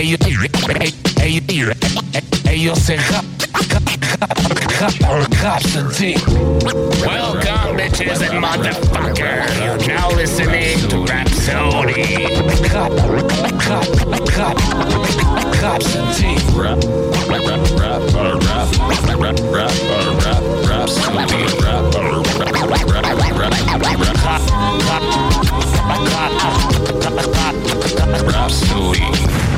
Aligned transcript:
Hey, 0.00 0.06
you, 0.06 0.16
hey, 0.24 0.90
hey, 1.18 1.28
you, 1.52 1.72
hey, 2.46 2.56
you 2.56 2.74
say 2.74 2.96
Constantine. 5.36 6.16
Welcome, 7.04 7.76
bitches 7.76 8.22
and 8.22 8.42
motherfuckers. 8.42 9.60
You're 9.60 9.76
now 9.88 10.08
listening 10.12 10.78
to 10.88 11.04
Rhapsody. 11.04 12.24
Constantine. 15.60 16.40
Rap, 16.56 16.80
rap, 17.28 17.44
rap, 17.76 18.00
rap, 18.16 18.40
rap, 18.40 19.20
rap, 19.20 19.36
rap, 19.52 19.74
rap, 19.84 20.40
Rhapsody. 20.64 21.44
Rap, 21.60 21.84
rap, 21.92 22.24
rap, 22.70 22.96
rap, 23.36 23.52
Rhapsody. 28.32 29.49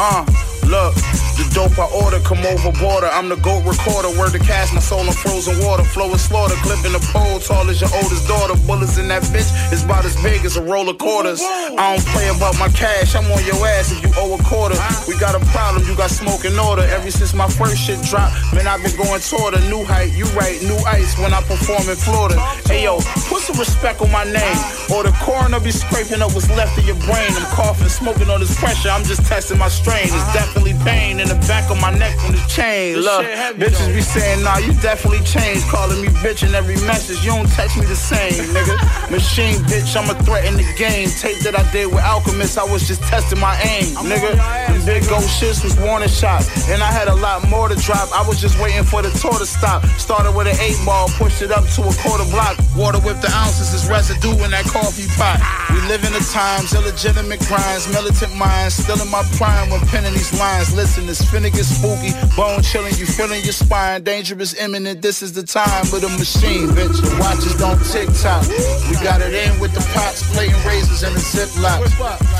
Uh, 0.00 0.24
look. 0.68 0.94
The 1.38 1.46
dope 1.54 1.78
I 1.78 1.86
order 1.94 2.18
come 2.20 2.42
over 2.42 2.74
border. 2.82 3.06
I'm 3.06 3.28
the 3.28 3.38
goat 3.38 3.62
recorder. 3.62 4.10
Word 4.18 4.34
to 4.34 4.42
cast 4.42 4.74
my 4.74 4.80
soul 4.80 5.06
in 5.06 5.14
frozen 5.14 5.54
water. 5.64 5.84
Flowing 5.84 6.18
slaughter. 6.18 6.54
Clipping 6.66 6.92
the 6.92 7.02
pole. 7.14 7.38
Tall 7.38 7.70
as 7.70 7.80
your 7.80 7.90
oldest 7.94 8.26
daughter. 8.26 8.58
Bullets 8.66 8.98
in 8.98 9.06
that 9.08 9.22
bitch 9.30 9.46
is 9.72 9.84
about 9.84 10.04
as 10.04 10.18
big 10.20 10.44
as 10.44 10.56
a 10.56 10.62
roll 10.62 10.88
of 10.88 10.98
quarters. 10.98 11.40
I 11.40 11.94
don't 11.94 12.04
play 12.10 12.26
about 12.28 12.58
my 12.58 12.68
cash. 12.74 13.14
I'm 13.14 13.30
on 13.30 13.38
your 13.46 13.58
ass 13.66 13.94
if 13.94 14.02
you 14.02 14.10
owe 14.18 14.34
a 14.34 14.40
quarter. 14.42 14.74
We 15.06 15.14
got 15.16 15.38
a 15.38 15.42
problem. 15.54 15.86
You 15.86 15.94
got 15.94 16.10
smoke 16.10 16.44
in 16.44 16.58
order. 16.58 16.82
Ever 16.82 17.10
since 17.10 17.32
my 17.34 17.48
first 17.48 17.78
shit 17.78 18.02
dropped, 18.02 18.34
man, 18.52 18.66
I've 18.66 18.82
been 18.82 18.98
going 18.98 19.22
toward 19.22 19.54
a 19.54 19.62
new 19.70 19.86
height. 19.86 20.10
You 20.18 20.26
right, 20.34 20.58
new 20.66 20.78
ice 20.90 21.14
when 21.22 21.32
I 21.32 21.40
perform 21.46 21.86
in 21.86 21.94
Florida. 21.94 22.34
Hey 22.66 22.82
yo, 22.82 22.98
put 23.30 23.46
some 23.46 23.56
respect 23.56 24.02
on 24.02 24.10
my 24.10 24.26
name. 24.26 24.58
Or 24.90 25.06
the 25.06 25.14
coroner 25.22 25.62
be 25.62 25.70
scraping 25.70 26.18
up 26.18 26.34
what's 26.34 26.50
left 26.50 26.74
of 26.74 26.84
your 26.84 26.98
brain. 27.06 27.30
I'm 27.30 27.46
coughing, 27.54 27.88
smoking 27.88 28.26
on 28.26 28.42
this 28.42 28.58
pressure. 28.58 28.90
I'm 28.90 29.06
just 29.06 29.22
testing 29.24 29.58
my 29.58 29.68
strain. 29.68 30.10
It's 30.10 30.32
definitely 30.34 30.57
pain 30.84 31.20
in 31.20 31.28
the 31.28 31.38
back 31.46 31.70
of 31.70 31.80
my 31.80 31.90
neck 31.90 32.16
from 32.18 32.32
the 32.32 32.42
chain. 32.48 32.96
Look, 32.96 33.24
bitches 33.60 33.94
be 33.94 34.00
saying, 34.00 34.42
nah, 34.42 34.58
you 34.58 34.72
definitely 34.80 35.24
changed. 35.24 35.66
Calling 35.68 36.00
me 36.00 36.08
bitch 36.24 36.46
in 36.46 36.54
every 36.54 36.76
message. 36.86 37.24
You 37.24 37.32
don't 37.32 37.50
text 37.50 37.76
me 37.76 37.86
the 37.86 37.96
same, 37.96 38.32
nigga. 38.54 38.74
Machine 39.10 39.56
bitch, 39.70 39.94
I'm 39.96 40.08
a 40.10 40.16
threat 40.24 40.44
in 40.44 40.56
the 40.56 40.66
game. 40.76 41.08
Tape 41.10 41.38
that 41.44 41.58
I 41.58 41.64
did 41.70 41.86
with 41.86 42.02
Alchemist, 42.02 42.58
I 42.58 42.64
was 42.64 42.86
just 42.86 43.02
testing 43.02 43.38
my 43.38 43.54
aim, 43.62 43.94
nigga. 44.08 44.36
Them 44.68 44.84
big 44.84 45.06
gold 45.08 45.28
shits 45.28 45.62
was 45.62 45.78
warning 45.78 46.08
shots. 46.08 46.68
And 46.68 46.82
I 46.82 46.90
had 46.90 47.08
a 47.08 47.14
lot 47.14 47.46
more 47.48 47.68
to 47.68 47.76
drop. 47.76 48.08
I 48.12 48.26
was 48.26 48.40
just 48.40 48.58
waiting 48.60 48.84
for 48.84 49.02
the 49.02 49.10
tour 49.20 49.36
to 49.38 49.46
stop. 49.46 49.84
Started 50.00 50.34
with 50.34 50.48
an 50.48 50.56
eight 50.60 50.78
ball, 50.84 51.08
pushed 51.20 51.42
it 51.42 51.50
up 51.50 51.64
to 51.76 51.82
a 51.82 51.94
quarter 52.02 52.28
block. 52.30 52.56
Water 52.76 53.00
with 53.00 53.20
the 53.22 53.30
ounces 53.32 53.74
is 53.74 53.88
residue 53.88 54.34
in 54.44 54.50
that 54.50 54.64
coffee 54.66 55.08
pot. 55.16 55.38
We 55.70 55.80
live 55.88 56.04
in 56.04 56.12
the 56.12 56.24
times, 56.32 56.74
illegitimate 56.74 57.40
crimes, 57.46 57.86
militant 57.92 58.34
minds. 58.36 58.74
Still 58.74 59.00
in 59.00 59.10
my 59.10 59.22
prime 59.36 59.70
when 59.70 59.80
penning 59.92 60.12
these 60.12 60.32
lines. 60.38 60.47
Listen, 60.48 61.08
it's 61.08 61.22
finna 61.24 61.52
get 61.52 61.64
spooky. 61.64 62.12
Bone 62.36 62.62
chilling, 62.62 62.94
you 62.96 63.04
feeling 63.04 63.42
your 63.42 63.52
spine. 63.52 64.02
Dangerous, 64.02 64.54
imminent, 64.54 65.02
this 65.02 65.22
is 65.22 65.32
the 65.32 65.42
time 65.42 65.82
of 65.92 66.00
the 66.00 66.08
machine, 66.16 66.68
bitch. 66.68 66.96
Watches 67.20 67.54
don't 67.56 67.78
tick 67.84 68.08
tock. 68.22 68.46
We 68.88 68.96
got 69.04 69.20
it 69.20 69.34
in 69.34 69.60
with 69.60 69.74
the 69.74 69.84
pots, 69.92 70.22
plating 70.32 70.56
razors 70.64 71.02
and 71.02 71.14
the 71.14 71.20
ziplock. 71.20 71.84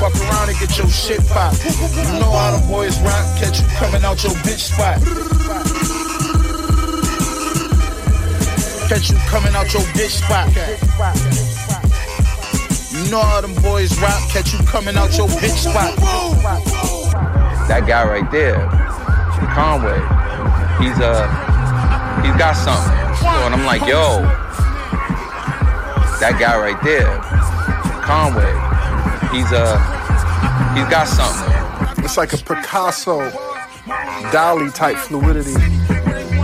Fuck 0.01 0.15
around 0.25 0.49
and 0.49 0.59
get 0.59 0.79
your 0.79 0.89
shit 0.89 1.21
popped. 1.29 1.65
You 1.65 2.19
know 2.19 2.33
how 2.33 2.57
the 2.57 2.65
boys 2.67 2.99
rock, 3.01 3.25
catch 3.37 3.61
you 3.61 3.67
coming 3.77 4.05
out 4.05 4.23
your 4.25 4.33
bitch 4.47 4.73
spot. 4.73 4.99
Catch 8.89 9.11
you 9.11 9.19
coming 9.29 9.55
out 9.55 9.73
your 9.75 9.83
bitch 9.93 10.25
spot. 10.25 10.49
You 12.93 13.11
know 13.11 13.21
how 13.21 13.41
them 13.41 13.55
boys 13.63 14.01
rock, 14.01 14.21
catch 14.31 14.53
you 14.55 14.59
coming 14.67 14.97
out 14.97 15.17
your 15.17 15.29
bitch 15.29 15.69
spot. 15.69 16.98
That 17.69 17.85
guy 17.87 18.09
right 18.09 18.31
there, 18.31 18.67
Conway, 19.53 20.01
he's 20.81 20.99
uh 21.05 21.29
he's 22.25 22.35
got 22.41 22.57
something. 22.57 22.97
So, 23.21 23.29
and 23.45 23.55
I'm 23.55 23.67
like, 23.67 23.83
yo, 23.83 24.23
that 26.19 26.41
guy 26.41 26.57
right 26.57 26.81
there, 26.83 27.21
Conway, 28.01 28.49
he's 29.37 29.53
uh 29.53 29.77
he's 30.73 30.89
got 30.89 31.07
something. 31.07 32.05
It's 32.05 32.17
like 32.17 32.33
a 32.33 32.39
Picasso, 32.39 33.29
Dali 34.33 34.73
type 34.75 34.97
fluidity 34.97 35.53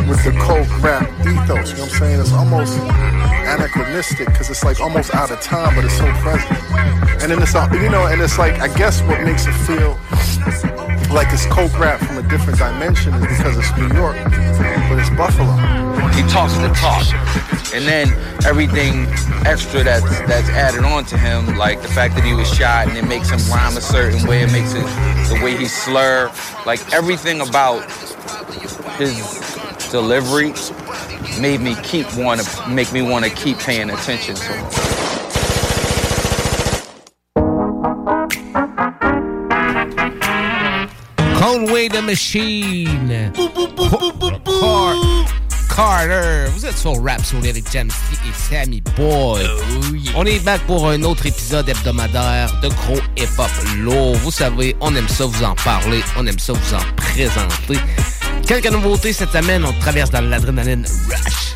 with 0.06 0.22
the 0.24 0.36
coke 0.44 0.68
rap 0.82 1.08
ethos. 1.20 1.70
You 1.70 1.76
know 1.76 1.84
what 1.84 1.92
I'm 1.92 1.98
saying? 1.98 2.20
It's 2.20 2.32
almost 2.32 2.78
anachronistic 2.78 4.28
because 4.28 4.50
it's 4.50 4.62
like 4.62 4.78
almost 4.78 5.14
out 5.14 5.30
of 5.30 5.40
time, 5.40 5.74
but 5.74 5.86
it's 5.86 5.96
so 5.96 6.04
present. 6.20 6.52
And 7.22 7.32
then 7.32 7.42
it's 7.42 7.54
all, 7.54 7.72
you 7.74 7.88
know, 7.88 8.06
and 8.06 8.20
it's 8.20 8.38
like 8.38 8.60
I 8.60 8.68
guess 8.76 9.00
what 9.02 9.22
makes 9.22 9.46
it 9.46 9.54
feel 9.64 9.98
like 11.14 11.32
it's 11.32 11.46
coke 11.46 11.78
rap 11.78 12.00
from 12.00 12.18
a 12.18 12.28
different 12.28 12.58
dimension 12.58 13.14
is 13.14 13.38
because 13.38 13.56
it's 13.56 13.70
New 13.78 13.86
York, 13.94 14.16
but 14.88 14.98
it's 14.98 15.10
Buffalo. 15.10 15.54
He 16.10 16.22
talks 16.28 16.54
the 16.58 16.68
talk. 16.74 17.06
And 17.72 17.86
then 17.86 18.08
everything 18.44 19.06
extra 19.46 19.84
that's 19.84 20.04
that's 20.26 20.48
added 20.50 20.84
on 20.84 21.04
to 21.06 21.16
him, 21.16 21.56
like 21.56 21.82
the 21.82 21.88
fact 21.88 22.16
that 22.16 22.24
he 22.24 22.34
was 22.34 22.52
shot 22.52 22.88
and 22.88 22.96
it 22.96 23.06
makes 23.06 23.30
him 23.30 23.38
rhyme 23.52 23.76
a 23.76 23.80
certain 23.80 24.26
way, 24.26 24.42
it 24.42 24.50
makes 24.50 24.74
it 24.74 24.82
the 25.28 25.40
way 25.42 25.56
he 25.56 25.66
slur, 25.66 26.32
like 26.66 26.92
everything 26.92 27.40
about 27.40 27.88
his 28.98 29.16
delivery 29.90 30.52
made 31.40 31.60
me 31.60 31.76
keep 31.84 32.12
want 32.16 32.40
to 32.40 32.68
make 32.68 32.92
me 32.92 33.02
want 33.02 33.24
to 33.24 33.30
keep 33.30 33.58
paying 33.58 33.90
attention 33.90 34.34
to 34.34 34.52
him. 34.52 34.93
Conway 41.54 41.88
the 41.88 42.02
Machine. 42.02 43.30
Car- 44.58 44.96
Carter. 45.68 46.50
Vous 46.52 46.66
êtes 46.66 46.76
sur 46.76 47.00
Rap 47.00 47.24
sur 47.24 47.44
Eric 47.44 47.64
James 47.72 47.92
et 48.12 48.32
Sammy 48.52 48.82
Boy. 48.96 49.46
On 50.16 50.24
est 50.26 50.40
back 50.40 50.62
pour 50.62 50.88
un 50.88 51.00
autre 51.04 51.26
épisode 51.26 51.68
hebdomadaire 51.68 52.52
de 52.60 52.66
gros 52.70 52.98
hip-hop 53.16 53.48
lourd. 53.78 54.16
Vous 54.16 54.32
savez, 54.32 54.74
on 54.80 54.96
aime 54.96 55.06
ça 55.08 55.26
vous 55.26 55.44
en 55.44 55.54
parler, 55.54 56.02
on 56.18 56.26
aime 56.26 56.40
ça 56.40 56.54
vous 56.54 56.74
en 56.74 56.82
présenter. 56.96 57.78
Quelques 58.44 58.72
nouveautés 58.72 59.12
cette 59.12 59.30
semaine, 59.30 59.64
on 59.64 59.72
traverse 59.74 60.10
dans 60.10 60.22
l'adrénaline 60.22 60.84
rush. 61.08 61.54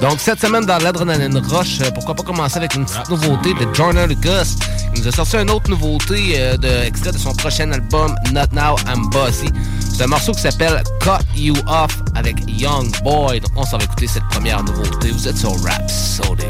Donc, 0.00 0.20
cette 0.20 0.40
semaine, 0.40 0.64
dans 0.64 0.78
l'Adrenaline 0.78 1.36
Rush, 1.38 1.80
euh, 1.80 1.90
pourquoi 1.92 2.14
pas 2.14 2.22
commencer 2.22 2.56
avec 2.56 2.74
une 2.76 2.84
petite 2.84 3.08
nouveauté 3.08 3.52
de 3.54 3.74
Jordan 3.74 4.08
Lucas. 4.08 4.54
Il 4.94 5.02
nous 5.02 5.08
a 5.08 5.12
sorti 5.12 5.36
une 5.36 5.50
autre 5.50 5.68
nouveauté 5.70 6.34
euh, 6.36 6.56
de, 6.56 6.68
extrait 6.86 7.10
de 7.10 7.18
son 7.18 7.34
prochain 7.34 7.70
album, 7.72 8.14
Not 8.32 8.52
Now 8.52 8.76
I'm 8.86 9.10
Bossy. 9.10 9.48
C'est 9.92 10.04
un 10.04 10.06
morceau 10.06 10.32
qui 10.32 10.42
s'appelle 10.42 10.82
Cut 11.00 11.24
You 11.36 11.54
Off 11.66 11.98
avec 12.14 12.36
Young 12.46 12.90
Boy. 13.02 13.40
Donc, 13.40 13.50
on 13.56 13.64
s'en 13.64 13.78
va 13.78 13.84
écouter 13.84 14.06
cette 14.06 14.26
première 14.30 14.62
nouveauté. 14.62 15.10
Vous 15.10 15.26
êtes 15.26 15.36
sur 15.36 15.52
Rap 15.64 15.90
Soda. 15.90 16.44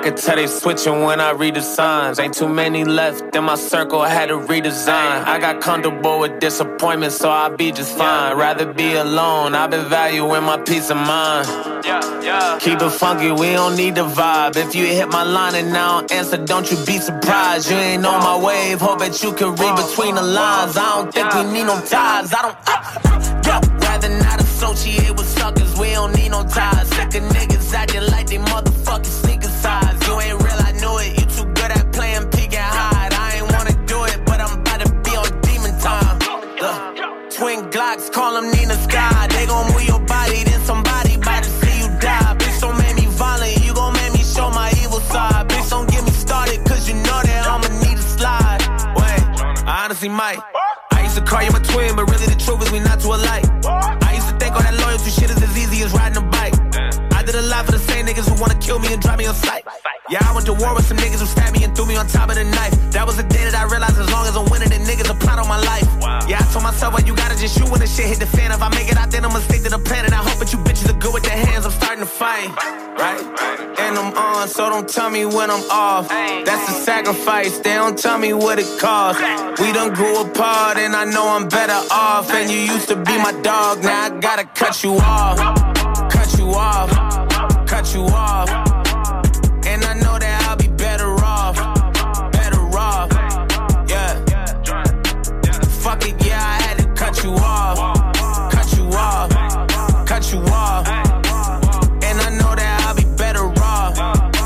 I 0.00 0.02
could 0.02 0.16
tell 0.16 0.36
they 0.36 0.46
switching 0.46 1.02
when 1.02 1.20
I 1.20 1.32
read 1.32 1.56
the 1.56 1.60
signs. 1.60 2.18
Ain't 2.18 2.32
too 2.32 2.48
many 2.48 2.84
left 2.84 3.36
in 3.36 3.44
my 3.44 3.54
circle, 3.54 4.00
I 4.00 4.08
had 4.08 4.30
to 4.30 4.38
redesign. 4.38 5.26
I 5.26 5.38
got 5.38 5.60
comfortable 5.60 6.20
with 6.20 6.40
disappointment, 6.40 7.12
so 7.12 7.28
I'll 7.28 7.54
be 7.54 7.70
just 7.70 7.98
fine. 7.98 8.34
Rather 8.38 8.64
be 8.72 8.94
alone, 8.94 9.54
I've 9.54 9.70
been 9.70 9.86
valuing 9.90 10.42
my 10.44 10.56
peace 10.56 10.88
of 10.88 10.96
mind. 10.96 11.46
Keep 12.62 12.80
it 12.80 12.90
funky, 12.92 13.30
we 13.30 13.52
don't 13.52 13.76
need 13.76 13.96
the 13.96 14.06
vibe. 14.06 14.56
If 14.56 14.74
you 14.74 14.86
hit 14.86 15.10
my 15.10 15.22
line 15.22 15.54
and 15.54 15.70
now 15.70 16.06
answer, 16.10 16.38
don't 16.38 16.70
you 16.70 16.78
be 16.86 16.96
surprised. 16.96 17.70
You 17.70 17.76
ain't 17.76 18.06
on 18.06 18.20
my 18.20 18.38
wave, 18.42 18.80
hope 18.80 19.00
that 19.00 19.22
you 19.22 19.34
can 19.34 19.54
read 19.56 19.76
between 19.76 20.14
the 20.14 20.22
lines. 20.22 20.78
I 20.78 20.96
don't 20.96 21.12
think 21.12 21.34
we 21.34 21.42
need 21.52 21.64
no 21.64 21.78
ties. 21.78 22.32
I 22.32 22.40
don't. 22.40 22.56
Uh, 22.66 23.40
yeah, 23.44 23.60
rather 23.84 24.08
not 24.08 24.40
associate 24.40 25.10
with 25.10 25.28
suckers. 25.28 25.78
We 25.78 25.90
don't 25.90 26.16
need 26.16 26.30
no 26.30 26.42
ties. 26.44 26.88
Sick 26.88 27.16
of 27.16 27.22
niggas 27.36 27.74
acting 27.74 28.06
like 28.10 28.28
they 28.28 28.38
motherfucking 28.38 29.29
twin 37.40 37.70
Glocks, 37.70 38.12
call 38.12 38.34
them 38.34 38.50
Nina 38.52 38.74
Sky. 38.74 39.26
They 39.30 39.46
gon' 39.46 39.72
move 39.72 39.82
your 39.88 40.00
body, 40.00 40.44
then 40.44 40.60
somebody 40.60 41.14
about 41.14 41.42
to 41.42 41.50
see 41.60 41.76
you 41.80 41.88
die. 41.98 42.36
Bitch, 42.36 42.60
don't 42.60 42.76
make 42.76 42.94
me 42.96 43.06
violent. 43.06 43.64
You 43.64 43.72
gon' 43.72 43.94
make 43.94 44.12
me 44.12 44.22
show 44.22 44.50
my 44.50 44.68
evil 44.82 45.00
side. 45.00 45.48
Bitch, 45.48 45.70
don't 45.70 45.88
get 45.90 46.04
me 46.04 46.10
started, 46.10 46.58
cause 46.68 46.86
you 46.86 46.96
know 46.96 47.20
that 47.24 47.48
I'ma 47.48 47.68
need 47.80 47.96
a 47.96 48.06
slide. 48.16 48.60
Wait, 49.00 49.22
I 49.66 49.84
honestly 49.84 50.10
might. 50.10 50.40
I 50.92 51.02
used 51.02 51.16
to 51.16 51.24
call 51.24 51.42
you 51.42 51.50
my 51.50 51.60
twin, 51.60 51.96
but 51.96 52.04
really 52.12 52.26
the 52.26 52.38
truth 52.44 52.60
is 52.62 52.70
we 52.70 52.80
not 52.80 53.00
too 53.00 53.12
alike. 53.16 53.46
I 53.64 54.12
used 54.14 54.28
to 54.28 54.36
think 54.36 54.52
all 54.54 54.62
that 54.62 54.76
loyalty 54.84 55.10
shit 55.10 55.30
is 55.30 55.42
as 55.42 55.56
easy 55.56 55.82
as 55.82 55.92
riding 55.94 56.18
a 56.18 56.26
bike. 56.36 56.54
I 57.16 57.22
did 57.24 57.36
a 57.36 57.46
lot 57.52 57.64
for 57.64 57.72
the 57.72 57.79
niggas 58.10 58.28
who 58.28 58.40
wanna 58.40 58.58
kill 58.58 58.78
me 58.78 58.92
and 58.92 59.00
drive 59.00 59.18
me 59.18 59.26
on 59.26 59.34
sight. 59.34 59.64
Yeah, 60.10 60.18
I 60.26 60.34
went 60.34 60.46
to 60.46 60.54
war 60.54 60.74
with 60.74 60.86
some 60.86 60.96
niggas 60.96 61.20
who 61.20 61.26
stabbed 61.26 61.56
me 61.56 61.62
and 61.62 61.74
threw 61.76 61.86
me 61.86 61.96
on 61.96 62.08
top 62.08 62.28
of 62.28 62.34
the 62.34 62.44
knife. 62.44 62.74
That 62.90 63.06
was 63.06 63.16
the 63.16 63.22
day 63.22 63.44
that 63.44 63.54
I 63.54 63.64
realized 63.70 63.98
as 63.98 64.10
long 64.10 64.26
as 64.26 64.36
I'm 64.36 64.50
winning, 64.50 64.70
the 64.70 64.82
niggas 64.82 65.08
a 65.08 65.14
plot 65.14 65.38
on 65.38 65.46
my 65.46 65.60
life. 65.62 65.86
Yeah, 66.28 66.42
I 66.42 66.44
told 66.52 66.64
myself, 66.64 66.94
well, 66.94 67.04
you 67.04 67.14
gotta 67.14 67.38
just 67.38 67.56
shoot 67.56 67.70
when 67.70 67.78
the 67.78 67.86
shit 67.86 68.06
hit 68.06 68.18
the 68.18 68.26
fan. 68.26 68.50
If 68.50 68.62
I 68.62 68.68
make 68.70 68.90
it 68.90 68.98
out, 68.98 69.10
then 69.10 69.24
I'ma 69.24 69.38
stick 69.38 69.62
to 69.62 69.70
the 69.70 69.78
plan. 69.78 70.04
And 70.04 70.14
I 70.14 70.22
hope 70.26 70.38
that 70.40 70.52
you 70.52 70.58
bitches 70.58 70.90
are 70.90 70.98
good 70.98 71.14
with 71.14 71.22
their 71.22 71.36
hands. 71.36 71.66
I'm 71.66 71.72
starting 71.72 72.02
to 72.02 72.10
fight, 72.10 72.50
right? 72.98 73.22
And 73.78 73.96
I'm 73.96 74.12
on, 74.16 74.48
so 74.48 74.68
don't 74.68 74.88
tell 74.88 75.10
me 75.10 75.24
when 75.24 75.48
I'm 75.50 75.62
off. 75.70 76.08
That's 76.08 76.68
a 76.68 76.74
sacrifice, 76.82 77.58
they 77.58 77.74
don't 77.74 77.96
tell 77.96 78.18
me 78.18 78.32
what 78.32 78.58
it 78.58 78.70
costs. 78.80 79.22
We 79.60 79.72
done 79.72 79.94
grew 79.94 80.22
apart, 80.22 80.76
and 80.78 80.96
I 80.96 81.04
know 81.04 81.28
I'm 81.28 81.48
better 81.48 81.80
off. 81.92 82.30
And 82.32 82.50
you 82.50 82.58
used 82.58 82.88
to 82.88 82.96
be 82.96 83.16
my 83.18 83.32
dog, 83.42 83.84
now 83.84 84.06
I 84.06 84.10
gotta 84.18 84.44
cut 84.44 84.82
you 84.82 84.94
off. 84.98 85.38
Cut 86.10 86.36
you 86.38 86.50
off, 86.50 86.90
cut 87.90 87.98
you 87.98 88.14
off. 88.14 88.48
And 89.66 89.82
I 89.84 89.94
know 89.94 90.16
that 90.18 90.46
I'll 90.48 90.56
be 90.56 90.68
better 90.68 91.10
off, 91.24 91.56
better 92.30 92.62
off. 92.78 93.10
Yeah. 93.88 94.14
Fuck 95.82 96.06
it, 96.06 96.24
yeah, 96.24 96.38
I 96.38 96.62
had 96.62 96.78
to 96.78 96.86
cut 96.94 97.24
you 97.24 97.32
off, 97.34 97.78
cut 98.52 98.72
you 98.76 98.84
off, 98.94 99.30
cut 100.06 100.32
you 100.32 100.38
off. 100.54 100.86
And 102.06 102.20
I 102.20 102.30
know 102.38 102.54
that 102.54 102.84
I'll 102.86 102.94
be 102.94 103.04
better 103.16 103.46
off. 103.58 103.96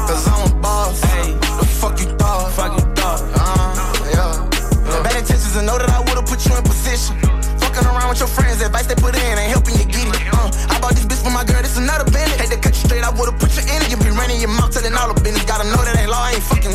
Cause 0.08 0.26
I'm 0.26 0.50
a 0.50 0.60
boss. 0.60 1.02
Hey, 1.02 1.32
The 1.34 1.66
fuck 1.80 2.00
you 2.00 2.06
thought? 2.16 2.50
fuck 2.52 2.72
you 2.72 2.84
thought. 2.94 3.20
Uh, 3.34 4.08
yeah. 4.14 5.02
Bad 5.02 5.16
intentions 5.18 5.56
and 5.56 5.66
know 5.66 5.76
that 5.76 5.90
I 5.90 6.00
would've 6.00 6.24
put 6.24 6.46
you 6.46 6.56
in 6.56 6.62
position. 6.62 7.16
Fucking 7.60 7.84
around 7.84 8.08
with 8.08 8.20
your 8.20 8.28
friends, 8.28 8.62
advice 8.62 8.86
they 8.86 8.94
put 8.94 9.14
in 9.14 9.38
ain't 9.38 9.50
helping 9.52 9.76
you 9.76 9.84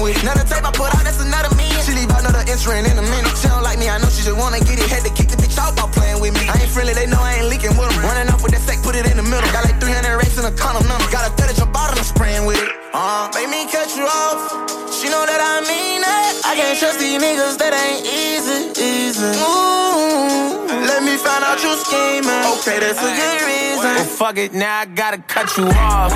with 0.09 0.17
it. 0.17 0.23
Another 0.23 0.45
tape 0.45 0.65
I 0.65 0.71
put 0.73 0.89
out, 0.89 1.03
that's 1.06 1.21
another 1.21 1.53
million. 1.56 1.81
She 1.85 1.94
leave 1.94 2.09
another 2.09 2.41
entering 2.50 2.85
in 2.85 2.97
a 2.97 3.06
minute. 3.06 3.33
She 3.38 3.47
don't 3.47 3.61
like 3.61 3.77
me, 3.77 3.89
I 3.89 3.97
know 4.01 4.09
she 4.09 4.25
just 4.25 4.38
wanna 4.38 4.59
get 4.59 4.81
it. 4.81 4.89
Had 4.89 5.06
to 5.06 5.13
kick 5.13 5.29
the 5.29 5.38
bitch 5.38 5.57
out 5.57 5.77
by 5.77 5.85
playing 5.94 6.19
with 6.21 6.33
me. 6.33 6.50
I 6.50 6.57
ain't 6.57 6.71
friendly, 6.71 6.94
they 6.94 7.06
know 7.06 7.21
I 7.21 7.39
ain't 7.41 7.50
leaking 7.50 7.77
with 7.77 7.89
them. 7.89 8.01
Running 8.01 8.29
off 8.33 8.41
with 8.41 8.53
that 8.53 8.61
sack, 8.65 8.81
put 8.81 8.95
it 8.97 9.06
in 9.06 9.17
the 9.17 9.25
middle. 9.25 9.45
Got 9.53 9.69
like 9.69 9.77
300 9.79 10.17
racks 10.17 10.38
in 10.38 10.45
a 10.45 10.53
condom 10.53 10.85
number. 10.89 11.06
Got 11.13 11.29
a 11.29 11.31
30 11.38 11.53
jump 11.61 11.77
out 11.77 11.94
and 11.94 12.00
I'm 12.01 12.06
spraying 12.06 12.45
with 12.45 12.57
it. 12.57 12.69
Uh, 12.94 13.29
make 13.38 13.50
me 13.50 13.69
cut 13.69 13.94
you 13.94 14.06
off. 14.09 14.67
She 14.89 15.07
know 15.07 15.23
that 15.23 15.39
I 15.39 15.61
mean 15.69 16.01
it. 16.01 16.33
I 16.44 16.57
can't 16.57 16.77
trust 16.77 17.00
these 17.00 17.21
niggas, 17.21 17.61
that 17.61 17.73
ain't 17.77 18.03
easy, 18.03 18.73
easy. 18.81 19.31
Ooh, 19.45 20.65
let 20.89 21.06
me 21.06 21.15
find 21.21 21.45
out 21.45 21.61
you 21.61 21.71
scheming. 21.85 22.44
Okay, 22.57 22.81
that's 22.81 22.97
a 22.97 23.11
good 23.13 23.39
reason. 23.45 23.94
Well, 23.94 24.06
fuck 24.06 24.38
it, 24.38 24.53
now 24.53 24.81
I 24.81 24.85
gotta 24.85 25.21
cut 25.21 25.56
you 25.56 25.69
off, 25.69 26.11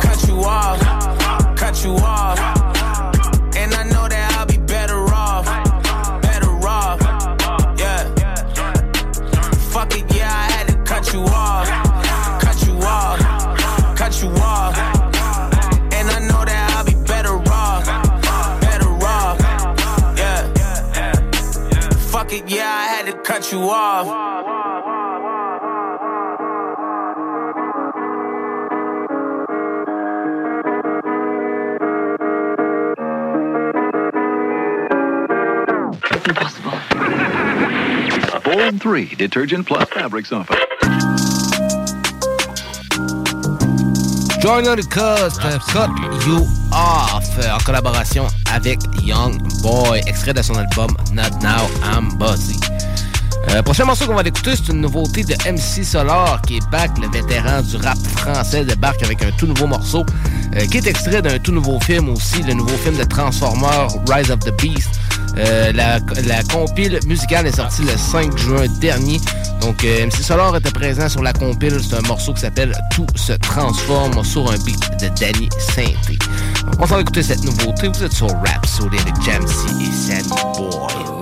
cut 0.00 0.18
you 0.28 0.38
off, 0.46 0.78
cut 1.58 1.84
you 1.84 1.92
off. 1.98 2.55
You 23.66 23.72
off. 23.72 24.06
A 38.32 38.40
bold 38.40 38.80
three 38.80 39.14
detergent 39.16 39.66
plus 39.66 39.84
fabric 39.88 40.26
softener. 40.26 40.60
Joyner 44.40 44.76
Cost, 44.90 45.40
Cut 45.40 45.90
You 46.26 46.46
Off, 46.72 47.26
en 47.50 47.58
collaboration 47.64 48.26
avec 48.52 48.78
Young 49.02 49.42
Boy, 49.62 50.00
extrait 50.06 50.34
de 50.34 50.42
son 50.42 50.54
album 50.54 50.96
Not 51.12 51.30
Now 51.42 51.66
I'm 51.82 52.16
Buzzy. 52.16 52.65
Euh, 53.50 53.62
prochain 53.62 53.84
morceau 53.84 54.06
qu'on 54.06 54.14
va 54.14 54.22
écouter, 54.22 54.52
c'est 54.56 54.72
une 54.72 54.80
nouveauté 54.80 55.22
de 55.22 55.34
MC 55.48 55.84
Solar 55.84 56.42
qui 56.42 56.56
est 56.56 56.70
back, 56.70 56.90
le 56.98 57.08
vétéran 57.08 57.62
du 57.62 57.76
rap 57.76 57.98
français, 57.98 58.64
débarque 58.64 59.02
avec 59.04 59.22
un 59.24 59.30
tout 59.32 59.46
nouveau 59.46 59.66
morceau 59.66 60.04
euh, 60.56 60.66
qui 60.66 60.78
est 60.78 60.86
extrait 60.86 61.22
d'un 61.22 61.38
tout 61.38 61.52
nouveau 61.52 61.78
film 61.80 62.08
aussi, 62.08 62.42
le 62.42 62.54
nouveau 62.54 62.76
film 62.78 62.96
de 62.96 63.04
Transformers 63.04 63.88
Rise 64.10 64.30
of 64.30 64.40
the 64.40 64.60
Beast. 64.60 64.88
Euh, 65.38 65.70
la, 65.72 65.98
la 66.26 66.42
compile 66.44 66.98
musicale 67.06 67.46
est 67.46 67.56
sortie 67.56 67.82
le 67.82 67.96
5 67.96 68.36
juin 68.36 68.66
dernier. 68.80 69.20
Donc 69.60 69.84
MC 69.84 70.22
Solar 70.22 70.56
était 70.56 70.70
présent 70.70 71.08
sur 71.08 71.22
la 71.22 71.32
compile. 71.32 71.78
C'est 71.82 71.96
un 71.96 72.08
morceau 72.08 72.32
qui 72.34 72.40
s'appelle 72.40 72.74
Tout 72.94 73.06
se 73.14 73.32
transforme 73.34 74.24
sur 74.24 74.50
un 74.50 74.56
beat 74.58 74.80
de 75.00 75.08
Danny 75.20 75.48
Sainté. 75.58 76.18
On 76.78 76.86
s'en 76.86 76.96
va 76.96 77.00
écouter 77.02 77.22
cette 77.22 77.44
nouveauté. 77.44 77.88
Vous 77.88 78.02
êtes 78.02 78.12
sur 78.12 78.28
Rap 78.28 78.66
Soul 78.66 78.90
avec 78.98 79.14
Jamsey 79.22 79.70
et 79.82 79.92
Sammy 79.92 80.28
Boy. 80.56 81.15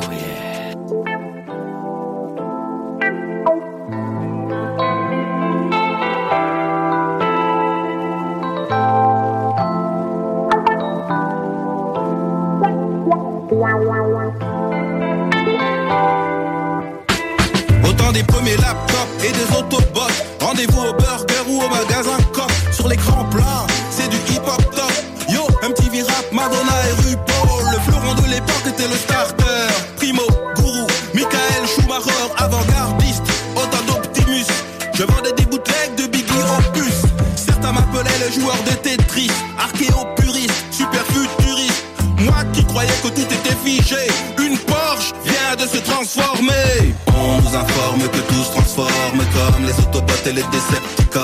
L'époque 28.35 28.67
était 28.67 28.89
le 28.89 28.97
starter. 28.97 29.69
Primo, 29.97 30.27
Guru, 30.57 30.87
Michael 31.15 31.65
Schumacher, 31.67 32.27
avant-gardiste. 32.37 33.23
Autant 33.55 33.83
d'Optimus. 33.87 34.47
Je 34.95 35.05
vendais 35.05 35.33
des 35.33 35.47
bootlegs 35.47 35.95
de 35.97 36.07
Biggie 36.07 36.45
Opus. 36.59 36.99
Certains 37.37 37.73
m'appelaient 37.73 38.21
le 38.27 38.41
joueur 38.41 38.59
de 38.65 38.75
Tetris. 38.83 39.31
Archéo-puriste, 39.59 40.65
super 40.71 41.05
futuriste. 41.07 41.85
Moi 42.19 42.45
qui 42.53 42.65
croyais 42.65 42.99
que 43.03 43.09
tout 43.09 43.29
était 43.39 43.59
figé. 43.65 44.09
Une 44.39 44.59
Porsche 44.59 45.13
vient 45.25 45.57
de 45.57 45.67
se 45.69 45.79
transformer. 45.79 46.95
On 47.17 47.41
nous 47.41 47.57
informe 47.57 48.03
que 48.03 48.19
tout 48.29 48.45
se 48.45 48.51
transforme 48.51 49.23
comme 49.37 49.65
les 49.65 49.79
Autobots 49.79 50.27
et 50.27 50.33
les 50.33 50.43
Decepticons. 50.43 51.24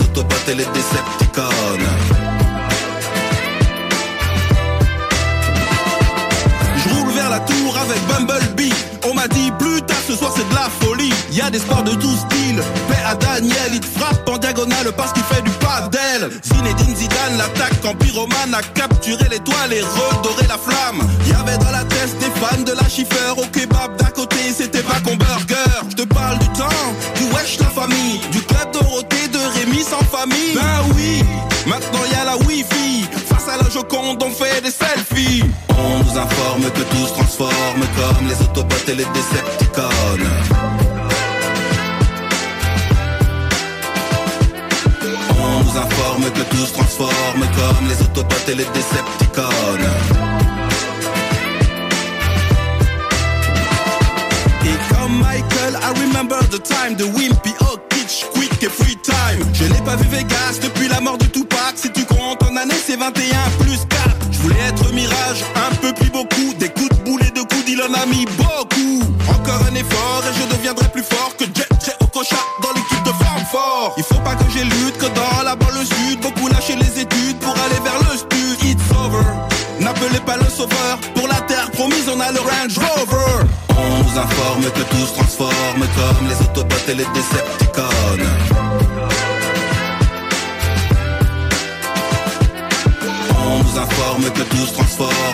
Les 0.00 0.52
et 0.52 0.56
les. 0.56 0.64
Je 6.76 6.94
roule 6.94 7.12
vers 7.12 7.30
la 7.30 7.40
tour 7.40 7.76
avec 7.76 7.98
Bumblebee. 8.06 8.72
On 9.08 9.14
m'a 9.14 9.28
dit 9.28 9.50
plus 9.58 9.82
tard 9.82 9.96
ce 10.06 10.16
soir 10.16 10.32
c'est 10.36 10.48
de 10.48 10.54
la 10.54 10.68
folie. 10.80 11.12
Y 11.32 11.40
a 11.40 11.50
des 11.50 11.58
sports 11.58 11.82
de 11.82 11.92
tout 11.92 12.16
style. 12.16 12.60
Paix 12.88 13.02
à 13.06 13.14
Daniel 13.14 13.72
il 13.72 13.80
te 13.80 13.86
frappe 13.98 14.28
en 14.28 14.38
diagonale 14.38 14.92
parce 14.96 15.12
qu'il 15.12 15.22
fait 15.24 15.42
du 15.42 15.50
padel. 15.52 16.30
Zinedine 16.42 16.96
Zidane 16.96 17.38
l'attaque 17.38 17.84
en 17.84 17.94
pyromane 17.94 18.54
A 18.54 18.62
capturé 18.74 19.28
l'étoile 19.30 19.72
et 19.72 19.82
redoré 19.82 20.46
la 20.48 20.58
flamme. 20.58 21.02
Y 21.26 21.32
avait 21.32 21.58
dans 21.58 21.70
la 21.70 21.84
tête 21.84 22.16
des 22.18 22.30
fans 22.40 22.62
de 22.62 22.72
la 22.72 22.88
chiffeur 22.88 23.38
Au 23.38 23.46
kebab 23.46 23.96
d'à 23.96 24.10
côté 24.10 24.36
c'était 24.56 24.82
pas 24.82 25.00
qu'on 25.00 25.16
burger. 25.16 25.70
Je 25.90 25.96
te 25.96 26.02
parle 26.02 26.38
du 26.38 26.48
temps, 26.48 26.86
du 27.16 27.24
wesh 27.34 27.58
la 27.60 27.66
famille 27.66 28.20
Du 28.32 28.40
famille 30.26 30.54
Ben 30.54 30.94
oui, 30.94 31.22
maintenant 31.66 32.00
y 32.12 32.14
a 32.14 32.24
la 32.24 32.36
wifi. 32.38 33.04
Face 33.28 33.48
à 33.48 33.62
la 33.62 33.68
Joconde 33.70 34.22
on 34.22 34.30
fait 34.30 34.60
des 34.62 34.70
selfies. 34.70 35.44
On 35.70 35.98
nous 36.02 36.18
informe 36.18 36.62
que 36.70 36.82
tout 36.82 37.06
se 37.06 37.12
transforme 37.12 37.82
Comme 37.96 38.28
les 38.28 38.40
Autobots 38.42 38.88
et 38.88 38.94
les 38.94 39.04
Decepticons. 39.04 39.82
On 45.38 45.64
nous 45.64 45.78
informe 45.78 46.24
que 46.32 46.42
tout 46.50 46.66
se 46.66 46.72
transforme 46.72 47.46
Comme 47.56 47.88
les 47.88 48.02
Autobots 48.02 48.48
et 48.48 48.54
les 48.54 48.64
Decepticons. 48.64 49.42
Et 54.64 54.94
comme 54.94 55.18
Michael, 55.18 55.74
I 55.82 56.00
remember 56.00 56.38
the 56.50 56.58
time, 56.58 56.96
the 56.96 57.04
wimpy, 57.04 57.54
oh 57.60 57.78
kitsch, 57.90 58.24
quick 58.34 58.62
et 58.62 58.68
free 58.68 58.95
Je 59.52 59.64
n'ai 59.64 59.80
pas 59.82 59.96
vu 59.96 60.08
Vegas 60.08 60.58
depuis 60.62 60.88
la 60.88 61.00
mort 61.00 61.18
de 61.18 61.26
Tupac. 61.26 61.74
Si 61.76 61.90
tu 61.90 62.04
comptes 62.04 62.42
en 62.42 62.56
année, 62.56 62.80
c'est 62.86 62.96
21 62.96 63.14
plus 63.58 63.80
4. 63.88 64.16
Je 64.30 64.38
voulais 64.38 64.60
être 64.68 64.92
mirage, 64.92 65.44
un 65.54 65.74
peu 65.76 65.92
plus 65.92 66.10
beaucoup. 66.10 66.54
Des 66.58 66.68
coups 66.68 66.88
de 66.90 67.02
boulet, 67.04 67.30
de 67.30 67.40
coups, 67.40 67.64
il 67.68 67.80
en 67.82 67.92
a 67.94 68.06
mis 68.06 68.26
beaucoup. 68.36 69.02
Encore 69.28 69.60
un 69.70 69.74
effort 69.74 70.22
et 70.28 70.40
je 70.40 70.56
deviendrai 70.56 70.88
plus 70.88 71.02
fort 71.02 71.34
que 71.38 71.44
Jet 71.44 71.68
Jet 71.84 71.96
Okocha 72.00 72.36
dans 72.62 72.72
l'équipe 72.72 73.02
de 73.04 73.12
Francfort. 73.12 73.94
Il 73.98 74.04
faut 74.04 74.20
pas 74.20 74.34
que 74.34 74.44
j'ai 74.52 74.64
lutte 74.64 74.98
que 74.98 75.06
dans 75.06 75.42
la 75.44 75.56
banlieue 75.56 75.84
sud. 75.84 76.20
Beaucoup 76.20 76.48
lâcher 76.48 76.76
les 76.76 77.00
études 77.00 77.38
pour 77.40 77.54
aller 77.54 77.80
vers 77.84 77.98
le 78.10 78.16
stud. 78.16 78.64
It's 78.64 78.82
over. 78.92 79.24
N'appelez 79.80 80.20
pas 80.20 80.36
le 80.36 80.48
sauveur. 80.48 80.98
Pour 81.14 81.28
la 81.28 81.40
terre 81.42 81.70
promise, 81.72 82.08
on 82.08 82.20
a 82.20 82.32
le 82.32 82.40
Range 82.40 82.76
Rover. 82.78 83.46
On 83.76 84.02
nous 84.02 84.18
informe 84.18 84.64
que 84.64 84.82
tout 84.90 85.06
se 85.06 85.12
transforme 85.14 85.86
comme 85.96 86.28
les 86.28 86.40
Autobots 86.46 86.88
et 86.88 86.94
les 86.94 87.04
Decepticons. 87.14 88.55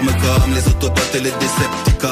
Comme 0.07 0.55
les 0.55 0.67
Autobots 0.69 1.15
et 1.15 1.21
les 1.21 1.31
Decepticons. 1.31 2.09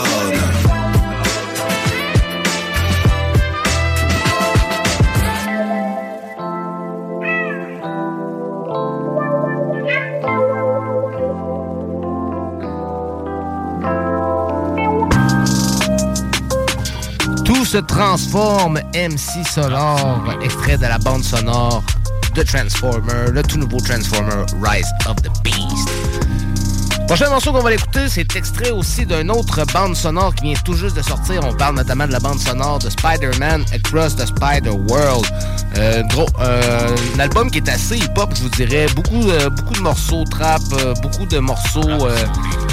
Se 17.71 17.79
transforme, 17.79 18.81
MC 18.95 19.47
Solar, 19.49 20.25
extrait 20.43 20.77
de 20.77 20.87
la 20.87 20.99
bande 20.99 21.23
sonore 21.23 21.85
de 22.35 22.43
Transformer, 22.43 23.31
le 23.31 23.45
tout 23.45 23.59
nouveau 23.59 23.79
Transformer 23.79 24.45
Rise 24.61 24.91
of 25.07 25.15
the 25.23 25.31
Beast. 25.45 26.00
Prochain 27.11 27.29
morceau 27.29 27.53
qu'on 27.53 27.61
va 27.61 27.71
l'écouter, 27.71 28.09
c'est 28.09 28.37
extrait 28.37 28.71
aussi 28.71 29.05
d'une 29.05 29.33
autre 29.33 29.65
bande 29.75 29.97
sonore 29.97 30.33
qui 30.33 30.45
vient 30.45 30.55
tout 30.65 30.75
juste 30.75 30.95
de 30.95 31.03
sortir. 31.03 31.41
On 31.43 31.53
parle 31.53 31.75
notamment 31.75 32.07
de 32.07 32.13
la 32.13 32.21
bande 32.21 32.39
sonore 32.39 32.79
de 32.79 32.89
Spider-Man 32.89 33.65
Across 33.75 34.15
the 34.15 34.27
Spider-World. 34.27 35.27
Euh, 35.77 36.05
gros, 36.05 36.29
euh, 36.39 36.97
un 37.17 37.19
album 37.19 37.51
qui 37.51 37.59
est 37.59 37.69
assez 37.69 37.97
hip-hop, 37.97 38.33
je 38.37 38.43
vous 38.43 38.49
dirais. 38.51 38.87
Beaucoup, 38.95 39.29
euh, 39.29 39.51
beaucoup 39.51 39.75
de 39.75 39.81
morceaux 39.81 40.23
trap, 40.31 40.63
euh, 40.75 40.95
beaucoup 41.03 41.27
de 41.27 41.41
morceaux 41.41 42.07
euh, 42.07 42.17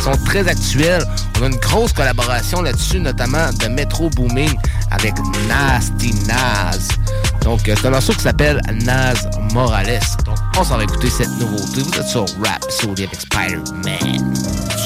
sont 0.04 0.16
très 0.26 0.48
actuels. 0.48 1.04
On 1.40 1.46
a 1.46 1.48
une 1.48 1.56
grosse 1.56 1.94
collaboration 1.94 2.62
là-dessus, 2.62 3.00
notamment 3.00 3.52
de 3.60 3.68
Metro 3.70 4.12
Booming 4.12 4.56
avec 4.92 5.16
Nasty 5.48 6.14
Naz. 6.28 6.90
Donc, 7.42 7.68
euh, 7.68 7.76
c'est 7.76 7.88
un 7.88 7.90
morceau 7.90 8.14
qui 8.14 8.22
s'appelle 8.22 8.62
Naz 8.84 9.28
Morales. 9.52 10.00
S'en 10.64 10.78
va 10.78 10.84
écouter 10.84 11.10
cette 11.10 11.30
nouveauté. 11.40 11.82
Vous 11.82 12.00
êtes 12.00 12.08
sur 12.08 12.26
Rapsodie 12.44 13.04
avec 13.04 13.22
Spider-Man. 13.22 14.34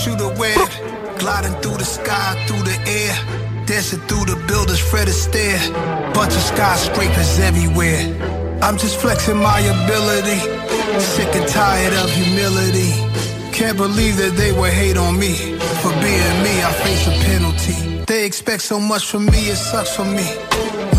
Shoot 0.04 0.20
a 0.22 0.28
web, 0.38 0.70
gliding 1.18 1.56
through 1.62 1.78
the 1.78 1.86
sky, 1.86 2.36
through 2.46 2.62
the 2.64 2.78
air. 2.88 3.16
Dancing 3.66 4.00
through 4.08 4.26
the 4.26 4.36
buildings, 4.48 4.80
Fred 4.80 5.08
Astaire. 5.08 5.60
Bunch 6.14 6.36
of 6.36 6.42
skyscrapers 6.42 7.40
everywhere. 7.40 8.06
I'm 8.62 8.78
just 8.78 8.98
flexing 9.00 9.38
my 9.38 9.60
ability. 9.62 10.38
Sick 11.00 11.34
and 11.34 11.48
tired 11.48 11.94
of 11.94 12.12
humility. 12.12 12.92
Can't 13.52 13.78
believe 13.78 14.18
that 14.18 14.36
they 14.36 14.52
would 14.52 14.74
hate 14.74 14.98
on 14.98 15.18
me. 15.18 15.34
For 15.82 15.90
being 16.04 16.44
me, 16.44 16.62
I 16.62 16.72
face 16.84 17.08
a 17.08 17.12
penalty. 17.26 18.04
They 18.06 18.26
expect 18.26 18.62
so 18.62 18.80
much 18.80 19.06
from 19.06 19.26
me, 19.26 19.50
it 19.50 19.56
sucks 19.56 19.96
for 19.96 20.06
me. 20.06 20.28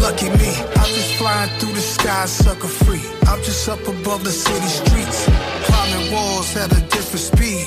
Lucky 0.01 0.31
me, 0.31 0.57
I'm 0.75 0.91
just 0.97 1.15
flying 1.15 1.51
through 1.61 1.75
the 1.75 1.81
sky, 1.81 2.25
sucker 2.25 2.67
free. 2.67 3.12
Just 3.45 3.69
up 3.69 3.81
above 3.89 4.23
the 4.23 4.31
city 4.31 4.69
streets. 4.69 5.27
Climbing 5.67 6.13
walls 6.13 6.55
at 6.57 6.71
a 6.71 6.81
different 6.95 7.21
speed. 7.21 7.67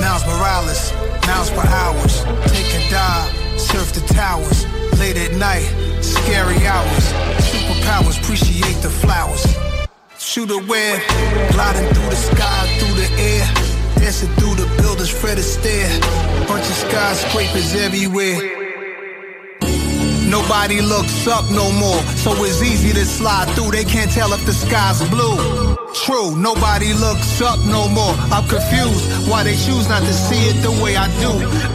Miles 0.00 0.24
Morales, 0.24 0.92
miles 1.26 1.50
per 1.50 1.66
hours. 1.66 2.22
Take 2.52 2.70
a 2.78 2.90
dive, 2.90 3.60
surf 3.60 3.92
the 3.92 4.06
towers. 4.14 4.66
Late 5.00 5.16
at 5.16 5.34
night, 5.34 5.66
scary 6.00 6.64
hours. 6.66 7.04
Superpowers, 7.50 8.22
appreciate 8.22 8.78
the 8.82 8.88
flowers. 8.88 9.44
Shoot 10.18 10.50
a 10.50 10.58
web, 10.58 11.02
gliding 11.52 11.92
through 11.92 12.10
the 12.10 12.16
sky, 12.16 12.78
through 12.78 12.94
the 12.94 13.10
air. 13.18 13.46
Dancing 13.96 14.30
through 14.36 14.54
the 14.54 14.68
buildings, 14.80 15.10
Fred 15.10 15.38
Astaire. 15.38 16.00
Bunch 16.46 16.66
of 16.66 16.76
skyscrapers 16.86 17.74
everywhere. 17.74 18.55
Nobody 20.56 20.80
looks 20.80 21.26
up 21.28 21.44
no 21.50 21.70
more, 21.70 22.00
so 22.16 22.32
it's 22.42 22.62
easy 22.62 22.90
to 22.94 23.04
slide 23.04 23.44
through. 23.54 23.72
They 23.72 23.84
can't 23.84 24.10
tell 24.10 24.32
if 24.32 24.44
the 24.46 24.54
sky's 24.54 25.06
blue. 25.10 25.36
True, 25.92 26.34
nobody 26.34 26.94
looks 26.94 27.42
up 27.42 27.60
no 27.60 27.86
more. 27.86 28.16
I'm 28.32 28.48
confused 28.48 29.28
why 29.28 29.44
they 29.44 29.54
choose 29.54 29.86
not 29.86 30.00
to 30.00 30.14
see 30.14 30.48
it 30.48 30.56
the 30.64 30.72
way 30.82 30.96
I 30.96 31.12
do. 31.20 31.28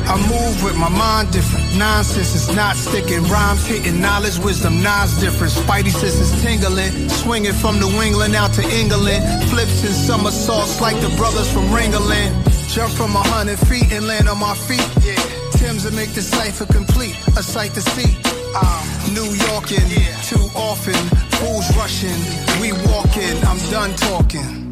I 0.10 0.18
move 0.26 0.64
with 0.64 0.76
my 0.76 0.90
mind 0.90 1.32
different. 1.32 1.78
Nonsense 1.78 2.34
is 2.34 2.56
not 2.56 2.76
sticking. 2.76 3.22
Rhymes 3.30 3.68
hitting 3.68 4.02
knowledge, 4.02 4.40
wisdom, 4.40 4.82
non's 4.82 5.16
different. 5.22 5.54
Spidey 5.54 5.92
senses 5.92 6.34
tingling, 6.42 7.08
swinging 7.08 7.54
from 7.54 7.80
New 7.80 7.94
England 8.02 8.36
out 8.36 8.52
to 8.54 8.64
England. 8.64 9.22
Flips 9.52 9.86
and 9.86 9.94
somersaults 9.94 10.82
like 10.82 11.00
the 11.02 11.14
brothers 11.18 11.50
from 11.54 11.70
Ringling. 11.70 12.34
Jump 12.68 12.92
from 12.94 13.16
a 13.16 13.24
hundred 13.30 13.60
feet 13.60 13.94
and 13.94 14.08
land 14.08 14.28
on 14.28 14.40
my 14.40 14.56
feet. 14.56 14.84
Yeah. 15.06 15.22
Tim's 15.54 15.84
to 15.86 15.92
make 15.92 16.10
the 16.14 16.24
cipher 16.24 16.66
complete, 16.66 17.16
a 17.38 17.44
sight 17.44 17.76
to 17.76 17.82
see. 17.82 18.41
Uh, 18.54 18.84
New 19.14 19.30
Yorkin, 19.48 19.88
yeah. 19.90 20.16
too 20.28 20.44
often, 20.56 20.94
fools 21.40 21.66
rushing. 21.78 22.20
We 22.60 22.74
walking, 22.92 23.38
I'm 23.48 23.60
done 23.72 23.96
talking. 23.96 24.72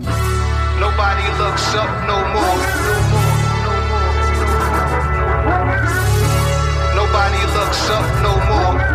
Nobody 0.80 1.28
looks 1.40 1.76
up 1.76 1.92
no 2.08 2.18
more. 2.36 2.58
Nobody 6.96 7.42
looks 7.56 7.90
up 7.90 8.08
no 8.24 8.34
more. 8.50 8.89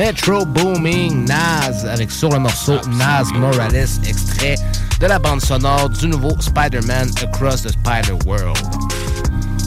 Metro 0.00 0.46
Booming 0.46 1.26
Nas 1.26 1.84
avec 1.84 2.10
sur 2.10 2.30
le 2.30 2.38
morceau 2.38 2.80
Nas 2.92 3.24
Morales, 3.34 3.86
extrait 4.08 4.54
de 4.98 5.06
la 5.06 5.18
bande 5.18 5.42
sonore 5.42 5.90
du 5.90 6.06
nouveau 6.08 6.30
Spider-Man 6.40 7.10
Across 7.22 7.64
the 7.64 7.72
Spider-World. 7.72 8.56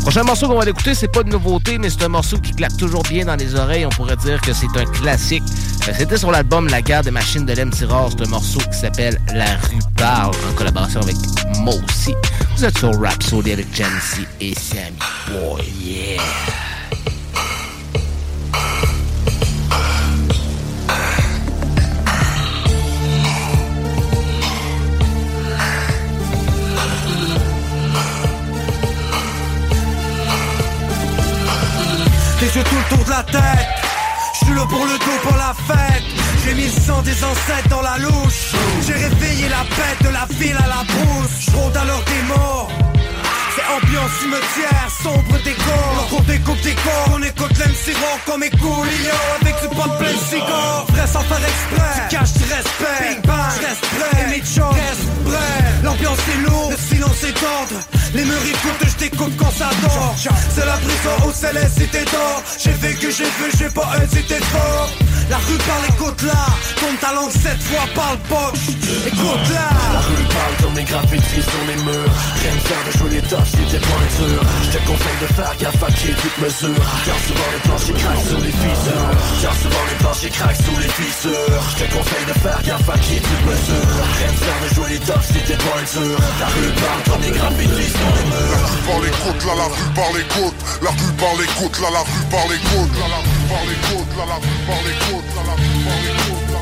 Prochain 0.01 0.23
morceau 0.23 0.47
qu'on 0.47 0.57
va 0.57 0.67
écouter, 0.67 0.95
c'est 0.95 1.11
pas 1.11 1.21
de 1.21 1.29
nouveauté, 1.29 1.77
mais 1.77 1.91
c'est 1.91 2.01
un 2.01 2.07
morceau 2.07 2.39
qui 2.39 2.51
claque 2.51 2.75
toujours 2.77 3.03
bien 3.03 3.25
dans 3.25 3.35
les 3.35 3.53
oreilles. 3.53 3.85
On 3.85 3.89
pourrait 3.89 4.15
dire 4.15 4.41
que 4.41 4.53
c'est 4.53 4.75
un 4.75 4.85
classique. 4.85 5.43
Euh, 5.87 5.91
c'était 5.95 6.17
sur 6.17 6.31
l'album 6.31 6.67
La 6.67 6.81
guerre 6.81 7.03
des 7.03 7.11
machines 7.11 7.45
de 7.45 7.53
l'M. 7.53 7.69
Rare. 7.87 8.09
C'est 8.09 8.25
un 8.25 8.29
morceau 8.29 8.59
qui 8.71 8.77
s'appelle 8.79 9.21
La 9.35 9.45
rue 9.45 9.83
parle 9.97 10.33
en 10.49 10.55
collaboration 10.55 11.01
avec 11.01 11.15
Mossy. 11.59 12.15
Vous 12.57 12.65
êtes 12.65 12.79
sur 12.79 12.99
Rhapsody 12.99 13.51
avec 13.51 13.67
Jancy 13.71 14.25
et 14.41 14.55
Sammy 14.55 14.97
Boy. 15.27 15.63
Yeah! 15.79 16.62
Tour 32.93 33.03
de 33.05 33.09
la 33.09 33.23
tête. 33.23 33.67
Je 34.45 34.53
le 34.53 34.61
pour 34.67 34.85
le 34.85 34.97
dos 34.97 35.19
pour 35.23 35.37
la 35.37 35.53
fête. 35.67 36.03
J'ai 36.43 36.53
mis 36.53 36.65
le 36.65 36.81
sang 36.81 37.01
des 37.01 37.23
ancêtres 37.23 37.69
dans 37.69 37.81
la 37.81 37.97
louche. 37.97 38.51
J'ai 38.85 38.93
réveillé 38.93 39.49
la 39.49 39.63
bête 39.63 40.01
de 40.01 40.09
la 40.09 40.25
ville 40.37 40.57
à 40.57 40.67
la 40.67 40.83
brousse. 40.83 41.35
Je 41.39 41.79
à 41.79 41.85
l'heure 41.85 42.03
des 42.05 42.27
morts. 42.27 42.69
C'est 43.55 43.67
ambiance 43.71 44.11
cimetière, 44.19 44.87
sombre 45.03 45.37
décor 45.43 46.09
On 46.11 46.21
découpe 46.21 46.61
des 46.61 46.73
corps, 46.73 47.09
on 47.13 47.21
écoute 47.21 47.55
l'MC 47.59 47.93
rock 48.01 48.19
comme 48.25 48.39
mes 48.39 48.49
couillons 48.49 49.25
Avec 49.39 49.61
du 49.61 49.67
pot 49.67 49.89
plein 49.99 50.11
de 50.11 50.17
cigares, 50.17 50.85
vrai 50.89 51.05
sans 51.05 51.21
faire 51.21 51.37
exprès 51.37 52.01
Tu 52.09 52.15
caches 52.15 52.33
du 52.33 52.43
respect, 52.45 53.09
Big 53.09 53.27
Bang, 53.27 53.51
je 53.55 53.67
reste 53.67 53.85
prêt 53.93 54.23
Et 54.23 54.29
mes 54.31 54.41
reste 54.41 55.09
prêt 55.23 55.63
L'ambiance 55.83 56.17
est 56.33 56.49
lourde, 56.49 56.73
Les 58.13 58.23
murs 58.25 58.45
écoutent, 58.45 58.87
je 58.87 58.95
t'écoute 58.95 59.33
quand 59.37 59.51
ça 59.51 59.69
dort. 59.81 60.15
C'est 60.17 60.65
la 60.65 60.73
prison 60.73 61.27
au 61.27 61.31
céleste, 61.31 61.75
c'était 61.77 62.05
d'or. 62.05 62.43
J'ai 62.59 62.71
vécu, 62.71 63.11
j'ai 63.11 63.23
vu, 63.23 63.51
j'ai 63.57 63.69
pas 63.69 63.89
hésité 64.03 64.35
fort 64.35 64.89
la 65.29 65.37
rue 65.37 65.57
parle, 65.57 65.85
écoute-là 65.89 66.45
Tourne 66.77 66.97
ta 66.97 67.13
langue 67.13 67.31
cette 67.31 67.61
fois, 67.63 67.85
parle 67.95 68.17
poche 68.29 68.75
Écoute-là 69.07 69.69
La 69.93 69.99
rue 69.99 70.25
parle 70.27 70.55
comme 70.61 70.73
des 70.73 70.83
graffitis 70.83 71.43
sur 71.43 71.63
les 71.67 71.79
murs 71.83 72.13
Rien 72.41 72.55
de 72.55 72.63
faire 72.67 72.83
de 72.85 72.91
jouer 72.97 73.09
les 73.17 73.23
tops, 73.29 73.49
si 73.49 73.63
t'es 73.71 73.79
pointure 73.79 74.43
Je 74.63 74.77
te 74.77 74.79
conseille 74.85 75.19
de 75.21 75.29
faire 75.33 75.53
gaffe 75.59 75.83
à 75.83 75.91
qui 75.91 76.07
toute 76.13 76.37
mesure 76.39 76.83
Car 77.05 77.17
souvent 77.27 77.49
les 77.53 77.61
planches 77.63 77.93
craquent 77.93 78.27
sous 78.27 78.41
les 78.43 78.51
fissures 78.51 79.09
Car 79.41 79.55
souvent 79.55 79.85
les 79.89 79.97
planches 80.03 80.29
craquent 80.31 80.63
sous 80.65 80.79
les 80.81 80.91
fissures 80.91 81.61
Je 81.71 81.75
te 81.83 81.85
conseille 81.93 82.27
de 82.27 82.35
faire 82.39 82.59
gaffe 82.63 82.89
à 82.89 82.97
qui 82.99 83.15
toute 83.21 83.43
mesure 83.47 83.89
Rien 84.19 84.31
de 84.33 84.41
faire 84.43 84.59
de 84.63 84.69
jouer 84.75 84.89
les 84.91 85.01
tops, 85.07 85.27
si 85.27 85.39
t'es 85.47 85.57
pointure 85.57 86.19
La 86.39 86.47
rue 86.51 86.73
parle 86.83 87.01
comme 87.07 87.21
des 87.23 87.31
graffitis 87.37 87.91
sur 87.95 88.11
les 88.17 88.25
murs 88.27 88.59
La 88.59 88.67
rue 88.67 88.83
parle, 88.87 89.05
écoute, 89.07 89.41
là 89.47 89.53
la 89.55 89.67
rue 89.71 89.89
parle, 89.95 90.17
écoute 90.19 90.59
La 90.83 90.91
rue 90.91 91.13
parle, 91.15 91.39
écoute, 91.47 91.77
là 91.79 91.89
la 91.95 92.03
rue 92.03 93.42
parle, 93.53 93.71
écoute 93.71 94.11
Là 94.17 94.25
la 94.25 94.35
rue 94.35 94.59
parle, 94.67 94.87
écoute, 94.89 95.29
là 95.35 95.43
la 95.47 95.53
rue 95.53 95.79
parle, 95.85 96.05
écoute 96.09 96.53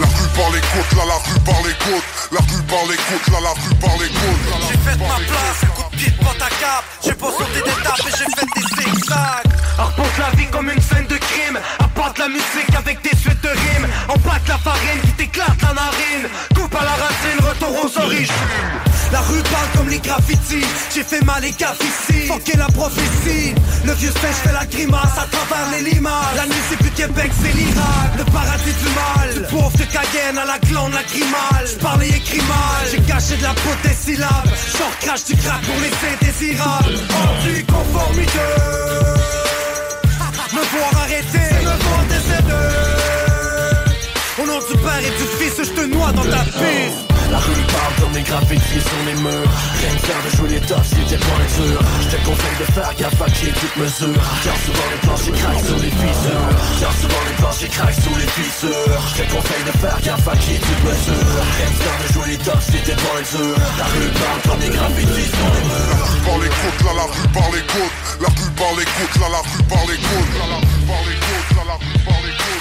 la 0.00 0.08
rue 0.08 0.28
par 0.34 0.50
les 0.50 0.60
côtes, 0.60 0.92
là 0.96 1.04
la 1.06 1.18
rue 1.18 1.40
par 1.40 1.62
les 1.62 1.74
côtes 1.74 2.10
La 2.32 2.40
rue 2.40 2.62
par 2.62 2.84
les 2.88 2.96
côtes, 2.96 3.28
là 3.32 3.40
la 3.40 3.50
rue 3.50 3.74
par 3.76 3.96
les 3.98 4.08
côtes. 4.08 4.44
J'ai 4.68 4.78
fait 4.78 4.98
ma 4.98 5.16
place, 5.16 5.60
coup 5.76 5.90
de 5.90 5.96
pied 5.96 6.10
de 6.10 6.24
à 6.24 6.48
cap. 6.48 6.84
J'ai 7.04 7.14
pas 7.14 7.30
sauté 7.30 7.60
d'étape 7.64 8.00
et 8.00 8.10
j'ai 8.10 8.28
fait 8.36 8.48
des 8.54 8.66
zigzags 8.82 9.61
Arpente 9.78 10.18
la 10.18 10.30
vie 10.36 10.46
comme 10.50 10.70
une 10.70 10.80
scène 10.80 11.06
de 11.06 11.16
crime. 11.16 11.58
Apporte 11.78 12.18
la 12.18 12.28
musique 12.28 12.74
avec 12.76 13.00
des 13.02 13.16
suites 13.16 13.40
de 13.42 13.48
rimes. 13.48 13.86
Batte 14.24 14.46
la 14.48 14.58
farine 14.58 15.00
qui 15.02 15.12
t'éclate 15.12 15.60
la 15.62 15.72
narine. 15.74 16.28
Coupe 16.54 16.74
à 16.74 16.84
la 16.84 16.92
racine, 16.92 17.40
retour 17.40 17.84
aux 17.84 17.98
origines. 18.02 18.26
La 19.12 19.20
rue 19.20 19.42
parle 19.42 19.68
comme 19.76 19.88
les 19.88 19.98
graffitis. 19.98 20.64
J'ai 20.94 21.02
fait 21.02 21.22
mal 21.24 21.42
les 21.42 21.52
gaffes 21.52 21.80
ici. 21.80 22.26
Fucké 22.28 22.56
la 22.56 22.66
prophétie. 22.66 23.54
Le 23.84 23.92
vieux 23.94 24.10
stage 24.10 24.36
fait 24.44 24.52
la 24.52 24.64
grimace 24.64 25.18
à 25.18 25.26
travers 25.26 25.70
les 25.72 25.82
limaces. 25.90 26.34
La 26.36 26.46
nuit 26.46 26.62
c'est 26.70 26.76
plus 26.78 26.90
Québec 26.90 27.30
c'est 27.42 27.52
l'Irak. 27.54 28.12
Le 28.16 28.24
paradis 28.24 28.72
du 28.72 28.88
mal. 28.94 29.48
Pauvre 29.50 29.76
de 29.76 29.84
Cayenne 29.84 30.38
à 30.38 30.44
la 30.44 30.58
glande 30.60 30.92
lacrymale. 30.94 31.66
J'parle 31.66 32.04
et 32.04 32.08
écris 32.08 32.42
mal. 32.48 32.88
J'ai 32.90 33.00
caché 33.02 33.36
de 33.36 33.42
la 33.42 33.54
peau 33.54 33.74
des 33.82 33.94
syllabes. 33.94 34.48
Genre 34.78 34.98
crache 35.00 35.24
du 35.24 35.36
crack 35.36 35.60
pour 35.62 35.76
les 35.80 35.92
indésirables. 36.12 36.98
Anti-conformité 37.10 39.21
Me 40.52 40.60
voir 40.60 41.02
arrêter. 41.02 41.54
Me 41.64 41.82
voir 41.82 42.04
décéder 42.08 42.52
Au 44.42 44.46
nom 44.46 44.58
du 44.58 44.76
père 44.82 44.98
et 45.00 45.10
du 45.10 45.26
fils 45.38 45.56
je 45.64 45.70
te 45.72 45.86
noie 45.86 46.12
dans 46.12 46.24
ta 46.24 46.44
piste 46.44 47.11
des 48.12 48.22
graffitis 48.22 48.80
sur 48.80 49.02
les 49.06 49.14
murs 49.20 49.50
Rien 49.80 49.94
de 49.96 50.36
jouer 50.36 50.48
les 50.50 50.60
tops 50.60 50.88
si 50.88 51.00
t'es 51.08 51.16
pointure 51.16 51.80
Je 52.02 52.08
te 52.16 52.18
conseille 52.24 52.58
de 52.60 52.72
faire 52.72 52.94
gaffe 52.98 53.22
à 53.22 53.30
qui 53.30 53.46
toute 53.46 53.76
mesure 53.76 54.22
Car 54.44 54.56
souvent 54.64 54.88
les 54.92 55.00
planches 55.00 55.30
craquent 55.32 55.64
sous 55.64 55.80
les 55.80 55.90
fissures 55.90 56.48
Car 56.80 56.92
souvent 57.00 57.22
les 57.28 57.36
planches 57.40 57.68
craquent 57.70 58.02
sous 58.04 58.16
les 58.20 58.30
fissures 58.36 59.00
Je 59.08 59.22
te 59.22 59.24
conseille 59.32 59.64
de 59.64 59.74
faire 59.78 59.98
gaffe 60.04 60.28
à 60.28 60.36
qui 60.36 60.54
toute 60.60 60.82
mesure 60.84 61.42
Rien 61.56 61.70
de 61.72 62.12
jouer 62.12 62.28
les 62.32 62.38
tops 62.38 62.64
si 62.64 62.78
t'es 62.84 62.96
pointure 62.96 63.56
La 63.78 63.86
rue 63.88 64.10
parle 64.20 64.40
comme 64.44 64.60
des 64.60 64.72
graffitis 64.76 65.28
sur 65.32 65.48
les 65.56 65.64
murs 65.64 65.96
La 65.96 66.06
rue 66.06 66.22
par 66.22 66.38
les 66.38 66.52
côtes, 66.52 66.80
là 66.84 66.92
la 66.96 67.06
rue 67.08 67.28
par 67.32 67.48
les 67.52 67.64
côtes. 67.72 67.98
La 68.20 68.28
rue 68.28 68.52
par 68.52 68.72
les 68.76 68.88
côtes, 68.92 69.16
là 69.20 69.28
la 69.32 69.42
rue 69.42 69.64
par 69.68 69.84
les 69.88 69.98
côtes. 69.98 70.32
La 70.36 70.58
rue 70.60 70.84
par 70.86 71.02
les 71.08 71.18
côtes, 71.18 71.50
là 71.56 71.64
la 71.66 71.76
rue 71.80 71.98
par 72.04 72.20
les 72.22 72.34
côtes 72.36 72.51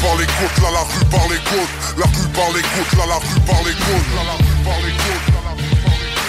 par 0.00 0.16
les 0.16 0.26
côtes, 0.26 0.58
là 0.62 0.70
la 0.72 0.80
rue 0.80 1.04
par 1.10 1.28
les 1.28 1.38
côtes, 1.38 1.96
la 1.98 2.06
rue 2.06 2.28
par 2.34 2.48
les 2.54 2.62
côtes, 2.62 2.92
là 2.98 3.06
la 3.06 3.16
rue 3.16 3.40
par 3.46 3.62
les 3.64 3.74
côtes, 3.74 4.10
là 4.14 4.22
la 4.24 4.32
rue 4.34 4.58
par 4.64 4.78
les 4.84 4.92
côtes, 4.92 5.28
là 5.34 5.40
la 5.44 5.52
rue 5.52 5.76
par 5.82 5.98
les 5.98 6.10
côtes. 6.10 6.28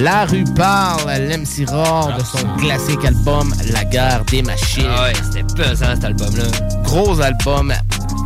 La 0.00 0.24
rue 0.24 0.44
parle, 0.56 1.10
l'MC 1.10 1.66
Rare 1.68 2.16
de 2.18 2.24
son 2.24 2.46
classique 2.56 3.04
album 3.04 3.54
La 3.72 3.84
guerre 3.84 4.24
des 4.30 4.42
machines. 4.42 4.88
Ah 4.88 5.04
ouais, 5.04 5.12
c'était 5.22 5.44
pesant 5.54 5.94
cet 5.94 6.04
album-là. 6.04 6.44
Gros 6.82 7.20
album 7.20 7.72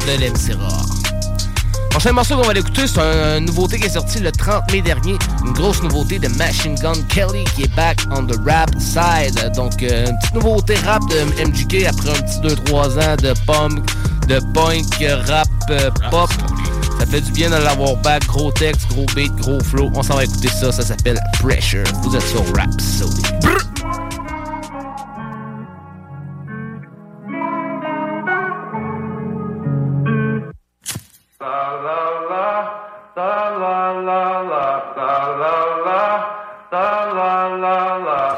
de 0.06 0.12
l'MC 0.20 0.54
Rare. 0.58 0.95
Prochain 1.96 2.12
morceau 2.12 2.37
qu'on 2.37 2.42
va 2.42 2.52
écouter, 2.52 2.87
c'est 2.87 3.00
une 3.00 3.46
nouveauté 3.46 3.78
qui 3.78 3.87
est 3.87 3.88
sortie 3.88 4.18
le 4.18 4.30
30 4.30 4.70
mai 4.70 4.82
dernier. 4.82 5.16
Une 5.42 5.54
grosse 5.54 5.82
nouveauté 5.82 6.18
de 6.18 6.28
Machine 6.28 6.74
Gun 6.74 6.92
Kelly 7.09 7.44
qui 7.54 7.62
est 7.62 7.74
back 7.74 8.02
on 8.11 8.26
the 8.26 8.37
rap 8.46 8.68
side. 8.78 9.50
Donc, 9.56 9.82
euh, 9.82 10.04
une 10.04 10.18
petite 10.18 10.35
nouveauté 10.35 10.74
rap 10.85 11.00
de 11.09 11.16
MGK 11.42 11.87
après 11.87 12.11
un 12.11 12.20
petit 12.20 12.54
2-3 12.54 12.98
ans 12.98 13.16
de 13.16 13.32
punk, 13.46 13.82
de 14.28 14.38
punk, 14.52 14.85
rap, 15.26 15.48
euh, 15.70 15.90
pop. 16.11 16.28
Ça 16.98 17.06
fait 17.06 17.22
du 17.22 17.32
bien 17.32 17.48
de 17.48 17.56
l'avoir 17.64 17.96
back. 17.96 18.26
Gros 18.26 18.52
texte, 18.52 18.88
gros 18.90 19.06
beat, 19.14 19.35
gros 19.37 19.61
flow. 19.61 19.90
On 19.94 20.02
s'en 20.02 20.16
va 20.16 20.24
écouter 20.24 20.48
ça. 20.48 20.70
Ça 20.72 20.82
s'appelle 20.82 21.18
Pressure. 21.40 21.85
Vous 22.02 22.14
êtes 22.14 22.28
sur 22.28 22.44
Rap 22.54 22.68
Brrr! 23.40 23.65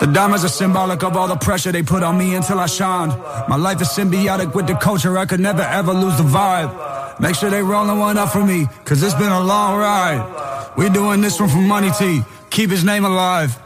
The 0.00 0.06
diamonds 0.06 0.44
are 0.44 0.48
symbolic 0.48 1.02
of 1.02 1.16
all 1.16 1.26
the 1.26 1.36
pressure 1.36 1.72
they 1.72 1.82
put 1.82 2.04
on 2.04 2.16
me 2.16 2.34
until 2.36 2.60
I 2.60 2.66
shined. 2.66 3.12
My 3.48 3.56
life 3.56 3.80
is 3.80 3.88
symbiotic 3.88 4.54
with 4.54 4.68
the 4.68 4.74
culture, 4.74 5.18
I 5.18 5.26
could 5.26 5.40
never 5.40 5.62
ever 5.62 5.92
lose 5.92 6.16
the 6.16 6.22
vibe. 6.22 7.20
Make 7.20 7.34
sure 7.34 7.50
they 7.50 7.62
rolling 7.62 7.98
one 7.98 8.16
up 8.16 8.30
for 8.30 8.44
me, 8.44 8.66
cause 8.84 9.02
it's 9.02 9.14
been 9.14 9.32
a 9.32 9.40
long 9.40 9.76
ride. 9.76 10.74
We 10.76 10.88
doing 10.88 11.20
this 11.20 11.40
one 11.40 11.48
for 11.48 11.58
Money 11.58 11.90
T, 11.90 12.22
keep 12.50 12.70
his 12.70 12.84
name 12.84 13.04
alive. 13.04 13.58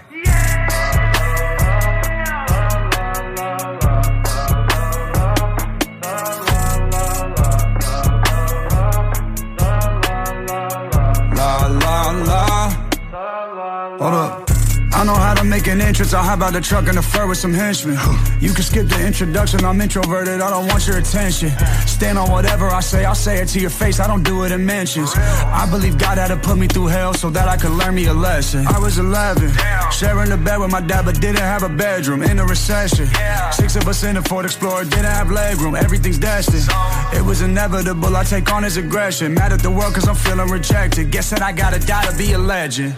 Make 15.53 15.67
an 15.67 15.83
entrance, 15.83 16.15
I'll 16.15 16.25
hop 16.25 16.41
out 16.41 16.55
the 16.55 16.63
truck 16.63 16.89
in 16.89 16.95
the 16.95 17.03
fur 17.03 17.27
with 17.27 17.37
some 17.37 17.53
henchmen. 17.53 17.99
You 18.41 18.55
can 18.55 18.65
skip 18.65 18.89
the 18.89 19.07
introduction, 19.07 19.63
I'm 19.67 19.79
introverted, 19.83 20.41
I 20.41 20.49
don't 20.49 20.67
want 20.67 20.87
your 20.87 20.97
attention. 20.97 21.51
Stand 21.87 22.17
on 22.17 22.31
whatever 22.31 22.69
I 22.69 22.81
say, 22.81 23.05
I'll 23.05 23.15
say 23.15 23.37
it 23.43 23.49
to 23.49 23.61
your 23.61 23.75
face, 23.83 24.01
I 24.01 24.07
don't 24.07 24.23
do 24.23 24.45
it 24.45 24.51
in 24.51 24.65
mentions. 24.65 25.13
I 25.15 25.69
believe 25.71 25.99
God 25.99 26.17
had 26.17 26.29
to 26.29 26.39
put 26.39 26.57
me 26.57 26.69
through 26.69 26.87
hell 26.87 27.13
so 27.13 27.29
that 27.29 27.49
I 27.49 27.59
could 27.59 27.73
learn 27.73 27.95
me 27.95 28.07
a 28.07 28.15
lesson. 28.15 28.67
I 28.67 28.79
was 28.79 28.97
11, 28.97 29.53
sharing 29.93 30.31
the 30.31 30.39
bed 30.39 30.57
with 30.57 30.71
my 30.71 30.81
dad, 30.81 31.05
but 31.05 31.21
didn't 31.21 31.45
have 31.53 31.65
a 31.65 31.69
bedroom. 31.69 32.23
In 32.23 32.39
a 32.39 32.47
recession, 32.47 33.07
six 33.53 33.77
of 33.77 33.87
us 33.87 34.03
in 34.05 34.17
a 34.17 34.23
Ford 34.23 34.47
Explorer, 34.47 34.85
didn't 34.85 35.13
have 35.19 35.27
legroom, 35.27 35.77
everything's 35.77 36.19
destined. 36.19 36.65
It 37.13 37.23
was 37.23 37.43
inevitable, 37.43 38.17
I 38.17 38.25
take 38.25 38.51
on 38.51 38.63
his 38.63 38.79
aggression. 38.79 39.35
Mad 39.35 39.53
at 39.53 39.61
the 39.61 39.71
world 39.71 39.93
cause 39.93 40.09
I'm 40.09 40.15
feeling 40.15 40.49
rejected. 40.49 41.11
Guess 41.11 41.29
that 41.29 41.43
I 41.43 41.53
gotta 41.53 41.79
die 41.79 42.07
to 42.07 42.17
be 42.17 42.33
a 42.33 42.39
legend. 42.39 42.97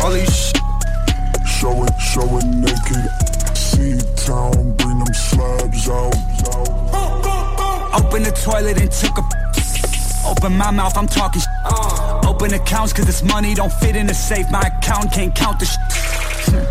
Holy 0.00 0.24
sh! 0.24 0.52
Show 1.44 1.84
it, 1.84 1.92
show 2.00 2.38
it 2.38 2.44
naked. 2.46 3.10
See 3.54 3.98
town, 4.16 4.72
bring 4.76 4.98
them 5.00 5.12
slabs 5.12 5.86
out. 5.90 6.14
Open 7.94 8.22
the 8.22 8.32
toilet 8.42 8.80
and 8.80 8.90
took 8.90 9.18
a. 9.18 9.22
Open 10.30 10.56
my 10.56 10.70
mouth, 10.70 10.96
I'm 10.96 11.06
talking. 11.06 11.42
sh- 11.42 11.46
Open 12.26 12.54
accounts 12.54 12.94
cause 12.94 13.04
this 13.04 13.22
money 13.22 13.52
don't 13.54 13.72
fit 13.72 13.96
in 13.96 14.06
the 14.06 14.14
safe. 14.14 14.50
My 14.50 14.62
account 14.62 15.12
can't 15.12 15.34
count 15.34 15.60
the 15.60 15.66
sh- 15.66 15.76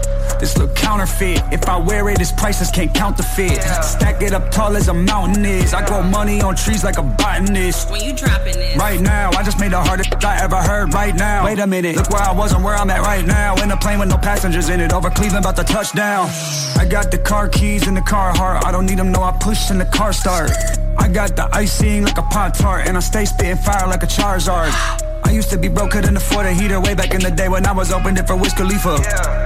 This 0.41 0.57
look 0.57 0.73
counterfeit. 0.73 1.39
If 1.51 1.69
I 1.69 1.77
wear 1.77 2.09
it, 2.09 2.19
it's 2.19 2.31
priceless, 2.31 2.71
can't 2.71 2.91
counterfeit. 2.95 3.61
Stack 3.83 4.23
it 4.23 4.33
up 4.33 4.49
tall 4.49 4.75
as 4.75 4.87
a 4.87 4.93
mountain 4.93 5.45
is. 5.45 5.71
I 5.71 5.85
grow 5.85 6.01
money 6.01 6.41
on 6.41 6.55
trees 6.55 6.83
like 6.83 6.97
a 6.97 7.03
botanist. 7.03 7.91
When 7.91 8.01
you 8.01 8.11
dropping 8.11 8.55
this? 8.55 8.75
Right 8.75 8.99
now, 8.99 9.29
I 9.37 9.43
just 9.43 9.59
made 9.59 9.71
the 9.71 9.79
hardest 9.79 10.25
I 10.25 10.41
ever 10.41 10.55
heard 10.55 10.95
right 10.95 11.13
now. 11.13 11.45
Wait 11.45 11.59
a 11.59 11.67
minute, 11.67 11.95
look 11.95 12.09
where 12.09 12.23
I 12.23 12.33
was 12.33 12.53
and 12.53 12.63
where 12.63 12.75
I'm 12.75 12.89
at 12.89 13.01
right 13.01 13.23
now. 13.23 13.53
In 13.61 13.69
a 13.69 13.77
plane 13.77 13.99
with 13.99 14.09
no 14.09 14.17
passengers 14.17 14.69
in 14.69 14.79
it, 14.79 14.93
over 14.93 15.11
Cleveland, 15.11 15.45
about 15.45 15.57
to 15.57 15.63
touch 15.63 15.93
down. 15.93 16.27
I 16.75 16.87
got 16.89 17.11
the 17.11 17.19
car 17.19 17.47
keys 17.47 17.87
in 17.87 17.93
the 17.93 18.01
car 18.01 18.35
heart. 18.35 18.65
I 18.65 18.71
don't 18.71 18.87
need 18.87 18.97
them, 18.97 19.11
no, 19.11 19.21
I 19.21 19.37
push 19.39 19.69
and 19.69 19.79
the 19.79 19.85
car 19.85 20.11
start. 20.11 20.49
I 20.97 21.07
got 21.07 21.35
the 21.35 21.47
icing 21.53 22.03
like 22.03 22.17
a 22.17 22.23
Pop 22.23 22.57
Tart, 22.57 22.87
and 22.87 22.97
I 22.97 23.01
stay 23.01 23.25
spitting 23.25 23.57
fire 23.57 23.87
like 23.87 24.01
a 24.01 24.07
Charizard. 24.07 25.10
I 25.23 25.31
used 25.31 25.49
to 25.51 25.57
be 25.57 25.67
broke, 25.67 25.91
couldn't 25.91 26.17
afford 26.17 26.45
a 26.45 26.53
heater 26.53 26.79
way 26.79 26.93
back 26.95 27.13
in 27.13 27.21
the 27.21 27.31
day 27.31 27.47
when 27.47 27.65
I 27.65 27.71
was 27.71 27.91
opened 27.91 28.17
it 28.17 28.27
for 28.27 28.35
Wiz 28.35 28.53
Khalifa. 28.53 28.95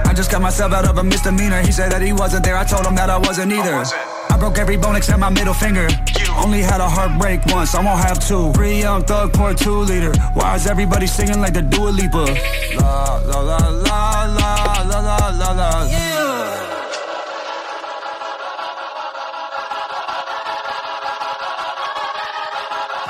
I 0.06 0.12
just 0.14 0.30
got 0.30 0.42
myself 0.42 0.72
out 0.72 0.86
of 0.88 0.98
a 0.98 1.04
misdemeanor. 1.04 1.60
He 1.62 1.72
said 1.72 1.92
that 1.92 2.02
he 2.02 2.12
wasn't 2.12 2.44
there. 2.44 2.56
I 2.56 2.64
told 2.64 2.86
him 2.86 2.94
that 2.96 3.10
I 3.10 3.18
wasn't 3.18 3.52
either. 3.52 3.84
I 4.30 4.36
broke 4.38 4.58
every 4.58 4.76
bone 4.76 4.96
except 4.96 5.18
my 5.18 5.30
middle 5.30 5.54
finger. 5.54 5.88
You. 6.18 6.26
Only 6.36 6.60
had 6.60 6.80
a 6.80 6.88
heartbreak 6.88 7.46
once, 7.46 7.74
I 7.74 7.82
won't 7.82 8.00
have 8.00 8.18
two. 8.26 8.52
Three 8.52 8.80
young 8.80 9.02
thug, 9.04 9.32
pour 9.32 9.54
two 9.54 9.80
liter. 9.80 10.12
Why 10.34 10.56
is 10.56 10.66
everybody 10.66 11.06
singing 11.06 11.40
like 11.40 11.54
the 11.54 11.62
Dua 11.62 11.88
Lipa? 11.90 12.26
La 12.76 13.16
la 13.16 13.40
la 13.40 13.56
la 13.70 14.24
la 14.24 14.90
la 14.90 15.00
la 15.00 15.28
la 15.30 15.50
la. 15.52 15.86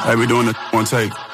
Hey, 0.04 0.14
we 0.14 0.26
doing 0.26 0.46
it 0.48 0.56
one 0.70 0.84
take. 0.84 1.25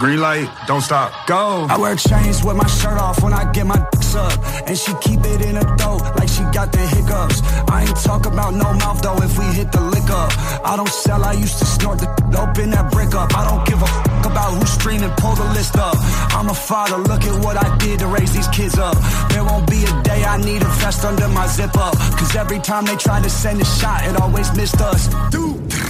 Green 0.00 0.18
light, 0.18 0.48
don't 0.66 0.80
stop. 0.80 1.12
Go. 1.26 1.66
I 1.68 1.76
wear 1.76 1.94
chains 1.94 2.42
with 2.42 2.56
my 2.56 2.66
shirt 2.66 2.96
off 2.96 3.22
when 3.22 3.34
I 3.34 3.52
get 3.52 3.66
my 3.66 3.76
dicks 3.92 4.14
up. 4.14 4.32
And 4.66 4.74
she 4.76 4.94
keep 5.02 5.20
it 5.20 5.44
in 5.44 5.56
her 5.56 5.76
throat 5.76 6.00
like 6.16 6.26
she 6.26 6.40
got 6.56 6.72
the 6.72 6.78
hiccups. 6.78 7.42
I 7.68 7.84
ain't 7.84 8.00
talk 8.00 8.24
about 8.24 8.54
no 8.54 8.72
mouth 8.80 9.02
though 9.02 9.20
if 9.20 9.38
we 9.38 9.44
hit 9.52 9.70
the 9.72 9.82
lick 9.82 10.08
up. 10.08 10.32
I 10.64 10.74
don't 10.74 10.88
sell, 10.88 11.22
I 11.22 11.34
used 11.34 11.58
to 11.58 11.66
snort 11.66 11.98
the 11.98 12.08
open 12.32 12.70
that 12.70 12.90
brick 12.90 13.14
up. 13.14 13.36
I 13.36 13.44
don't 13.44 13.62
give 13.68 13.82
a 13.82 13.86
fuck 13.86 14.24
about 14.24 14.56
who's 14.56 14.70
streaming, 14.70 15.10
pull 15.18 15.34
the 15.34 15.44
list 15.52 15.76
up. 15.76 15.96
I'm 16.32 16.48
a 16.48 16.54
father, 16.54 16.96
look 16.96 17.22
at 17.24 17.44
what 17.44 17.62
I 17.62 17.76
did 17.76 17.98
to 17.98 18.06
raise 18.06 18.32
these 18.32 18.48
kids 18.48 18.78
up. 18.78 18.96
There 19.28 19.44
won't 19.44 19.68
be 19.68 19.84
a 19.84 20.02
day 20.02 20.24
I 20.24 20.38
need 20.38 20.62
a 20.62 20.70
vest 20.80 21.04
under 21.04 21.28
my 21.28 21.46
zip 21.46 21.76
up. 21.76 21.92
Cause 22.16 22.34
every 22.36 22.60
time 22.60 22.86
they 22.86 22.96
try 22.96 23.20
to 23.20 23.28
send 23.28 23.60
a 23.60 23.66
shot, 23.66 24.08
it 24.08 24.18
always 24.18 24.48
missed 24.56 24.80
us. 24.80 25.08
Dude. 25.28 25.89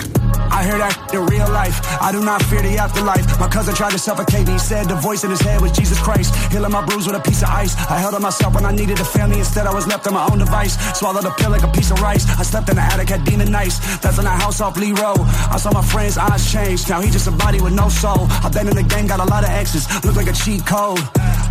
I 0.60 0.64
hear 0.64 0.76
that 0.76 0.92
in 1.16 1.24
real 1.24 1.48
life. 1.48 1.80
I 2.04 2.12
do 2.12 2.20
not 2.20 2.44
fear 2.44 2.60
the 2.60 2.76
afterlife. 2.76 3.24
My 3.40 3.48
cousin 3.48 3.72
tried 3.72 3.96
to 3.96 3.98
suffocate 3.98 4.46
me. 4.46 4.52
He 4.52 4.58
said 4.58 4.92
the 4.92 4.94
voice 4.94 5.24
in 5.24 5.30
his 5.30 5.40
head 5.40 5.58
was 5.62 5.72
Jesus 5.72 5.96
Christ. 5.98 6.36
Healing 6.52 6.70
my 6.70 6.84
bruise 6.84 7.06
with 7.06 7.16
a 7.16 7.24
piece 7.24 7.40
of 7.40 7.48
ice. 7.48 7.72
I 7.88 7.96
held 7.96 8.12
on 8.12 8.20
myself 8.20 8.52
when 8.52 8.66
I 8.66 8.70
needed 8.70 9.00
a 9.00 9.04
family. 9.08 9.38
Instead, 9.38 9.66
I 9.66 9.72
was 9.72 9.86
left 9.86 10.06
on 10.06 10.12
my 10.12 10.28
own 10.28 10.36
device. 10.36 10.76
Swallowed 10.92 11.24
a 11.24 11.32
pill 11.40 11.48
like 11.48 11.62
a 11.62 11.72
piece 11.72 11.90
of 11.90 12.02
rice. 12.02 12.28
I 12.38 12.42
slept 12.42 12.68
in 12.68 12.76
the 12.76 12.82
attic, 12.82 13.08
had 13.08 13.24
demon 13.24 13.50
nights. 13.50 13.80
That's 14.04 14.18
in 14.18 14.24
the 14.24 14.36
house 14.36 14.60
off 14.60 14.76
Lee 14.76 14.92
Road. 14.92 15.24
I 15.48 15.56
saw 15.56 15.72
my 15.72 15.80
friend's 15.80 16.18
eyes 16.18 16.44
change. 16.52 16.86
Now 16.90 17.00
he 17.00 17.08
just 17.08 17.26
a 17.26 17.32
body 17.32 17.62
with 17.62 17.72
no 17.72 17.88
soul. 17.88 18.28
I've 18.44 18.52
been 18.52 18.68
in 18.68 18.76
the 18.76 18.84
game, 18.84 19.06
got 19.06 19.20
a 19.20 19.24
lot 19.24 19.44
of 19.44 19.50
exes. 19.56 19.88
Look 20.04 20.16
like 20.16 20.28
a 20.28 20.36
cheat 20.36 20.66
code. 20.66 21.00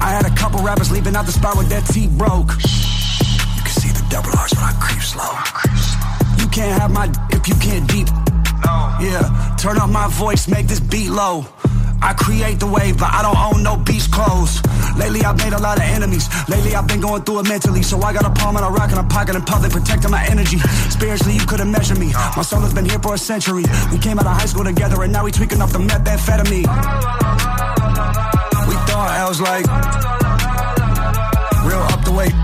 I 0.06 0.14
had 0.14 0.30
a 0.30 0.36
couple 0.38 0.62
rappers 0.62 0.92
leaping 0.92 1.16
out 1.16 1.26
the 1.26 1.34
spot 1.34 1.58
with 1.58 1.68
their 1.68 1.82
teeth 1.82 2.12
broke. 2.12 2.54
You 3.58 3.64
can 3.66 3.74
see 3.74 3.90
the 3.90 4.06
double 4.14 4.38
R's 4.38 4.54
when 4.54 4.70
I 4.70 4.74
creep 4.78 5.02
slow. 5.02 5.34
You 6.38 6.46
can't 6.54 6.80
have 6.80 6.92
my 6.92 7.10
if 7.34 7.48
you 7.48 7.56
can't 7.56 7.90
deep. 7.90 8.08
Yeah, 9.02 9.56
turn 9.58 9.78
up 9.78 9.90
my 9.90 10.08
voice, 10.10 10.48
make 10.48 10.68
this 10.68 10.80
beat 10.80 11.10
low. 11.10 11.46
I 12.02 12.14
create 12.14 12.60
the 12.60 12.68
wave, 12.68 12.98
but 12.98 13.12
I 13.12 13.22
don't 13.22 13.38
own 13.38 13.64
no 13.64 13.76
beach 13.76 14.10
clothes. 14.10 14.62
Lately, 14.98 15.22
I've 15.24 15.38
made 15.38 15.54
a 15.54 15.60
lot 15.60 15.78
of 15.78 15.84
enemies. 15.84 16.28
Lately, 16.48 16.76
I've 16.76 16.88
been 16.88 17.02
going 17.02 17.24
through 17.24 17.40
it 17.40 17.48
mentally. 17.50 17.84
So 17.84 18.02
I 18.02 18.14
got 18.14 18.26
a 18.26 18.30
palm 18.30 18.56
and 18.56 18.66
a 18.66 18.70
rock 18.70 18.92
in 18.92 18.98
a 18.98 19.04
pocket 19.04 19.36
in 19.36 19.42
public, 19.42 19.72
protecting 19.72 20.12
my 20.12 20.26
energy. 20.26 20.60
Spiritually, 20.90 21.36
you 21.36 21.46
couldn't 21.46 21.72
measure 21.72 21.96
me. 21.96 22.12
My 22.36 22.42
soul 22.42 22.62
has 22.62 22.74
been 22.74 22.86
here 22.86 23.00
for 23.00 23.16
a 23.16 23.18
century. 23.18 23.64
We 23.92 24.00
came 24.00 24.18
out 24.20 24.26
of 24.26 24.36
high 24.36 24.46
school 24.46 24.64
together, 24.64 25.04
and 25.04 25.12
now 25.12 25.26
we 25.26 25.32
tweaking 25.32 25.62
off 25.62 25.74
the 25.74 25.80
methamphetamine. 25.80 26.68
We 28.68 28.76
thought 28.88 29.10
I 29.12 29.26
was 29.28 29.42
like 29.42 29.66
real 31.68 31.84
up 31.94 32.04
the 32.06 32.12
weight. 32.12 32.36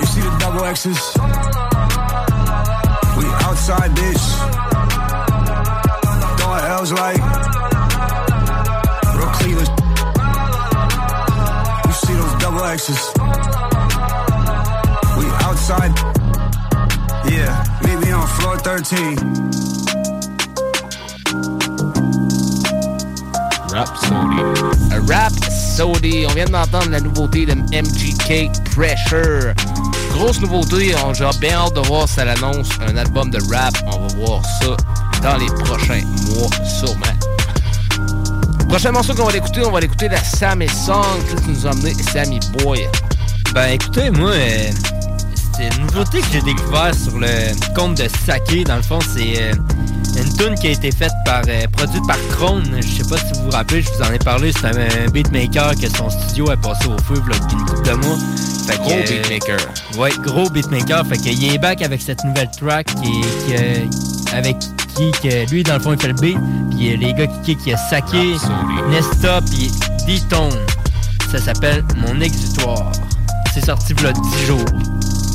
You 0.00 0.06
see 0.06 0.20
the 0.20 0.36
double 0.38 0.64
X's. 0.64 1.29
Outside 3.60 3.94
this. 3.94 4.38
Throwing 6.38 6.64
L's 6.64 6.92
like 6.94 7.20
real 9.14 9.28
Cleveland. 9.36 9.68
You 11.84 11.92
see 11.92 12.14
those 12.14 12.34
double 12.40 12.64
X's. 12.64 13.12
We 15.18 15.26
outside. 15.44 15.92
Yeah, 17.30 17.62
meet 17.84 17.98
me 18.02 18.12
on 18.12 18.26
floor 18.26 18.56
13. 18.56 19.16
Rhapsody. 23.70 24.42
Rhapsody. 25.06 26.24
On 26.24 26.32
vient 26.32 26.46
d'entendre 26.46 26.88
la 26.88 27.00
nouveauté 27.00 27.44
de 27.44 27.52
MGK 27.52 28.50
Pressure. 28.74 29.52
Grosse 30.10 30.40
nouveauté, 30.40 30.94
on 31.06 31.14
j'ai 31.14 31.28
bien 31.40 31.54
hâte 31.54 31.74
de 31.74 31.80
voir 31.80 32.08
si 32.08 32.20
elle 32.20 32.28
annonce 32.28 32.68
un 32.86 32.96
album 32.96 33.30
de 33.30 33.38
rap. 33.52 33.74
On 33.86 34.06
va 34.06 34.14
voir 34.16 34.42
ça 34.60 34.76
dans 35.22 35.36
les 35.36 35.46
prochains 35.64 36.02
mois, 36.28 36.50
sûrement. 36.66 37.06
Prochain 38.68 38.92
morceau 38.92 39.14
qu'on 39.14 39.24
va 39.24 39.32
l'écouter, 39.32 39.64
on 39.64 39.72
va 39.72 39.80
l'écouter 39.80 40.08
la 40.08 40.22
Sammy 40.22 40.68
Song. 40.68 41.04
Qu'est-ce 41.28 41.42
que 41.42 41.50
nous 41.50 41.66
a 41.66 41.70
amené 41.70 41.94
Sammy 41.94 42.38
Boy? 42.58 42.86
Ben 43.52 43.70
écoutez, 43.72 44.10
moi, 44.10 44.30
euh, 44.30 44.70
c'est 45.56 45.76
une 45.76 45.86
nouveauté 45.86 46.20
que 46.20 46.26
j'ai 46.32 46.42
découvert 46.42 46.94
sur 46.94 47.18
le 47.18 47.26
compte 47.74 47.96
de 47.96 48.08
Sake. 48.24 48.64
Dans 48.64 48.76
le 48.76 48.82
fond, 48.82 49.00
c'est 49.12 49.42
euh, 49.42 49.54
une 50.16 50.36
tune 50.36 50.54
qui 50.54 50.68
a 50.68 50.70
été 50.70 50.92
faite 50.92 51.12
par, 51.24 51.42
euh, 51.48 51.66
produite 51.72 52.06
par 52.06 52.18
Krone. 52.30 52.76
Je 52.80 53.02
sais 53.02 53.08
pas 53.08 53.18
si 53.18 53.32
vous 53.34 53.46
vous 53.46 53.50
rappelez, 53.50 53.82
je 53.82 53.90
vous 53.90 54.02
en 54.02 54.12
ai 54.12 54.18
parlé. 54.18 54.52
C'est 54.52 54.66
un, 54.66 55.10
beatmaker 55.10 55.74
que 55.74 55.88
son 55.88 56.08
studio 56.08 56.52
est 56.52 56.60
passé 56.60 56.86
au 56.86 56.96
feu 57.02 57.20
là, 57.28 57.36
depuis 57.38 57.56
une 57.56 57.64
couple 57.66 57.88
de 57.88 57.92
mois. 58.06 58.18
Gros 58.78 58.92
euh, 58.92 59.02
beatmaker. 59.02 59.58
Ouais, 59.96 60.10
gros 60.22 60.48
beatmaker. 60.50 61.06
Fait 61.06 61.18
qu'il 61.18 61.54
est 61.54 61.58
back 61.58 61.82
avec 61.82 62.00
cette 62.00 62.22
nouvelle 62.24 62.50
track 62.50 62.86
qui, 62.86 63.10
qui, 63.10 63.56
euh, 63.56 63.86
avec 64.32 64.56
qui 64.96 65.10
que 65.22 65.50
lui 65.50 65.62
dans 65.62 65.74
le 65.74 65.80
fond 65.80 65.92
il 65.92 66.00
fait 66.00 66.08
le 66.08 66.14
beat. 66.14 66.38
Puis 66.70 66.96
les 66.96 67.12
gars 67.14 67.26
qui 67.44 67.56
qui 67.56 67.72
a 67.72 67.76
Saké, 67.76 68.36
Nesta 68.90 69.40
puis 69.42 69.70
D-Tone. 70.06 70.58
Ça 71.30 71.38
s'appelle 71.38 71.84
Mon 71.96 72.20
Exutoire. 72.20 72.90
C'est 73.54 73.64
sorti 73.64 73.94
il 73.96 74.02
y 74.02 74.06
a 74.06 74.12
10 74.12 74.46
jours. 74.46 74.89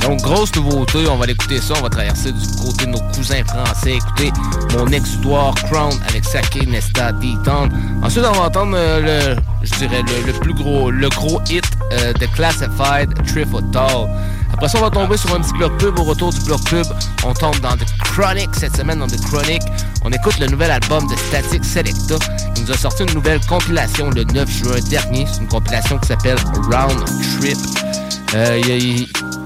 Donc, 0.05 0.21
grosse 0.21 0.55
nouveauté, 0.55 1.07
on 1.09 1.17
va 1.17 1.25
l'écouter 1.25 1.59
ça, 1.59 1.73
on 1.79 1.81
va 1.81 1.89
traverser 1.89 2.31
du 2.31 2.47
côté 2.61 2.85
de 2.85 2.91
nos 2.91 3.01
cousins 3.15 3.43
français. 3.43 3.95
Écoutez, 3.95 4.31
mon 4.77 4.87
exutoire 4.87 5.55
Crown 5.55 5.91
avec 6.07 6.23
Sake 6.23 6.67
Nesta 6.67 7.11
D-Town. 7.11 7.71
Ensuite, 8.03 8.23
on 8.23 8.33
va 8.33 8.45
entendre 8.45 8.73
euh, 8.75 9.35
le, 9.35 9.41
je 9.63 9.73
dirais, 9.79 10.03
le, 10.27 10.33
plus 10.33 10.53
gros, 10.53 10.91
le 10.91 11.09
gros 11.09 11.41
hit 11.49 11.65
euh, 11.91 12.13
de 12.13 12.25
Classified, 12.27 13.15
Trifotal. 13.25 14.07
Après 14.53 14.69
ça, 14.69 14.77
on 14.77 14.81
va 14.81 14.91
tomber 14.91 15.17
sur 15.17 15.33
un 15.33 15.39
petit 15.41 15.53
bloc 15.53 15.75
pub. 15.79 15.97
Au 15.97 16.03
retour 16.03 16.31
du 16.31 16.39
bloc 16.41 16.63
pub, 16.65 16.85
on 17.25 17.33
tombe 17.33 17.59
dans 17.61 17.75
The 17.75 17.85
Chronic. 18.03 18.49
Cette 18.53 18.77
semaine, 18.77 18.99
dans 18.99 19.07
The 19.07 19.19
Chronic, 19.25 19.63
on 20.03 20.11
écoute 20.11 20.37
le 20.39 20.45
nouvel 20.45 20.69
album 20.69 21.07
de 21.07 21.15
Static 21.15 21.65
Selecta. 21.65 22.15
qui 22.53 22.61
nous 22.61 22.71
a 22.71 22.77
sorti 22.77 23.03
une 23.03 23.13
nouvelle 23.15 23.39
compilation 23.47 24.11
le 24.11 24.23
9 24.23 24.49
juin 24.49 24.79
dernier. 24.87 25.25
C'est 25.31 25.41
une 25.41 25.47
compilation 25.47 25.97
qui 25.97 26.09
s'appelle 26.09 26.37
Round 26.71 27.03
Trip. 27.39 27.57
Euh, 28.35 28.61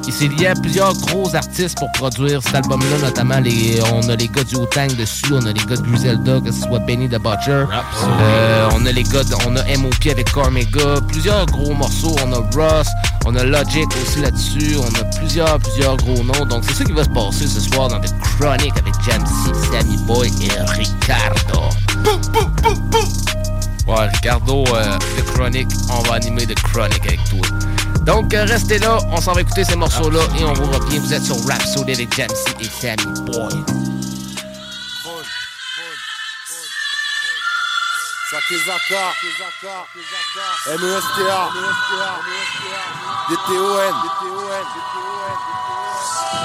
il 0.10 0.13
s'est 0.13 0.28
lié 0.28 0.48
à 0.48 0.54
plusieurs 0.56 0.93
gros 0.95 1.36
artistes 1.36 1.78
pour 1.78 1.91
produire 1.91 2.41
cet 2.41 2.56
album-là, 2.56 2.98
notamment 3.04 3.39
les, 3.39 3.80
on 3.93 4.10
a 4.10 4.15
les 4.15 4.28
gars 4.28 4.43
du 4.43 4.56
Wu-Tang 4.56 4.95
dessus, 4.98 5.32
on 5.34 5.45
a 5.45 5.52
les 5.54 5.63
gars 5.65 5.76
de 5.76 5.82
Griselda, 5.84 6.39
que 6.43 6.52
ce 6.52 6.62
soit 6.62 6.80
Benny 6.80 7.08
the 7.08 7.19
Butcher, 7.22 7.65
Euh, 8.22 8.69
on 8.74 8.86
a 8.88 8.91
les 8.91 9.04
gars, 9.04 9.24
de- 9.24 9.36
on 9.48 9.56
a 9.56 9.63
MOP 9.78 10.08
avec 10.10 10.32
Cormega, 10.32 11.00
plusieurs 11.08 11.45
gros 11.45 11.74
morceaux, 11.76 12.15
on 12.26 12.34
a 12.34 12.38
Ross, 12.56 12.88
on 13.28 13.36
a 13.36 13.43
Logic 13.43 13.86
aussi 14.02 14.22
là-dessus, 14.22 14.78
on 14.80 15.00
a 15.00 15.04
plusieurs, 15.19 15.60
plusieurs 15.60 15.95
gros 15.98 16.24
noms, 16.24 16.45
donc 16.48 16.63
c'est 16.67 16.74
ça 16.74 16.84
qui 16.86 16.91
va 16.91 17.04
se 17.04 17.10
passer 17.10 17.48
ce 17.48 17.60
soir 17.60 17.89
dans 17.89 18.00
The 18.00 18.12
Chronic 18.19 18.74
avec 18.80 18.93
Jamsey, 19.06 19.54
Sammy 19.72 19.98
Boy 20.08 20.32
et 20.41 20.60
Ricardo. 20.72 21.69
Ouais, 23.88 24.08
Ricardo, 24.13 24.63
euh, 24.74 24.98
The 25.17 25.26
Chronic, 25.34 25.67
on 25.89 26.02
va 26.10 26.15
animer 26.15 26.45
The 26.45 26.56
Chronic 26.56 27.00
avec 27.08 27.19
toi. 27.30 27.41
Donc, 28.10 28.34
euh, 28.34 28.43
restez 28.43 28.80
là, 28.80 28.98
on 29.12 29.22
s'en 29.22 29.34
va 29.34 29.41
écouter 29.41 29.63
ces 29.63 29.76
morceaux-là 29.76 30.22
et 30.39 30.43
on 30.43 30.54
vous 30.54 30.72
revient. 30.72 30.98
Vous 30.98 31.13
êtes 31.13 31.24
sur 31.24 31.36
Rap 31.48 31.62
Soul 31.62 31.84
avec 31.84 32.12
Jamsey 32.12 32.56
et 32.60 32.63
Sammy 32.63 33.22
Boy. 33.22 33.63
Sakezaka, 38.32 39.13
MESTA, 40.80 41.50
DTON, 43.30 43.93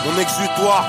mon 0.05 0.19
exutoire. 0.19 0.87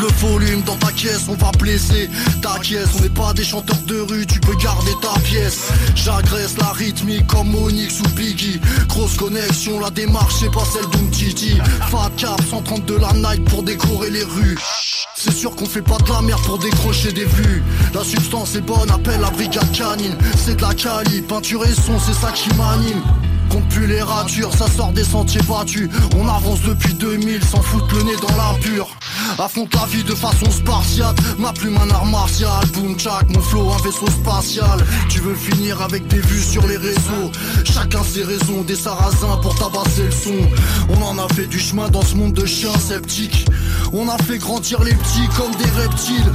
Le 0.00 0.06
volume 0.18 0.62
dans 0.62 0.76
ta 0.76 0.92
caisse, 0.92 1.26
on 1.28 1.34
va 1.34 1.50
blesser 1.58 2.08
ta 2.40 2.58
caisse. 2.60 2.88
On 2.98 3.02
n'est 3.02 3.08
pas 3.08 3.32
des 3.32 3.44
chanteurs 3.44 3.80
de 3.86 4.00
rue, 4.00 4.26
tu 4.26 4.38
peux 4.40 4.56
garder 4.56 4.92
ta 5.00 5.18
pièce. 5.20 5.68
J'agresse 5.94 6.56
la 6.58 6.72
rythmique 6.72 7.26
comme 7.26 7.54
Onyx 7.54 8.00
ou 8.00 8.08
Biggie. 8.10 8.60
Grosse 8.88 9.16
connexion, 9.16 9.80
la 9.80 9.90
démarche 9.90 10.34
c'est 10.40 10.52
pas 10.52 10.64
celle 10.64 10.88
d'Umtiti. 10.90 11.58
Fat 11.90 12.10
cap, 12.16 12.40
130 12.48 12.86
de 12.86 12.94
la 12.94 13.12
night 13.12 13.44
pour 13.48 13.62
décorer 13.62 14.10
les 14.10 14.24
rues. 14.24 14.56
C'est 15.16 15.32
sûr 15.32 15.54
qu'on 15.54 15.66
fait 15.66 15.82
pas 15.82 15.98
de 15.98 16.10
la 16.10 16.22
merde 16.22 16.42
pour 16.42 16.58
décrocher 16.58 17.12
des 17.12 17.24
vues. 17.24 17.62
La 17.94 18.04
substance 18.04 18.54
est 18.54 18.60
bonne, 18.60 18.90
appelle 18.90 19.20
la 19.20 19.30
brigade 19.30 19.70
canine. 19.72 20.16
C'est 20.36 20.56
de 20.56 20.62
la 20.62 20.74
cali, 20.74 21.22
peinture 21.22 21.64
et 21.64 21.74
son, 21.74 21.98
c'est 21.98 22.14
ça 22.14 22.32
qui 22.32 22.48
m'anime. 22.56 23.02
Compte 23.50 23.68
plus 23.68 23.86
les 23.86 24.02
ratures, 24.02 24.52
ça 24.54 24.66
sort 24.68 24.92
des 24.92 25.04
sentiers 25.04 25.42
battus. 25.42 25.88
On 26.16 26.28
avance 26.28 26.62
depuis 26.62 26.94
2000 26.94 27.44
sans 27.44 27.62
foutre 27.62 27.94
le 27.96 28.02
nez 28.04 28.16
dans 28.16 28.36
la 28.36 28.58
pure. 28.60 28.88
Affronte 29.38 29.74
la 29.74 29.86
vie 29.86 30.04
de 30.04 30.14
façon 30.14 30.50
spartiate. 30.50 31.16
Ma 31.38 31.52
plume 31.52 31.76
un 31.76 31.90
art 31.90 32.06
martial. 32.06 32.64
Boom 32.74 32.96
tchak, 32.96 33.28
mon 33.30 33.40
flow 33.40 33.70
un 33.70 33.82
vaisseau 33.82 34.06
spatial. 34.08 34.84
Tu 35.08 35.20
veux 35.20 35.34
finir 35.34 35.80
avec 35.82 36.06
des 36.08 36.20
vues 36.20 36.42
sur 36.42 36.66
les 36.66 36.76
réseaux. 36.76 37.30
Chacun 37.64 38.02
ses 38.02 38.24
raisons, 38.24 38.62
des 38.62 38.76
sarrasins 38.76 39.38
pour 39.42 39.54
tabasser 39.54 40.04
le 40.04 40.10
son. 40.10 40.48
On 40.90 41.02
en 41.02 41.18
a 41.18 41.28
fait 41.34 41.46
du 41.46 41.58
chemin 41.58 41.88
dans 41.88 42.02
ce 42.02 42.14
monde 42.16 42.32
de 42.32 42.46
chiens 42.46 42.78
sceptiques. 42.78 43.46
On 43.92 44.08
a 44.08 44.18
fait 44.18 44.38
grandir 44.38 44.82
les 44.82 44.94
petits 44.94 45.28
comme 45.36 45.54
des 45.56 45.70
reptiles. 45.80 46.32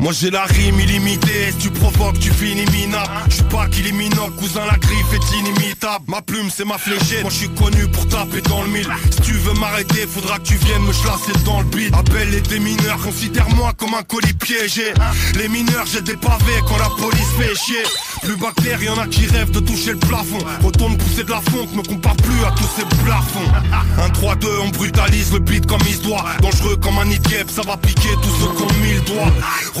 Moi 0.00 0.12
j'ai 0.12 0.30
la 0.30 0.44
rime 0.44 0.78
illimitée, 0.78 1.50
si 1.50 1.56
tu 1.56 1.70
provoques 1.70 2.20
tu 2.20 2.30
finis 2.30 2.64
minable. 2.70 3.10
Je 3.28 3.34
suis 3.34 3.44
pas 3.44 3.66
qu'il 3.66 3.86
est 3.86 3.92
minable, 3.92 4.32
cousin 4.38 4.64
la 4.64 4.78
griffe 4.78 5.12
est 5.12 5.38
inimitable. 5.38 6.04
Ma 6.06 6.22
plume 6.22 6.48
c'est 6.54 6.64
ma 6.64 6.78
fléchette, 6.78 7.22
moi 7.22 7.30
je 7.30 7.38
suis 7.38 7.48
connu 7.48 7.88
pour 7.88 8.06
taper 8.06 8.40
dans 8.42 8.62
le 8.62 8.68
mille. 8.68 8.88
Si 9.10 9.20
tu 9.22 9.32
veux 9.32 9.54
m'arrêter, 9.54 10.06
faudra 10.06 10.38
que 10.38 10.44
tu 10.44 10.54
viennes 10.54 10.82
me 10.82 10.92
chlasser 10.92 11.32
dans 11.44 11.60
le 11.60 11.66
beat 11.66 11.92
Appelle 11.94 12.30
les 12.30 12.40
démineurs, 12.40 12.98
considère-moi 13.02 13.72
comme 13.76 13.94
un 13.94 14.02
colis 14.04 14.34
piégé. 14.34 14.94
Les 15.36 15.48
mineurs 15.48 15.86
j'ai 15.92 16.02
des 16.02 16.16
pavés 16.16 16.60
quand 16.68 16.78
la 16.78 16.90
police 16.90 17.30
fait 17.36 17.56
chier. 17.56 17.82
Plus 18.22 18.36
bactère, 18.36 18.80
y'en 18.82 18.98
a 18.98 19.06
qui 19.06 19.26
rêvent 19.26 19.50
de 19.50 19.60
toucher 19.60 19.92
le 19.92 19.98
plafond. 19.98 20.38
Retourne 20.62 20.96
pousser 20.96 21.24
de 21.24 21.30
la 21.30 21.40
fonte, 21.40 21.74
me 21.74 21.82
compare 21.82 22.16
plus 22.16 22.44
à 22.44 22.52
tous 22.52 22.68
ces 22.76 22.84
plafons 23.04 23.52
1, 24.00 24.10
3, 24.10 24.34
2, 24.36 24.48
on 24.64 24.68
brutalise 24.68 25.32
le 25.32 25.40
beat 25.40 25.66
comme 25.66 25.80
il 25.88 25.94
se 25.94 26.02
doit. 26.02 26.24
Dangereux 26.40 26.76
comme 26.76 26.98
un 26.98 27.04
nid 27.04 27.18
ça 27.48 27.62
va 27.62 27.76
piquer 27.76 28.08
tous 28.22 28.34
ceux 28.40 28.54
qui 28.56 28.62
ont 28.62 28.80
mis 28.80 28.94
le 28.94 29.00
doigt 29.00 29.32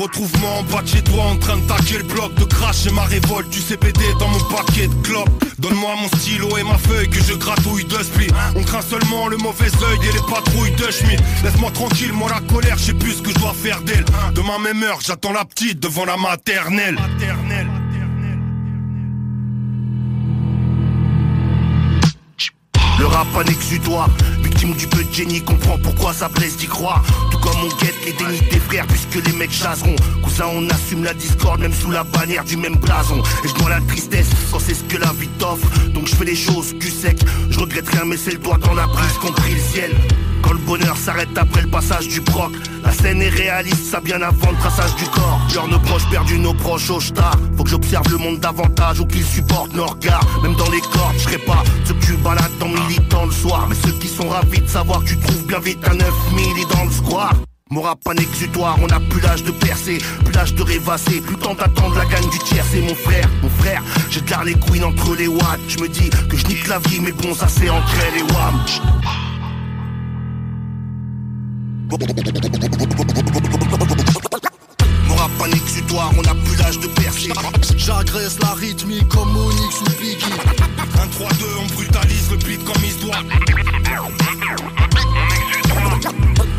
Retrouve-moi 0.08 0.50
en 0.50 0.62
bas 0.62 0.80
de 0.80 0.88
chez 0.88 1.02
toi 1.02 1.22
en 1.24 1.36
train 1.36 1.58
de 1.58 1.66
taquer 1.66 1.98
le 1.98 2.04
bloc 2.04 2.32
De 2.34 2.44
cracher 2.44 2.90
ma 2.92 3.02
révolte, 3.02 3.50
du 3.50 3.60
CPD 3.60 4.00
dans 4.18 4.28
mon 4.28 4.40
paquet 4.44 4.88
de 4.88 4.94
clopes. 5.02 5.44
Donne-moi 5.58 5.96
mon 6.00 6.08
stylo 6.18 6.56
et 6.56 6.62
ma 6.62 6.78
feuille 6.78 7.10
que 7.10 7.22
je 7.22 7.34
gratouille 7.34 7.84
de 7.84 8.02
split. 8.02 8.28
On 8.56 8.62
craint 8.62 8.80
seulement 8.80 9.28
le 9.28 9.36
mauvais 9.36 9.66
œil 9.66 9.98
et 10.08 10.12
les 10.12 10.32
patrouilles 10.32 10.74
de 10.76 10.90
Schmidt 10.90 11.22
Laisse-moi 11.44 11.70
tranquille, 11.72 12.14
moi 12.14 12.30
la 12.30 12.40
colère, 12.40 12.78
je 12.78 12.84
sais 12.84 12.94
plus 12.94 13.12
ce 13.12 13.22
que 13.22 13.30
je 13.30 13.38
dois 13.38 13.52
faire 13.52 13.82
d'elle. 13.82 14.04
Demain 14.34 14.58
même 14.58 14.82
heure, 14.82 14.98
j'attends 15.04 15.32
la 15.32 15.44
petite 15.44 15.78
devant 15.78 16.06
la 16.06 16.16
maternelle. 16.16 16.96
Le 22.98 23.06
rap 23.06 23.28
un 23.36 23.44
exutoire, 23.44 24.08
victime 24.58 24.74
du 24.74 24.86
peu 24.88 25.04
de 25.04 25.12
génie, 25.12 25.40
comprend 25.42 25.78
pourquoi 25.78 26.12
ça 26.12 26.28
blesse 26.28 26.56
d'y 26.56 26.66
croire. 26.66 27.02
Tout 27.30 27.38
comme 27.38 27.56
on 27.62 27.68
guette 27.84 27.94
les 28.04 28.12
dénis 28.12 28.40
des 28.50 28.58
frères, 28.58 28.86
puisque 28.86 29.24
les 29.24 29.32
mecs 29.32 29.52
chasseront. 29.52 29.94
Cousin, 30.22 30.46
on 30.52 30.68
assume 30.70 31.04
la 31.04 31.14
discorde, 31.14 31.60
même 31.60 31.72
sous 31.72 31.90
la 31.90 32.02
bannière 32.02 32.44
du 32.44 32.56
même 32.56 32.76
blason. 32.76 33.22
Et 33.44 33.48
je 33.48 33.54
dois 33.54 33.70
la 33.70 33.80
tristesse 33.82 34.28
quand 34.50 34.58
c'est 34.58 34.74
ce 34.74 34.82
que 34.84 34.96
la 34.96 35.12
vie 35.12 35.28
t'offre. 35.38 35.68
Donc 35.90 36.08
je 36.08 36.14
fais 36.14 36.24
les 36.24 36.36
choses 36.36 36.74
cul 36.80 36.90
sec, 36.90 37.18
je 37.50 37.60
regrette 37.60 37.88
rien, 37.88 38.04
mais 38.04 38.16
c'est 38.16 38.32
le 38.32 38.38
doigt 38.38 38.58
dans 38.58 38.74
la 38.74 38.88
prise 38.88 39.12
compris 39.20 39.54
le 39.54 39.60
ciel. 39.60 39.94
Quand 40.42 40.52
le 40.52 40.58
bonheur 40.58 40.96
s'arrête 40.96 41.36
après 41.36 41.62
le 41.62 41.68
passage 41.68 42.08
du 42.08 42.20
proc 42.20 42.52
La 42.84 42.92
scène 42.92 43.22
est 43.22 43.28
réaliste, 43.28 43.84
ça 43.90 44.00
bien 44.00 44.20
avant 44.22 44.50
le 44.50 44.56
traçage 44.58 44.94
du 44.96 45.04
corps. 45.06 45.40
Genre 45.48 45.68
nos 45.68 45.78
proches 45.78 46.08
perdus, 46.10 46.38
nos 46.38 46.54
proches 46.54 46.90
au 46.90 47.00
star. 47.00 47.36
Faut 47.56 47.64
que 47.64 47.70
j'observe 47.70 48.10
le 48.10 48.18
monde 48.18 48.40
davantage 48.40 49.00
ou 49.00 49.06
qu'ils 49.06 49.24
supportent 49.24 49.74
nos 49.74 49.86
regards. 49.86 50.26
Même 50.42 50.54
dans 50.54 50.70
les 50.70 50.80
cordes, 50.80 51.14
je 51.16 51.24
serai 51.24 51.38
pas 51.38 51.62
ceux 51.84 51.94
que 51.94 52.04
tu 52.04 52.12
balades 52.14 52.58
dans 52.58 52.68
militant 52.68 53.26
le 53.26 53.32
soir. 53.32 53.66
Mais 53.68 53.76
ceux 53.76 53.92
qui 53.92 54.08
sont 54.08 54.28
ravis 54.28 54.60
de 54.60 54.68
savoir 54.68 55.02
tu 55.04 55.16
trouves 55.18 55.46
bien 55.46 55.60
vite 55.60 55.86
un 55.88 55.94
9000 55.94 56.58
et 56.58 56.74
dans 56.74 56.84
le 56.84 56.90
square. 56.90 57.34
Mon 57.70 57.82
rap 57.82 57.98
un 58.08 58.16
exutoire, 58.16 58.78
on 58.80 58.88
a 58.88 58.98
plus 58.98 59.20
l'âge 59.20 59.42
de 59.42 59.50
percer, 59.50 59.98
plus 60.24 60.32
l'âge 60.32 60.54
de 60.54 60.62
rêvasser, 60.62 61.20
plus 61.20 61.36
temps 61.36 61.54
d'attendre 61.54 61.96
la 61.96 62.06
gagne 62.06 62.28
du 62.30 62.38
tiers, 62.38 62.64
c'est 62.70 62.80
mon 62.80 62.94
frère, 62.94 63.28
mon 63.42 63.50
frère, 63.50 63.82
j'ai 64.08 64.22
de 64.22 64.44
les 64.46 64.54
queens 64.54 64.84
entre 64.84 65.14
les 65.14 65.28
watts, 65.28 65.60
je 65.68 65.78
me 65.78 65.88
dis 65.88 66.08
que 66.30 66.36
je 66.38 66.46
nique 66.46 66.66
la 66.66 66.78
vie, 66.78 67.00
mais 67.00 67.12
bon 67.12 67.34
ça 67.34 67.46
c'est 67.46 67.68
entre 67.68 67.94
elle 68.06 68.20
et 68.20 68.32
wam. 68.32 68.64
Mon 71.90 71.96
rap 75.14 75.30
un 75.40 75.48
on 76.18 76.22
a 76.22 76.34
plus 76.34 76.56
l'âge 76.58 76.78
de 76.80 76.86
percer. 76.88 77.30
J'agresse 77.78 78.38
la 78.40 78.52
rythmique 78.52 79.08
comme 79.08 79.34
Onyx 79.34 79.80
ou 79.80 79.84
Biggie. 79.98 80.26
1, 81.02 81.06
3, 81.06 81.30
2, 81.32 81.46
on 81.62 81.66
brutalise 81.74 82.30
le 82.30 82.36
beat 82.36 82.62
comme 82.64 82.84
il 82.84 82.92
se 82.92 82.98
doit 82.98 83.22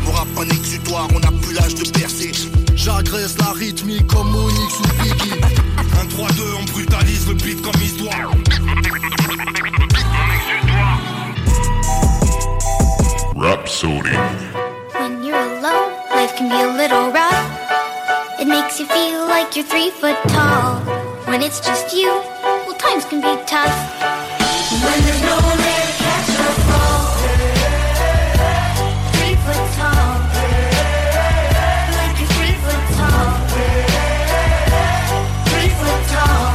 Mon 0.04 0.10
rap 0.10 0.28
un 0.36 0.48
exutoire, 0.48 1.06
on 1.14 1.22
a 1.22 1.30
plus 1.40 1.54
l'âge 1.54 1.76
de 1.76 1.88
percer. 1.90 2.32
J'agresse 2.74 3.38
la 3.38 3.52
rythmique 3.52 4.08
comme 4.08 4.34
Onyx 4.34 4.80
ou 4.80 5.02
Biggie. 5.02 5.34
1, 6.02 6.06
3, 6.06 6.32
2, 6.32 6.42
on 6.58 6.64
brutalise 6.72 7.28
le 7.28 7.34
beat 7.34 7.62
comme 7.62 7.80
il 7.80 7.88
se 7.88 7.98
doit 7.98 8.10
Rhapsody. 13.36 14.49
Can 16.40 16.48
be 16.48 16.56
a 16.56 16.72
little 16.72 17.12
rough. 17.12 18.40
It 18.40 18.48
makes 18.48 18.80
you 18.80 18.86
feel 18.86 19.26
like 19.26 19.54
you're 19.56 19.66
three 19.66 19.90
foot 19.90 20.16
tall. 20.28 20.80
When 21.28 21.42
it's 21.42 21.60
just 21.60 21.92
you, 21.94 22.08
well, 22.64 22.72
times 22.80 23.04
can 23.04 23.20
be 23.20 23.36
tough. 23.44 23.76
When 24.80 24.98
there's 25.04 25.20
no 25.20 25.36
one 25.36 25.60
there 25.60 25.84
to 25.84 25.94
catch. 26.00 26.32
Three 29.12 29.36
foot 29.44 29.66
tall. 29.76 30.12
Like 31.98 32.16
you're 32.20 32.32
three 32.36 32.56
foot 32.64 32.84
tall. 32.96 33.32
Three 35.50 35.70
foot 35.76 36.00
tall. 36.08 36.48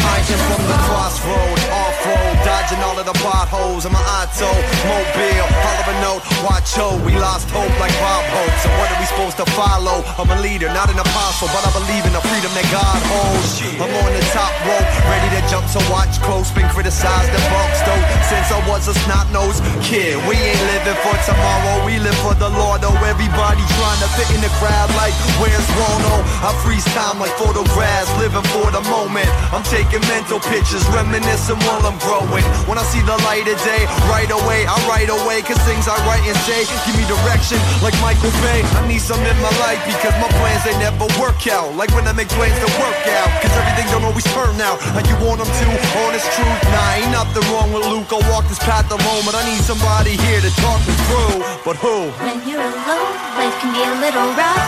I 0.00 0.16
from 0.48 0.62
the 0.72 0.78
crossroad, 0.88 1.58
off-road, 1.82 2.36
dodging 2.40 2.80
all 2.80 2.96
of 2.98 3.04
the 3.04 3.18
potholes 3.20 3.75
my 3.90 4.02
auto, 4.20 4.50
mobile, 4.88 5.48
holler 5.62 5.86
a 5.90 5.96
note, 6.02 6.22
watch 6.42 6.74
ho, 6.74 6.98
we 7.06 7.14
lost 7.14 7.46
hope 7.50 7.70
like 7.78 7.94
Bob 8.02 8.24
Hope. 8.32 8.54
So 8.62 8.68
what 8.80 8.90
are 8.90 8.98
we 8.98 9.06
supposed 9.06 9.38
to 9.38 9.46
follow? 9.54 10.02
I'm 10.18 10.30
a 10.30 10.38
leader, 10.42 10.66
not 10.72 10.90
an 10.90 10.98
apostle, 10.98 11.48
but 11.54 11.62
I 11.62 11.70
believe 11.76 12.02
in 12.06 12.12
the 12.16 12.24
freedom 12.26 12.50
that 12.56 12.66
God 12.74 12.98
holds. 13.10 13.62
I'm 13.78 13.92
on 13.92 14.10
the 14.16 14.24
top 14.32 14.54
rope, 14.66 14.88
ready 15.06 15.28
to 15.36 15.42
jump, 15.46 15.66
so 15.70 15.78
watch 15.92 16.18
close, 16.24 16.50
been 16.56 16.66
criticized 16.72 17.30
and 17.30 17.44
bumped 17.52 17.80
though. 17.86 18.02
Since 18.26 18.48
I 18.50 18.60
was 18.66 18.88
a 18.88 18.94
snot-nosed 19.06 19.62
kid, 19.84 20.18
we 20.26 20.34
ain't 20.34 20.62
living 20.74 20.98
for 21.04 21.14
tomorrow, 21.22 21.84
we 21.86 22.00
live 22.00 22.16
for 22.24 22.34
the 22.34 22.50
Lord. 22.50 22.82
Oh, 22.82 22.96
everybody 23.04 23.62
trying 23.78 24.00
to 24.02 24.08
fit 24.16 24.30
in 24.34 24.40
the 24.40 24.52
crowd 24.58 24.88
like, 24.96 25.14
where's 25.38 25.68
Rono? 25.76 26.24
I 26.42 26.50
freeze 26.64 26.86
time 26.96 27.20
like 27.20 27.34
photographs, 27.36 28.10
living 28.18 28.46
for 28.50 28.70
the 28.72 28.82
moment. 28.88 29.28
I'm 29.52 29.62
taking 29.68 30.02
mental 30.08 30.40
pictures, 30.40 30.82
reminiscing 30.90 31.60
while 31.66 31.84
I'm 31.86 31.98
growing. 32.02 32.46
When 32.66 32.78
I 32.80 32.84
see 32.88 33.02
the 33.04 33.18
light 33.28 33.46
of 33.46 33.58
day, 33.62 33.75
right 34.08 34.30
away, 34.30 34.64
I 34.64 34.76
write 34.88 35.10
away, 35.12 35.42
cause 35.44 35.58
things 35.68 35.84
I 35.84 35.96
write 36.08 36.24
and 36.24 36.36
say 36.48 36.64
give 36.86 36.96
me 36.96 37.04
direction 37.04 37.60
like 37.84 37.92
Michael 38.00 38.32
Bay. 38.40 38.64
I 38.64 38.80
need 38.88 39.02
some 39.02 39.20
in 39.20 39.36
my 39.44 39.52
life 39.60 39.80
because 39.84 40.14
my 40.22 40.30
plans 40.40 40.62
they 40.64 40.76
never 40.80 41.04
work 41.20 41.44
out. 41.50 41.74
Like 41.76 41.92
when 41.92 42.08
I 42.08 42.12
make 42.16 42.30
plans 42.32 42.56
to 42.62 42.70
work 42.80 43.02
out, 43.20 43.28
cause 43.42 43.52
everything 43.52 43.86
don't 43.92 44.06
always 44.06 44.26
turn 44.32 44.56
out 44.62 44.80
how 44.80 45.02
you 45.04 45.16
want 45.20 45.42
them 45.42 45.50
to. 45.50 45.66
Honest 46.06 46.28
truth, 46.32 46.62
nah, 46.72 46.96
ain't 46.96 47.12
nothing 47.12 47.44
wrong 47.52 47.68
with 47.74 47.84
Luke. 47.90 48.08
I 48.14 48.20
walk 48.32 48.48
this 48.48 48.62
path 48.62 48.88
alone, 48.88 49.22
but 49.28 49.34
I 49.34 49.42
need 49.44 49.60
somebody 49.60 50.16
here 50.16 50.40
to 50.40 50.50
talk 50.62 50.80
me 50.88 50.94
through. 51.10 51.36
But 51.66 51.76
who? 51.82 52.08
When 52.24 52.40
you're 52.48 52.62
alone, 52.62 53.12
life 53.36 53.56
can 53.60 53.74
be 53.74 53.82
a 53.82 53.94
little 54.00 54.28
rough. 54.38 54.64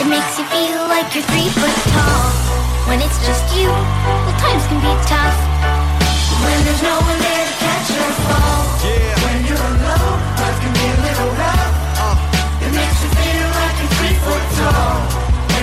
It 0.00 0.06
makes 0.10 0.36
you 0.38 0.44
feel 0.50 0.84
like 0.88 1.08
you're 1.14 1.24
three 1.32 1.48
foot 1.54 1.76
tall. 1.94 2.28
When 2.88 3.00
it's 3.00 3.18
just 3.24 3.44
you, 3.56 3.68
well, 3.68 4.36
times 4.42 4.66
can 4.66 4.80
be 4.82 4.92
tough. 5.06 5.81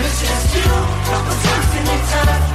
It's 0.09 0.21
just 0.21 0.55
you, 0.55 0.71
well, 0.71 1.23
times 1.43 1.69
be 1.73 1.97
tough. 2.11 2.48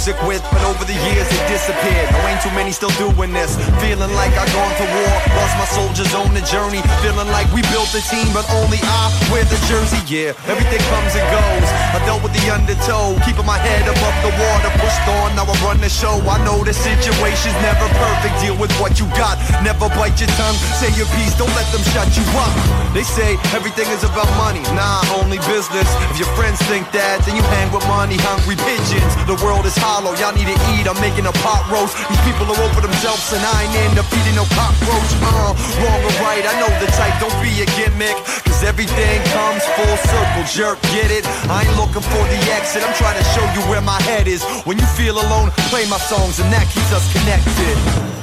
Music 0.00 0.16
with, 0.24 0.40
but 0.48 0.64
over 0.64 0.80
the 0.88 0.96
years 1.12 1.28
it 1.28 1.44
disappeared. 1.44 2.08
No, 2.08 2.24
ain't 2.24 2.40
too 2.40 2.48
many 2.56 2.72
still 2.72 2.88
doing 2.96 3.36
this. 3.36 3.52
Feeling 3.84 4.08
like 4.16 4.32
I 4.32 4.48
gone 4.48 4.72
to 4.80 4.86
war, 4.96 5.12
lost 5.36 5.54
my 5.60 5.68
soldiers 5.76 6.08
on 6.16 6.32
the 6.32 6.40
journey. 6.48 6.80
Feeling 7.04 7.28
like 7.36 7.44
we 7.52 7.60
built 7.68 7.92
a 7.92 8.00
team, 8.08 8.24
but 8.32 8.48
only 8.64 8.80
I 8.80 9.12
wear 9.28 9.44
the 9.44 9.60
jersey. 9.68 10.00
Yeah, 10.08 10.32
everything 10.48 10.80
comes 10.88 11.12
and 11.12 11.26
goes. 11.28 11.68
I 11.92 12.00
dealt 12.08 12.24
with 12.24 12.32
the 12.32 12.48
undertow, 12.48 13.12
keeping 13.28 13.44
my 13.44 13.60
head 13.60 13.84
above 13.84 14.16
the 14.24 14.32
water, 14.40 14.72
pushed 14.80 15.04
on. 15.20 15.36
Now 15.36 15.44
I 15.44 15.52
run 15.60 15.76
the 15.84 15.92
show. 15.92 16.16
I 16.24 16.40
know 16.48 16.64
the 16.64 16.72
situation's 16.72 17.60
never 17.60 17.84
perfect. 18.00 18.40
Deal 18.40 18.56
with 18.56 18.72
what 18.80 18.96
you 18.96 19.04
got. 19.20 19.36
Never 19.60 19.92
bite 20.00 20.16
your 20.16 20.32
tongue. 20.40 20.56
Say 20.80 20.88
your 20.96 21.12
piece. 21.12 21.36
Don't 21.36 21.52
let 21.52 21.68
them 21.76 21.84
shut 21.92 22.08
you 22.16 22.24
up. 22.40 22.56
They 22.96 23.04
say 23.04 23.36
everything 23.52 23.84
is 23.92 24.00
about 24.00 24.32
money. 24.40 24.64
Nah, 24.72 25.04
only 25.20 25.36
business. 25.44 25.88
If 26.08 26.24
your 26.24 26.30
friends 26.40 26.56
think 26.72 26.88
that, 26.96 27.20
then 27.28 27.36
you 27.36 27.44
hang 27.52 27.68
with 27.68 27.84
money 27.84 28.16
hungry 28.24 28.56
pigeons. 28.56 29.12
The 29.28 29.36
world 29.44 29.68
is 29.68 29.76
hollow. 29.90 30.14
Y'all 30.22 30.30
need 30.30 30.46
to 30.46 30.58
eat. 30.74 30.86
I'm 30.86 30.98
making 31.02 31.26
a 31.26 31.34
pot 31.42 31.66
roast. 31.66 31.98
These 32.06 32.22
people 32.22 32.46
are 32.46 32.60
over 32.62 32.80
themselves, 32.80 33.26
and 33.34 33.42
I 33.42 33.66
ain't 33.66 33.74
end 33.90 33.98
up 33.98 34.06
eating 34.14 34.38
no 34.38 34.46
cockroach. 34.54 35.10
Uh, 35.18 35.50
wrong 35.82 36.00
or 36.06 36.14
right. 36.22 36.44
I 36.46 36.54
know 36.62 36.70
the 36.78 36.86
type. 36.94 37.18
Don't 37.18 37.34
be 37.42 37.50
a 37.64 37.68
gimmick. 37.74 38.14
Cause 38.46 38.62
everything 38.62 39.18
comes 39.34 39.62
full 39.74 39.96
circle. 40.06 40.44
Jerk, 40.46 40.78
get 40.94 41.10
it? 41.10 41.26
I 41.50 41.66
ain't 41.66 41.74
looking 41.74 42.04
for 42.06 42.22
the 42.30 42.38
exit. 42.54 42.86
I'm 42.86 42.94
trying 42.94 43.18
to 43.18 43.26
show 43.34 43.44
you 43.56 43.62
where 43.66 43.82
my 43.82 43.98
head 44.06 44.30
is. 44.30 44.46
When 44.68 44.78
you 44.78 44.86
feel 44.94 45.18
alone, 45.18 45.50
play 45.72 45.84
my 45.90 45.98
songs, 45.98 46.38
and 46.38 46.48
that 46.54 46.66
keeps 46.70 46.92
us 46.94 47.04
connected. 47.10 47.74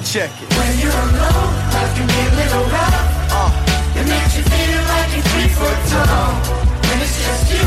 Check 0.08 0.32
it. 0.40 0.48
When 0.56 0.72
you're 0.80 0.94
alone, 0.94 1.52
life 1.76 1.92
can 2.00 2.08
be 2.08 2.22
a 2.32 2.34
little 2.40 2.66
rough. 2.72 2.96
Uh, 3.36 3.52
It 4.00 4.06
makes 4.08 4.32
you 4.38 4.44
feel 4.46 4.82
like 4.94 5.10
you're 5.14 5.28
three 5.36 5.52
foot 5.52 5.80
tall. 5.92 6.32
When 6.88 6.98
it's 7.04 7.18
just 7.20 7.44
you, 7.52 7.66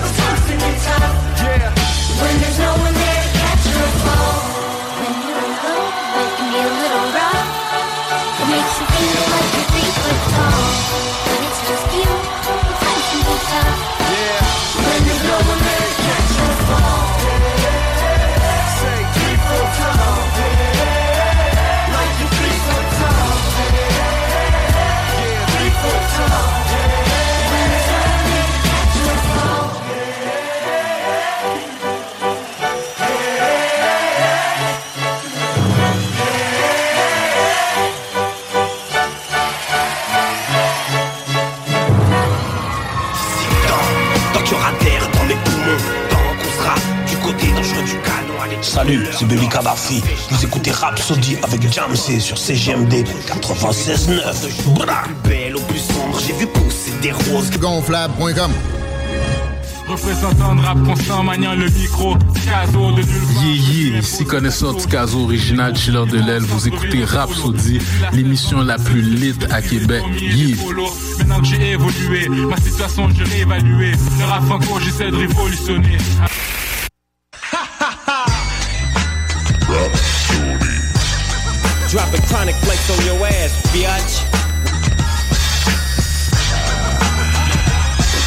the 0.00 0.08
times 0.16 0.42
can 0.48 0.58
be 0.64 0.72
tough. 0.86 1.12
Yeah. 1.44 1.74
When 2.22 2.34
there's 2.40 2.58
no 2.62 2.72
one 2.78 2.94
there 2.94 3.13
times 13.54 13.83
Kadhafi. 49.84 50.02
Vous 50.30 50.44
écoutez 50.44 50.70
Rhapsody 50.70 51.36
avec 51.42 51.72
Jamsey 51.72 52.20
sur 52.20 52.38
CGMD 52.38 53.04
96.9. 53.26 54.74
Bra. 54.74 55.04
belle 55.24 55.56
au 55.56 55.60
plus 55.60 55.78
sombre, 55.78 56.18
j'ai 56.26 56.32
vu 56.32 56.46
pousser 56.46 56.92
des 57.02 57.12
roses. 57.12 57.50
Gonflable.com 57.58 58.52
Représentant 59.86 60.54
de 60.54 60.62
rap 60.62 60.82
constant, 60.82 61.22
maniant 61.22 61.54
le 61.54 61.68
micro, 61.68 62.16
caso 62.46 62.92
de 62.92 63.02
Yeah, 63.02 63.90
yeah, 63.90 63.98
ici 63.98 64.24
connaisseur 64.24 64.74
du 64.74 64.86
caso 64.86 65.24
original 65.24 65.76
Chiller 65.76 66.06
de 66.06 66.18
l'aile, 66.18 66.42
vous 66.42 66.66
écoutez 66.66 67.04
Rhapsody, 67.04 67.80
l'émission 68.12 68.62
la 68.62 68.78
plus 68.78 69.02
lit 69.02 69.34
à 69.50 69.60
Québec. 69.60 70.02
Yeah. 70.18 70.56
polo. 70.64 70.86
Maintenant 71.18 71.40
que 71.40 71.46
j'ai 71.46 71.72
évolué, 71.72 72.28
ma 72.30 72.56
situation 72.56 73.08
j'ai 73.14 73.24
réévalué. 73.24 73.92
Le 74.18 74.24
rap 74.24 74.44
franco, 74.46 74.80
j'essaie 74.80 75.10
de 75.10 75.16
révolutionner. 75.16 75.98
Biatch. 83.74 84.22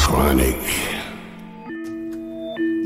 Chronic. 0.03 0.55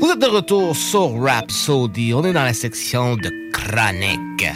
Vous 0.00 0.10
êtes 0.10 0.20
de 0.20 0.26
retour 0.26 0.76
sur 0.76 1.20
Rhapsody. 1.20 2.14
On 2.14 2.24
est 2.24 2.32
dans 2.32 2.44
la 2.44 2.54
section 2.54 3.16
de 3.16 3.30
chronique. 3.52 4.46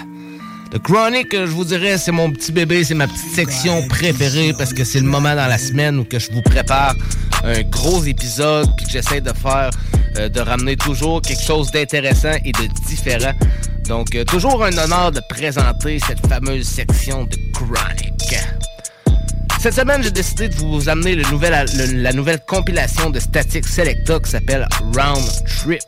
Le 0.73 0.79
chronic, 0.79 1.33
je 1.33 1.51
vous 1.51 1.65
dirais, 1.65 1.99
c'est 1.99 2.13
mon 2.13 2.31
petit 2.31 2.53
bébé, 2.53 2.85
c'est 2.85 2.95
ma 2.95 3.09
petite 3.09 3.35
section 3.35 3.87
préférée 3.89 4.53
parce 4.57 4.73
que 4.73 4.85
c'est 4.85 5.01
le 5.01 5.07
moment 5.07 5.35
dans 5.35 5.49
la 5.49 5.59
semaine 5.59 5.99
où 5.99 6.05
que 6.05 6.19
je 6.19 6.31
vous 6.31 6.43
prépare 6.43 6.95
un 7.45 7.63
gros 7.63 8.05
épisode 8.05 8.69
puis 8.77 8.87
que 8.87 8.93
j'essaie 8.93 9.21
de 9.21 9.33
faire, 9.33 9.71
euh, 10.19 10.29
de 10.29 10.41
ramener 10.41 10.77
toujours 10.77 11.23
quelque 11.23 11.43
chose 11.43 11.71
d'intéressant 11.71 12.33
et 12.45 12.53
de 12.53 12.67
différent. 12.87 13.33
Donc, 13.89 14.15
euh, 14.15 14.25
toujours 14.25 14.65
un 14.65 14.77
honneur 14.77 15.13
de 15.13 15.21
présenter 15.29 15.99
cette 15.99 16.27
fameuse 16.27 16.67
section 16.67 17.25
de 17.25 17.37
chronic. 17.53 18.37
Cette 19.61 19.75
semaine, 19.75 20.03
j'ai 20.03 20.11
décidé 20.11 20.49
de 20.49 20.55
vous 20.57 20.89
amener 20.89 21.17
la 21.17 22.13
nouvelle 22.13 22.41
compilation 22.47 23.11
de 23.11 23.19
Static 23.19 23.67
Selecta 23.67 24.21
qui 24.21 24.31
s'appelle 24.31 24.67
Round 24.95 25.25
Trip. 25.47 25.83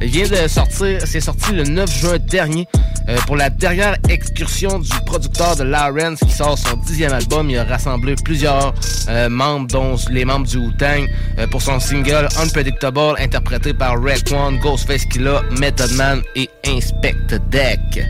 Vient 0.00 0.26
de 0.28 0.48
sortir, 0.48 1.00
c'est 1.04 1.20
sorti 1.20 1.52
le 1.52 1.64
9 1.64 2.00
juin 2.00 2.18
dernier 2.18 2.66
euh, 3.10 3.16
pour 3.26 3.36
la 3.36 3.50
dernière 3.50 3.96
excursion 4.08 4.78
du 4.78 4.88
producteur 5.04 5.56
de 5.56 5.64
Lawrence 5.64 6.20
qui 6.20 6.30
sort 6.30 6.56
son 6.56 6.76
dixième 6.86 7.12
album. 7.12 7.50
Il 7.50 7.58
a 7.58 7.64
rassemblé 7.64 8.14
plusieurs 8.14 8.72
euh, 9.08 9.28
membres, 9.28 9.66
dont 9.66 9.96
les 10.10 10.24
membres 10.24 10.46
du 10.46 10.58
Wu-Tang, 10.58 11.08
euh, 11.38 11.46
pour 11.48 11.60
son 11.60 11.80
single 11.80 12.28
Unpredictable, 12.40 13.16
interprété 13.18 13.74
par 13.74 14.00
Red 14.00 14.32
One, 14.32 14.58
Ghostface 14.58 15.04
Killah, 15.06 15.42
Method 15.58 15.90
Man 15.96 16.22
et 16.36 16.48
Inspect 16.66 17.34
Deck. 17.50 18.06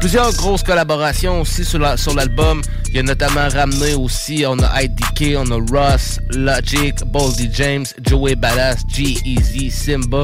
Plusieurs 0.00 0.32
grosses 0.34 0.62
collaborations 0.62 1.40
aussi 1.40 1.64
sur 1.64 1.78
la- 1.78 1.96
sur 1.96 2.14
l'album. 2.14 2.60
Il 2.90 2.96
y 2.96 2.98
a 3.00 3.02
notamment 3.02 3.48
ramené 3.48 3.94
aussi, 3.94 4.44
on 4.46 4.58
a 4.60 4.82
IDK, 4.82 5.36
on 5.36 5.50
a 5.50 5.58
Ross, 5.70 6.18
Logic, 6.30 6.94
Boldy 7.06 7.50
James, 7.52 7.84
Joey 8.02 8.34
Badass, 8.34 8.78
G-Eazy, 8.88 9.70
Simba, 9.70 10.22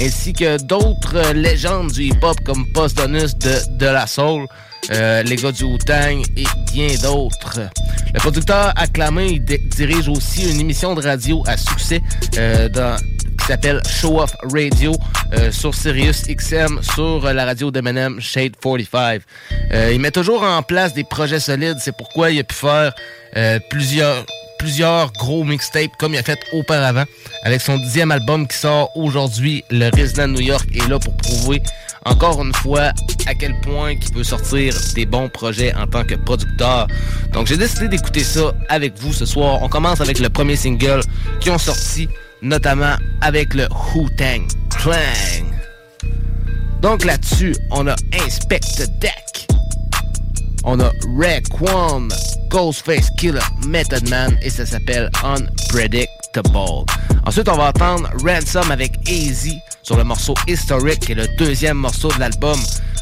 ainsi 0.00 0.32
que 0.32 0.62
d'autres 0.62 1.32
légendes 1.34 1.90
du 1.92 2.04
hip-hop 2.04 2.36
comme 2.44 2.66
Postdonus 2.72 3.36
de, 3.38 3.76
de 3.78 3.86
la 3.86 4.06
Soul, 4.06 4.46
euh, 4.92 5.22
les 5.24 5.36
gars 5.36 5.50
du 5.50 5.64
Wu-Tang 5.64 6.22
et 6.36 6.44
bien 6.72 6.94
d'autres. 7.02 7.60
Le 8.12 8.20
producteur 8.20 8.72
acclamé 8.76 9.40
dirige 9.40 10.08
aussi 10.08 10.48
une 10.48 10.60
émission 10.60 10.94
de 10.94 11.02
radio 11.02 11.42
à 11.46 11.56
succès 11.56 12.00
euh, 12.38 12.68
dans 12.68 12.96
qui 13.44 13.48
s'appelle 13.48 13.82
Show 13.86 14.20
Off 14.20 14.34
Radio 14.54 14.94
euh, 15.34 15.52
sur 15.52 15.74
Sirius 15.74 16.22
XM 16.22 16.80
sur 16.82 17.26
euh, 17.26 17.34
la 17.34 17.44
radio 17.44 17.70
d'Eminem 17.70 18.18
Shade 18.18 18.52
45. 18.56 19.20
Euh, 19.70 19.92
il 19.92 20.00
met 20.00 20.10
toujours 20.10 20.42
en 20.42 20.62
place 20.62 20.94
des 20.94 21.04
projets 21.04 21.40
solides, 21.40 21.76
c'est 21.78 21.94
pourquoi 21.94 22.30
il 22.30 22.40
a 22.40 22.44
pu 22.44 22.54
faire 22.54 22.94
euh, 23.36 23.58
plusieurs 23.68 24.24
plusieurs 24.58 25.12
gros 25.12 25.44
mixtapes 25.44 25.90
comme 25.98 26.14
il 26.14 26.18
a 26.18 26.22
fait 26.22 26.38
auparavant. 26.54 27.04
Avec 27.42 27.60
son 27.60 27.76
dixième 27.76 28.10
album 28.12 28.48
qui 28.48 28.56
sort 28.56 28.90
aujourd'hui, 28.96 29.62
le 29.68 29.90
Resident 29.94 30.28
New 30.28 30.40
York 30.40 30.66
est 30.74 30.88
là 30.88 30.98
pour 30.98 31.14
prouver 31.18 31.60
encore 32.06 32.42
une 32.42 32.54
fois 32.54 32.92
à 33.26 33.34
quel 33.34 33.58
point 33.60 33.92
il 33.92 34.12
peut 34.12 34.24
sortir 34.24 34.74
des 34.94 35.04
bons 35.04 35.28
projets 35.28 35.74
en 35.74 35.86
tant 35.86 36.04
que 36.04 36.14
producteur. 36.14 36.86
Donc 37.32 37.46
j'ai 37.46 37.58
décidé 37.58 37.88
d'écouter 37.88 38.24
ça 38.24 38.54
avec 38.70 38.98
vous 38.98 39.12
ce 39.12 39.26
soir. 39.26 39.62
On 39.62 39.68
commence 39.68 40.00
avec 40.00 40.18
le 40.18 40.30
premier 40.30 40.56
single 40.56 41.00
qui 41.40 41.50
ont 41.50 41.58
sorti, 41.58 42.08
notamment 42.44 42.94
avec 43.22 43.54
le 43.54 43.66
Wu-Tang 43.94 44.46
Clan. 44.70 45.46
Donc 46.80 47.04
là-dessus, 47.04 47.56
on 47.70 47.86
a 47.86 47.96
Inspect 48.24 48.86
Deck. 49.00 49.48
On 50.64 50.78
a 50.80 50.90
Raekwon, 51.18 52.08
Ghostface 52.48 53.10
Killer, 53.18 53.40
Method 53.66 54.08
Man 54.08 54.38
et 54.42 54.50
ça 54.50 54.64
s'appelle 54.64 55.10
Unpredictable. 55.24 56.84
Ensuite, 57.26 57.48
on 57.48 57.56
va 57.56 57.68
entendre 57.68 58.08
Ransom 58.22 58.70
avec 58.70 58.92
Easy 59.08 59.58
sur 59.82 59.96
le 59.96 60.04
morceau 60.04 60.34
Historic, 60.46 61.00
qui 61.00 61.12
est 61.12 61.16
le 61.16 61.28
deuxième 61.38 61.78
morceau 61.78 62.08
de 62.12 62.20
l'album. 62.20 62.58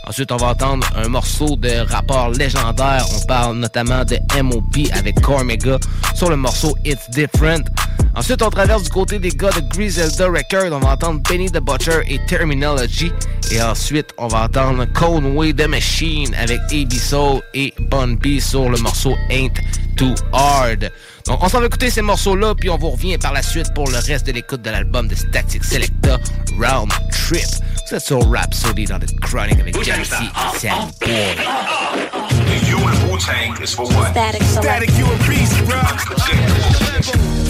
Ensuite, 0.07 0.33
on 0.33 0.37
va 0.37 0.49
entendre 0.49 0.87
un 0.97 1.09
morceau 1.09 1.57
de 1.57 1.89
rapport 1.91 2.31
légendaire. 2.31 3.05
On 3.17 3.27
parle 3.27 3.57
notamment 3.57 4.05
de 4.05 4.19
M.O.P. 4.37 4.91
avec 4.93 5.21
Cormega 5.21 5.79
sur 6.15 6.31
le 6.31 6.37
morceau 6.37 6.77
It's 6.85 7.09
Different. 7.11 7.69
Ensuite, 8.15 8.43
on 8.43 8.51
traverse 8.51 8.83
du 8.83 8.91
côté 8.91 9.19
des 9.19 9.31
gars 9.31 9.51
de 9.51 9.61
Griselda 9.75 10.27
Record. 10.27 10.73
On 10.73 10.81
va 10.81 10.93
entendre 10.93 11.21
Benny 11.29 11.51
the 11.51 11.61
Butcher 11.61 12.01
et 12.07 12.19
Terminology. 12.27 13.11
Et 13.51 13.63
ensuite, 13.63 14.13
on 14.19 14.29
va 14.29 14.45
entendre 14.45 14.85
Conway 14.93 15.55
the 15.55 15.67
Machine 15.67 16.35
avec 16.35 16.59
A.B. 16.71 16.93
Soul 16.93 17.41
et 17.55 17.73
Bun 17.91 18.15
B 18.15 18.39
sur 18.39 18.69
le 18.69 18.79
morceau 18.79 19.15
Ain't 19.31 19.55
Too 19.97 20.15
Hard. 20.33 20.91
Donc, 21.27 21.43
on 21.43 21.49
s'en 21.49 21.61
va 21.61 21.67
écouter 21.67 21.89
ces 21.89 22.03
morceaux-là, 22.03 22.55
puis 22.55 22.69
on 22.69 22.77
vous 22.77 22.91
revient 22.91 23.17
par 23.17 23.33
la 23.33 23.43
suite 23.43 23.73
pour 23.75 23.89
le 23.91 23.97
reste 23.97 24.27
de 24.27 24.33
l'écoute 24.33 24.61
de 24.61 24.71
l'album 24.71 25.09
de 25.09 25.15
Static 25.15 25.65
Selecta, 25.65 26.19
Round 26.59 26.93
Trip. 27.11 27.47
Vous 27.93 27.97
êtes 27.99 28.07
sur 28.07 28.27
Rapsodie 28.33 28.87
dans 28.87 28.97
le 28.97 29.07
Chronic 29.21 29.61
avec 29.61 29.85
Jesse 29.85 30.15
et 30.15 30.59
Sam 30.59 30.73
oh, 30.79 30.91
oh, 30.91 31.05
Boy. 31.05 31.37
Oh, 31.45 32.33
you 32.67 32.79
and 32.79 33.11
Wu-Tang 33.11 33.63
is 33.63 33.75
for 33.75 33.85
what? 33.85 34.13
Static, 34.13 34.43
Static 34.45 34.91
you 34.97 35.05
a 35.05 35.17
beast, 35.29 35.63
bro. 35.67 35.79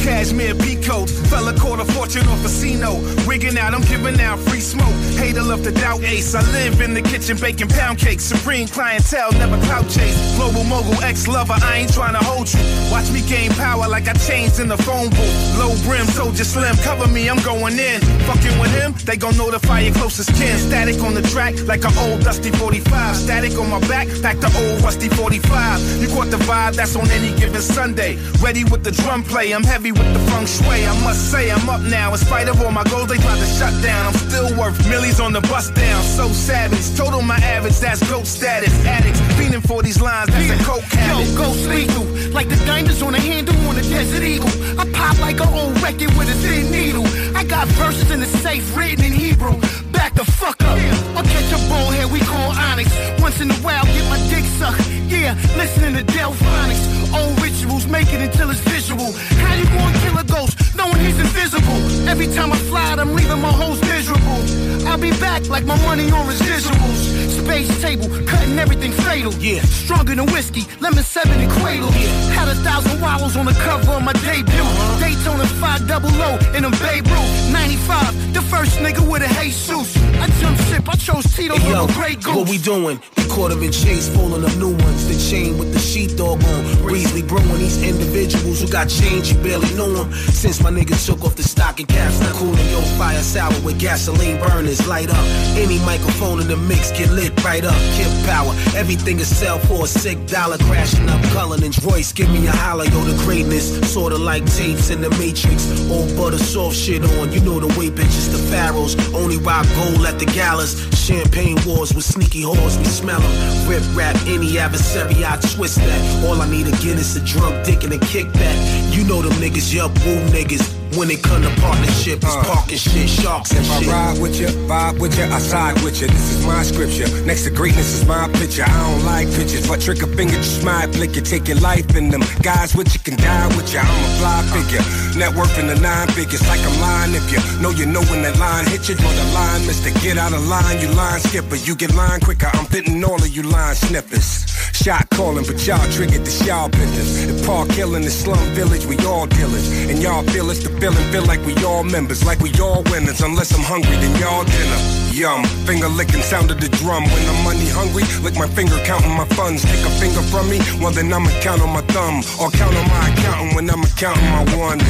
Cashmere 0.03 0.55
peacoat, 0.55 1.09
fella 1.30 1.53
caught 1.55 1.78
a 1.78 1.84
fortune 1.84 2.26
off 2.26 2.43
casino. 2.43 2.99
Rigging 3.24 3.57
out, 3.57 3.72
I'm 3.72 3.82
giving 3.82 4.20
out 4.20 4.40
free 4.40 4.59
smoke. 4.61 4.93
Hater 5.16 5.43
love 5.43 5.62
to 5.62 5.70
doubt 5.70 6.03
ace. 6.03 6.34
I 6.34 6.43
live 6.51 6.80
in 6.80 6.93
the 6.93 7.03
kitchen 7.03 7.36
baking 7.36 7.68
pound 7.68 7.99
cakes. 7.99 8.24
Supreme 8.24 8.66
clientele, 8.66 9.30
never 9.32 9.59
clout 9.66 9.88
chase. 9.88 10.18
Global 10.36 10.64
mogul, 10.64 11.01
ex 11.05 11.28
lover, 11.28 11.55
I 11.62 11.78
ain't 11.78 11.95
trying 11.95 12.14
to 12.14 12.24
hold 12.24 12.53
you. 12.53 12.59
Watch 12.90 13.12
me 13.12 13.20
gain 13.28 13.53
power 13.53 13.86
like 13.86 14.09
I 14.09 14.14
changed 14.14 14.59
in 14.59 14.66
the 14.66 14.76
phone 14.76 15.09
booth. 15.11 15.59
Low 15.59 15.72
brim, 15.86 16.07
soldier 16.07 16.45
slim, 16.45 16.74
cover 16.78 17.07
me, 17.07 17.30
I'm 17.30 17.40
going 17.43 17.78
in. 17.78 18.01
Fucking 18.26 18.59
with 18.59 18.74
him, 18.74 18.95
they 19.07 19.16
gon' 19.16 19.36
notify 19.36 19.80
your 19.80 19.95
closest 19.95 20.32
Static 20.37 21.03
on 21.03 21.14
the 21.14 21.22
track 21.22 21.55
like 21.66 21.85
an 21.85 21.93
old 21.99 22.22
dusty 22.24 22.51
45. 22.51 23.16
Static 23.16 23.59
on 23.59 23.70
my 23.70 23.80
back, 23.89 24.09
back 24.22 24.39
the 24.41 24.51
old 24.57 24.83
rusty 24.83 25.09
45. 25.09 26.01
You 26.01 26.09
caught 26.09 26.30
the 26.30 26.39
vibe, 26.39 26.74
that's 26.74 26.97
on 26.97 27.09
any 27.11 27.35
given 27.39 27.61
Sunday. 27.61 28.16
Ready 28.41 28.64
with 28.64 28.83
the 28.83 28.91
drum 28.91 29.22
play, 29.22 29.53
I'm 29.53 29.62
heavy 29.62 29.93
with 29.93 30.12
the 30.12 30.18
feng 30.30 30.47
shui. 30.47 30.87
I 30.87 30.95
must 31.05 31.30
say, 31.30 31.51
I'm 31.51 31.68
up 31.68 31.80
now. 31.83 32.12
In 32.12 32.18
spite 32.18 32.49
of 32.49 32.61
all 32.62 32.72
my 32.72 32.85
goals, 32.85 33.09
they 33.09 33.18
tried 33.18 33.39
to 33.39 33.47
shut 33.47 33.74
down. 33.83 34.07
I'm 34.07 34.14
still 34.14 34.57
worth 34.59 34.78
millies 34.89 35.20
on 35.20 35.33
the 35.33 35.41
bus 35.43 35.70
down. 35.70 36.03
So 36.03 36.28
savage, 36.28 36.97
total 36.97 37.22
my 37.22 37.37
average, 37.37 37.78
that's 37.78 38.03
goat 38.09 38.26
status. 38.26 38.72
Addicts, 38.87 39.20
fiending 39.37 39.66
for 39.66 39.83
these 39.83 40.01
lines, 40.01 40.30
that's 40.30 40.51
a 40.51 40.64
coke 40.64 40.83
habit. 40.83 41.28
Yo, 41.28 41.37
ghost 41.37 41.68
lethal, 41.68 42.05
like 42.33 42.49
the 42.49 42.57
diamonds 42.66 43.03
on 43.03 43.14
a 43.14 43.20
handle 43.20 43.57
on 43.68 43.76
a 43.76 43.83
desert 43.83 44.22
eagle. 44.22 44.51
I 44.80 44.91
pop 44.93 45.18
like 45.20 45.41
an 45.41 45.49
old 45.49 45.80
record 45.83 46.12
with 46.16 46.28
a 46.28 46.37
thin 46.43 46.70
needle. 46.70 47.07
I 47.43 47.45
got 47.45 47.66
verses 47.74 48.09
in 48.12 48.20
the 48.20 48.26
safe 48.26 48.76
written 48.76 49.05
in 49.05 49.11
Hebrew. 49.11 49.59
Back 49.90 50.14
the 50.14 50.24
fuck 50.24 50.62
up. 50.62 50.78
I'll 51.16 51.24
catch 51.24 51.51
a 51.51 51.59
bullhead 51.66 52.07
we 52.12 52.20
call 52.20 52.53
Onyx. 52.53 52.88
Once 53.20 53.40
in 53.40 53.51
a 53.51 53.55
while, 53.66 53.84
get 53.86 54.09
my 54.09 54.18
dick 54.30 54.45
sucked. 54.62 54.86
Yeah, 55.11 55.34
listening 55.57 55.97
to 55.97 56.05
Delfonics. 56.05 57.12
Old 57.12 57.43
rituals, 57.43 57.88
make 57.88 58.12
it 58.12 58.20
until 58.20 58.49
it's 58.51 58.61
visual. 58.61 59.11
How 59.43 59.55
you 59.57 59.64
gonna 59.64 59.99
kill 59.99 60.18
a 60.18 60.22
ghost 60.33 60.57
knowing 60.74 60.99
he's 61.05 61.18
invisible? 61.20 61.78
Every 62.09 62.26
time 62.28 62.51
I 62.53 62.59
fly, 62.70 62.95
I'm 62.99 63.14
leaving 63.14 63.41
my 63.41 63.53
hoes 63.53 63.80
miserable. 63.83 64.41
I'll 64.89 64.99
be 64.99 65.12
back 65.20 65.49
like 65.49 65.64
my 65.64 65.76
money 65.87 66.11
on 66.11 66.26
residuals. 66.26 66.99
Space 67.45 67.70
table, 67.80 68.09
cutting 68.26 68.59
everything 68.59 68.93
fatal. 68.93 69.33
Yeah, 69.35 69.61
stronger 69.62 70.14
than 70.14 70.26
whiskey, 70.33 70.64
lemon 70.80 71.05
seven 71.05 71.39
and 71.41 71.51
cradle. 71.61 71.91
Yeah, 71.93 72.09
had 72.39 72.49
a 72.49 72.55
thousand 72.66 73.01
wallows 73.01 73.37
on 73.37 73.47
the 73.47 73.57
cover 73.66 73.93
of 73.93 74.03
my 74.03 74.12
debut. 74.24 74.62
Uh-huh. 74.62 75.01
Daytona 75.01 75.47
5 75.47 75.87
double 75.89 76.11
O 76.28 76.30
in 76.57 76.64
a 76.64 76.70
Babe 76.83 77.07
Ruth. 77.07 77.53
95, 77.53 78.35
the 78.35 78.43
first 78.43 78.78
nigga 78.78 79.03
with 79.11 79.22
a 79.22 79.28
Jesus. 79.41 79.97
I 80.22 80.26
jump 80.41 80.57
ship, 80.68 80.89
I 80.89 80.97
chose 80.97 81.24
Tito 81.37 81.57
Hey, 81.57 81.70
yo, 81.70 81.87
Grey 81.89 82.14
Goose. 82.14 82.35
what 82.37 82.49
we 82.49 82.59
doing? 82.59 83.01
We 83.16 83.24
caught 83.26 83.51
him 83.53 83.62
in 83.62 83.72
chase, 83.72 84.09
pulling 84.14 84.45
up 84.45 84.55
new 84.57 84.70
ones. 84.74 85.09
The 85.09 85.16
chain 85.30 85.59
with 85.59 85.72
the 85.72 85.78
sheepdog 85.80 86.43
on. 86.45 86.61
Breezely 86.83 87.22
brewing 87.22 87.59
these 87.59 87.83
individuals 87.83 88.61
who 88.62 88.68
got 88.68 88.89
change, 88.89 89.33
you 89.33 89.39
barely 89.43 89.68
knew 89.74 89.93
them. 89.95 90.09
Since 90.31 90.62
my 90.62 90.70
nigga 90.70 90.95
took 91.07 91.25
off 91.25 91.37
the 91.37 91.43
stocking 91.43 91.87
caps, 91.87 92.20
not 92.20 92.33
cooling 92.33 92.68
your 92.70 92.83
fire 92.99 93.23
sour 93.23 93.53
with 93.64 93.79
gasoline 93.79 94.39
burners. 94.39 94.87
Light 94.87 95.11
up. 95.11 95.25
Any 95.57 95.79
microphone 95.81 96.41
in 96.41 96.49
the 96.49 96.57
mix 96.57 96.91
get 96.93 97.11
lit 97.11 97.33
right 97.45 97.64
up. 97.64 97.77
Kid 97.95 98.12
power. 98.27 98.53
Everything 98.77 99.18
is 99.20 99.35
sell 99.35 99.59
for 99.59 99.85
a 99.85 99.87
sick 99.87 100.27
dollar. 100.27 100.59
Crashing 100.59 101.09
up 101.09 101.23
Cullinan's 101.33 101.83
Royce. 101.85 102.12
Give 102.12 102.31
me 102.31 102.47
a 102.47 102.53
holler, 102.53 102.85
yo, 102.85 103.01
the 103.05 103.16
greatness. 103.25 103.81
Sorta 103.93 104.16
like 104.16 104.45
tapes 104.47 104.91
in 104.91 105.01
the 105.01 105.11
Matrix. 105.11 105.68
Old 105.91 106.16
butter 106.16 106.39
soft 106.39 106.77
shit 106.77 107.03
on. 107.05 107.33
You 107.33 107.41
know 107.41 107.61
the 107.61 107.68
way, 107.79 107.91
bitches, 107.91 108.31
the 108.31 108.39
pharaohs. 108.51 108.95
Only 109.14 109.39
rock 109.39 109.66
gold 109.75 110.07
at 110.07 110.18
the 110.18 110.27
galas. 110.27 110.75
Champagne 110.97 111.59
wars 111.66 111.93
with 111.95 112.05
sneaky 112.05 112.43
whores, 112.43 112.79
we 112.79 112.85
smell 112.85 113.20
them. 113.20 113.68
Rip 113.68 113.83
rap 113.95 114.16
any 114.27 114.59
adversary, 114.59 115.25
I 115.25 115.37
twist 115.55 115.77
that. 115.79 116.25
All 116.25 116.41
I 116.41 116.49
need 116.49 116.68
again 116.68 116.99
is 116.99 117.16
a 117.16 117.25
drunk 117.25 117.64
dick 117.64 117.83
and 117.83 117.93
a 117.93 117.99
kickback. 117.99 118.82
You 118.93 119.05
know 119.05 119.22
them 119.22 119.32
niggas, 119.40 119.72
yup, 119.72 119.90
woo 120.05 120.20
niggas. 120.30 120.82
When 120.97 121.11
it 121.11 121.22
come 121.22 121.40
to 121.40 121.49
partnership, 121.61 122.18
it's 122.20 122.36
uh. 122.36 122.45
parking 122.45 122.76
shit, 122.76 123.09
sharks 123.09 123.51
and 123.53 123.64
If 123.64 123.88
I 123.88 124.12
ride 124.12 124.20
with 124.20 124.38
you, 124.38 124.49
vibe 124.68 125.01
with 125.01 125.18
you, 125.18 125.24
I 125.24 125.38
side 125.38 125.80
with 125.82 126.01
you. 126.03 126.07
This 126.07 126.36
is 126.36 126.45
my 126.45 126.62
scripture. 126.62 127.09
Next 127.24 127.45
to 127.45 127.51
greatness 127.51 127.95
is 127.95 128.05
my 128.07 128.28
picture. 128.34 128.64
I 128.64 128.76
don't 128.90 129.05
like 129.05 129.26
pictures, 129.32 129.66
but 129.66 129.80
trick 129.80 130.03
a 130.03 130.07
finger, 130.07 130.36
just 130.36 130.64
might 130.64 130.93
flick 130.95 131.16
you. 131.16 131.22
Take 131.22 131.49
your 131.49 131.59
life 131.61 131.97
in 131.97 132.11
them. 132.11 132.20
Guys 132.43 132.74
with 132.76 132.93
you 132.93 133.01
can 133.01 133.16
die 133.16 133.49
with 133.57 133.72
you. 133.72 133.80
I'm 133.80 134.05
a 134.05 134.11
fly 134.20 134.43
figure. 134.53 134.84
Net 135.18 135.34
worth 135.34 135.59
in 135.59 135.66
the 135.66 135.80
nine 135.80 136.09
figures. 136.09 136.47
Like 136.47 136.61
I'm 136.61 136.76
lying 136.80 137.14
if 137.14 137.24
you 137.32 137.40
know 137.62 137.70
you 137.70 137.86
know 137.86 138.03
when 138.12 138.20
that 138.22 138.38
line 138.38 138.66
hit 138.66 138.88
you. 138.88 138.95
Draw 138.95 139.11
the 139.11 139.32
line, 139.32 139.66
mister. 139.66 139.90
Get 140.05 140.18
out 140.18 140.34
of 140.34 140.47
line, 140.47 140.78
you 140.80 140.88
line 140.93 141.20
skipper. 141.20 141.57
You 141.57 141.74
get 141.74 141.95
line 141.95 142.20
quicker. 142.20 142.51
I'm 142.53 142.66
fitting 142.66 143.03
all 143.03 143.16
of 143.16 143.28
you 143.28 143.43
line 143.45 143.74
snippers. 143.74 144.45
Shot 144.72 145.09
calling, 145.11 145.45
but 145.47 145.64
y'all 145.66 145.90
triggered 145.93 146.24
the 146.24 146.45
y'all 146.45 146.68
business. 146.68 147.24
If 147.24 147.47
Park 147.47 147.70
killing 147.70 148.03
the 148.03 148.11
slum 148.11 148.45
village, 148.53 148.84
we 148.84 148.97
all 149.07 149.26
dealers. 149.26 149.68
And 149.88 150.03
y'all 150.03 150.22
feel 150.24 150.51
it's 150.51 150.62
the 150.62 150.82
feeling, 150.83 151.12
feel 151.12 151.24
like 151.26 151.39
we 151.47 151.55
all 151.62 151.85
members, 151.85 152.26
like 152.26 152.41
we 152.41 152.51
all 152.59 152.83
winners. 152.91 153.20
Unless 153.20 153.55
I'm 153.55 153.62
hungry, 153.62 153.95
then 154.03 154.11
y'all 154.18 154.43
dinner. 154.43 154.80
Yum, 155.14 155.45
finger 155.62 155.87
licking 155.87 156.22
sound 156.22 156.51
of 156.51 156.59
the 156.59 156.68
drum. 156.83 157.05
When 157.05 157.22
I'm 157.30 157.45
money 157.45 157.70
hungry, 157.70 158.03
lick 158.26 158.35
my 158.35 158.49
finger 158.49 158.74
counting 158.83 159.14
my 159.14 159.26
funds. 159.39 159.62
Take 159.62 159.87
a 159.87 159.93
finger 160.03 160.22
from 160.22 160.51
me, 160.51 160.59
well 160.83 160.91
then 160.91 161.12
I'ma 161.12 161.30
count 161.39 161.62
on 161.62 161.70
my 161.70 161.83
thumb. 161.95 162.26
Or 162.43 162.51
count 162.51 162.74
on 162.74 162.87
my 162.91 163.03
accountant 163.14 163.55
when 163.55 163.70
I'ma 163.70 163.87
counting 163.95 164.26
my 164.35 164.43
ones. 164.59 164.83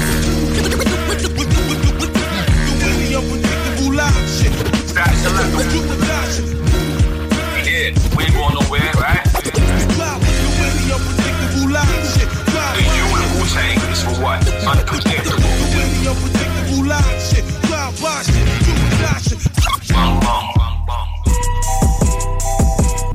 Yeah, 7.68 7.92
we 8.16 8.24
ain't 8.24 8.32
going 8.32 8.54
nowhere, 8.56 8.92
right? 8.96 9.20
You 12.80 13.04
and 13.12 13.28
Wu-Tang 13.36 13.78
is 13.92 14.00
for 14.02 14.16
what? 14.24 14.40
Unpredictable. 14.64 15.41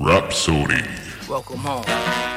Rapsodie. 0.08 0.88
Welcome 1.28 1.58
home. 1.58 2.37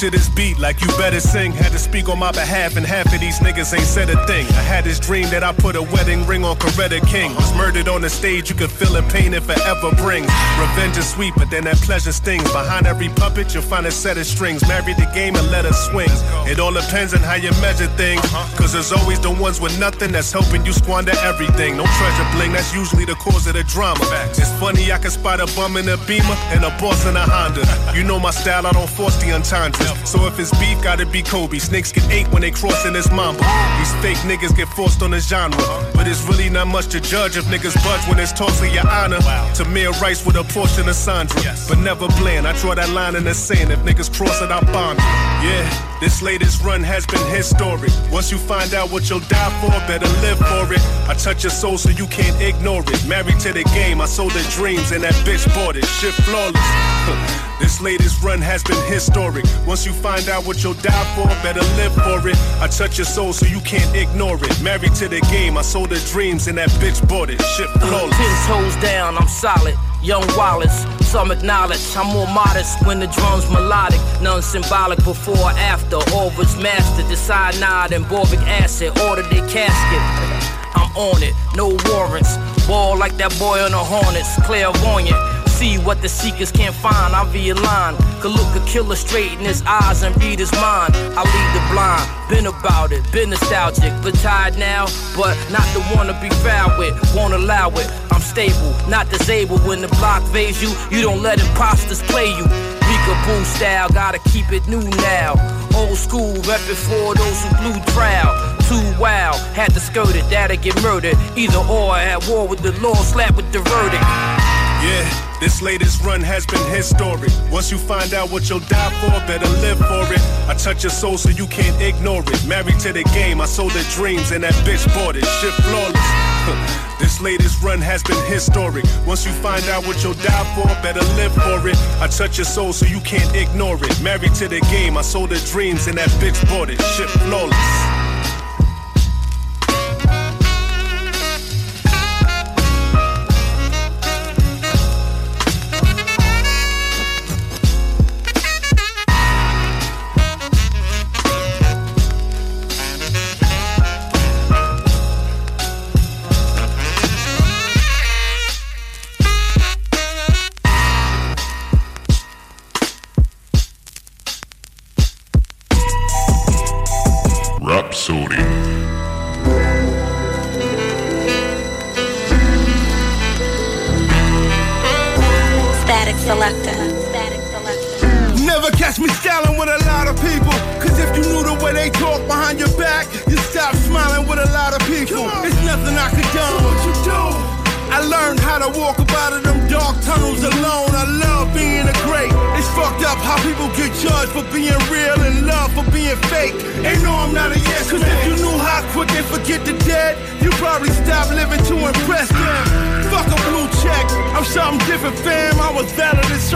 To 0.00 0.10
this 0.10 0.30
beat 0.30 0.58
like 0.58 0.80
you 0.80 0.86
better 0.96 1.20
sing. 1.20 1.52
Had 1.52 1.72
to 1.72 1.78
speak 1.78 2.08
on 2.08 2.18
my 2.18 2.32
behalf, 2.32 2.78
and 2.78 2.86
half 2.86 3.12
of 3.12 3.20
these 3.20 3.38
niggas 3.40 3.76
ain't 3.76 3.84
said 3.84 4.08
a 4.08 4.16
thing. 4.26 4.46
I 4.46 4.64
had 4.64 4.84
this 4.84 4.98
dream 4.98 5.28
that 5.28 5.44
I 5.44 5.52
put 5.52 5.76
a 5.76 5.82
wedding 5.82 6.26
ring 6.26 6.42
on 6.42 6.56
Coretta 6.56 7.06
King. 7.06 7.34
Was 7.34 7.52
murdered 7.54 7.86
on 7.86 8.00
the 8.00 8.08
stage, 8.08 8.48
you 8.48 8.56
could 8.56 8.70
feel 8.70 8.94
the 8.94 9.02
pain 9.12 9.34
it 9.34 9.42
forever 9.42 9.90
brings. 9.96 10.30
Revenge 10.58 10.96
is 10.96 11.06
sweet, 11.06 11.34
but 11.36 11.50
then 11.50 11.64
that 11.64 11.76
pleasure 11.84 12.12
stings. 12.12 12.44
Behind 12.44 12.86
every 12.86 13.10
puppet, 13.10 13.52
you'll 13.52 13.62
find 13.62 13.84
a 13.84 13.90
set 13.90 14.16
of 14.16 14.24
strings. 14.24 14.66
Marry 14.66 14.94
the 14.94 15.04
game 15.12 15.36
and 15.36 15.50
let 15.50 15.66
us 15.66 15.76
swing. 15.90 16.08
It 16.48 16.58
all 16.58 16.72
depends 16.72 17.12
on 17.12 17.20
how 17.20 17.34
you 17.34 17.50
measure 17.60 17.88
things. 18.00 18.22
Cause 18.56 18.72
there's 18.72 18.92
always 18.92 19.20
the 19.20 19.30
ones 19.30 19.60
with 19.60 19.78
nothing 19.78 20.12
that's 20.12 20.32
helping 20.32 20.64
you 20.64 20.72
squander 20.72 21.12
everything. 21.20 21.76
No 21.76 21.84
treasure 21.84 22.28
bling, 22.32 22.52
that's 22.52 22.74
usually 22.74 23.04
the 23.04 23.16
cause 23.16 23.46
of 23.46 23.52
the 23.52 23.64
drama. 23.64 24.00
It's 24.30 24.50
funny, 24.58 24.92
I 24.92 24.96
can 24.96 25.10
spot 25.10 25.40
a 25.40 25.46
bum 25.54 25.76
in 25.76 25.86
a 25.90 25.98
beamer 26.08 26.36
and 26.56 26.64
a 26.64 26.70
boss 26.80 27.04
in 27.04 27.16
a 27.16 27.20
Honda. 27.20 27.68
You 27.94 28.02
know 28.02 28.18
my 28.18 28.30
style, 28.30 28.66
I 28.66 28.72
don't 28.72 28.88
force 28.88 29.20
the 29.20 29.32
entendres. 29.32 29.89
So 30.04 30.26
if 30.26 30.38
it's 30.38 30.50
beef, 30.58 30.82
gotta 30.82 31.06
be 31.06 31.22
Kobe. 31.22 31.58
Snakes 31.58 31.92
get 31.92 32.08
ate 32.10 32.28
when 32.28 32.42
they 32.42 32.50
cross 32.50 32.84
in 32.86 32.92
this 32.92 33.10
mamba. 33.10 33.42
These 33.78 33.94
fake 34.02 34.18
niggas 34.28 34.56
get 34.56 34.68
forced 34.68 35.02
on 35.02 35.10
the 35.12 35.20
genre. 35.20 35.56
But 35.94 36.06
it's 36.08 36.22
really 36.24 36.50
not 36.50 36.66
much 36.66 36.88
to 36.88 37.00
judge 37.00 37.36
if 37.36 37.44
niggas 37.46 37.74
budge 37.84 38.08
when 38.08 38.18
it's 38.18 38.32
tossed 38.32 38.62
in 38.62 38.72
your 38.72 38.88
honor. 38.88 39.20
To 39.54 39.64
mere 39.66 39.90
rice 40.02 40.24
with 40.24 40.36
a 40.36 40.44
portion 40.44 40.88
of 40.88 40.94
Sandra. 40.94 41.54
But 41.68 41.78
never 41.78 42.08
bland. 42.18 42.46
I 42.46 42.52
draw 42.60 42.74
that 42.74 42.90
line 42.90 43.16
in 43.16 43.24
the 43.24 43.34
sand. 43.34 43.70
If 43.72 43.80
niggas 43.80 44.12
cross 44.12 44.40
it, 44.42 44.50
I 44.50 44.60
bomb 44.72 44.96
you. 44.96 45.50
Yeah, 45.50 45.98
this 46.00 46.22
latest 46.22 46.62
run 46.62 46.82
has 46.82 47.06
been 47.06 47.24
historic. 47.34 47.92
Once 48.10 48.30
you 48.30 48.38
find 48.38 48.74
out 48.74 48.90
what 48.90 49.08
you'll 49.08 49.20
die 49.20 49.50
for, 49.60 49.70
better 49.86 50.08
live 50.20 50.38
for 50.38 50.72
it. 50.72 50.80
I 51.08 51.14
touch 51.14 51.44
your 51.44 51.50
soul 51.50 51.78
so 51.78 51.90
you 51.90 52.06
can't 52.08 52.40
ignore 52.42 52.82
it. 52.86 53.06
Married 53.06 53.40
to 53.40 53.52
the 53.52 53.64
game, 53.74 54.00
I 54.00 54.06
sold 54.06 54.32
her 54.32 54.50
dreams 54.50 54.92
and 54.92 55.02
that 55.02 55.14
bitch 55.26 55.46
bought 55.54 55.76
it. 55.76 55.84
Shit 55.86 56.14
flawless. 56.14 57.46
This 57.60 57.80
latest 57.80 58.22
run 58.22 58.40
has 58.40 58.64
been 58.64 58.82
historic. 58.90 59.44
Once 59.66 59.84
you 59.84 59.92
find 59.92 60.28
out 60.28 60.46
what 60.46 60.64
you'll 60.64 60.80
die 60.80 61.14
for, 61.14 61.28
better 61.44 61.60
live 61.76 61.92
for 61.92 62.26
it. 62.26 62.36
I 62.58 62.66
touch 62.66 62.96
your 62.96 63.04
soul 63.04 63.32
so 63.34 63.46
you 63.46 63.60
can't 63.60 63.94
ignore 63.94 64.36
it. 64.42 64.62
Married 64.62 64.94
to 64.96 65.08
the 65.08 65.20
game, 65.30 65.58
I 65.58 65.62
sold 65.62 65.90
her 65.90 65.98
dreams 66.10 66.48
and 66.48 66.56
that 66.58 66.70
bitch 66.80 67.06
bought 67.06 67.28
it. 67.28 67.40
Shit 67.42 67.68
uh, 67.68 67.78
flawless. 67.78 68.16
Ten 68.16 68.46
toes 68.48 68.76
down, 68.82 69.18
I'm 69.18 69.28
solid. 69.28 69.76
Young 70.02 70.24
Wallace, 70.34 70.86
some 71.06 71.30
acknowledge 71.30 71.94
I'm 71.94 72.06
more 72.06 72.26
modest 72.28 72.84
when 72.86 72.98
the 72.98 73.06
drum's 73.08 73.48
melodic. 73.50 74.00
None 74.22 74.40
symbolic 74.40 75.04
before 75.04 75.36
or 75.36 75.50
after. 75.50 75.96
All 76.14 76.32
was 76.38 76.56
mastered. 76.56 77.06
The 77.08 77.16
cyanide 77.16 77.92
and 77.92 78.08
boric 78.08 78.40
acid. 78.40 78.98
Order 79.00 79.22
their 79.24 79.46
casket. 79.48 80.50
I'm 80.74 80.90
on 80.96 81.22
it, 81.22 81.34
no 81.54 81.76
warrants. 81.90 82.36
Ball 82.66 82.96
like 82.96 83.16
that 83.18 83.36
boy 83.38 83.60
on 83.60 83.72
the 83.72 83.78
Hornets, 83.78 84.40
clairvoyant. 84.46 85.39
See 85.60 85.76
what 85.76 86.00
the 86.00 86.08
seekers 86.08 86.50
can't 86.50 86.74
find. 86.74 87.14
I 87.14 87.30
be 87.30 87.50
a 87.50 87.54
line. 87.54 87.94
Could 88.22 88.32
look 88.32 88.48
a 88.56 88.64
killer 88.64 88.96
straight 88.96 89.32
in 89.32 89.40
his 89.40 89.62
eyes 89.66 90.02
and 90.02 90.16
read 90.16 90.38
his 90.38 90.50
mind. 90.52 90.96
I 90.96 91.20
lead 91.20 91.50
the 91.52 91.62
blind. 91.70 92.08
Been 92.30 92.46
about 92.46 92.92
it, 92.92 93.04
been 93.12 93.28
nostalgic, 93.28 93.92
but 94.02 94.14
tired 94.24 94.56
now. 94.56 94.86
But 95.14 95.36
not 95.52 95.68
the 95.76 95.82
one 95.92 96.06
to 96.06 96.16
be 96.18 96.30
foul 96.40 96.78
with. 96.78 96.96
Won't 97.14 97.34
allow 97.34 97.68
it. 97.76 97.92
I'm 98.10 98.22
stable, 98.22 98.72
not 98.88 99.10
disabled. 99.10 99.60
When 99.66 99.82
the 99.82 99.88
block 100.00 100.22
phase 100.32 100.62
you, 100.62 100.72
you 100.90 101.02
don't 101.02 101.20
let 101.20 101.38
imposters 101.38 102.00
play 102.04 102.28
you. 102.28 102.46
Peekaboo 102.80 103.44
style, 103.44 103.90
gotta 103.90 104.18
keep 104.32 104.50
it 104.52 104.66
new 104.66 104.80
now. 105.04 105.36
Old 105.76 105.98
school, 105.98 106.36
reppin' 106.48 106.80
for 106.88 107.14
those 107.14 107.38
who 107.44 107.50
blew 107.60 107.78
trial. 107.92 108.32
Too 108.64 108.98
wild, 108.98 109.36
had 109.52 109.74
to 109.74 109.80
skirt 109.80 110.16
it, 110.16 110.24
that'll 110.30 110.56
get 110.56 110.80
murdered. 110.82 111.18
Either 111.36 111.60
or, 111.68 111.96
at 111.96 112.26
war 112.30 112.48
with 112.48 112.60
the 112.60 112.72
law, 112.80 112.94
slap 112.94 113.36
with 113.36 113.52
the 113.52 113.58
verdict. 113.58 114.59
Yeah, 114.82 115.38
this 115.40 115.60
latest 115.60 116.02
run 116.02 116.22
has 116.22 116.46
been 116.46 116.64
historic. 116.74 117.30
Once 117.50 117.70
you 117.70 117.76
find 117.76 118.14
out 118.14 118.30
what 118.30 118.48
you'll 118.48 118.60
die 118.60 118.90
for, 119.00 119.10
better 119.26 119.48
live 119.60 119.78
for 119.78 120.12
it. 120.12 120.20
I 120.48 120.54
touch 120.54 120.84
your 120.84 120.90
soul 120.90 121.18
so 121.18 121.28
you 121.28 121.46
can't 121.46 121.80
ignore 121.82 122.22
it. 122.26 122.46
Married 122.46 122.78
to 122.80 122.92
the 122.92 123.04
game, 123.12 123.40
I 123.40 123.44
sold 123.44 123.72
her 123.72 123.94
dreams 123.94 124.30
and 124.30 124.42
that 124.42 124.54
bitch 124.64 124.86
bought 124.94 125.16
it. 125.16 125.24
Shit 125.40 125.54
flawless. 125.54 126.86
This 127.00 127.18
latest 127.18 127.62
run 127.62 127.80
has 127.80 128.02
been 128.02 128.22
historic. 128.26 128.84
Once 129.06 129.24
you 129.24 129.32
find 129.32 129.64
out 129.70 129.86
what 129.86 130.02
you'll 130.04 130.14
die 130.14 130.54
for, 130.54 130.66
better 130.82 131.00
live 131.16 131.32
for 131.32 131.66
it. 131.66 131.76
I 131.98 132.06
touch 132.06 132.36
your 132.36 132.44
soul 132.44 132.74
so 132.74 132.84
you 132.84 133.00
can't 133.00 133.34
ignore 133.34 133.82
it. 133.82 134.02
Married 134.02 134.34
to 134.34 134.48
the 134.48 134.60
game, 134.70 134.98
I 134.98 135.02
sold 135.02 135.30
her 135.30 135.46
dreams 135.46 135.86
and 135.86 135.96
that 135.96 136.10
bitch 136.20 136.46
bought 136.48 136.68
it. 136.68 136.80
Shit 136.82 137.08
flawless. 137.08 138.09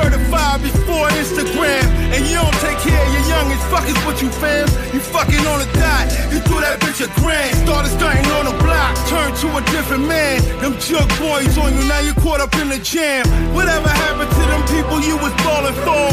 Certified 0.05 0.61
before 0.61 1.09
Instagram. 1.17 1.85
And 2.13 2.21
you 2.29 2.37
don't 2.37 2.59
take 2.61 2.79
care 2.85 3.01
of 3.01 3.11
your 3.17 3.25
youngins. 3.33 3.63
Fuck 3.73 3.89
is 3.89 3.97
what 4.05 4.21
you 4.21 4.29
fam. 4.29 4.69
You 4.93 5.01
fucking 5.01 5.45
on 5.49 5.65
a 5.65 5.69
dot. 5.81 6.05
You 6.33 6.39
threw 6.45 6.61
that 6.61 6.81
bitch 6.81 7.01
a 7.01 7.09
grand. 7.21 7.57
Started 7.65 7.91
stunting 7.97 8.29
on 8.37 8.45
the 8.45 8.57
block. 8.61 8.93
Turned 9.09 9.37
to 9.41 9.49
a 9.57 9.63
different 9.73 10.05
man. 10.07 10.45
Them 10.61 10.77
jug 10.79 11.09
boys 11.17 11.57
on 11.57 11.73
you. 11.73 11.85
Now 11.89 12.01
you 12.01 12.13
caught 12.21 12.41
up 12.41 12.53
in 12.61 12.69
the 12.69 12.79
jam. 12.79 13.25
Whatever 13.55 13.89
happened 13.89 14.31
to 14.31 14.45
them 14.45 14.63
people 14.69 15.01
you 15.01 15.17
was 15.17 15.33
falling 15.41 15.77
for? 15.87 16.07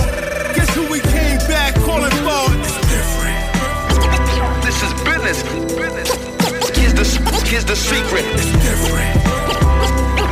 Guess 0.56 0.72
who 0.76 0.88
we 0.88 1.00
came 1.12 1.40
back 1.52 1.76
calling 1.84 2.16
for? 2.24 2.44
It's 2.64 2.80
different. 2.88 3.40
This 4.64 4.78
is 4.88 4.92
business. 5.04 5.40
Here's 6.80 6.96
the 6.96 7.06
here's 7.46 7.66
the 7.66 7.76
secret. 7.76 8.26
It's 8.40 8.52
different. 8.64 9.20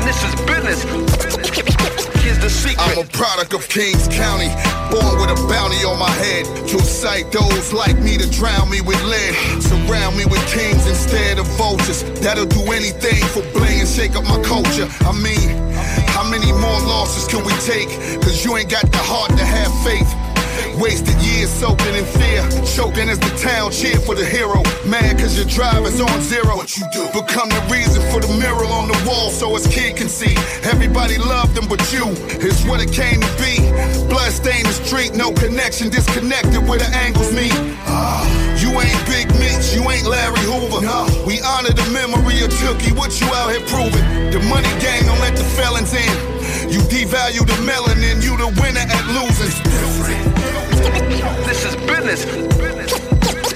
This 0.08 0.20
is 0.24 0.34
business. 0.48 2.19
The 2.40 2.50
secret. 2.50 2.80
I'm 2.80 3.04
a 3.04 3.08
product 3.12 3.54
of 3.54 3.68
Kings 3.68 4.08
County, 4.08 4.48
born 4.88 5.20
with 5.20 5.28
a 5.28 5.40
bounty 5.52 5.84
on 5.84 6.00
my 6.00 6.10
head. 6.24 6.46
To 6.70 6.78
incite 6.80 7.32
those 7.34 7.74
like 7.74 8.00
me 8.00 8.18
to 8.18 8.30
drown 8.32 8.70
me 8.70 8.80
with 8.80 9.02
lead. 9.04 9.36
Surround 9.62 10.16
me 10.16 10.24
with 10.24 10.40
kings 10.48 10.88
instead 10.88 11.38
of 11.38 11.46
vultures. 11.60 12.04
That'll 12.22 12.46
do 12.46 12.72
anything 12.72 13.20
for 13.36 13.44
bling 13.52 13.82
and 13.82 13.90
shake 13.90 14.16
up 14.16 14.24
my 14.24 14.42
culture. 14.42 14.88
I 15.04 15.12
mean, 15.20 15.52
how 16.16 16.24
many 16.30 16.52
more 16.54 16.80
losses 16.88 17.28
can 17.28 17.44
we 17.44 17.52
take? 17.68 17.90
Cause 18.24 18.46
you 18.46 18.56
ain't 18.56 18.70
got 18.70 18.90
the 18.90 19.04
heart 19.04 19.32
to 19.36 19.44
have 19.44 19.72
faith. 19.84 20.08
Wasted 20.80 21.20
years 21.20 21.50
soaking 21.50 21.94
in 21.94 22.06
fear, 22.06 22.40
choking 22.64 23.10
as 23.10 23.20
the 23.20 23.28
town 23.36 23.70
cheer 23.70 24.00
for 24.00 24.16
the 24.16 24.24
hero. 24.24 24.64
Mad 24.88 25.20
cause 25.20 25.36
your 25.36 25.46
driver's 25.46 26.00
on 26.00 26.22
zero. 26.22 26.56
What 26.56 26.72
you 26.78 26.88
do? 26.96 27.04
Become 27.12 27.50
the 27.50 27.60
reason 27.68 28.00
for 28.08 28.24
the 28.24 28.32
mirror 28.40 28.64
on 28.64 28.88
the 28.88 28.96
wall 29.04 29.30
so 29.30 29.52
his 29.60 29.68
kid 29.68 29.98
can 29.98 30.08
see. 30.08 30.32
Everybody 30.64 31.18
loved 31.18 31.58
him 31.60 31.68
but 31.68 31.84
you 31.92 32.08
is 32.40 32.64
what 32.64 32.80
it 32.80 32.96
came 32.96 33.20
to 33.20 33.32
be. 33.36 33.60
Blood 34.08 34.32
stained 34.32 34.72
the 34.72 34.78
street, 34.88 35.16
no 35.16 35.34
connection, 35.36 35.90
disconnected 35.90 36.64
where 36.64 36.80
the 36.80 36.88
angles 36.96 37.34
meet. 37.36 37.52
Ah, 37.84 38.24
you 38.56 38.72
ain't 38.80 39.04
Big 39.04 39.28
Mitch, 39.36 39.76
you 39.76 39.84
ain't 39.92 40.08
Larry 40.08 40.40
Hoover. 40.48 40.80
No. 40.80 41.04
We 41.28 41.44
honor 41.44 41.76
the 41.76 41.92
memory 41.92 42.40
of 42.40 42.56
Tookie, 42.56 42.96
what 42.96 43.20
you 43.20 43.28
out 43.36 43.52
here 43.52 43.68
proving? 43.68 44.32
The 44.32 44.40
money 44.48 44.72
gang 44.80 45.04
don't 45.04 45.20
let 45.20 45.36
the 45.36 45.44
felons 45.60 45.92
in. 45.92 46.16
You 46.72 46.80
devalue 46.88 47.44
the 47.44 47.60
melanin, 47.68 48.24
you 48.24 48.40
the 48.40 48.48
winner 48.64 48.88
at 48.88 49.06
losing. 49.12 50.29
This 50.80 51.66
is 51.66 51.76
business. 51.76 52.24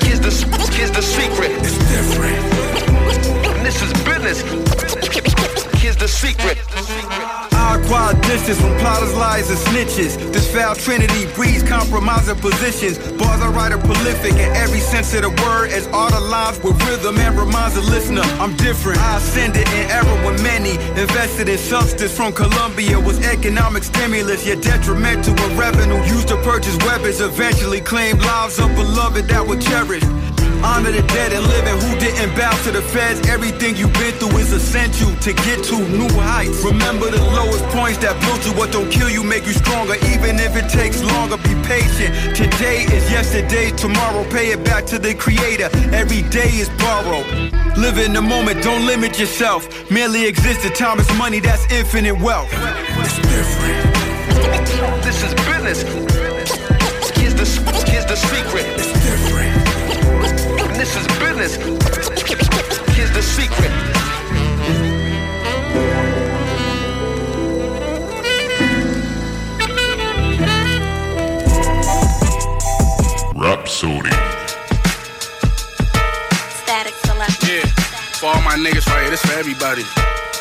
Here's 0.04 0.20
the 0.20 0.32
here's 0.74 0.92
the 0.92 1.02
secret. 1.02 1.52
It's 1.52 1.78
different. 1.90 2.38
This 3.64 3.82
is 3.82 3.94
business. 4.04 5.73
The 6.04 6.10
secret. 6.10 6.58
I 7.54 7.80
acquire 7.80 8.14
distance 8.24 8.60
from 8.60 8.76
plotters, 8.80 9.16
lies, 9.16 9.50
and 9.50 9.58
snitches. 9.58 10.20
This 10.34 10.54
foul 10.54 10.76
trinity 10.76 11.32
breeds 11.34 11.64
compromising 11.64 12.36
positions. 12.40 12.98
Bars 13.14 13.40
I 13.40 13.50
write 13.52 13.72
are 13.72 13.78
prolific 13.78 14.34
in 14.34 14.52
every 14.52 14.82
sense 14.82 15.14
of 15.14 15.22
the 15.22 15.30
word, 15.30 15.72
as 15.72 15.88
art 15.96 16.12
aligns 16.12 16.62
with 16.62 16.76
rhythm 16.84 17.18
and 17.20 17.40
reminds 17.40 17.76
the 17.76 17.82
listener 17.84 18.22
I'm 18.44 18.54
different. 18.58 19.00
I 19.00 19.16
ascended 19.16 19.66
in 19.70 19.90
error 19.92 20.18
when 20.26 20.36
many 20.44 20.72
invested 21.00 21.48
in 21.48 21.58
substance 21.58 22.12
from 22.12 22.34
Colombia 22.34 23.00
was 23.00 23.26
economic 23.26 23.84
stimulus, 23.86 24.46
yet 24.46 24.62
detrimental 24.62 25.34
when 25.36 25.58
revenue 25.58 26.04
used 26.04 26.28
to 26.28 26.36
purchase 26.44 26.76
weapons 26.84 27.22
eventually 27.22 27.80
claimed 27.80 28.20
lives 28.20 28.60
of 28.60 28.76
beloved 28.76 29.30
that 29.30 29.48
were 29.48 29.56
cherished. 29.56 30.23
Honor 30.64 30.92
the 30.92 31.04
dead 31.12 31.34
and 31.34 31.46
living 31.48 31.78
who 31.84 32.00
didn't 32.00 32.36
bow 32.38 32.52
to 32.64 32.72
the 32.72 32.82
feds. 32.82 33.20
Everything 33.28 33.76
you've 33.76 33.94
been 33.94 34.14
through 34.14 34.38
is 34.38 34.54
essential 34.54 35.14
to 35.18 35.34
get 35.44 35.62
to 35.66 35.78
new 35.90 36.08
heights. 36.16 36.64
Remember 36.64 37.12
the 37.12 37.22
lowest 37.36 37.66
points 37.76 37.98
that 38.00 38.16
built 38.24 38.46
you. 38.46 38.54
What 38.54 38.72
don't 38.72 38.90
kill 38.90 39.10
you 39.10 39.24
make 39.24 39.46
you 39.46 39.52
stronger. 39.52 39.96
Even 40.16 40.40
if 40.40 40.56
it 40.56 40.70
takes 40.70 41.04
longer, 41.04 41.36
be 41.38 41.54
patient. 41.68 42.16
Today 42.36 42.84
is 42.96 43.12
yesterday, 43.12 43.72
tomorrow 43.72 44.24
pay 44.32 44.52
it 44.52 44.64
back 44.64 44.86
to 44.88 45.00
the 45.00 45.14
creator. 45.14 45.70
Every 45.92 46.22
day 46.32 46.50
is 46.56 46.70
borrowed. 46.80 47.28
Live 47.78 47.98
in 47.98 48.14
the 48.14 48.22
moment, 48.22 48.64
don't 48.64 48.86
limit 48.86 49.20
yourself. 49.20 49.68
Merely 49.92 50.26
exist, 50.26 50.64
the 50.64 50.70
time 50.70 51.00
is 51.00 51.12
money, 51.18 51.42
that's 51.42 51.70
infinite 51.74 52.18
wealth. 52.22 52.50
It's 52.54 53.18
different. 53.20 53.94
This 55.04 55.24
is 55.24 55.34
business. 55.44 55.82
Here's 57.20 57.36
the, 57.36 57.46
here's 57.92 58.06
the 58.06 58.16
secret. 58.16 58.66
It's 58.80 58.94
different. 59.04 59.33
This 60.84 60.98
is 60.98 61.08
business. 61.18 61.56
Here's 62.94 63.10
the 63.12 63.22
secret. 63.22 63.72
Rapsodie. 73.34 74.12
Statik 76.52 76.96
Selektah. 77.06 77.48
Yeah, 77.48 77.64
for 78.20 78.26
all 78.26 78.42
my 78.42 78.58
niggas 78.58 78.86
right 78.88 79.04
here, 79.04 79.12
this 79.12 79.22
for 79.22 79.40
everybody. 79.40 79.86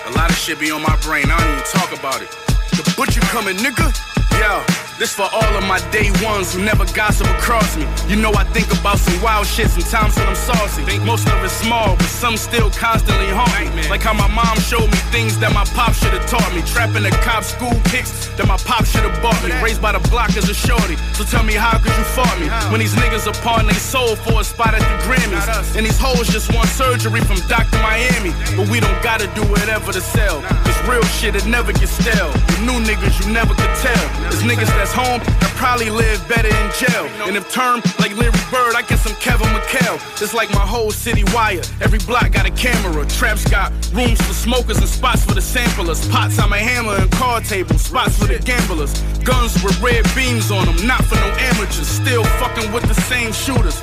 A 0.07 0.11
lot 0.11 0.29
of 0.29 0.37
shit 0.37 0.59
be 0.59 0.73
on 0.73 0.83
my 0.83 0.97
brain, 1.03 1.27
I 1.31 1.39
don't 1.39 1.53
even 1.53 1.65
talk 1.71 1.97
about 1.97 2.21
it. 2.21 2.31
The 2.73 2.95
butcher 2.97 3.21
coming, 3.31 3.55
nigga? 3.59 3.95
Yo, 4.43 4.59
this 4.99 5.15
for 5.15 5.29
all 5.31 5.55
of 5.55 5.63
my 5.71 5.79
day 5.95 6.11
ones 6.19 6.53
who 6.53 6.65
never 6.65 6.85
gossip 6.99 7.29
across 7.39 7.77
me. 7.77 7.87
You 8.09 8.17
know 8.17 8.33
I 8.35 8.43
think 8.51 8.67
about 8.75 8.99
some 8.99 9.15
wild 9.23 9.47
shit 9.47 9.71
sometimes 9.71 10.17
when 10.17 10.27
I'm 10.27 10.35
saucy. 10.35 10.83
Think 10.83 11.05
most 11.05 11.29
of 11.29 11.45
it's 11.45 11.55
small, 11.55 11.95
but 11.95 12.11
some 12.11 12.37
still 12.37 12.69
constantly 12.71 13.31
haunt 13.31 13.73
me. 13.77 13.89
Like 13.89 14.03
how 14.03 14.13
my 14.13 14.27
mom 14.27 14.59
showed 14.59 14.91
me 14.91 14.99
things 15.15 15.39
that 15.39 15.55
my 15.55 15.63
pop 15.79 15.95
should 15.95 16.11
have 16.11 16.27
taught 16.27 16.53
me. 16.57 16.63
Trapping 16.63 17.05
the 17.05 17.15
cop 17.23 17.45
school 17.45 17.71
kicks 17.87 18.11
that 18.35 18.49
my 18.49 18.57
pop 18.67 18.85
should 18.85 19.07
have 19.07 19.15
bought 19.23 19.39
me. 19.47 19.55
Raised 19.63 19.81
by 19.81 19.93
the 19.93 20.03
block 20.11 20.35
as 20.37 20.49
a 20.51 20.55
shorty. 20.55 20.97
So 21.15 21.23
tell 21.23 21.45
me 21.45 21.55
how 21.55 21.79
could 21.79 21.95
you 21.95 22.07
fault 22.19 22.35
me? 22.43 22.51
When 22.75 22.81
these 22.81 22.97
niggas 22.99 23.31
are 23.31 23.39
pawn 23.47 23.67
they 23.67 23.79
soul 23.79 24.17
for 24.17 24.41
a 24.41 24.45
spot 24.45 24.75
at 24.75 24.83
the 24.83 24.97
Grammys. 25.07 25.47
And 25.77 25.87
these 25.87 26.01
hoes 26.03 26.27
just 26.27 26.53
want 26.53 26.67
surgery 26.67 27.21
from 27.21 27.39
Dr. 27.47 27.79
Miami. 27.79 28.35
But 28.59 28.67
we 28.67 28.83
don't 28.83 29.01
gotta 29.07 29.31
do 29.39 29.47
whatever 29.55 29.93
to 29.93 30.01
sell. 30.01 30.43
It's 30.67 30.83
real 30.91 31.07
shit, 31.15 31.37
it 31.37 31.47
never 31.47 31.71
gets 31.73 31.95
stale. 31.95 32.35
The 32.51 32.59
new 32.67 32.83
niggas 32.83 33.23
you 33.23 33.33
never 33.33 33.55
could 33.55 33.75
tell. 33.79 34.32
There's 34.33 34.45
niggas 34.45 34.73
that's 34.81 34.93
home 34.97 35.21
that 35.21 35.53
probably 35.61 35.91
live 35.91 36.17
better 36.27 36.49
in 36.49 36.69
jail. 36.81 37.05
And 37.29 37.37
if 37.37 37.53
term 37.53 37.83
like 38.01 38.17
Larry 38.17 38.33
Bird, 38.49 38.73
I 38.75 38.81
get 38.81 38.99
some 38.99 39.13
Kevin 39.17 39.47
McHale. 39.49 40.01
It's 40.23 40.33
like 40.33 40.49
my 40.57 40.65
whole 40.65 40.91
city 40.91 41.23
wire. 41.35 41.61
Every 41.83 41.99
block 41.99 42.33
got 42.33 42.47
a 42.47 42.51
camera. 42.51 43.05
Traps 43.07 43.45
got 43.45 43.71
rooms 43.93 44.19
for 44.23 44.33
smokers 44.33 44.79
and 44.79 44.89
spots 44.89 45.27
for 45.27 45.35
the 45.35 45.43
samplers. 45.43 46.09
Pots 46.09 46.39
on 46.39 46.49
my 46.49 46.57
hammer 46.57 46.97
and 46.97 47.13
card 47.13 47.45
tables. 47.45 47.83
Spots 47.83 48.17
for 48.17 48.25
the 48.25 48.39
gamblers. 48.39 48.99
Guns 49.21 49.53
with 49.63 49.79
red 49.83 50.03
beams 50.17 50.51
on 50.51 50.65
them, 50.65 50.87
not 50.87 51.05
for 51.05 51.17
no 51.17 51.29
amateurs. 51.53 51.87
Still 51.87 52.25
fucking 52.41 52.73
with 52.73 52.89
the 52.89 52.97
same 53.05 53.33
shooters. 53.33 53.77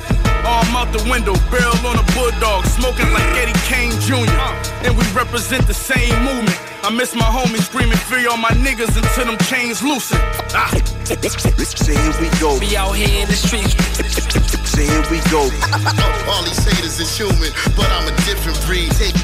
Arm 0.44 0.76
out 0.76 0.92
the 0.92 1.02
window, 1.10 1.34
barrel 1.50 1.76
on 1.86 1.98
a 1.98 2.06
bulldog, 2.14 2.64
smoking 2.66 3.10
like 3.12 3.28
Eddie 3.36 3.58
Kane 3.68 3.92
Jr. 4.00 4.48
And 4.86 4.96
we 4.96 5.04
represent 5.12 5.66
the 5.66 5.74
same 5.74 6.16
movement. 6.24 6.58
I 6.82 6.90
miss 6.90 7.14
my 7.14 7.28
homies 7.28 7.68
screaming 7.68 7.98
free 8.08 8.26
on 8.26 8.40
my 8.40 8.50
niggas 8.50 8.96
until 8.96 9.26
them 9.26 9.38
chains 9.46 9.82
loosen. 9.82 10.18
Ah. 10.56 10.72
Say 11.04 11.94
here 11.94 12.14
we 12.20 12.28
go. 12.40 12.58
Be 12.58 12.76
out 12.76 12.92
here 12.92 13.22
in 13.22 13.28
the 13.28 13.36
streets. 13.36 13.76
Say 14.70 14.86
here 14.86 15.04
we 15.10 15.20
go. 15.28 15.44
All 16.30 16.42
these 16.44 16.64
haters 16.64 16.98
is 17.00 17.10
human, 17.16 17.52
but 17.76 17.90
I'm 17.92 18.08
a 18.08 18.16
different 18.24 18.56
breed. 18.64 18.90
Take, 18.96 19.14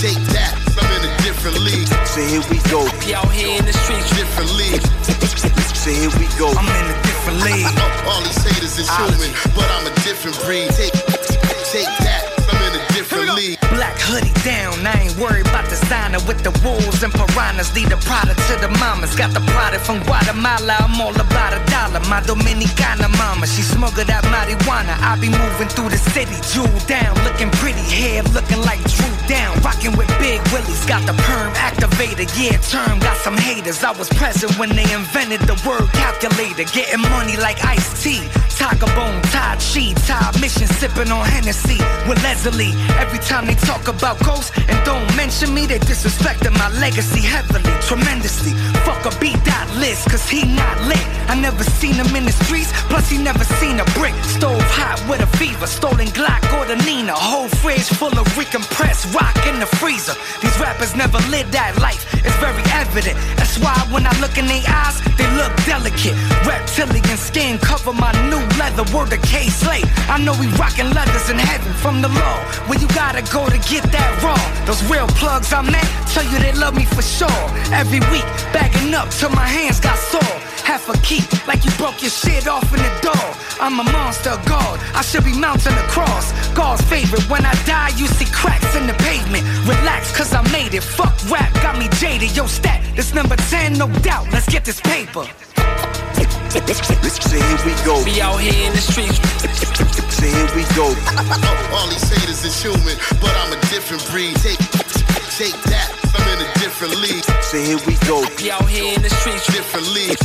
take 0.00 0.22
that. 0.32 0.56
I'm 0.80 0.88
in 0.96 1.04
a 1.04 1.12
different 1.22 1.58
league. 1.60 1.88
Say 2.06 2.24
here 2.30 2.44
we 2.48 2.56
go. 2.70 2.88
Be 3.04 3.14
out 3.14 3.30
here 3.32 3.58
in 3.58 3.64
the 3.66 3.72
streets. 3.72 4.08
Different 4.16 4.50
league. 4.56 5.57
Say 5.78 5.94
here 5.94 6.10
we 6.18 6.26
go. 6.36 6.50
I'm 6.58 6.66
in 6.66 6.90
a 6.90 7.02
different 7.04 7.38
league. 7.44 7.64
All 8.08 8.20
these 8.22 8.42
haters 8.42 8.78
is 8.78 8.90
human, 8.96 9.30
but 9.54 9.70
I'm 9.70 9.86
a 9.86 9.94
different 10.02 10.36
breed. 10.42 10.70
Take, 10.70 10.92
take 11.70 11.86
that. 12.02 12.27
Different 13.18 13.36
league. 13.36 13.58
Black 13.74 13.98
hoodie 13.98 14.30
down, 14.46 14.78
I 14.86 15.10
ain't 15.10 15.16
worried 15.18 15.42
about 15.50 15.66
designer 15.66 16.22
with 16.30 16.46
the 16.46 16.54
wolves 16.62 17.02
and 17.02 17.10
piranhas. 17.10 17.74
Lead 17.74 17.90
the 17.90 17.98
product 18.06 18.38
to 18.46 18.54
the 18.62 18.70
mamas. 18.78 19.14
Got 19.18 19.34
the 19.34 19.42
product 19.50 19.82
from 19.82 19.98
Guatemala, 20.06 20.78
I'm 20.78 20.94
all 21.02 21.14
about 21.18 21.50
a 21.50 21.58
dollar. 21.66 21.98
My 22.06 22.22
Dominicana 22.22 23.10
mama, 23.18 23.50
she 23.50 23.62
smuggled 23.62 24.06
that 24.06 24.22
marijuana. 24.30 24.94
I 25.02 25.18
be 25.18 25.34
moving 25.34 25.66
through 25.66 25.90
the 25.90 25.98
city, 25.98 26.38
jewel 26.54 26.70
down, 26.86 27.18
looking 27.26 27.50
pretty, 27.58 27.82
hair 27.82 28.22
looking 28.30 28.62
like 28.62 28.78
Drew 28.86 29.10
down. 29.26 29.58
Rocking 29.66 29.98
with 29.98 30.06
big 30.22 30.38
willies, 30.54 30.86
got 30.86 31.02
the 31.02 31.14
perm 31.26 31.50
activator. 31.58 32.22
Yeah, 32.38 32.54
term, 32.70 33.02
got 33.02 33.18
some 33.18 33.36
haters. 33.36 33.82
I 33.82 33.90
was 33.98 34.08
present 34.14 34.54
when 34.62 34.70
they 34.78 34.86
invented 34.94 35.42
the 35.42 35.58
word 35.66 35.90
calculator. 35.90 36.70
Getting 36.70 37.02
money 37.10 37.34
like 37.36 37.58
Ice 37.66 37.98
T, 37.98 38.22
Tiger 38.58 38.90
Bone, 38.98 39.22
Tai 39.30 39.54
Chi, 39.62 39.94
Thai 39.94 40.40
Mission, 40.40 40.66
sipping 40.66 41.12
on 41.12 41.24
Hennessy 41.24 41.78
with 42.08 42.20
Leslie. 42.24 42.74
Every 42.98 43.20
time 43.20 43.46
they 43.46 43.54
talk 43.54 43.86
about 43.86 44.18
ghosts 44.24 44.50
and 44.66 44.74
don't 44.84 45.06
mention 45.16 45.54
me, 45.54 45.64
they 45.66 45.78
disrespecting 45.78 46.58
my 46.58 46.68
legacy 46.80 47.20
heavily, 47.22 47.62
tremendously. 47.86 48.58
Fuck 48.82 49.06
a 49.06 49.14
beat 49.20 49.38
that 49.46 49.70
list, 49.78 50.10
cause 50.10 50.28
he 50.28 50.42
not 50.42 50.74
lit. 50.90 51.06
I 51.30 51.38
never 51.38 51.62
seen 51.62 51.94
him 51.94 52.10
in 52.16 52.24
the 52.24 52.32
streets, 52.32 52.72
plus 52.90 53.08
he 53.08 53.18
never 53.18 53.44
seen 53.62 53.78
a 53.78 53.84
brick. 53.94 54.14
Stove 54.24 54.60
hot 54.74 54.98
with 55.08 55.20
a 55.22 55.30
fever, 55.38 55.68
stolen 55.68 56.08
Glock 56.08 56.42
or 56.58 56.66
the 56.66 56.82
Nina. 56.82 57.14
Whole 57.14 57.48
fridge 57.62 57.86
full 57.86 58.18
of 58.18 58.26
recompressed 58.34 59.14
rock 59.14 59.38
in 59.46 59.60
the 59.60 59.66
freezer. 59.78 60.14
These 60.42 60.58
rappers 60.58 60.96
never 60.96 61.18
lived 61.30 61.52
that 61.52 61.78
life, 61.78 62.02
it's 62.26 62.34
very 62.42 62.64
evident. 62.74 63.14
That's 63.38 63.56
why 63.62 63.76
when 63.94 64.04
I 64.04 64.18
look 64.18 64.36
in 64.36 64.46
their 64.50 64.66
eyes, 64.66 64.98
they 65.14 65.30
look 65.38 65.54
delicate. 65.62 66.18
Reptilian 66.42 67.18
skin 67.18 67.58
cover 67.58 67.92
my 67.92 68.10
new 68.26 68.47
leather, 68.56 68.84
word 68.94 69.12
of 69.12 69.22
Kay 69.22 69.48
Slay. 69.48 69.82
I 70.08 70.18
know 70.18 70.34
we 70.38 70.46
rockin' 70.56 70.90
leathers 70.94 71.28
in 71.30 71.38
heaven 71.38 71.72
from 71.74 72.00
the 72.00 72.08
law. 72.08 72.38
Where 72.66 72.78
you 72.78 72.88
gotta 72.88 73.22
go 73.32 73.48
to 73.48 73.58
get 73.68 73.84
that 73.92 74.10
raw. 74.22 74.38
Those 74.66 74.82
real 74.88 75.06
plugs 75.18 75.52
I 75.52 75.62
met 75.62 75.84
tell 76.12 76.24
you 76.24 76.38
they 76.38 76.52
love 76.52 76.74
me 76.74 76.84
for 76.84 77.02
sure. 77.02 77.44
Every 77.72 78.00
week, 78.12 78.26
bagging 78.52 78.94
up 78.94 79.10
till 79.10 79.30
my 79.30 79.46
hands 79.46 79.80
got 79.80 79.98
sore. 79.98 80.36
Half 80.64 80.88
a 80.88 80.96
key, 81.00 81.24
like 81.46 81.64
you 81.64 81.70
broke 81.78 82.02
your 82.02 82.10
shit 82.10 82.46
off 82.46 82.68
in 82.74 82.80
the 82.80 82.94
door. 83.00 83.28
I'm 83.60 83.80
a 83.80 83.84
monster 83.84 84.36
God, 84.46 84.78
I 84.94 85.02
should 85.02 85.24
be 85.24 85.32
mounting 85.32 85.72
a 85.72 85.86
cross. 85.88 86.32
God's 86.54 86.82
favorite, 86.82 87.28
when 87.30 87.44
I 87.44 87.54
die, 87.64 87.90
you 87.96 88.06
see 88.06 88.26
cracks 88.26 88.76
in 88.76 88.86
the 88.86 88.94
pavement. 88.94 89.44
Relax, 89.66 90.14
cause 90.16 90.32
I 90.34 90.42
made 90.52 90.74
it. 90.74 90.82
Fuck 90.82 91.14
rap, 91.30 91.52
got 91.62 91.78
me 91.78 91.88
jaded. 91.96 92.36
Yo, 92.36 92.46
stat, 92.46 92.82
this 92.94 93.14
number 93.14 93.36
10, 93.36 93.78
no 93.78 93.88
doubt. 94.00 94.26
Let's 94.32 94.48
get 94.48 94.64
this 94.64 94.80
paper. 94.80 95.24
Say 96.48 97.44
here 97.44 97.60
we 97.66 97.74
go. 97.84 98.02
Be 98.04 98.22
out 98.22 98.40
here 98.40 98.56
in 98.66 98.72
the 98.72 98.80
streets. 98.80 99.20
Say 100.16 100.32
here 100.32 100.48
we 100.56 100.64
go. 100.72 100.88
All 101.76 101.86
these 101.88 102.08
haters 102.08 102.42
is 102.42 102.56
human, 102.56 102.96
but 103.20 103.36
I'm 103.36 103.52
a 103.52 103.60
different 103.68 104.00
breed. 104.08 104.34
Take, 104.40 104.56
take 105.36 105.52
that. 105.68 105.92
I'm 106.16 106.24
in 106.32 106.40
a 106.40 106.48
different 106.56 106.96
league. 107.04 107.22
Say 107.44 107.66
here 107.66 107.80
we 107.84 108.00
go. 108.08 108.24
Be 108.40 108.50
out 108.50 108.64
here 108.64 108.96
in 108.96 109.02
the 109.02 109.10
streets. 109.10 109.44
Different 109.52 109.92
league. 109.92 110.16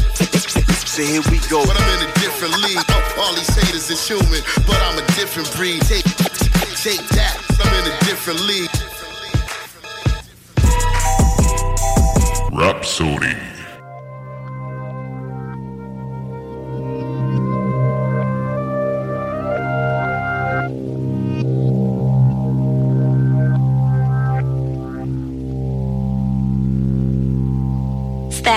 Say 0.88 1.19
here 1.19 1.28
we 1.28 1.43
go. 1.51 1.59
But 1.67 1.76
I'm 1.76 1.99
in 1.99 2.07
a 2.07 2.13
different 2.24 2.55
league. 2.63 2.80
Oh, 2.88 3.28
all 3.28 3.36
these 3.36 3.51
haters 3.51 3.89
is 3.91 3.99
human, 4.07 4.39
but 4.63 4.80
I'm 4.80 4.95
a 4.95 5.05
different 5.19 5.51
breed. 5.59 5.82
Take, 5.84 6.07
take 6.80 7.03
that. 7.19 7.36
I'm 7.59 7.74
in 7.84 7.91
a 7.91 7.95
different 8.07 8.39
league. 8.47 8.71
Rapsodie. 12.55 13.53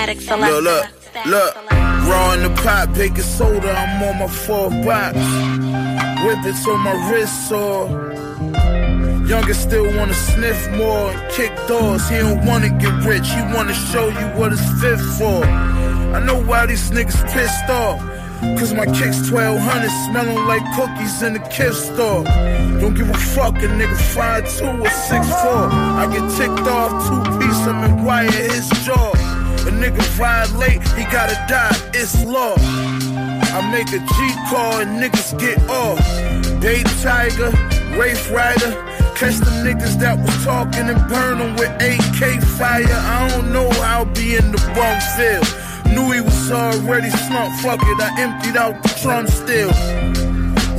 Static. 0.07 0.39
Look, 0.39 0.63
look, 0.63 1.25
look. 1.25 1.55
Raw 2.07 2.33
in 2.33 2.43
the 2.43 2.61
pot, 2.63 2.93
baking 2.93 3.17
soda, 3.17 3.71
I'm 3.71 4.01
on 4.03 4.19
my 4.19 4.27
fourth 4.27 4.71
box. 4.85 5.17
Whip 6.23 6.45
it 6.45 6.55
till 6.63 6.77
my 6.77 7.11
wrist 7.11 7.49
sore. 7.49 7.89
Youngest 9.27 9.63
still 9.63 9.85
wanna 9.97 10.13
sniff 10.13 10.71
more 10.77 11.11
and 11.11 11.31
kick 11.33 11.51
doors. 11.67 12.07
He 12.07 12.19
don't 12.19 12.45
wanna 12.45 12.69
get 12.69 12.93
rich, 13.03 13.27
he 13.27 13.41
wanna 13.53 13.73
show 13.73 14.07
you 14.07 14.27
what 14.39 14.53
it's 14.53 14.63
fit 14.79 14.99
for. 15.17 15.43
I 15.43 16.23
know 16.23 16.41
why 16.41 16.65
these 16.67 16.89
niggas 16.91 17.21
pissed 17.33 17.69
off. 17.69 17.99
Cause 18.57 18.73
my 18.73 18.85
kicks 18.85 19.29
1200 19.29 19.89
smelling 20.07 20.45
like 20.45 20.63
cookies 20.77 21.21
in 21.21 21.33
the 21.33 21.39
gift 21.39 21.75
store. 21.75 22.23
Don't 22.79 22.93
give 22.93 23.09
a 23.09 23.17
fuck, 23.35 23.55
a 23.55 23.67
nigga 23.67 23.97
5'2 24.15 24.79
or 24.79 24.89
6'4. 24.89 25.69
I 26.01 26.07
get 26.13 26.25
ticked 26.37 26.67
off, 26.69 26.91
two 27.07 27.39
piece, 27.39 27.67
I'm 27.67 27.83
in 27.83 28.05
wire 28.05 28.31
his 28.31 28.69
jaw. 28.85 29.26
A 29.67 29.69
nigga 29.69 30.01
violate, 30.15 30.81
he 30.95 31.03
gotta 31.11 31.35
die, 31.49 31.75
it's 31.93 32.23
law. 32.23 32.55
I 32.57 33.69
make 33.69 33.91
a 33.91 33.99
G 33.99 34.15
call 34.47 34.79
and 34.79 34.95
niggas 34.95 35.37
get 35.37 35.59
off. 35.67 35.99
Date 36.61 36.87
Tiger, 37.03 37.51
Race 37.99 38.31
Rider, 38.31 38.71
catch 39.19 39.35
the 39.43 39.51
niggas 39.67 39.99
that 39.99 40.17
was 40.23 40.45
talking 40.45 40.87
and 40.87 41.01
burn 41.09 41.39
them 41.39 41.57
with 41.57 41.69
AK 41.83 42.41
fire. 42.55 42.85
I 42.87 43.27
don't 43.27 43.51
know 43.51 43.67
I'll 43.83 44.05
be 44.05 44.37
in 44.37 44.53
the 44.53 44.61
bum 44.71 44.97
field. 45.19 45.43
Knew 45.93 46.13
he 46.13 46.21
was 46.21 46.49
already 46.49 47.09
slumped, 47.09 47.59
fuck 47.59 47.81
it, 47.83 47.99
I 47.99 48.21
emptied 48.21 48.55
out 48.55 48.81
the 48.81 48.89
drum 49.03 49.27
still. 49.27 49.75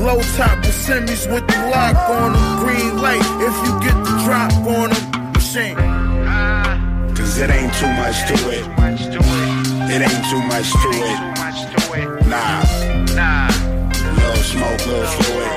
Low 0.00 0.22
top 0.40 0.56
with 0.64 0.72
semis 0.72 1.30
with 1.30 1.46
the 1.46 1.58
lock 1.68 1.94
on 2.08 2.32
them, 2.32 2.64
green 2.64 2.96
light 2.96 3.20
if 3.44 3.54
you 3.68 3.72
get 3.84 3.96
the 4.00 4.16
drop 4.24 4.52
on 4.64 4.90
them. 4.96 5.32
Machine. 5.34 5.76
Cause 7.14 7.38
it 7.38 7.50
ain't 7.50 7.74
too 7.74 7.86
much 7.88 8.26
to 8.28 8.50
it. 8.50 8.77
Too 10.28 10.42
much 10.42 10.70
to 10.72 10.90
it. 10.92 12.26
Nah. 12.26 12.62
Nah. 13.16 13.48
Little 14.12 14.42
smoke, 14.42 14.86
little 14.86 15.06
fluid. 15.06 15.50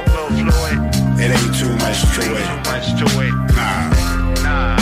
It 1.19 1.29
ain't 1.29 1.53
too 1.59 1.75
much 1.83 1.99
to 2.15 2.23
it. 2.31 2.45
Nah. 3.53 3.89
Nah. 4.41 4.79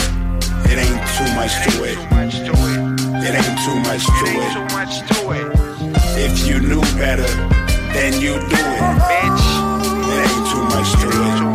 It 0.70 0.78
ain't 0.78 1.02
too 1.18 1.34
much 1.34 1.54
to 1.66 1.82
it. 1.82 1.98
It 3.26 3.34
ain't 3.34 3.58
too 3.64 3.80
much 3.80 4.06
to 4.06 4.26
it. 4.30 5.50
If 6.16 6.46
you 6.46 6.60
knew 6.60 6.82
better, 6.96 7.26
then 7.92 8.20
you'd 8.20 8.48
do 8.48 8.56
it. 8.56 8.80
Bitch. 9.10 9.46
It 10.06 10.20
ain't 10.30 10.46
too 10.52 10.64
much 10.70 10.92
to 11.00 11.46
it. 11.46 11.49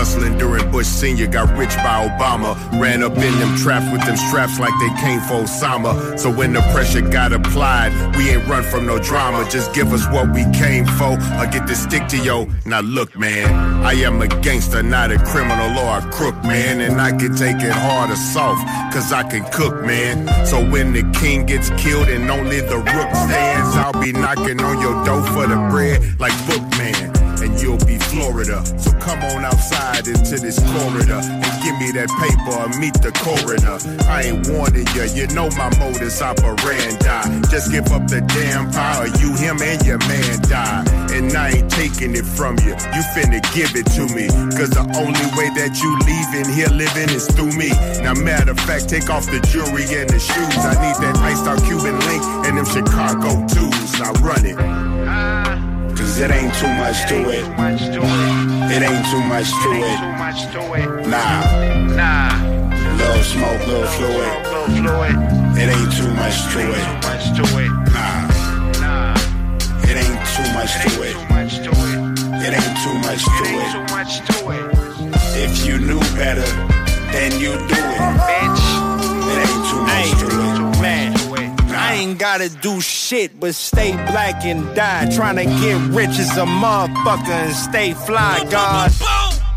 Hustling 0.00 0.38
during 0.38 0.70
Bush 0.70 0.86
Sr., 0.86 1.26
got 1.26 1.54
rich 1.58 1.76
by 1.76 2.08
Obama. 2.08 2.56
Ran 2.80 3.02
up 3.02 3.12
in 3.18 3.38
them 3.38 3.54
traps 3.58 3.84
with 3.92 4.02
them 4.06 4.16
straps 4.16 4.58
like 4.58 4.72
they 4.80 4.88
came 4.98 5.20
for 5.20 5.44
Osama. 5.44 6.18
So 6.18 6.32
when 6.32 6.54
the 6.54 6.62
pressure 6.72 7.02
got 7.02 7.34
applied, 7.34 7.92
we 8.16 8.30
ain't 8.30 8.48
run 8.48 8.62
from 8.62 8.86
no 8.86 8.98
drama. 8.98 9.46
Just 9.50 9.74
give 9.74 9.92
us 9.92 10.08
what 10.08 10.32
we 10.32 10.44
came 10.56 10.86
for, 10.86 11.20
or 11.38 11.46
get 11.52 11.66
to 11.66 11.74
stick 11.74 12.08
to 12.08 12.16
yo. 12.16 12.46
Now 12.64 12.80
look, 12.80 13.14
man, 13.18 13.84
I 13.84 13.92
am 13.92 14.22
a 14.22 14.28
gangster, 14.40 14.82
not 14.82 15.12
a 15.12 15.18
criminal 15.18 15.78
or 15.78 15.98
a 15.98 16.10
crook, 16.10 16.36
man. 16.44 16.80
And 16.80 16.98
I 16.98 17.10
can 17.10 17.36
take 17.36 17.56
it 17.56 17.70
hard 17.70 18.08
or 18.08 18.16
soft, 18.16 18.64
cause 18.94 19.12
I 19.12 19.22
can 19.24 19.44
cook, 19.52 19.84
man. 19.84 20.26
So 20.46 20.64
when 20.64 20.94
the 20.94 21.02
king 21.20 21.44
gets 21.44 21.68
killed 21.76 22.08
and 22.08 22.30
only 22.30 22.62
the 22.62 22.78
rook 22.78 23.10
stands, 23.26 23.76
I'll 23.76 24.00
be 24.00 24.12
knocking 24.12 24.62
on 24.62 24.80
your 24.80 25.04
door 25.04 25.22
for 25.26 25.46
the 25.46 25.56
bread 25.70 26.18
like 26.18 26.32
Bookman 26.46 27.29
and 27.42 27.60
you'll 27.60 27.80
be 27.86 27.98
Florida. 27.98 28.64
So 28.78 28.92
come 28.98 29.20
on 29.22 29.44
outside 29.44 30.06
into 30.06 30.36
this 30.38 30.58
corridor 30.58 31.20
and 31.20 31.52
give 31.62 31.76
me 31.78 31.90
that 31.92 32.08
paper 32.20 32.52
or 32.52 32.68
meet 32.78 32.94
the 33.00 33.12
coroner. 33.12 33.80
I 34.08 34.28
ain't 34.28 34.48
warning 34.48 34.86
you, 34.94 35.04
you 35.16 35.26
know 35.34 35.48
my 35.56 35.72
modus 35.78 36.20
operandi. 36.22 37.48
Just 37.48 37.72
give 37.72 37.88
up 37.92 38.06
the 38.08 38.20
damn 38.20 38.70
power, 38.70 39.06
you, 39.20 39.32
him, 39.36 39.60
and 39.62 39.80
your 39.84 39.98
man 40.08 40.40
die. 40.42 40.84
And 41.12 41.32
I 41.32 41.50
ain't 41.56 41.70
taking 41.70 42.14
it 42.14 42.26
from 42.26 42.58
you, 42.60 42.76
you 42.76 43.02
finna 43.16 43.40
give 43.54 43.72
it 43.74 43.86
to 43.96 44.04
me. 44.14 44.28
Cause 44.56 44.70
the 44.70 44.84
only 45.00 45.26
way 45.36 45.48
that 45.56 45.80
you 45.80 45.90
leaving 46.04 46.48
here 46.52 46.70
living 46.70 47.10
is 47.14 47.26
through 47.32 47.52
me. 47.56 47.70
Now, 48.02 48.14
matter 48.14 48.52
of 48.52 48.60
fact, 48.60 48.88
take 48.88 49.08
off 49.10 49.26
the 49.26 49.40
jewelry 49.48 49.88
and 49.96 50.08
the 50.10 50.18
shoes. 50.18 50.60
I 50.60 50.76
need 50.76 50.96
that 51.00 51.16
iced 51.24 51.46
out 51.46 51.62
Cuban 51.64 51.98
link 52.06 52.22
and 52.46 52.58
them 52.58 52.66
Chicago 52.66 53.46
twos. 53.48 53.98
Now 53.98 54.12
run 54.20 54.44
it. 54.46 54.89
It 56.20 56.30
ain't 56.30 56.52
too 56.52 56.68
much 56.76 57.08
to 57.08 57.16
it. 57.30 57.44
It 58.70 58.82
ain't 58.82 59.06
too 59.08 59.22
much 59.24 59.48
to 59.62 59.70
it. 59.72 61.06
Nah. 61.08 61.40
Nah. 61.96 62.36
Little 62.98 63.24
smoke, 63.24 63.66
little 63.66 63.86
fluid. 63.96 64.28
It 65.56 65.68
ain't 65.72 65.92
too 65.96 66.12
much 66.20 66.36
to 66.52 66.60
it. 66.60 66.84
Nah. 67.96 69.16
It 69.88 69.96
ain't 69.96 70.20
too 70.36 70.48
much 70.52 70.72
to 70.84 70.90
it. 71.08 71.16
It 72.44 72.52
ain't 72.52 72.76
too 72.84 72.96
much 73.00 73.24
to 73.24 73.44
it. 73.56 73.70
If 75.42 75.64
you 75.64 75.78
knew 75.78 76.00
better, 76.20 76.44
then 77.12 77.32
you 77.40 77.52
do 77.56 77.80
it. 77.80 78.00
Bitch. 78.28 78.66
It 79.24 79.38
ain't 79.48 79.64
too 79.70 79.82
much 79.88 80.10
to 80.20 80.26
it. 80.28 80.49
Ain't 81.90 82.18
gotta 82.20 82.48
do 82.48 82.80
shit 82.80 83.40
but 83.40 83.54
stay 83.54 83.92
black 83.92 84.44
and 84.44 84.62
die. 84.76 85.06
Tryna 85.10 85.46
get 85.60 85.94
rich 85.94 86.18
as 86.20 86.36
a 86.36 86.44
motherfucker 86.46 87.28
and 87.28 87.54
stay 87.54 87.94
fly, 87.94 88.46
God. 88.48 88.92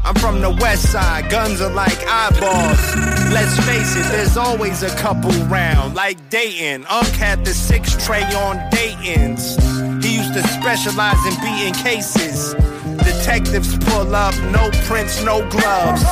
I'm 0.03 0.15
from 0.15 0.41
the 0.41 0.49
west 0.49 0.91
side, 0.91 1.29
guns 1.29 1.61
are 1.61 1.71
like 1.71 1.97
eyeballs. 2.07 2.95
Let's 3.31 3.57
face 3.65 3.95
it, 3.95 4.11
there's 4.11 4.35
always 4.35 4.81
a 4.81 4.89
couple 4.97 5.31
round, 5.45 5.93
like 5.93 6.29
Dayton. 6.29 6.85
Unc 6.89 7.07
had 7.09 7.45
the 7.45 7.53
six 7.53 7.95
tray 8.03 8.23
on 8.23 8.57
Dayton's. 8.71 9.55
He 10.03 10.17
used 10.17 10.33
to 10.33 10.41
specialize 10.47 11.23
in 11.27 11.39
beating 11.39 11.73
cases. 11.75 12.55
Detectives 12.97 13.77
pull 13.85 14.15
up, 14.15 14.35
no 14.51 14.71
prints, 14.85 15.23
no 15.23 15.47
gloves. 15.49 16.03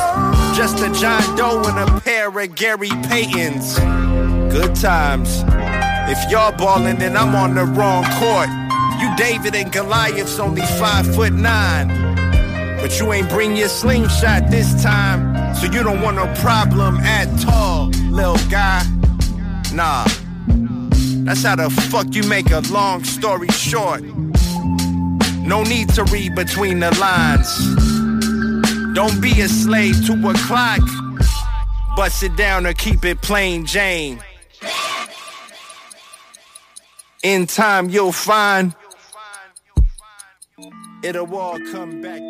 Just 0.56 0.78
a 0.78 0.90
John 1.00 1.36
Doe 1.36 1.62
and 1.66 1.78
a 1.90 2.00
pair 2.00 2.28
of 2.28 2.54
Gary 2.54 2.88
Paytons. 2.88 3.76
Good 4.50 4.74
times. 4.76 5.42
If 6.08 6.30
y'all 6.30 6.52
ballin', 6.52 6.98
then 6.98 7.16
I'm 7.16 7.34
on 7.34 7.54
the 7.54 7.64
wrong 7.64 8.04
court. 8.18 8.48
You 9.00 9.14
David 9.16 9.54
and 9.54 9.72
Goliath's 9.72 10.38
only 10.38 10.62
five 10.62 11.06
foot 11.14 11.32
nine. 11.32 11.88
But 12.80 12.98
you 12.98 13.12
ain't 13.12 13.28
bring 13.28 13.56
your 13.56 13.68
slingshot 13.68 14.50
this 14.50 14.82
time. 14.82 15.54
So 15.54 15.66
you 15.66 15.82
don't 15.82 16.02
want 16.02 16.16
no 16.16 16.26
problem 16.40 16.96
at 16.96 17.28
all, 17.46 17.88
little 18.10 18.36
guy. 18.50 18.82
Nah. 19.72 20.04
That's 21.24 21.44
how 21.44 21.56
the 21.56 21.70
fuck 21.90 22.14
you 22.14 22.24
make 22.24 22.50
a 22.50 22.60
long 22.72 23.04
story 23.04 23.48
short. 23.48 24.02
No 24.02 25.62
need 25.62 25.88
to 25.90 26.04
read 26.04 26.34
between 26.34 26.80
the 26.80 26.90
lines. 26.98 27.50
Don't 28.94 29.20
be 29.20 29.40
a 29.40 29.48
slave 29.48 30.04
to 30.06 30.14
a 30.28 30.34
clock. 30.34 30.80
Bust 31.96 32.22
it 32.22 32.36
down 32.36 32.66
or 32.66 32.72
keep 32.72 33.04
it 33.04 33.22
plain 33.22 33.64
Jane. 33.64 34.20
In 37.24 37.46
time, 37.46 37.88
you'll 37.88 38.10
find 38.10 38.72
it'll 41.04 41.32
all 41.36 41.56
come 41.70 42.00
back. 42.02 42.20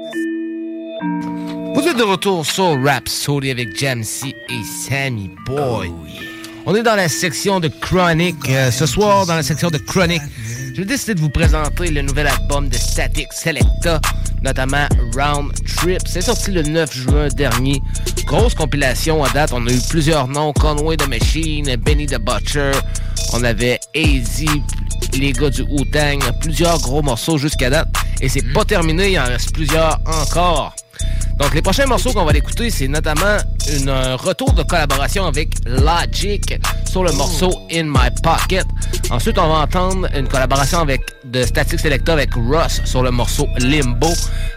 Vous 1.75 1.89
êtes 1.89 1.97
de 1.97 2.03
retour 2.03 2.45
sur 2.45 2.79
Rhapsody 2.85 3.51
avec 3.51 3.75
Jamsey 3.79 4.35
et 4.51 4.63
Sammy 4.63 5.31
Boy. 5.47 5.91
On 6.67 6.75
est 6.75 6.83
dans 6.83 6.95
la 6.95 7.09
section 7.09 7.59
de 7.59 7.69
Chronic. 7.69 8.37
Euh, 8.51 8.71
ce 8.71 8.85
soir, 8.85 9.25
dans 9.25 9.35
la 9.35 9.43
section 9.43 9.71
de 9.71 9.79
Chronic, 9.79 10.21
j'ai 10.75 10.85
décidé 10.85 11.15
de 11.15 11.21
vous 11.21 11.31
présenter 11.31 11.91
le 11.91 12.03
nouvel 12.03 12.27
album 12.27 12.69
de 12.69 12.77
Static 12.77 13.33
Selecta, 13.33 13.99
notamment 14.43 14.87
Round 15.17 15.53
Trip. 15.77 16.01
C'est 16.07 16.21
sorti 16.21 16.51
le 16.51 16.63
9 16.63 16.95
juin 16.95 17.29
dernier. 17.29 17.81
Grosse 18.27 18.55
compilation 18.55 19.23
à 19.25 19.31
date. 19.31 19.53
On 19.53 19.67
a 19.67 19.71
eu 19.71 19.81
plusieurs 19.89 20.29
noms. 20.29 20.53
Conway 20.53 20.97
the 20.97 21.09
Machine, 21.09 21.77
Benny 21.77 22.07
the 22.07 22.19
Butcher. 22.19 22.73
On 23.33 23.43
avait 23.45 23.81
AZ, 23.95 24.45
les 25.15 25.33
gars 25.33 25.51
du 25.51 25.63
Wu-Tang. 25.63 26.21
Plusieurs 26.41 26.81
gros 26.81 27.03
morceaux 27.03 27.39
jusqu'à 27.39 27.71
date. 27.71 27.89
Et 28.21 28.29
c'est 28.29 28.53
pas 28.53 28.65
terminé, 28.65 29.13
il 29.13 29.19
en 29.19 29.25
reste 29.25 29.53
plusieurs 29.53 29.99
encore. 30.07 30.75
Donc, 31.39 31.55
les 31.55 31.63
prochains 31.63 31.87
morceaux 31.87 32.13
qu'on 32.13 32.25
va 32.25 32.33
écouter, 32.33 32.71
c'est 32.71 32.89
notamment 32.89 33.37
une, 33.73 33.89
un 33.89 34.17
retour 34.17 34.53
de 34.53 34.63
collaboration 34.63 35.27
avec 35.27 35.49
Logic 35.67 36.55
sur 36.89 37.03
le 37.03 37.13
morceau 37.13 37.51
In 37.73 37.85
My 37.85 38.11
Pocket. 38.23 38.67
Ensuite, 39.13 39.39
on 39.39 39.47
va 39.47 39.61
entendre 39.61 40.09
une 40.17 40.27
collaboration 40.27 40.79
avec 40.79 41.03
de 41.27 41.43
Static 41.43 41.79
Selecta 41.79 42.15
avec 42.15 42.31
Russ 42.35 42.81
sur 42.87 43.03
le 43.03 43.11
morceau 43.11 43.47
Limbo. 43.59 44.09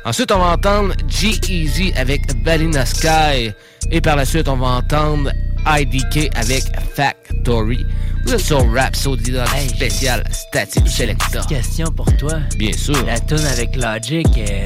Ensuite, 0.05 0.31
on 0.31 0.39
va 0.39 0.53
entendre 0.53 0.93
G-Eazy 1.09 1.91
avec 1.97 2.21
Valina 2.41 2.85
Sky. 2.85 3.51
Et 3.91 3.99
par 3.99 4.15
la 4.15 4.23
suite, 4.23 4.47
on 4.47 4.55
va 4.55 4.67
entendre 4.67 5.29
IDK 5.67 6.31
avec 6.37 6.63
Factory. 6.95 7.85
Vous 8.25 8.33
êtes 8.33 8.39
sur 8.39 8.65
Rhapsody 8.73 9.31
dans 9.31 9.45
spécial 9.67 10.23
Static 10.31 10.87
Selecta. 10.87 11.41
Question 11.49 11.91
pour 11.91 12.07
toi. 12.15 12.39
Bien 12.57 12.71
sûr. 12.71 13.05
La 13.05 13.19
tune 13.19 13.45
avec 13.51 13.75
Logic, 13.75 14.25
euh, 14.37 14.65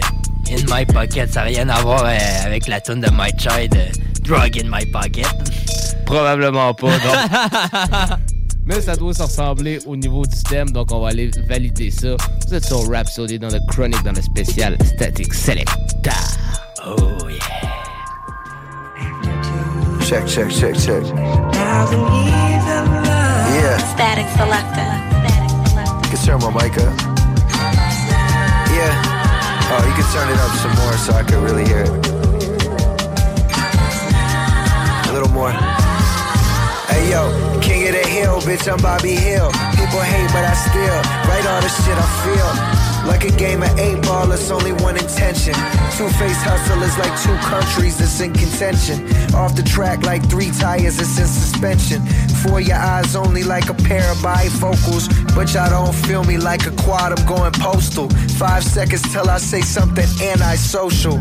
In 0.52 0.64
My 0.72 0.86
Pocket, 0.86 1.34
ça 1.34 1.40
n'a 1.40 1.48
rien 1.48 1.68
à 1.68 1.82
voir 1.82 2.06
euh, 2.06 2.46
avec 2.46 2.68
la 2.68 2.80
tune 2.80 3.02
de 3.02 3.10
My 3.10 3.32
Child, 3.40 3.76
euh, 3.76 3.88
Drug 4.22 4.56
in 4.56 4.70
My 4.70 4.86
Pocket. 4.92 5.26
Probablement 6.06 6.76
pas, 6.76 6.90
non. 6.90 8.18
Mais 8.70 8.82
ça 8.82 8.96
doit 8.96 9.16
se 9.16 9.24
ressembler 9.24 9.80
au 9.88 9.96
niveau 9.96 10.24
du 10.28 10.44
thème, 10.44 10.70
donc 10.70 10.92
on 10.92 11.00
va 11.00 11.08
aller 11.08 11.32
valider 11.48 11.90
ça. 11.90 12.10
Vous 12.48 12.54
êtes 12.54 12.66
sur 12.66 12.88
Rhapsody 12.88 13.40
dans 13.40 13.50
le 13.50 13.60
Chronic 13.68 14.04
dans 14.04 14.12
le 14.12 14.22
spécial 14.22 14.78
Static 14.86 15.34
Selecta. 15.34 16.14
Oh 16.86 16.96
yeah. 17.28 17.40
Check, 20.06 20.28
check, 20.28 20.52
check, 20.52 20.76
check. 20.76 21.04
Yeah. 23.56 23.80
Static 23.96 24.28
Selector. 24.38 24.86
You 26.04 26.10
can 26.12 26.20
turn 26.24 26.40
my 26.40 26.52
mic 26.54 26.78
up. 26.78 26.94
Yeah. 28.72 28.94
Oh, 29.72 29.82
you 29.84 29.94
can 29.96 30.06
turn 30.14 30.30
it 30.30 30.38
up 30.40 30.54
some 30.62 30.76
more 30.76 30.94
so 30.94 31.14
I 31.14 31.24
can 31.24 31.42
really 31.44 31.66
hear 31.66 31.86
it. 31.86 31.90
A 35.10 35.12
little 35.12 35.30
more. 35.30 35.54
Hey 36.90 37.12
yo, 37.12 37.32
king 37.62 37.79
hill, 38.20 38.40
bitch, 38.42 38.68
I'm 38.72 38.80
Bobby 38.82 39.16
Hill. 39.16 39.50
People 39.80 40.04
hate, 40.04 40.30
but 40.36 40.44
I 40.44 40.54
still 40.54 41.00
write 41.28 41.46
all 41.48 41.62
the 41.62 41.72
shit 41.72 41.96
I 41.96 42.10
feel. 42.24 42.50
Like 43.08 43.24
a 43.24 43.32
game 43.32 43.64
of 43.64 43.72
eight 43.80 44.02
ball, 44.04 44.32
it's 44.32 44.52
only 44.52 44.74
one 44.74 44.98
intention. 44.98 45.54
Two-faced 45.96 46.44
hustle 46.44 46.84
is 46.84 46.96
like 47.00 47.16
two 47.24 47.38
countries 47.48 47.98
that's 47.98 48.20
in 48.20 48.34
contention. 48.34 48.98
Off 49.34 49.56
the 49.56 49.64
track 49.64 50.04
like 50.04 50.30
three 50.30 50.52
tires, 50.52 51.00
it's 51.00 51.18
in 51.18 51.28
suspension. 51.28 52.02
For 52.44 52.60
your 52.60 52.78
eyes 52.78 53.16
only 53.16 53.44
like 53.44 53.70
a 53.70 53.74
pair 53.74 54.12
of 54.12 54.18
bifocals. 54.18 55.08
But 55.36 55.54
y'all 55.54 55.70
don't 55.70 55.96
feel 55.96 56.24
me 56.24 56.38
like 56.38 56.66
a 56.66 56.72
quad, 56.84 57.18
I'm 57.18 57.26
going 57.26 57.54
postal. 57.54 58.10
Five 58.38 58.64
seconds 58.64 59.04
till 59.14 59.30
I 59.30 59.38
say 59.38 59.62
something 59.62 60.08
antisocial. 60.22 61.20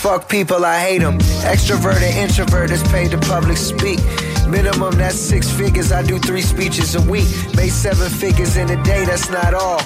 Fuck 0.00 0.28
people, 0.28 0.64
I 0.64 0.78
hate 0.78 1.00
them. 1.00 1.18
Extrovert 1.42 2.00
and 2.00 2.30
introvert 2.30 2.70
is 2.70 2.82
paid 2.84 3.10
to 3.10 3.18
public 3.18 3.56
speak. 3.56 3.98
Minimum, 4.46 4.94
that's 4.94 5.18
six 5.18 5.50
figures. 5.50 5.90
I 5.90 6.02
do 6.02 6.20
three 6.20 6.40
speeches 6.40 6.94
a 6.94 7.02
week. 7.02 7.26
Make 7.56 7.72
seven 7.72 8.08
figures 8.08 8.56
in 8.56 8.70
a 8.70 8.80
day, 8.84 9.04
that's 9.04 9.28
not 9.28 9.54
all. 9.54 9.80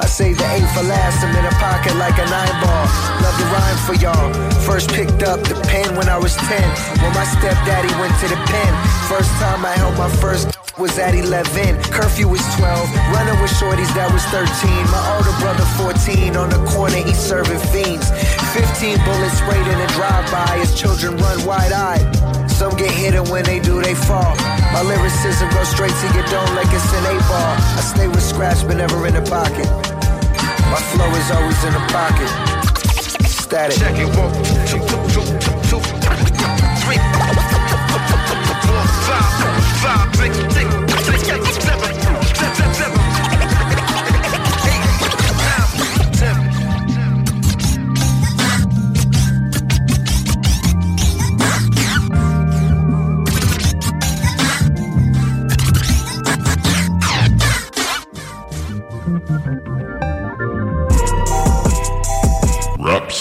I 0.00 0.06
save 0.06 0.36
the 0.36 0.44
eight 0.52 0.68
for 0.76 0.82
last, 0.84 1.24
I'm 1.24 1.34
in 1.34 1.46
a 1.46 1.56
pocket 1.56 1.96
like 1.96 2.18
a 2.18 2.26
nine 2.28 2.56
ball. 2.60 2.84
Love 3.24 3.36
to 3.40 3.46
rhyme 3.56 3.80
for 3.88 3.94
y'all. 3.94 4.28
First 4.68 4.90
picked 4.90 5.22
up 5.22 5.40
the 5.40 5.56
pen 5.64 5.96
when 5.96 6.10
I 6.10 6.18
was 6.18 6.36
10. 6.36 6.60
When 7.00 7.14
my 7.14 7.24
stepdaddy 7.24 7.88
went 7.98 8.12
to 8.20 8.28
the 8.28 8.36
pen. 8.44 8.72
First 9.08 9.30
time 9.40 9.64
I 9.64 9.72
held 9.72 9.96
my 9.96 10.10
first 10.20 10.54
was 10.78 10.98
at 10.98 11.14
11. 11.14 11.82
Curfew 11.84 12.28
was 12.28 12.42
12. 12.56 12.90
Running 13.14 13.40
with 13.40 13.50
shorties 13.52 13.92
that 13.94 14.12
was 14.12 14.24
13. 14.28 14.44
My 14.90 15.00
older 15.16 15.32
brother 15.40 15.64
14. 15.78 16.36
On 16.36 16.50
the 16.50 16.60
corner, 16.70 16.96
he 16.96 17.14
serving 17.14 17.62
fiends. 17.70 18.10
15 18.54 19.02
bullets 19.04 19.38
sprayed 19.38 19.66
in 19.66 19.80
a 19.80 19.88
drive-by. 19.98 20.58
His 20.62 20.78
children 20.78 21.16
run 21.16 21.44
wide-eyed. 21.44 22.06
Some 22.48 22.76
get 22.76 22.92
hit 22.92 23.16
and 23.16 23.28
when 23.28 23.42
they 23.44 23.58
do, 23.58 23.82
they 23.82 23.96
fall. 23.96 24.36
My 24.70 24.80
lyricism 24.82 25.50
goes 25.50 25.66
straight 25.66 25.90
to 25.90 26.06
your 26.14 26.22
dome 26.30 26.54
like 26.54 26.70
it's 26.70 26.86
an 26.94 27.04
eight 27.10 27.24
ball. 27.26 27.54
I 27.74 27.82
stay 27.82 28.06
with 28.06 28.22
scratch, 28.22 28.64
but 28.64 28.76
never 28.76 29.04
in 29.08 29.14
the 29.14 29.22
pocket. 29.22 29.66
My 30.70 30.78
flow 30.94 31.10
is 31.18 31.30
always 31.34 31.58
in 31.64 31.72
the 31.74 31.82
pocket. 31.90 32.30
Static. 33.26 33.76
Check 33.76 33.98
it, 33.98 34.06
one, 34.14 34.30
two, 34.70 34.78
two, 35.10 35.24
two, 35.66 35.82
three, 36.86 36.98
four, 38.70 38.84
five, 39.02 39.34
five, 39.82 40.14
six, 40.14 40.30
six, 40.54 40.83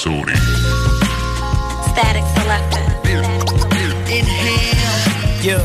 Rapsodie. 0.04 0.36
Statik 1.88 2.26
Selektah. 2.36 2.84
Yeah. 5.44 5.64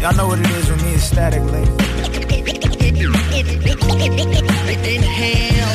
Y'all 0.00 0.14
know 0.16 0.26
what 0.26 0.40
it 0.40 0.50
is 0.50 0.68
with 0.70 0.82
me, 0.82 0.94
it's 0.94 1.04
static, 1.04 1.42
lady. 1.52 1.70
Inhale. 4.82 5.70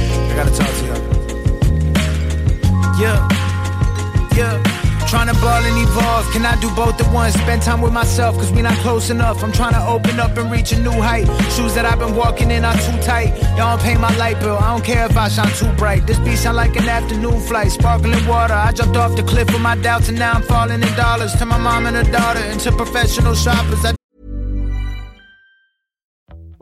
I 0.00 0.34
gotta 0.36 0.50
talk 0.56 0.72
to 0.78 0.84
y'all. 0.86 1.02
Yeah. 2.98 3.28
Yeah. 4.36 4.73
Trying 5.14 5.32
to 5.32 5.40
ball 5.40 5.62
and 5.62 5.78
evolve. 5.78 6.28
Can 6.32 6.44
I 6.44 6.60
do 6.60 6.68
both 6.74 7.00
at 7.00 7.06
once? 7.14 7.34
Spend 7.34 7.62
time 7.62 7.80
with 7.80 7.92
myself, 7.92 8.34
cause 8.34 8.50
we 8.50 8.62
not 8.62 8.76
close 8.78 9.10
enough. 9.10 9.44
I'm 9.44 9.52
trying 9.52 9.74
to 9.74 9.86
open 9.86 10.18
up 10.18 10.36
and 10.36 10.50
reach 10.50 10.72
a 10.72 10.78
new 10.80 10.90
height. 10.90 11.26
Shoes 11.54 11.72
that 11.76 11.86
I've 11.86 12.00
been 12.00 12.16
walking 12.16 12.50
in 12.50 12.64
are 12.64 12.74
too 12.74 12.98
tight. 13.00 13.28
Y'all 13.56 13.76
don't 13.76 13.80
pay 13.80 13.96
my 13.96 14.12
light 14.16 14.40
bill. 14.40 14.58
I 14.58 14.72
don't 14.72 14.84
care 14.84 15.06
if 15.06 15.16
I 15.16 15.28
shine 15.28 15.52
too 15.52 15.72
bright. 15.74 16.04
This 16.08 16.18
beat 16.18 16.34
sound 16.34 16.56
like 16.56 16.74
an 16.74 16.88
afternoon 16.88 17.38
flight. 17.38 17.70
Sparkling 17.70 18.26
water. 18.26 18.54
I 18.54 18.72
jumped 18.72 18.96
off 18.96 19.14
the 19.14 19.22
cliff 19.22 19.46
with 19.52 19.62
my 19.62 19.76
doubts 19.76 20.08
and 20.08 20.18
now 20.18 20.32
I'm 20.32 20.42
falling 20.42 20.82
in 20.82 20.94
dollars. 20.96 21.32
To 21.34 21.46
my 21.46 21.58
mom 21.58 21.86
and 21.86 21.94
her 21.94 22.10
daughter, 22.10 22.40
and 22.40 22.58
to 22.62 22.72
professional 22.72 23.36
shoppers. 23.36 23.84
I 23.84 23.94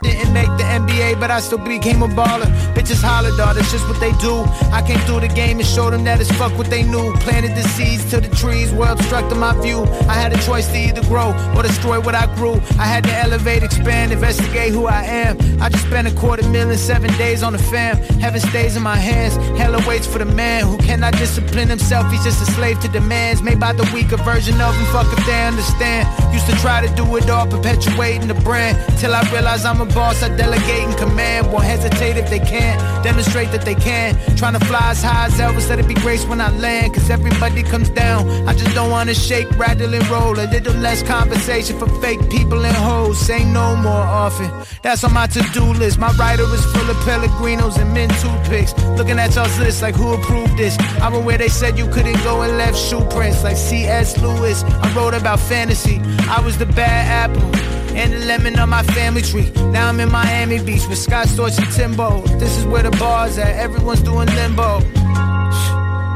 Didn't 0.00 0.32
make 0.32 0.46
the 0.46 0.62
NBA, 0.62 1.18
but 1.18 1.32
I 1.32 1.40
still 1.40 1.58
became 1.58 2.04
a 2.04 2.06
baller. 2.06 2.46
Bitches 2.72 3.02
holler, 3.02 3.36
dog, 3.36 3.56
that's 3.56 3.72
just 3.72 3.84
what 3.88 3.98
they 3.98 4.12
do. 4.22 4.44
I 4.70 4.80
came 4.86 5.00
through 5.00 5.26
the 5.26 5.26
game 5.26 5.58
and 5.58 5.66
showed 5.66 5.92
them 5.92 6.04
that 6.04 6.20
it's 6.20 6.30
fuck 6.30 6.56
what 6.56 6.70
they 6.70 6.84
knew. 6.84 7.12
Planted 7.14 7.56
the 7.56 7.64
seeds 7.70 8.08
to 8.10 8.20
the 8.20 8.28
trees, 8.36 8.72
were 8.72 8.86
obstructing 8.86 9.40
my 9.40 9.60
view. 9.60 9.82
I 10.06 10.14
had 10.14 10.32
a 10.32 10.40
choice 10.42 10.68
to 10.68 10.78
either 10.78 11.02
grow 11.08 11.34
or 11.56 11.64
destroy 11.64 11.98
what 12.00 12.14
I 12.14 12.32
grew. 12.36 12.62
I 12.78 12.86
had 12.86 13.02
to 13.04 13.12
elevate, 13.12 13.64
expand, 13.64 14.12
investigate 14.12 14.70
who 14.70 14.86
I 14.86 15.02
am. 15.02 15.36
I 15.60 15.68
just 15.68 15.84
spent 15.88 16.06
a 16.06 16.14
quarter 16.14 16.48
million, 16.48 16.78
seven 16.78 17.10
days 17.18 17.42
on 17.42 17.52
the 17.52 17.58
fam. 17.58 17.96
Heaven 18.20 18.40
stays 18.40 18.76
in 18.76 18.84
my 18.84 18.94
hands. 18.94 19.34
hell 19.58 19.74
awaits 19.74 20.06
for 20.06 20.20
the 20.20 20.26
man 20.26 20.64
who 20.64 20.78
cannot 20.78 21.14
discipline 21.14 21.68
himself. 21.68 22.08
He's 22.12 22.22
just 22.22 22.40
a 22.40 22.52
slave 22.52 22.78
to 22.82 22.88
demands 22.88 23.42
made 23.42 23.58
by 23.58 23.72
the 23.72 23.90
weaker 23.92 24.18
version 24.18 24.60
of 24.60 24.76
him. 24.76 24.86
Fuck 24.92 25.12
if 25.18 25.26
they 25.26 25.44
understand. 25.44 26.06
Used 26.32 26.46
to 26.46 26.56
try 26.58 26.86
to 26.86 26.94
do 26.94 27.04
it 27.16 27.28
all, 27.28 27.48
perpetuating 27.48 28.28
the 28.28 28.34
brand. 28.34 28.78
Till 29.00 29.12
I 29.12 29.28
realize 29.32 29.64
I'm 29.64 29.80
a 29.80 29.87
boss, 29.94 30.22
I 30.22 30.28
delegate 30.36 30.84
and 30.88 30.96
command. 30.96 31.52
Won't 31.52 31.64
hesitate 31.64 32.16
if 32.16 32.28
they 32.30 32.38
can't. 32.38 32.78
Demonstrate 33.04 33.50
that 33.52 33.64
they 33.64 33.74
can. 33.74 34.14
Trying 34.36 34.58
to 34.58 34.64
fly 34.66 34.90
as 34.90 35.02
high 35.02 35.26
as 35.26 35.34
Elvis, 35.34 35.68
let 35.68 35.78
it 35.78 35.88
be 35.88 35.94
grace 35.94 36.24
when 36.26 36.40
I 36.40 36.50
land. 36.58 36.94
Cause 36.94 37.10
everybody 37.10 37.62
comes 37.62 37.90
down. 37.90 38.28
I 38.48 38.54
just 38.54 38.74
don't 38.74 38.90
wanna 38.90 39.14
shake, 39.14 39.50
rattle, 39.58 39.92
and 39.94 40.08
roll. 40.08 40.38
A 40.38 40.46
little 40.46 40.74
less 40.74 41.02
conversation 41.02 41.78
for 41.78 41.88
fake 42.00 42.20
people 42.30 42.64
and 42.64 42.76
hoes. 42.76 43.18
Say 43.18 43.44
no 43.44 43.76
more 43.76 44.06
often. 44.24 44.50
That's 44.82 45.04
on 45.04 45.12
my 45.12 45.26
to 45.28 45.40
do 45.52 45.64
list. 45.64 45.98
My 45.98 46.12
writer 46.12 46.44
is 46.44 46.64
full 46.72 46.88
of 46.88 46.96
Pellegrinos 46.98 47.78
and 47.78 47.92
men 47.92 48.08
toothpicks. 48.20 48.76
Looking 48.96 49.18
at 49.18 49.34
y'all's 49.34 49.58
list 49.58 49.82
like 49.82 49.94
who 49.94 50.14
approved 50.14 50.56
this? 50.56 50.78
I 51.00 51.08
went 51.08 51.24
where 51.24 51.38
they 51.38 51.48
said 51.48 51.78
you 51.78 51.88
couldn't 51.88 52.22
go 52.24 52.42
and 52.42 52.56
left 52.58 52.76
shoe 52.76 53.04
prints 53.10 53.42
like 53.44 53.56
C.S. 53.56 54.18
Lewis. 54.18 54.62
I 54.64 54.92
wrote 54.94 55.14
about 55.14 55.40
fantasy. 55.40 56.00
I 56.28 56.40
was 56.40 56.58
the 56.58 56.66
bad 56.66 57.30
apple 57.30 57.68
and 57.98 58.12
the 58.12 58.18
lemon 58.26 58.56
on 58.58 58.68
my 58.68 58.82
family 58.84 59.22
tree. 59.22 59.50
Now 59.72 59.88
I'm 59.88 59.98
in 59.98 60.10
Miami 60.10 60.62
Beach 60.62 60.86
with 60.88 60.98
Scott 60.98 61.26
Storch 61.26 61.58
and 61.58 61.70
Timbo. 61.72 62.20
This 62.38 62.56
is 62.56 62.64
where 62.64 62.84
the 62.84 62.92
bar's 62.92 63.36
at. 63.38 63.56
Everyone's 63.56 64.02
doing 64.02 64.28
limbo. 64.28 64.78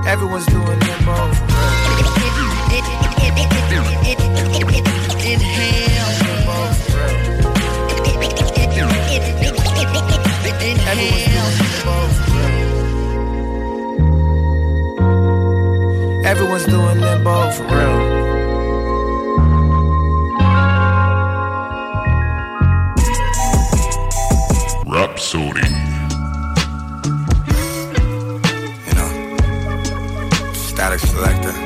Everyone's 0.06 0.46
doing 0.46 0.78
limbo. 0.78 1.16
For 1.34 1.46
real. 1.50 2.22
Inhale. 5.24 5.82
Everyone's 16.24 16.64
doing 16.66 17.00
limbo 17.00 17.50
for 17.50 17.64
real. 17.64 18.11
Rapsodie. 24.92 25.64
You 28.86 28.94
know, 28.98 29.10
Statik 30.52 31.00
Selektah. 31.00 31.56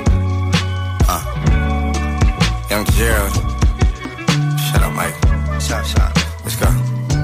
Uh. 1.10 1.22
Young 2.70 2.84
Gerald. 2.94 3.34
Shut 4.62 4.82
up, 4.86 4.92
Mike. 4.94 5.18
Shut, 5.58 5.82
up, 5.82 5.86
shut. 5.86 6.02
up. 6.06 6.14
Let's 6.44 6.54
go. 6.54 6.70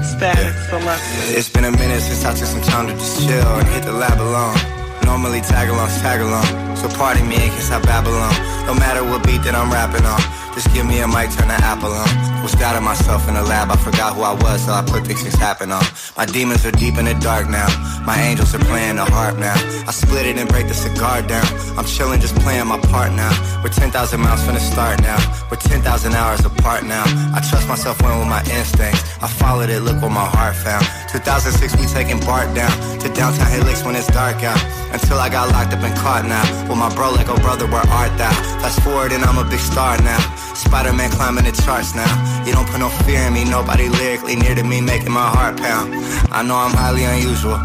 Statik 0.03 0.51
Selektah. 0.67 1.37
It's 1.37 1.47
been 1.47 1.63
a 1.63 1.71
minute 1.71 2.01
since 2.01 2.25
I 2.25 2.35
took 2.35 2.51
some 2.51 2.61
time 2.63 2.87
to 2.87 2.93
just 2.95 3.25
chill 3.25 3.47
and 3.59 3.67
hit 3.69 3.83
the 3.83 3.93
lab 3.93 4.19
alone. 4.19 4.57
Normally 5.05 5.39
tag 5.39 5.69
along, 5.69 5.87
tag 6.03 6.19
along. 6.19 6.75
So 6.75 6.89
pardon 6.99 7.29
me 7.29 7.35
in 7.35 7.49
case 7.55 7.71
I 7.71 7.79
babble 7.79 8.11
on. 8.11 8.33
No 8.67 8.73
matter 8.75 9.05
what 9.05 9.23
beat 9.25 9.41
that 9.43 9.55
I'm 9.55 9.71
rapping 9.71 10.03
on. 10.03 10.19
Just 10.53 10.71
give 10.73 10.85
me 10.85 10.99
a 11.01 11.07
mic, 11.07 11.31
turn 11.31 11.47
the 11.47 11.57
apple 11.65 11.91
on. 11.91 12.43
Was 12.43 12.53
doubting 12.53 12.83
myself 12.83 13.27
in 13.27 13.33
the 13.33 13.41
lab, 13.41 13.71
I 13.71 13.77
forgot 13.77 14.15
who 14.15 14.21
I 14.21 14.33
was, 14.33 14.65
so 14.65 14.71
I 14.73 14.83
put 14.83 15.07
things 15.07 15.23
happen 15.33 15.71
on. 15.71 15.83
My 16.15 16.25
demons 16.25 16.65
are 16.65 16.71
deep 16.71 16.97
in 16.97 17.05
the 17.05 17.15
dark 17.15 17.49
now. 17.49 17.67
My 18.05 18.19
angels 18.19 18.53
are 18.53 18.63
playing 18.69 18.97
the 18.97 19.05
harp 19.05 19.37
now. 19.37 19.55
I 19.87 19.91
split 19.91 20.25
it 20.25 20.37
and 20.37 20.47
break 20.49 20.67
the 20.67 20.73
cigar 20.73 21.21
down. 21.21 21.45
I'm 21.77 21.85
chilling, 21.85 22.21
just 22.21 22.35
playing 22.35 22.67
my 22.67 22.79
part 22.91 23.11
now. 23.13 23.33
We're 23.63 23.69
10,000 23.69 24.19
miles 24.19 24.43
from 24.45 24.55
the 24.55 24.59
start 24.59 25.01
now. 25.01 25.17
We're 25.49 25.57
10,000 25.57 26.13
hours 26.13 26.45
apart 26.45 26.83
now. 26.83 27.03
I 27.33 27.39
trust 27.49 27.67
myself, 27.67 28.01
went 28.01 28.19
with 28.19 28.27
my 28.27 28.43
instincts. 28.51 29.01
I 29.23 29.27
followed 29.27 29.69
it, 29.69 29.81
look 29.81 30.01
what 30.01 30.11
my 30.11 30.25
heart 30.25 30.55
found. 30.55 30.85
2006, 31.09 31.79
we 31.79 31.87
taking 31.87 32.19
Bart 32.19 32.53
down 32.53 32.71
to 32.99 33.09
downtown 33.09 33.49
Helix 33.51 33.83
when 33.83 33.95
it's 33.95 34.07
dark 34.07 34.43
out. 34.43 34.61
Until 34.93 35.17
I 35.17 35.29
got 35.29 35.49
locked 35.49 35.73
up 35.73 35.81
and 35.81 35.95
caught 35.97 36.25
now. 36.25 36.45
With 36.69 36.77
my 36.77 36.93
bro, 36.93 37.11
like, 37.11 37.29
oh 37.29 37.39
brother, 37.41 37.65
where 37.65 37.87
art 37.89 38.15
thou? 38.17 38.29
Fast 38.61 38.81
forward 38.81 39.11
and 39.11 39.23
I'm 39.23 39.39
a 39.39 39.47
big 39.49 39.59
star 39.59 39.97
now. 40.03 40.21
Spider-Man 40.55 41.11
climbing 41.11 41.45
the 41.45 41.51
charts 41.51 41.95
now. 41.95 42.09
You 42.45 42.53
don't 42.53 42.67
put 42.67 42.79
no 42.79 42.89
fear 43.03 43.21
in 43.27 43.33
me, 43.33 43.43
nobody 43.45 43.89
lyrically 43.89 44.35
near 44.35 44.55
to 44.55 44.63
me, 44.63 44.81
making 44.81 45.11
my 45.11 45.29
heart 45.29 45.57
pound. 45.57 45.93
I 46.31 46.43
know 46.43 46.55
I'm 46.55 46.71
highly 46.71 47.03
unusual. 47.03 47.59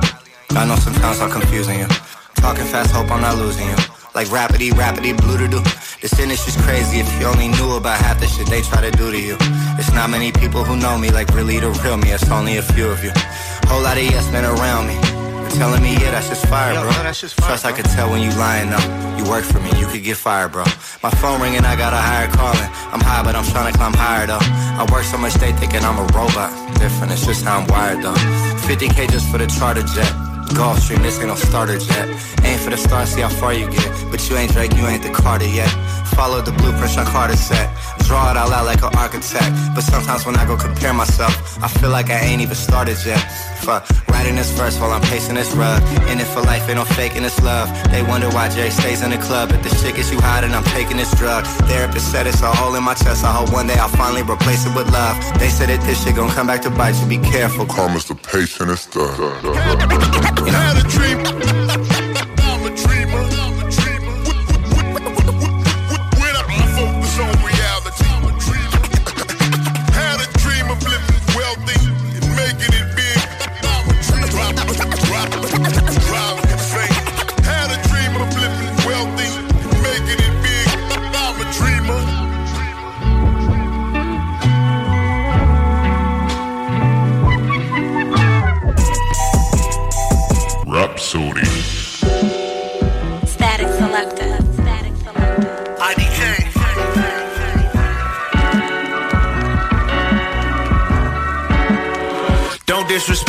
I 0.50 0.66
know 0.66 0.76
sometimes 0.76 1.20
I'm 1.20 1.30
confusing 1.30 1.78
you. 1.78 1.86
Talking 2.36 2.64
fast, 2.64 2.90
hope 2.92 3.10
I'm 3.10 3.20
not 3.20 3.36
losing 3.36 3.66
you. 3.66 3.76
Like 4.14 4.28
rapidy, 4.28 4.70
rapidy, 4.70 5.16
blue 5.16 5.38
to 5.38 5.48
do. 5.48 5.60
This 6.00 6.18
industry's 6.18 6.56
crazy 6.64 7.00
if 7.00 7.20
you 7.20 7.26
only 7.26 7.48
knew 7.48 7.76
about 7.76 7.98
half 7.98 8.20
the 8.20 8.26
shit 8.26 8.46
they 8.46 8.62
try 8.62 8.80
to 8.80 8.90
do 8.90 9.10
to 9.10 9.20
you. 9.20 9.36
It's 9.78 9.92
not 9.92 10.10
many 10.10 10.32
people 10.32 10.64
who 10.64 10.76
know 10.76 10.96
me, 10.96 11.10
like 11.10 11.28
really 11.34 11.58
the 11.60 11.70
real 11.84 11.96
me, 11.96 12.12
it's 12.12 12.30
only 12.30 12.56
a 12.56 12.62
few 12.62 12.88
of 12.88 13.02
you. 13.04 13.12
Whole 13.66 13.82
lot 13.82 13.98
of 13.98 14.04
yes 14.04 14.30
men 14.32 14.44
around 14.44 14.86
me. 14.86 15.07
Telling 15.50 15.82
me, 15.82 15.94
yeah, 15.94 16.10
that's 16.10 16.28
just 16.28 16.46
fire, 16.46 16.74
bro. 16.74 16.90
Trust 16.90 17.64
I 17.64 17.72
could 17.72 17.86
tell 17.86 18.10
when 18.10 18.22
you 18.22 18.30
lying 18.38 18.70
though. 18.70 19.16
You 19.16 19.28
work 19.28 19.44
for 19.44 19.60
me, 19.60 19.70
you 19.78 19.86
could 19.86 20.04
get 20.04 20.16
fired, 20.16 20.52
bro. 20.52 20.64
My 21.02 21.10
phone 21.10 21.40
ringing, 21.40 21.64
I 21.64 21.74
got 21.76 21.92
a 21.92 21.96
higher 21.96 22.28
calling. 22.28 22.70
I'm 22.92 23.00
high, 23.00 23.22
but 23.22 23.34
I'm 23.34 23.44
trying 23.44 23.72
to 23.72 23.78
climb 23.78 23.94
higher 23.94 24.26
though. 24.26 24.38
I 24.40 24.86
work 24.92 25.04
so 25.04 25.18
much 25.18 25.34
they 25.34 25.52
thinking 25.52 25.82
I'm 25.82 25.98
a 25.98 26.06
robot. 26.16 26.50
Different, 26.78 27.12
it's 27.12 27.26
just 27.26 27.44
how 27.44 27.60
I'm 27.60 27.66
wired 27.68 28.02
though. 28.02 28.14
50k 28.68 29.10
just 29.10 29.30
for 29.30 29.38
the 29.38 29.46
charter 29.46 29.82
jet. 29.82 30.12
Gulfstream, 30.54 31.02
this 31.02 31.18
ain't 31.18 31.28
no 31.28 31.34
starter 31.34 31.78
jet. 31.78 32.08
Aim 32.44 32.58
for 32.58 32.70
the 32.70 32.76
stars, 32.76 33.10
see 33.10 33.20
how 33.20 33.28
far 33.28 33.52
you 33.52 33.70
get. 33.70 33.90
But 34.10 34.28
you 34.28 34.36
ain't 34.36 34.52
Drake, 34.52 34.74
you 34.76 34.86
ain't 34.86 35.02
the 35.02 35.10
Carter 35.10 35.46
yet. 35.46 35.68
Follow 36.16 36.40
the 36.42 36.52
blueprint 36.52 36.88
Carter 37.08 37.36
set. 37.36 37.68
Draw 38.06 38.30
it 38.30 38.36
all 38.36 38.52
out 38.52 38.64
like 38.64 38.82
an 38.82 38.94
architect. 38.96 39.52
But 39.74 39.82
sometimes 39.82 40.24
when 40.26 40.36
I 40.36 40.44
go 40.46 40.56
compare 40.56 40.92
myself, 40.94 41.32
I 41.62 41.68
feel 41.68 41.90
like 41.90 42.10
I 42.10 42.20
ain't 42.20 42.40
even 42.40 42.54
started 42.54 42.96
yet. 43.04 43.20
Fuck, 43.62 43.88
writing 44.08 44.36
this 44.36 44.50
verse 44.52 44.78
while 44.78 44.92
I'm 44.92 45.02
pacing 45.02 45.34
this 45.34 45.52
rug. 45.52 45.82
In 46.08 46.18
it 46.18 46.26
for 46.26 46.40
life, 46.40 46.68
ain't 46.68 46.76
no 46.76 46.84
faking 46.84 47.22
this 47.22 47.40
love. 47.42 47.68
They 47.90 48.02
wonder 48.02 48.28
why 48.30 48.48
Jay 48.48 48.70
stays 48.70 49.02
in 49.02 49.10
the 49.10 49.18
club. 49.18 49.50
If 49.52 49.62
the 49.62 49.70
shit 49.76 49.96
gets 49.96 50.10
you 50.10 50.20
hot 50.20 50.44
and 50.44 50.54
I'm 50.54 50.64
taking 50.64 50.96
this 50.96 51.12
drug. 51.14 51.44
Therapist 51.68 52.10
said 52.10 52.26
it's 52.26 52.42
a 52.42 52.50
hole 52.50 52.74
in 52.74 52.84
my 52.84 52.94
chest. 52.94 53.24
I 53.24 53.32
hope 53.32 53.52
one 53.52 53.66
day 53.66 53.76
I'll 53.76 53.88
finally 53.88 54.22
replace 54.22 54.66
it 54.66 54.74
with 54.74 54.90
love. 54.92 55.16
They 55.38 55.48
said 55.48 55.68
that 55.68 55.80
this 55.86 56.02
shit 56.02 56.16
gon' 56.16 56.30
come 56.30 56.46
back 56.46 56.62
to 56.62 56.70
bite 56.70 56.96
you. 57.00 57.06
Be 57.06 57.18
careful. 57.18 57.66
Karma's 57.66 58.06
the 58.06 58.14
patient, 58.14 58.70
it's 58.70 58.86
the. 58.86 59.06
Had 60.48 60.84
a 60.84 60.88
dream. 60.88 61.77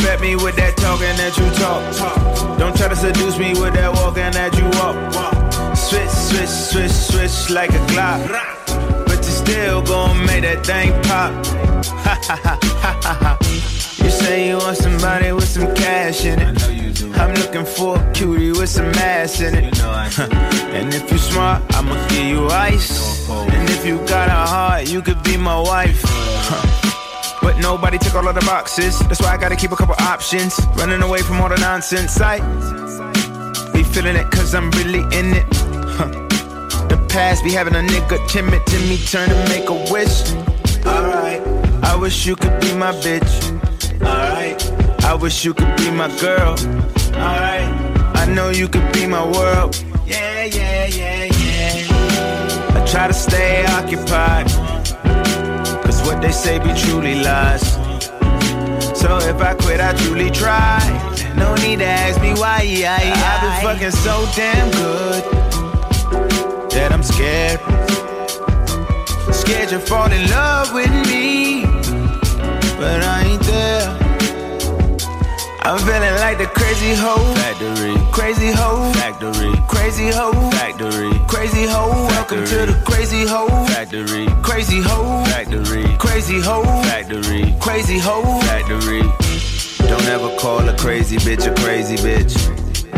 Disrespect 0.00 0.22
me 0.22 0.36
with 0.36 0.56
that 0.56 0.76
talking 0.76 1.16
that 1.16 1.36
you 1.36 1.46
talk. 1.60 2.58
Don't 2.58 2.76
try 2.76 2.88
to 2.88 2.96
seduce 2.96 3.38
me 3.38 3.52
with 3.52 3.74
that 3.74 3.92
walking 3.92 4.32
that 4.32 4.54
you 4.56 4.64
walk. 4.78 5.76
Switch, 5.76 6.08
switch, 6.08 6.48
switch, 6.48 6.90
switch 6.90 7.50
like 7.50 7.70
a 7.70 7.86
clock. 7.86 8.20
But 9.06 9.18
you 9.18 9.32
still 9.44 9.82
gon' 9.82 10.24
make 10.26 10.42
that 10.42 10.64
thing 10.64 10.92
pop. 11.02 11.32
Ha 12.04 12.18
ha 12.22 12.40
ha 12.42 12.58
ha 12.80 13.00
ha 13.02 13.14
ha. 13.14 13.38
You 14.02 14.10
say 14.10 14.48
you 14.48 14.58
want 14.58 14.76
somebody 14.76 15.32
with 15.32 15.48
some 15.48 15.74
cash 15.74 16.24
in 16.24 16.40
it. 16.40 16.56
I'm 17.18 17.34
looking 17.34 17.66
for 17.66 17.98
a 17.98 18.12
cutie 18.12 18.52
with 18.52 18.68
some 18.68 18.90
ass 18.96 19.40
in 19.40 19.54
it. 19.54 19.80
and 20.76 20.94
if 20.94 21.10
you 21.10 21.18
smart, 21.18 21.62
I'ma 21.74 21.94
give 22.08 22.26
you 22.26 22.48
ice. 22.48 23.28
And 23.28 23.70
if 23.70 23.84
you 23.84 23.98
got 24.06 24.28
a 24.28 24.50
heart, 24.50 24.88
you 24.90 25.02
could 25.02 25.22
be 25.22 25.36
my 25.36 25.60
wife. 25.60 26.79
But 27.42 27.58
nobody 27.58 27.98
took 27.98 28.14
all 28.14 28.28
of 28.28 28.34
the 28.34 28.42
boxes. 28.42 28.98
That's 29.00 29.20
why 29.20 29.32
I 29.32 29.36
gotta 29.36 29.56
keep 29.56 29.72
a 29.72 29.76
couple 29.76 29.94
options. 29.98 30.58
Running 30.76 31.02
away 31.02 31.22
from 31.22 31.40
all 31.40 31.48
the 31.48 31.58
nonsense. 31.58 32.20
I 32.20 32.38
be 33.72 33.82
feeling 33.82 34.16
it 34.16 34.30
cause 34.30 34.54
I'm 34.54 34.70
really 34.72 35.00
in 35.18 35.34
it. 35.34 35.46
Huh. 35.96 36.08
The 36.88 36.98
past 37.08 37.44
be 37.44 37.52
having 37.52 37.74
a 37.74 37.80
nigga 37.80 38.18
timid 38.28 38.66
to 38.66 38.78
me, 38.80 38.98
turn 38.98 39.30
and 39.30 39.48
make 39.48 39.68
a 39.68 39.92
wish. 39.92 40.32
Alright, 40.86 41.40
I 41.84 41.96
wish 41.96 42.26
you 42.26 42.36
could 42.36 42.60
be 42.60 42.74
my 42.74 42.92
bitch. 42.92 43.32
Alright, 44.02 44.60
I 45.04 45.14
wish 45.14 45.44
you 45.44 45.54
could 45.54 45.76
be 45.76 45.90
my 45.90 46.08
girl. 46.20 46.56
Alright, 47.14 47.68
I 48.16 48.26
know 48.34 48.50
you 48.50 48.68
could 48.68 48.92
be 48.92 49.06
my 49.06 49.24
world. 49.24 49.82
Yeah, 50.06 50.44
yeah, 50.44 50.86
yeah, 50.86 51.24
yeah. 51.24 52.82
I 52.82 52.86
try 52.86 53.06
to 53.06 53.14
stay 53.14 53.64
occupied. 53.66 54.69
They 56.20 56.32
say 56.32 56.58
be 56.58 56.72
truly 56.74 57.22
lies. 57.22 57.72
So 59.00 59.18
if 59.18 59.40
I 59.40 59.54
quit, 59.58 59.80
I 59.80 59.94
truly 59.94 60.30
try. 60.30 60.78
No 61.36 61.54
need 61.56 61.78
to 61.78 61.86
ask 61.86 62.20
me 62.20 62.34
why. 62.34 62.60
I've 62.62 63.40
been 63.42 63.56
fucking 63.64 63.90
so 63.90 64.26
damn 64.36 64.70
good 64.72 65.22
that 66.70 66.92
I'm 66.92 67.02
scared. 67.02 67.60
Scared 69.34 69.70
you 69.70 69.78
fall 69.78 70.12
in 70.12 70.28
love 70.30 70.74
with 70.74 70.92
me, 71.08 71.64
but 72.78 73.02
I. 73.02 73.19
I'm 75.70 75.78
feeling 75.78 76.14
like 76.18 76.36
the 76.38 76.46
crazy 76.46 76.94
hoe. 76.94 77.32
Factory, 77.36 77.94
crazy 78.10 78.50
hoe. 78.50 78.92
Factory, 78.94 79.52
crazy 79.68 80.10
hoe. 80.10 80.50
Factory, 80.50 81.12
crazy 81.28 81.64
hoe. 81.64 82.08
Welcome 82.08 82.44
to 82.44 82.66
the 82.66 82.82
crazy 82.84 83.24
hoe. 83.24 83.46
Factory, 83.68 84.26
crazy 84.42 84.80
hoe. 84.82 85.24
Factory, 85.26 85.96
crazy 85.96 86.40
hoe. 86.40 86.64
Factory, 86.90 87.54
crazy 87.60 88.00
hoe. 88.00 88.40
Factory. 88.40 89.02
Don't 89.86 90.08
ever 90.08 90.36
call 90.38 90.68
a 90.68 90.76
crazy 90.76 91.18
bitch 91.18 91.46
a 91.46 91.54
crazy 91.62 91.94
bitch. 91.98 92.34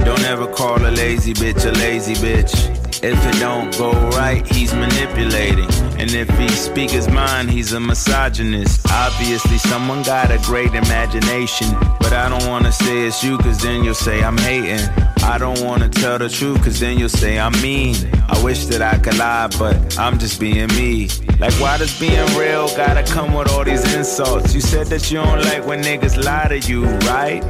Don't 0.06 0.24
ever 0.24 0.46
call 0.46 0.78
a 0.78 0.92
lazy 0.92 1.34
bitch 1.34 1.66
a 1.66 1.72
lazy 1.72 2.14
bitch. 2.14 2.81
If 3.02 3.18
it 3.26 3.40
don't 3.40 3.76
go 3.76 3.90
right, 4.10 4.46
he's 4.46 4.72
manipulating. 4.72 5.68
And 5.98 6.08
if 6.12 6.30
he 6.38 6.48
speak 6.50 6.88
his 6.88 7.08
mind, 7.08 7.50
he's 7.50 7.72
a 7.72 7.80
misogynist. 7.80 8.86
Obviously, 8.92 9.58
someone 9.58 10.04
got 10.04 10.30
a 10.30 10.38
great 10.44 10.72
imagination. 10.72 11.66
But 11.98 12.12
I 12.12 12.28
don't 12.28 12.46
wanna 12.46 12.70
say 12.70 13.06
it's 13.08 13.24
you, 13.24 13.38
cause 13.38 13.60
then 13.60 13.82
you'll 13.82 13.94
say 13.94 14.22
I'm 14.22 14.38
hating. 14.38 14.88
I 15.24 15.36
don't 15.36 15.60
wanna 15.64 15.88
tell 15.88 16.16
the 16.20 16.28
truth, 16.28 16.62
cause 16.62 16.78
then 16.78 16.96
you'll 16.96 17.08
say 17.08 17.40
I'm 17.40 17.60
mean. 17.60 17.96
I 18.28 18.40
wish 18.44 18.66
that 18.66 18.82
I 18.82 18.96
could 18.98 19.18
lie, 19.18 19.48
but 19.58 19.98
I'm 19.98 20.20
just 20.20 20.38
being 20.38 20.68
me. 20.68 21.08
Like, 21.40 21.54
why 21.54 21.78
does 21.78 21.98
being 21.98 22.24
real 22.38 22.68
gotta 22.76 23.02
come 23.02 23.34
with 23.34 23.50
all 23.50 23.64
these 23.64 23.82
insults? 23.96 24.54
You 24.54 24.60
said 24.60 24.86
that 24.88 25.10
you 25.10 25.16
don't 25.16 25.42
like 25.42 25.66
when 25.66 25.82
niggas 25.82 26.24
lie 26.24 26.46
to 26.46 26.58
you, 26.70 26.84
right? 27.10 27.42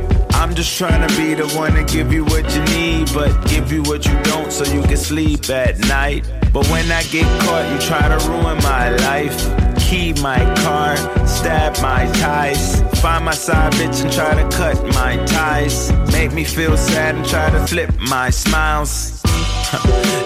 I'm 0.43 0.57
just 0.57 0.77
trying 0.77 1.09
to 1.09 1.17
be 1.17 1.35
the 1.35 1.47
one 1.57 1.73
to 1.75 1.85
give 1.85 2.13
you 2.13 2.25
what 2.25 2.53
you 2.53 2.65
need, 2.75 3.15
but 3.15 3.31
give 3.47 3.71
you 3.71 3.81
what 3.85 4.05
you 4.05 4.23
don't 4.25 4.51
so 4.51 4.65
you 4.65 4.83
can 4.83 4.97
sleep 4.97 5.49
at 5.49 5.79
night. 5.87 6.29
But 6.53 6.67
when 6.67 6.91
I 6.91 7.05
get 7.05 7.27
caught, 7.43 7.71
you 7.73 7.79
try 7.79 8.09
to 8.09 8.19
ruin 8.29 8.57
my 8.57 8.91
life. 8.91 9.39
Key 9.79 10.15
my 10.15 10.43
car, 10.65 10.97
stab 11.29 11.81
my 11.81 12.11
ties. 12.15 12.83
Find 13.01 13.25
my 13.25 13.35
side 13.35 13.73
bitch 13.75 14.03
and 14.03 14.13
try 14.13 14.35
to 14.35 14.57
cut 14.57 14.83
my 14.97 15.25
ties. 15.27 15.93
Make 16.11 16.33
me 16.33 16.43
feel 16.43 16.77
sad 16.77 17.15
and 17.15 17.25
try 17.25 17.49
to 17.49 17.65
flip 17.65 17.95
my 18.01 18.29
smiles. 18.31 19.23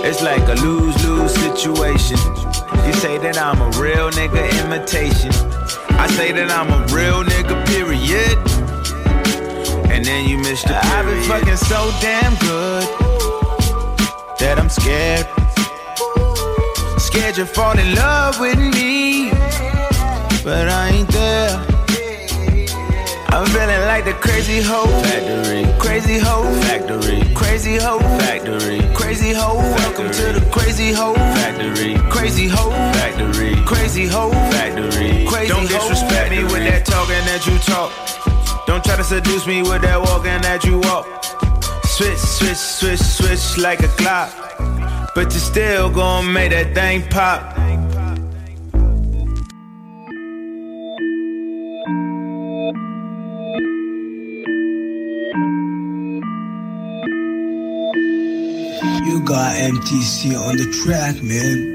it's 0.03 0.23
like 0.23 0.49
a 0.49 0.55
lose 0.63 0.97
lose 1.07 1.35
situation. 1.35 2.17
You 2.87 2.95
say 2.95 3.19
that 3.19 3.37
I'm 3.37 3.61
a 3.61 3.69
real 3.79 4.11
nigga 4.13 4.49
imitation. 4.65 5.33
I 6.01 6.07
say 6.09 6.33
that 6.33 6.51
I'm 6.51 6.73
a 6.73 6.87
real 6.87 7.23
nigga, 7.23 7.67
period. 7.67 8.56
And 9.97 10.05
then 10.05 10.29
you 10.29 10.37
missed 10.37 10.69
the 10.69 10.75
period. 10.75 10.93
I've 10.93 11.07
been 11.07 11.23
fucking 11.25 11.57
so 11.57 11.91
damn 12.03 12.35
good 12.37 12.85
that 14.39 14.59
I'm 14.59 14.69
scared. 14.69 15.27
Scared 17.01 17.39
you 17.39 17.47
fall 17.47 17.79
in 17.79 17.95
love 17.95 18.39
with 18.39 18.59
me, 18.59 19.31
but 20.45 20.69
I 20.69 20.91
ain't 20.91 21.09
there. 21.09 21.57
I'm 23.33 23.47
feeling 23.47 23.83
like 23.89 24.05
the 24.05 24.13
crazy 24.21 24.61
hoe. 24.61 24.87
Factory, 25.03 25.65
crazy 25.79 26.19
hoe. 26.19 26.45
Factory, 26.69 27.23
crazy 27.35 27.77
hoe. 27.77 27.99
Factory, 28.21 28.81
crazy 28.95 29.33
hoe. 29.33 29.57
Welcome 29.81 30.11
to 30.11 30.27
the 30.39 30.47
crazy 30.53 30.93
hoe. 30.93 31.15
Factory, 31.15 31.97
crazy 32.11 32.49
hoe. 32.49 32.71
Factory, 32.93 33.57
crazy 33.65 34.07
hoe. 34.07 34.31
Factory. 34.53 35.25
Crazy 35.27 35.49
Don't 35.49 35.69
disrespect 35.69 36.31
me 36.31 36.45
with 36.45 36.65
that 36.69 36.85
talking 36.85 37.25
that 37.25 37.47
you 37.47 37.57
talk. 37.59 38.26
Don't 38.67 38.83
try 38.83 38.97
to 38.97 39.05
seduce 39.05 39.47
me 39.47 39.63
with 39.63 39.83
that 39.83 40.01
walking 40.01 40.41
that 40.43 40.65
you 40.65 40.79
walk. 40.81 41.07
Switch, 41.85 42.19
switch, 42.19 42.57
switch, 42.57 43.01
switch 43.01 43.59
like 43.59 43.81
a 43.81 43.89
clock. 43.89 44.33
But 45.15 45.33
you 45.33 45.39
still 45.39 45.89
gon' 45.89 46.33
make 46.33 46.51
that 46.51 46.75
thing 46.75 47.03
pop. 47.09 47.57
You 59.07 59.21
got 59.25 59.55
MTC 59.57 60.37
on 60.37 60.57
the 60.57 60.67
track, 60.83 61.23
man. 61.23 61.73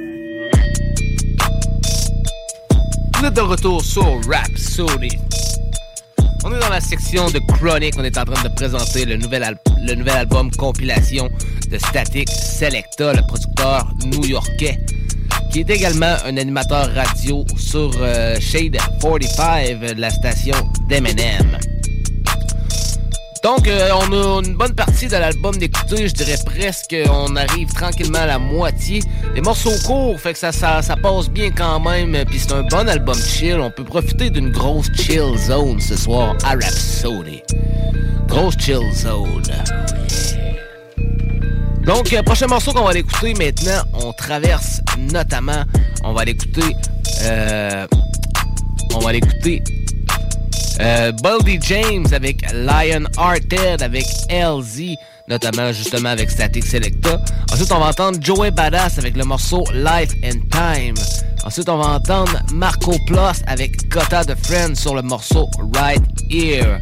Vous 3.16 3.26
êtes 3.26 3.34
de 3.34 3.42
retour 3.42 3.82
sur 3.82 4.20
Rapsodie. 4.28 5.18
On 6.44 6.52
est 6.52 6.60
dans 6.60 6.70
la 6.70 6.82
section 6.82 7.30
de 7.30 7.40
Chronic. 7.40 7.94
On 7.98 8.04
est 8.04 8.18
en 8.18 8.26
train 8.26 8.44
de 8.44 8.54
présenter 8.54 9.06
le 9.06 9.18
nouvel, 9.18 9.44
album 9.44 10.50
compilation 10.52 11.30
de 11.70 11.78
Static 11.78 12.30
Selecta, 12.30 13.14
le 13.14 13.22
producteur 13.28 13.94
new-yorkais, 14.06 14.80
qui 15.52 15.60
est 15.60 15.70
également 15.70 16.16
un 16.26 16.38
animateur 16.38 16.92
radio 16.94 17.46
sur 17.58 17.92
euh, 18.00 18.38
Shade 18.40 18.78
45, 19.02 19.98
la 19.98 20.10
station 20.10 20.56
d'Eminem. 20.88 21.58
Donc, 23.44 23.68
euh, 23.68 23.90
on 23.96 24.14
a 24.14 24.42
une 24.46 24.54
bonne 24.54 24.76
partie 24.76 25.08
de 25.08 25.14
l'album 25.14 25.58
d'écouter. 25.58 26.08
Je 26.08 26.14
dirais 26.14 26.38
presque, 26.46 26.96
on 27.10 27.36
arrive 27.36 27.74
tranquillement 27.74 28.20
à 28.20 28.28
la 28.28 28.40
moitié. 28.40 29.02
Les 29.34 29.42
morceaux 29.42 29.74
courts, 29.86 30.20
fait 30.20 30.34
que 30.34 30.40
ça, 30.40 30.52
ça, 30.52 30.96
passe 31.02 31.28
bien 31.30 31.50
quand 31.50 31.80
même. 31.80 32.16
Puis 32.26 32.40
c'est 32.40 32.54
un 32.54 32.62
bon 32.62 32.88
album 32.88 33.16
chill. 33.16 33.60
On 33.60 33.72
peut 33.72 33.84
profiter 33.84 34.30
d'une 34.30 34.52
grosse 34.52 34.92
chill 34.96 35.38
zone 35.40 35.80
ce 35.80 35.98
soir 35.98 36.36
à 36.44 36.52
Rhapsody. 36.52 37.42
Grosse 38.28 38.58
chill 38.60 38.94
zone. 38.94 39.42
Donc, 41.84 42.14
euh, 42.14 42.22
prochain 42.22 42.46
morceau 42.46 42.74
qu'on 42.74 42.84
va 42.84 42.92
aller 42.92 43.00
écouter 43.00 43.34
maintenant, 43.34 43.82
on 43.94 44.14
traverse 44.14 44.82
notamment, 45.00 45.64
on 46.04 46.14
va 46.14 46.26
l'écouter, 46.26 46.76
euh, 47.24 47.88
on 48.94 49.00
va 49.00 49.14
l'écouter 49.14 49.64
euh, 50.80 51.12
Baldy 51.24 51.60
James 51.62 52.08
avec 52.12 52.42
Lion 52.54 53.06
Hearted 53.18 53.82
avec 53.82 54.06
LZ, 54.30 54.96
notamment 55.28 55.72
justement 55.72 56.10
avec 56.10 56.30
Static 56.32 56.66
Selecta. 56.66 57.20
Ensuite, 57.52 57.72
on 57.72 57.80
va 57.80 57.88
entendre 57.88 58.18
Joey 58.22 58.52
Badass 58.52 58.98
avec 58.98 59.18
le 59.18 59.26
morceau 59.26 59.64
Life 59.74 60.14
and 60.24 60.40
Time. 60.52 60.96
Ensuite, 61.44 61.70
on 61.70 61.78
va 61.78 61.90
entendre 61.90 62.40
Marco 62.54 62.96
Plus 63.08 63.44
avec 63.48 63.90
Cotta 63.90 64.24
de 64.24 64.36
Friends 64.36 64.76
sur 64.76 64.96
le 64.96 65.02
morceau 65.02 65.50
Right 65.74 66.04
Here. 66.30 66.80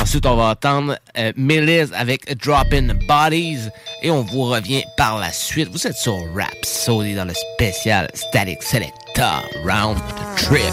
Ensuite, 0.00 0.26
on 0.26 0.36
va 0.36 0.50
entendre 0.50 0.96
euh, 1.18 1.86
avec 1.94 2.38
Droppin' 2.38 2.94
Bodies. 3.08 3.68
Et 4.02 4.10
on 4.10 4.22
vous 4.22 4.44
revient 4.44 4.84
par 4.96 5.18
la 5.18 5.32
suite. 5.32 5.68
Vous 5.72 5.86
êtes 5.86 5.96
sur 5.96 6.14
Rap 6.34 6.54
Sody 6.64 7.14
dans 7.14 7.24
le 7.24 7.34
spécial 7.34 8.08
Static 8.14 8.62
Selecta 8.62 9.42
Round 9.64 9.98
Trip. 10.36 10.72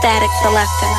Statik 0.00 0.32
Selektah. 0.40 0.96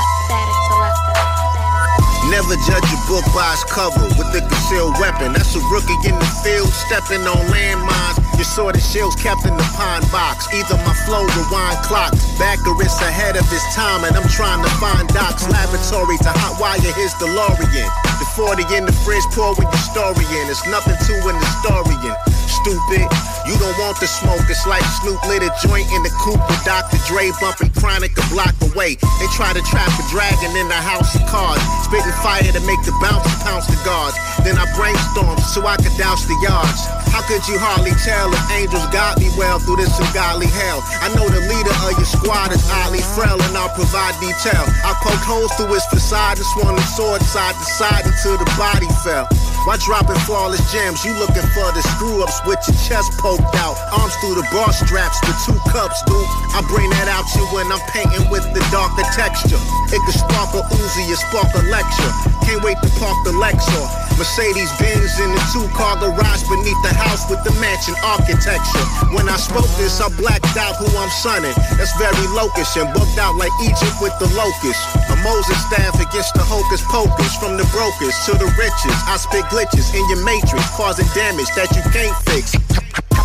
Never 2.29 2.53
judge 2.69 2.85
a 2.93 2.99
book 3.09 3.25
by 3.33 3.49
its 3.57 3.65
cover 3.65 4.05
with 4.13 4.29
a 4.37 4.45
concealed 4.45 4.93
weapon. 5.01 5.33
That's 5.33 5.55
a 5.55 5.61
rookie 5.73 5.97
in 6.05 6.13
the 6.13 6.29
field 6.45 6.69
stepping 6.69 7.25
on 7.25 7.41
landmines. 7.49 8.30
Your 8.41 8.49
sword 8.49 8.73
and 8.73 8.81
shield's 8.81 9.13
kept 9.21 9.45
in 9.45 9.53
the 9.53 9.69
pine 9.77 10.01
box. 10.09 10.49
Either 10.49 10.73
my 10.81 10.97
flow 11.05 11.21
rewind 11.21 11.77
clock, 11.85 12.09
back 12.41 12.57
or 12.65 12.73
it's 12.81 12.97
ahead 12.97 13.37
of 13.37 13.45
its 13.53 13.61
time. 13.77 14.01
And 14.01 14.17
I'm 14.17 14.25
trying 14.33 14.65
to 14.65 14.71
find 14.81 15.05
Doc's 15.13 15.45
laboratory 15.45 16.17
to 16.25 16.31
hotwire 16.41 16.81
his 16.97 17.13
DeLorean. 17.21 17.85
The 18.17 18.25
40 18.33 18.65
in 18.73 18.89
the 18.89 18.97
fridge, 19.05 19.21
pour 19.37 19.53
with 19.53 19.69
your 19.69 19.85
story 19.93 20.25
in. 20.41 20.49
It's 20.49 20.65
nothing 20.65 20.97
to 20.97 21.13
an 21.29 21.37
historian. 21.37 22.17
Stupid, 22.49 23.05
you 23.45 23.53
don't 23.61 23.77
want 23.77 24.01
the 24.01 24.09
smoke. 24.09 24.41
It's 24.49 24.65
like 24.65 24.81
Snoop 25.01 25.21
lit 25.29 25.45
a 25.45 25.53
joint 25.61 25.85
in 25.93 26.01
the 26.01 26.09
coupe 26.17 26.41
with 26.41 26.65
Dr. 26.65 26.97
Dre 27.05 27.29
bumping 27.37 27.69
chronic 27.77 28.17
a 28.17 28.25
block 28.33 28.57
away. 28.73 28.97
They 29.21 29.29
try 29.37 29.53
to 29.53 29.61
trap 29.69 29.93
a 30.01 30.05
dragon 30.09 30.49
in 30.57 30.65
the 30.65 30.81
house 30.81 31.13
of 31.13 31.21
cards, 31.29 31.61
spitting 31.85 32.09
fire 32.25 32.41
to 32.41 32.61
make 32.65 32.81
the 32.89 32.93
bouncer 33.05 33.37
pounce 33.45 33.69
the 33.69 33.77
guards. 33.85 34.17
Then 34.41 34.57
I 34.57 34.65
brainstormed 34.73 35.45
so 35.45 35.61
I 35.69 35.77
could 35.77 35.93
douse 36.01 36.25
the 36.25 36.37
yards. 36.41 36.89
How 37.11 37.21
could 37.27 37.45
you 37.45 37.59
hardly 37.59 37.91
tell 38.01 38.30
angels 38.55 38.85
got 38.91 39.19
me 39.19 39.29
well 39.37 39.59
through 39.59 39.77
this 39.81 39.93
ungodly 39.99 40.47
hell? 40.47 40.83
I 41.01 41.09
know 41.15 41.27
the 41.27 41.43
leader 41.47 41.75
of 41.87 41.93
your 41.97 42.07
squad 42.07 42.51
is 42.51 42.63
highly 42.67 43.01
frail, 43.15 43.39
and 43.39 43.53
I'll 43.57 43.73
provide 43.73 44.15
detail. 44.19 44.65
I 44.83 44.93
poked 45.01 45.23
holes 45.23 45.51
through 45.55 45.73
his 45.73 45.85
facade 45.87 46.37
and 46.37 46.47
swung 46.57 46.75
the 46.75 46.87
sword 46.95 47.21
side 47.21 47.55
to 47.55 47.65
side 47.77 48.03
until 48.05 48.37
the 48.37 48.47
body 48.57 48.87
fell. 49.03 49.27
Why 49.65 49.77
dropping 49.77 50.17
flawless 50.25 50.61
gems? 50.73 51.05
You 51.05 51.13
looking 51.21 51.45
for 51.53 51.69
the 51.69 51.85
screw 51.93 52.25
ups 52.25 52.41
with 52.49 52.57
your 52.65 52.77
chest 52.81 53.13
poked 53.21 53.53
out. 53.61 53.77
Arms 53.93 54.15
through 54.17 54.41
the 54.41 54.47
bar 54.49 54.73
straps, 54.73 55.21
the 55.21 55.33
two 55.45 55.57
cups, 55.69 56.01
dude. 56.09 56.25
I 56.57 56.65
bring 56.65 56.89
that 56.97 57.05
out 57.05 57.29
you 57.37 57.45
when 57.53 57.69
I'm 57.69 57.83
painting 57.93 58.25
with 58.33 58.41
the 58.57 58.63
darker 58.73 59.05
texture. 59.13 59.61
It 59.93 60.01
could 60.01 60.17
spark 60.17 60.57
a 60.57 60.65
Uzi 60.65 61.05
or 61.13 61.19
spark 61.29 61.53
a 61.53 61.61
lecture. 61.69 62.11
Can't 62.41 62.65
wait 62.65 62.81
to 62.81 62.89
park 62.97 63.13
the 63.21 63.37
Lexus. 63.37 64.01
Mercedes 64.17 64.73
Benz 64.81 65.17
in 65.21 65.29
the 65.29 65.41
two 65.53 65.65
car 65.77 65.97
garage 65.97 66.43
beneath 66.49 66.81
the 66.81 66.93
house 66.93 67.29
with 67.29 67.41
the 67.45 67.53
mansion 67.61 67.93
architecture. 68.21 68.85
When 69.17 69.27
I 69.27 69.37
spoke 69.37 69.67
this, 69.81 69.99
I 69.99 70.09
blacked 70.21 70.53
out 70.57 70.77
who 70.77 70.85
I'm 70.97 71.09
sonning. 71.09 71.53
That's 71.77 71.93
very 71.97 72.27
locust 72.37 72.77
and 72.77 72.87
booked 72.93 73.17
out 73.17 73.35
like 73.35 73.51
Egypt 73.65 73.97
with 74.01 74.13
the 74.21 74.29
locust. 74.37 74.81
A 75.09 75.15
Moses 75.25 75.57
staff 75.65 75.97
against 75.97 76.33
the 76.37 76.45
hocus 76.45 76.81
pocus. 76.85 77.33
From 77.41 77.57
the 77.57 77.65
brokers 77.73 78.13
to 78.29 78.37
the 78.37 78.45
riches. 78.53 78.97
I 79.09 79.17
spit 79.17 79.45
glitches 79.49 79.89
in 79.97 80.03
your 80.13 80.21
matrix, 80.23 80.69
causing 80.77 81.09
damage 81.17 81.49
that 81.57 81.73
you 81.73 81.81
can't 81.89 82.13
fix. 82.29 82.53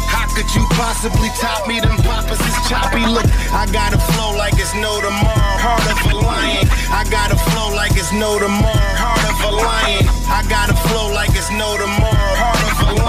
How 0.09 0.25
could 0.33 0.49
you 0.57 0.65
possibly 0.73 1.29
top 1.37 1.69
me? 1.69 1.81
Them 1.81 1.97
poppers 2.01 2.41
is 2.41 2.57
choppy. 2.69 3.05
Look, 3.05 3.29
I 3.53 3.69
got 3.73 3.93
a 3.93 4.01
flow 4.17 4.33
like 4.37 4.57
it's 4.57 4.73
no 4.81 4.97
tomorrow. 5.05 5.61
Heart 5.61 5.85
of 5.93 5.99
a 6.09 6.17
lion. 6.17 6.65
I 6.89 7.05
got 7.13 7.29
a 7.33 7.39
flow 7.53 7.75
like 7.77 7.93
it's 7.93 8.13
no 8.17 8.39
tomorrow. 8.41 8.97
Heart 8.97 9.25
of 9.29 9.39
a 9.45 9.53
lion. 9.61 10.05
I 10.33 10.41
got 10.49 10.71
a 10.73 10.77
flow 10.89 11.13
like 11.13 11.37
it's 11.37 11.51
no 11.53 11.77
tomorrow. 11.77 12.16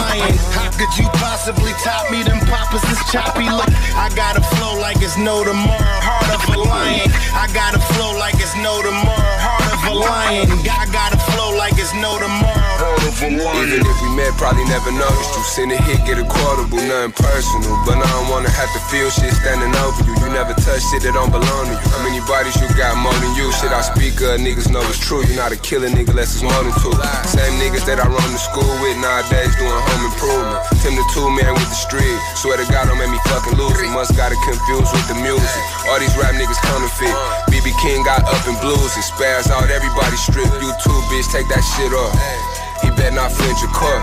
Lion. 0.08 0.38
How 0.56 0.72
could 0.72 0.92
you 0.98 1.08
possibly 1.20 1.74
top 1.84 2.10
me? 2.12 2.24
Them 2.24 2.40
poppers 2.48 2.84
is 2.92 3.00
choppy. 3.12 3.50
Look, 3.50 3.72
I 3.96 4.10
got 4.16 4.38
a 4.38 4.44
flow 4.56 4.80
like 4.80 5.02
it's 5.02 5.18
no 5.18 5.44
tomorrow. 5.44 6.00
Heart 6.08 6.32
of 6.36 6.56
a 6.56 6.60
lion. 6.60 7.12
I 7.36 7.48
got 7.54 7.76
a 7.76 7.82
flow 7.94 8.18
like 8.18 8.36
it's 8.36 8.56
no 8.56 8.82
tomorrow. 8.82 9.36
Heart 9.44 9.68
of 9.76 9.82
a 9.92 9.94
lion. 10.00 10.48
I 10.64 10.86
got 10.92 11.14
a 11.14 11.20
flow 11.32 11.56
like 11.58 11.74
it's 11.78 11.94
no 11.94 12.20
tomorrow. 12.20 12.67
Heart 12.98 13.14
of 13.14 13.22
a 13.22 13.30
lion. 13.30 13.70
Even 13.70 13.86
if 13.86 13.98
we 14.02 14.10
met, 14.18 14.34
probably 14.42 14.66
never 14.66 14.90
noticed 14.90 15.32
you. 15.38 15.44
Send 15.46 15.70
a 15.72 15.78
hit, 15.78 16.02
get 16.10 16.18
a 16.18 16.26
quotable, 16.26 16.82
nothing 16.82 17.14
personal. 17.14 17.78
But 17.86 18.02
I 18.02 18.08
don't 18.10 18.30
wanna 18.34 18.50
have 18.50 18.72
to 18.74 18.82
feel 18.90 19.10
shit 19.14 19.34
standing 19.38 19.70
over 19.86 20.02
you. 20.02 20.18
You 20.18 20.34
never 20.34 20.58
touch 20.58 20.82
shit 20.90 21.06
that 21.06 21.14
don't 21.14 21.30
belong 21.30 21.70
to 21.70 21.78
you. 21.78 21.90
How 21.94 22.02
many 22.02 22.22
bodies 22.26 22.58
you 22.58 22.66
got 22.74 22.98
more 22.98 23.14
than 23.22 23.38
you? 23.38 23.54
Shit 23.62 23.70
I 23.70 23.86
speak 23.86 24.18
of, 24.26 24.42
niggas 24.42 24.74
know 24.74 24.82
it's 24.90 24.98
true. 24.98 25.22
You're 25.30 25.38
not 25.38 25.54
a 25.54 25.60
killer 25.62 25.90
nigga 25.94 26.10
unless 26.10 26.34
it's 26.34 26.44
more 26.44 26.58
than 26.66 26.74
two. 26.82 26.94
Same 27.30 27.54
niggas 27.62 27.86
that 27.86 28.02
I 28.02 28.08
run 28.10 28.30
to 28.34 28.42
school 28.42 28.74
with 28.82 28.98
nowadays 28.98 29.54
doing 29.62 29.70
home 29.70 30.04
improvement. 30.10 30.62
Tim 30.82 30.98
the 30.98 31.06
two 31.14 31.30
man 31.38 31.54
with 31.54 31.70
the 31.70 31.78
street. 31.78 32.18
Swear 32.42 32.58
to 32.58 32.66
God, 32.74 32.90
don't 32.90 32.98
make 32.98 33.14
me 33.14 33.22
fucking 33.30 33.58
lose 33.62 33.78
it. 33.78 33.90
Must 33.94 34.18
got 34.18 34.34
it 34.34 34.42
confused 34.42 34.90
with 34.90 35.06
the 35.06 35.18
music. 35.22 35.64
All 35.86 36.02
these 36.02 36.14
rap 36.18 36.34
niggas 36.34 36.60
counterfeit. 36.66 37.14
BB 37.54 37.78
King 37.78 38.02
got 38.02 38.26
up 38.26 38.42
in 38.50 38.58
blues 38.58 38.98
and 38.98 39.06
spaz 39.06 39.54
out 39.54 39.70
everybody 39.70 40.18
strip. 40.18 40.50
You 40.58 40.72
too, 40.82 40.98
bitch, 41.14 41.30
take 41.30 41.48
that 41.54 41.62
shit 41.62 41.94
off. 41.94 42.47
He 42.88 42.96
better 42.96 43.20
not 43.20 43.36
flinch 43.36 43.60
a 43.60 43.70
car. 43.76 44.00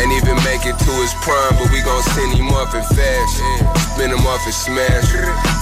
Ain't 0.00 0.12
even 0.16 0.40
make 0.40 0.64
it 0.64 0.72
to 0.80 0.92
his 1.04 1.12
prime, 1.20 1.52
but 1.60 1.68
we 1.68 1.84
gon' 1.84 2.00
send 2.16 2.32
him 2.32 2.48
off 2.48 2.72
in 2.72 2.80
fashion. 2.96 3.52
Spin 3.92 4.08
him 4.08 4.24
off 4.24 4.40
and 4.48 4.56
smash. 4.56 5.12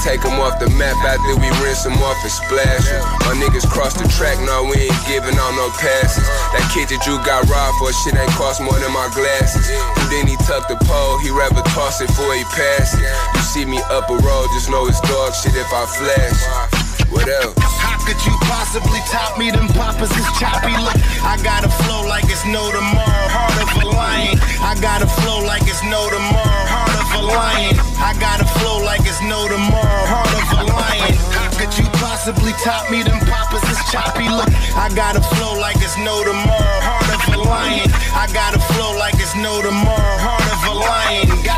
Take 0.06 0.22
him 0.22 0.38
off 0.38 0.62
the 0.62 0.70
map 0.78 0.94
after 1.02 1.34
we 1.34 1.50
rinse 1.58 1.82
him 1.82 1.98
off 1.98 2.18
and 2.22 2.30
splash. 2.30 2.86
My 3.26 3.34
niggas 3.42 3.66
cross 3.66 3.98
the 3.98 4.06
track, 4.14 4.38
no, 4.46 4.70
we 4.70 4.86
ain't 4.86 5.02
giving 5.10 5.34
out 5.34 5.54
no 5.58 5.66
passes. 5.82 6.22
That 6.54 6.62
kid 6.70 6.94
that 6.94 7.02
you 7.10 7.18
got 7.26 7.42
robbed 7.50 7.78
for, 7.82 7.90
shit 7.90 8.14
ain't 8.14 8.30
cost 8.38 8.62
more 8.62 8.78
than 8.78 8.94
my 8.94 9.10
glasses. 9.18 9.66
And 9.98 10.06
then 10.14 10.30
he 10.30 10.38
tuck 10.46 10.70
the 10.70 10.78
pole, 10.86 11.18
he 11.18 11.34
rather 11.34 11.62
toss 11.74 11.98
it 11.98 12.06
before 12.06 12.34
he 12.38 12.46
pass. 12.54 12.94
You 13.34 13.42
see 13.42 13.64
me 13.66 13.82
up 13.90 14.06
a 14.10 14.16
road, 14.18 14.46
just 14.54 14.70
know 14.70 14.86
it's 14.86 15.02
dog 15.02 15.34
shit 15.34 15.58
if 15.58 15.70
I 15.74 15.86
flash. 15.90 16.83
What 17.10 17.28
else? 17.28 17.54
How 17.58 17.98
could 18.04 18.20
you 18.24 18.34
possibly 18.48 19.00
top 19.10 19.38
me? 19.38 19.50
Them 19.50 19.68
poppers 19.68 20.10
is 20.12 20.28
choppy. 20.40 20.72
Look, 20.72 20.96
I 21.24 21.38
got 21.42 21.64
a 21.64 21.70
flow 21.84 22.06
like 22.06 22.24
it's 22.28 22.44
no 22.46 22.72
tomorrow. 22.72 23.28
Heart 23.30 23.58
of 23.64 23.70
a 23.82 23.86
lion. 23.88 24.36
I 24.60 24.74
got 24.80 25.02
a 25.02 25.08
flow 25.20 25.44
like 25.44 25.62
it's 25.68 25.82
no 25.84 26.08
tomorrow. 26.10 26.64
Heart 26.68 26.96
of 26.98 27.08
a 27.16 27.22
lion. 27.24 27.76
I 28.00 28.12
got 28.20 28.40
a 28.40 28.48
flow 28.58 28.82
like 28.84 29.04
it's 29.04 29.22
no 29.22 29.48
tomorrow. 29.48 30.04
Heart 30.10 30.34
of 30.36 30.48
a 30.58 30.62
lion. 30.72 31.14
How 31.32 31.48
could 31.54 31.72
you 31.78 31.86
possibly 32.02 32.52
top 32.64 32.90
me? 32.90 33.02
Them 33.02 33.20
poppers 33.30 33.64
is 33.70 33.80
choppy. 33.92 34.26
Look, 34.28 34.50
I 34.74 34.90
got 34.94 35.16
a 35.16 35.22
flow 35.36 35.54
like 35.60 35.76
it's 35.78 35.96
no 36.00 36.24
tomorrow. 36.24 36.80
Heart 36.82 37.08
of 37.14 37.22
a 37.30 37.38
lion. 37.40 37.88
I 38.16 38.26
got 38.32 38.56
a 38.56 38.62
flow 38.74 38.96
like 38.98 39.14
it's 39.22 39.36
no 39.36 39.62
tomorrow. 39.62 40.16
Heart 40.18 40.48
of 40.50 40.60
a 40.66 40.74
lion. 40.74 41.26
Got 41.46 41.53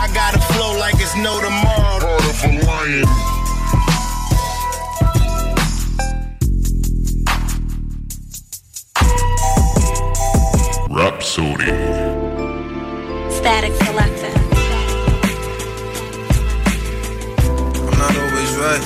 Rapsodie. 10.96 11.68
Statik 13.28 13.74
Selektah. 13.84 14.32
I'm 17.84 17.96
not 18.00 18.16
always 18.16 18.52
right. 18.56 18.80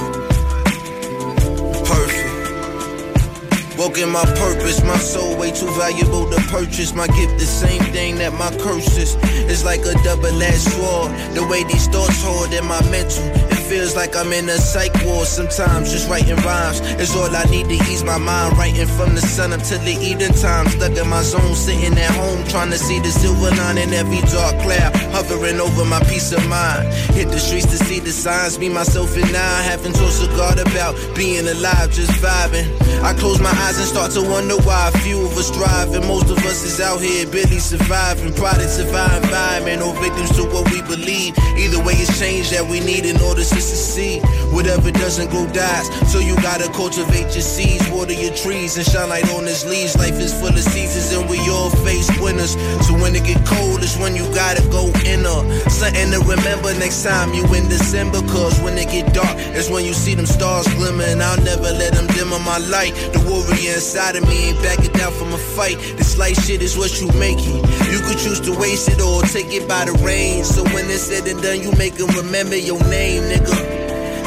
Perfect. 1.87 3.79
Woke 3.79 3.99
in 3.99 4.11
my 4.11 4.25
purpose, 4.25 4.83
my 4.83 4.99
soul 4.99 5.37
way 5.39 5.53
too 5.53 5.71
valuable 5.79 6.29
to 6.31 6.41
purchase. 6.51 6.93
My 6.97 7.07
gift, 7.07 7.39
the 7.39 7.47
same 7.47 7.83
thing 7.95 8.17
that 8.17 8.33
my 8.33 8.51
curse 8.59 8.99
is. 8.99 9.17
It's 9.49 9.65
like 9.65 9.87
a 9.87 9.95
double-edged 10.03 10.67
sword. 10.75 11.13
The 11.35 11.47
way 11.47 11.63
these 11.63 11.87
thoughts 11.87 12.21
hold 12.25 12.53
in 12.53 12.67
my 12.67 12.83
mental, 12.91 13.23
it 13.23 13.50
feels 13.71 13.95
like 13.95 14.17
I'm 14.17 14.33
in 14.33 14.49
a 14.49 14.59
psych 14.59 14.93
ward. 15.07 15.29
Sometimes 15.29 15.93
just 15.93 16.11
writing 16.11 16.35
rhymes 16.43 16.81
is 16.99 17.15
all 17.15 17.31
I 17.31 17.45
need 17.45 17.69
to 17.69 17.79
ease 17.87 18.03
my 18.03 18.19
mind. 18.19 18.59
Writing 18.59 18.91
from 18.99 19.15
the 19.15 19.21
sun 19.21 19.53
up 19.53 19.63
to 19.71 19.79
the 19.79 19.95
evening 20.03 20.35
time. 20.35 20.67
Stuck 20.67 20.99
in 20.99 21.09
my 21.09 21.23
zone, 21.23 21.55
sitting 21.55 21.97
at 21.97 22.11
home, 22.19 22.43
trying 22.49 22.71
to 22.71 22.79
see 22.79 22.99
the 22.99 23.13
silver 23.13 23.55
line 23.55 23.79
in 23.79 23.95
every 23.95 24.23
dark 24.27 24.59
cloud. 24.67 24.91
Hovering 25.15 25.61
over 25.61 25.85
my 25.85 26.03
peace 26.11 26.33
of 26.33 26.43
mind. 26.49 26.83
Hit 27.15 27.29
the 27.31 27.39
streets 27.39 27.67
to 27.67 27.79
see 27.79 28.01
the 28.01 28.11
signs. 28.11 28.59
Me, 28.59 28.69
myself, 28.69 29.17
and 29.17 29.37
I. 29.37 29.61
Talks 30.01 30.21
with 30.21 30.35
God 30.37 30.59
about 30.59 30.95
being 31.17 31.47
alive, 31.47 31.91
just 31.93 32.13
vibing. 32.23 32.67
I 33.03 33.13
close 33.15 33.41
my 33.41 33.51
eyes 33.51 33.79
and 33.79 33.87
start 33.87 34.11
to 34.13 34.23
wonder 34.23 34.57
why 34.67 34.91
a 34.93 34.99
few 34.99 35.19
of 35.25 35.37
us 35.39 35.51
drive. 35.51 35.95
And 35.95 36.07
most 36.07 36.31
of 36.31 36.39
us 36.39 36.65
is 36.65 36.81
out 36.81 37.01
here 37.01 37.27
barely 37.27 37.59
surviving. 37.59 38.35
Products 38.35 38.79
of 38.79 38.93
our 38.95 39.17
environment 39.23 39.83
or 39.83 39.95
victims 40.03 40.35
to 40.37 40.45
what 40.45 40.71
we 40.73 40.83
believe. 40.83 41.39
Either 41.57 41.79
way, 41.85 41.95
it's 41.95 42.19
change 42.19 42.51
that 42.51 42.67
we 42.67 42.81
need 42.81 43.05
in 43.05 43.21
order 43.21 43.43
to 43.43 43.60
succeed. 43.61 44.23
Whatever 44.53 44.91
doesn't 44.91 45.31
grow 45.31 45.47
dies. 45.53 45.87
So 46.11 46.19
you 46.19 46.35
gotta 46.43 46.69
cultivate 46.73 47.33
your 47.35 47.47
seeds, 47.47 47.89
water 47.91 48.13
your 48.13 48.35
trees, 48.35 48.77
and 48.77 48.87
shine 48.87 49.09
light 49.09 49.29
on 49.33 49.45
its 49.45 49.65
leaves. 49.65 49.97
Life 49.97 50.19
is 50.19 50.33
full 50.33 50.49
of 50.49 50.59
seasons, 50.59 51.13
and 51.13 51.29
we 51.29 51.39
all 51.51 51.71
face 51.85 52.11
winners. 52.21 52.53
So 52.87 52.95
when 52.95 53.15
it 53.15 53.25
get 53.25 53.45
cold, 53.47 53.83
it's 53.83 53.97
when 53.99 54.17
you 54.17 54.25
gotta 54.35 54.63
go 54.69 54.91
inner. 55.05 55.41
Something 55.71 56.11
to 56.13 56.21
remember 56.21 56.73
next 56.79 57.03
time 57.03 57.33
you 57.35 57.45
in 57.55 57.69
December. 57.69 58.21
Cause 58.33 58.61
when 58.63 58.77
it 58.79 58.91
get 58.91 59.13
dark, 59.15 59.37
it's 59.55 59.71
when 59.71 59.85
you 59.85 59.95
see 59.95 60.15
them 60.15 60.27
stars 60.27 60.67
glimmer. 60.75 61.05
And 61.05 61.23
I'll 61.23 61.43
never 61.43 61.71
let 61.71 61.93
them 61.95 62.07
dim 62.09 62.33
on 62.33 62.45
my 62.45 62.59
light. 62.59 62.95
The 63.13 63.21
warrior 63.29 63.75
inside 63.75 64.17
of 64.17 64.27
me 64.29 64.51
ain't 64.51 64.63
backing 64.63 64.93
down 64.93 65.13
from 65.13 65.33
a 65.33 65.39
fight. 65.39 65.79
This 65.97 66.19
light 66.19 66.37
shit 66.37 66.63
is 66.63 66.77
what 66.77 67.01
you 67.01 67.07
make 67.19 67.39
it. 67.39 67.61
You 67.93 68.01
could 68.07 68.19
choose 68.19 68.41
to 68.41 68.53
waste 68.59 68.89
it 68.89 69.01
or 69.01 69.23
take 69.23 69.53
it 69.53 69.69
by 69.69 69.85
the 69.85 69.93
reins. 70.05 70.49
So 70.55 70.65
when 70.75 70.91
it's 70.91 71.03
said 71.03 71.27
and 71.27 71.43
done, 71.43 71.61
you 71.61 71.73
make 71.73 71.95
them 71.95 72.09
remember 72.17 72.57
your 72.57 72.81
name, 72.89 73.25
nigga. 73.25 73.50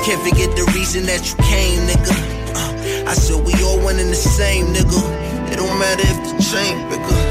Can't 0.06 0.22
forget 0.22 0.50
the 0.56 0.70
reason 0.76 1.06
that 1.06 1.22
you 1.30 1.36
came, 1.44 1.80
nigga. 1.88 2.16
Uh, 2.56 3.10
I 3.10 3.14
said 3.14 3.46
we 3.46 3.54
all 3.64 3.80
one 3.80 4.00
and 4.00 4.10
the 4.10 4.16
same, 4.16 4.68
nigga. 4.68 5.02
It 5.52 5.58
don't 5.58 5.80
matter 5.80 6.04
if 6.06 6.18
the 6.38 6.44
chain 6.44 6.90
bigger. 6.90 7.23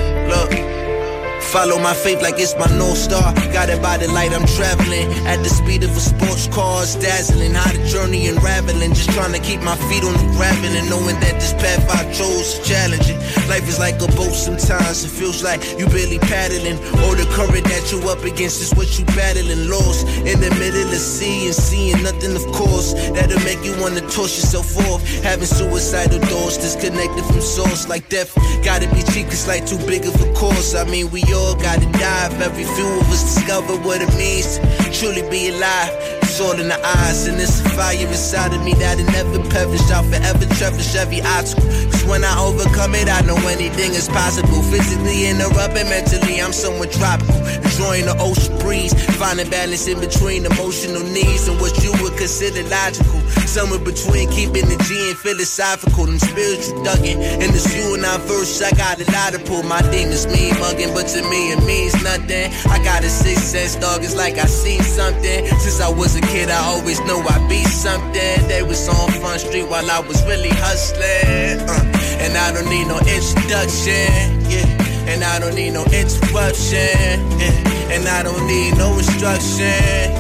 Follow 1.52 1.78
my 1.78 1.92
faith 1.92 2.22
like 2.22 2.40
it's 2.40 2.56
my 2.56 2.64
North 2.78 2.96
Star. 2.96 3.28
Guided 3.52 3.82
by 3.82 3.98
the 3.98 4.08
light, 4.08 4.32
I'm 4.32 4.48
traveling 4.56 5.12
at 5.28 5.36
the 5.44 5.50
speed 5.52 5.84
of 5.84 5.94
a 5.94 6.00
sports 6.00 6.48
car. 6.48 6.80
It's 6.80 6.96
dazzling. 6.96 7.52
How 7.52 7.68
the 7.68 7.84
journey 7.84 8.26
unraveling. 8.26 8.96
Just 8.96 9.10
trying 9.10 9.36
to 9.36 9.38
keep 9.38 9.60
my 9.60 9.76
feet 9.92 10.00
on 10.00 10.16
the 10.16 10.24
gravel 10.32 10.72
and 10.72 10.88
knowing 10.88 11.20
that 11.20 11.36
this 11.36 11.52
path 11.60 11.84
I 11.92 12.08
chose 12.08 12.56
is 12.56 12.66
challenging. 12.66 13.20
Life 13.52 13.68
is 13.68 13.78
like 13.78 14.00
a 14.00 14.08
boat 14.16 14.32
sometimes. 14.32 15.04
It 15.04 15.12
feels 15.12 15.44
like 15.44 15.60
you 15.76 15.84
barely 15.92 16.18
paddling. 16.24 16.80
Or 17.04 17.20
the 17.20 17.28
current 17.36 17.68
that 17.68 17.84
you're 17.92 18.08
up 18.08 18.24
against 18.24 18.64
is 18.64 18.72
what 18.72 18.88
you 18.96 19.04
battling. 19.12 19.68
Lost 19.68 20.08
in 20.24 20.40
the 20.40 20.48
middle 20.56 20.88
of 20.88 20.88
the 20.88 20.96
sea 20.96 21.52
and 21.52 21.54
seeing 21.54 22.00
nothing, 22.00 22.32
of 22.32 22.48
course. 22.56 22.96
That'll 23.12 23.36
make 23.44 23.60
you 23.60 23.76
wanna 23.76 24.00
toss 24.08 24.40
yourself 24.40 24.72
off. 24.88 25.04
Having 25.20 25.52
suicidal 25.52 26.18
thoughts 26.32 26.56
disconnected 26.56 27.28
from 27.28 27.44
source 27.44 27.92
like 27.92 28.08
death. 28.08 28.32
Gotta 28.64 28.88
be 28.88 29.04
cheap, 29.12 29.28
it's 29.28 29.44
like 29.46 29.68
too 29.68 29.76
big 29.84 30.08
of 30.08 30.16
a 30.16 30.32
course. 30.32 30.72
I 30.74 30.88
mean, 30.88 31.12
we 31.12 31.20
all 31.28 31.41
gotta 31.60 31.86
die. 31.92 32.28
Very 32.38 32.64
few 32.64 32.88
of 33.00 33.10
us 33.10 33.22
discover 33.34 33.76
what 33.86 34.00
it 34.02 34.12
means 34.16 34.58
to 34.58 34.90
truly 34.92 35.22
be 35.30 35.48
alive. 35.48 36.21
All 36.40 36.58
in 36.58 36.68
the 36.68 36.80
eyes, 36.82 37.26
and 37.28 37.38
it's 37.38 37.60
a 37.60 37.68
fire 37.76 37.94
inside 37.94 38.54
of 38.54 38.64
me 38.64 38.72
that'll 38.74 39.04
never 39.12 39.38
perish. 39.50 39.84
I'll 39.92 40.02
forever 40.02 40.46
cherish 40.56 40.96
every 40.96 41.20
obstacle. 41.20 41.68
Cause 41.92 42.04
when 42.08 42.24
I 42.24 42.34
overcome 42.40 42.94
it, 42.96 43.06
I 43.06 43.20
know 43.20 43.36
anything 43.52 43.92
is 43.92 44.08
possible. 44.08 44.62
Physically 44.72 45.28
interrupted, 45.28 45.86
mentally, 45.92 46.40
I'm 46.40 46.52
somewhat 46.52 46.90
tropical. 46.90 47.36
Enjoying 47.62 48.06
the 48.08 48.16
ocean 48.18 48.58
breeze, 48.58 48.96
finding 49.20 49.50
balance 49.50 49.86
in 49.86 50.00
between 50.00 50.46
emotional 50.46 51.04
needs 51.12 51.46
and 51.46 51.60
what 51.60 51.76
you 51.84 51.92
would 52.00 52.16
consider 52.16 52.64
logical. 52.66 53.20
Somewhere 53.44 53.84
between 53.84 54.32
keeping 54.32 54.64
the 54.66 54.80
G 54.88 55.12
and 55.12 55.18
philosophical, 55.18 56.06
them 56.06 56.18
spiritual 56.18 56.80
dugging. 56.80 57.20
And 57.20 57.52
it's 57.52 57.68
you 57.76 57.94
and 57.94 58.06
I 58.06 58.16
verse, 58.24 58.62
I 58.64 58.72
got 58.72 58.96
a 58.98 59.06
lot 59.12 59.36
to 59.36 59.40
pull. 59.44 59.62
My 59.68 59.84
demons 59.92 60.26
mean 60.26 60.56
mugging, 60.58 60.96
but 60.96 61.06
to 61.12 61.20
me 61.28 61.52
it 61.52 61.60
means 61.68 61.92
nothing. 62.02 62.48
I 62.72 62.82
got 62.82 63.04
a 63.04 63.10
sixth 63.12 63.52
sense, 63.52 63.76
dog, 63.76 64.02
it's 64.02 64.16
like 64.16 64.40
I 64.40 64.48
seen 64.48 64.80
something. 64.80 65.46
Since 65.60 65.80
I 65.80 65.92
was 65.92 66.16
a 66.16 66.21
kid, 66.28 66.50
I 66.50 66.58
always 66.64 67.00
knew 67.00 67.18
I'd 67.18 67.48
be 67.48 67.64
something. 67.64 68.48
They 68.48 68.62
was 68.62 68.88
on 68.88 69.10
Front 69.20 69.40
Street 69.40 69.68
while 69.68 69.90
I 69.90 70.00
was 70.00 70.24
really 70.26 70.50
hustling. 70.50 71.60
Uh, 71.68 71.92
and 72.22 72.36
I 72.36 72.52
don't 72.52 72.68
need 72.70 72.86
no 72.86 72.98
introduction, 72.98 74.40
yeah. 74.50 75.10
And 75.10 75.24
I 75.24 75.38
don't 75.38 75.54
need 75.54 75.72
no 75.72 75.84
interruption, 75.84 77.18
yeah. 77.38 77.92
And 77.92 78.08
I 78.08 78.22
don't 78.22 78.46
need 78.46 78.76
no 78.78 78.96
instruction, 78.96 79.66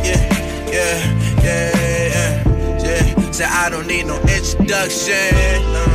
yeah, 0.04 0.22
yeah, 0.68 0.98
yeah, 1.42 1.70
yeah, 2.14 2.78
yeah. 2.84 3.30
Say 3.30 3.44
I 3.44 3.70
don't 3.70 3.86
need 3.86 4.06
no 4.06 4.18
introduction, 4.20 5.62
no. 5.72 5.86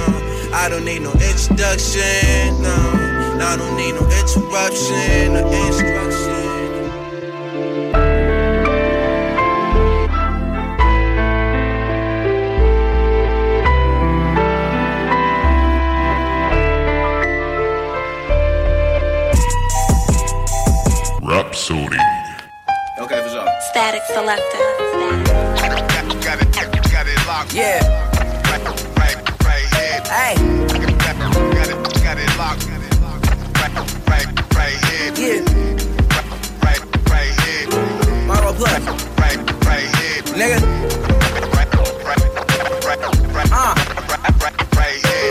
I 0.53 0.69
don't 0.69 0.85
need 0.85 1.01
no 1.01 1.11
introduction, 1.11 2.61
no. 2.63 2.75
I 3.39 3.55
don't 3.57 3.75
need 3.77 3.93
no 3.93 4.03
interruption, 4.09 5.33
no. 5.33 6.06
Selektah. 24.07 24.63
Got 26.23 26.41
it, 26.41 26.53
got 26.91 27.07
it 27.07 27.27
locked. 27.27 27.53
Yeah. 27.53 27.83
Right, 28.49 28.63
right, 28.97 29.17
right. 29.43 29.67
Hey. 30.07 30.35
Right, 33.57 33.73
right, 34.07 34.27
right. 34.55 34.75
Yeah. 35.17 35.43
Right, 36.63 36.81
right. 37.09 37.35
Right, 39.17 39.37
right. 39.65 39.87
Nigga. 40.39 40.59
Right, 41.53 41.69
right, 42.05 42.21
right, 42.85 43.01
right, 43.33 43.51
Uh. 43.51 43.86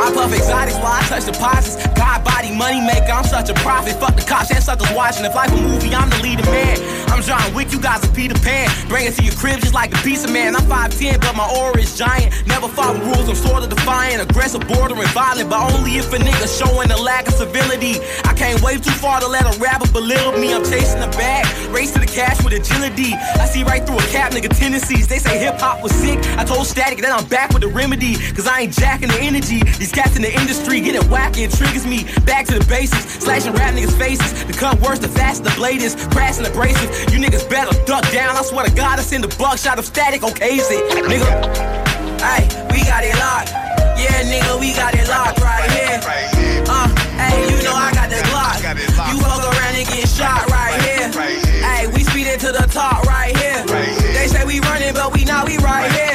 I 0.06 0.14
puff 0.14 0.32
exotics 0.32 0.78
while 0.78 0.94
I 0.94 1.02
touch 1.10 1.26
deposits. 1.26 1.82
God 1.98 2.22
body 2.22 2.54
money 2.54 2.78
maker, 2.80 3.10
I'm 3.10 3.26
such 3.26 3.50
a 3.50 3.54
prophet. 3.66 3.98
Fuck 3.98 4.14
the 4.14 4.22
cops 4.22 4.54
and 4.54 4.62
suckers 4.62 4.86
watching. 4.94 5.24
If 5.24 5.34
life 5.34 5.50
a 5.50 5.58
movie, 5.58 5.90
I'm 5.94 6.08
the 6.10 6.22
leading 6.22 6.46
man. 6.46 6.78
I'm 7.10 7.22
John 7.22 7.42
Wick, 7.54 7.72
you 7.72 7.80
guys 7.80 8.06
are 8.06 8.14
Peter 8.14 8.38
Pan. 8.38 8.70
Bring 8.86 9.06
it 9.06 9.14
to 9.18 9.24
your 9.24 9.34
crib 9.34 9.58
just 9.58 9.74
like 9.74 9.90
a 9.92 10.00
piece 10.06 10.22
of 10.22 10.30
man. 10.30 10.54
I'm 10.54 10.62
5'10, 10.62 11.20
but 11.20 11.34
my 11.34 11.48
aura 11.58 11.80
is 11.80 11.98
giant. 11.98 12.46
Never 12.46 12.68
follow 12.68 13.00
rules, 13.02 13.28
I'm 13.28 13.34
sort 13.34 13.64
of 13.64 13.70
defiant. 13.70 14.22
Aggressive, 14.22 14.62
bordering 14.68 15.08
violent, 15.10 15.50
but 15.50 15.74
only 15.74 15.98
if 15.98 16.12
a 16.12 16.18
nigga 16.18 16.46
showing 16.46 16.90
a 16.92 16.96
lack 17.02 17.26
of 17.26 17.34
civility. 17.34 17.98
I 18.22 18.34
can't 18.34 18.62
wave 18.62 18.82
too 18.82 18.94
far 18.94 19.18
to 19.18 19.26
let 19.26 19.42
a 19.42 19.58
rapper 19.58 19.90
belittle 19.90 20.38
me. 20.38 20.54
I'm 20.54 20.62
chasing 20.62 21.00
the 21.00 21.10
bag, 21.18 21.46
race 21.74 21.90
to 21.94 21.98
the 21.98 22.06
cash 22.06 22.38
with 22.44 22.52
agility. 22.52 23.14
I 23.42 23.46
see 23.46 23.64
right 23.64 23.84
through 23.84 23.98
a 23.98 24.06
cap, 24.14 24.30
nigga, 24.30 24.54
tendencies. 24.56 25.08
They 25.08 25.18
say 25.18 25.36
hip 25.38 25.58
hop 25.58 25.82
was 25.82 25.92
sick. 25.92 26.18
I 26.38 26.44
told 26.44 26.66
Statik 26.66 27.00
that 27.02 27.10
I'm 27.10 27.26
back 27.28 27.50
with 27.50 27.62
the 27.62 27.68
remedy. 27.68 28.14
Cause 28.36 28.46
I 28.46 28.60
ain't 28.60 28.72
jacking 28.72 29.08
the 29.08 29.18
energy. 29.18 29.62
These 29.80 29.92
cats 29.96 30.14
in 30.14 30.20
the 30.20 30.32
industry 30.40 30.80
getting 30.82 31.00
wacky, 31.08 31.48
it 31.48 31.52
triggers 31.56 31.86
me. 31.88 32.04
Back 32.28 32.44
to 32.52 32.58
the 32.58 32.64
basics, 32.68 33.24
slashing 33.24 33.54
rap 33.54 33.72
niggas' 33.72 33.96
faces. 33.96 34.44
The 34.44 34.52
cut 34.52 34.78
worse, 34.84 34.98
the 34.98 35.08
faster 35.08 35.48
the 35.48 35.54
blade 35.56 35.80
is. 35.80 35.96
Crashing 36.12 36.44
abrasive. 36.44 36.92
You 37.08 37.18
niggas 37.18 37.48
better 37.48 37.72
duck 37.88 38.04
down. 38.12 38.36
I 38.36 38.42
swear 38.42 38.66
to 38.66 38.74
God, 38.76 38.98
I 38.98 39.02
send 39.02 39.24
the 39.24 39.32
buckshot 39.40 39.78
of 39.78 39.86
static, 39.86 40.22
okay, 40.22 40.60
is 40.60 40.68
it? 40.70 40.84
Nigga. 40.92 41.24
Hey, 42.20 42.44
we 42.68 42.84
got 42.84 43.08
it 43.08 43.16
locked. 43.16 43.48
Yeah, 43.96 44.20
nigga, 44.28 44.60
we 44.60 44.76
got 44.76 44.92
it 44.92 45.08
locked 45.08 45.40
right 45.40 45.64
here. 45.72 45.96
Uh, 46.68 46.92
hey, 47.16 47.48
you 47.48 47.56
know 47.64 47.72
I 47.72 47.88
got 47.96 48.12
the 48.12 48.20
Glock. 48.28 48.60
You 49.08 49.16
fuck 49.24 49.48
around 49.48 49.76
and 49.80 49.88
get 49.88 50.06
shot 50.08 50.44
right 50.52 50.76
here. 50.84 51.08
Hey, 51.64 51.86
we 51.88 52.04
speeding 52.04 52.38
to 52.40 52.52
the 52.52 52.68
top 52.68 53.04
right 53.04 53.34
here. 53.34 53.64
They 54.12 54.28
say 54.28 54.44
we 54.44 54.60
running, 54.60 54.92
but 54.92 55.14
we 55.14 55.24
not, 55.24 55.48
we 55.48 55.56
right 55.56 55.90
here. 55.90 56.05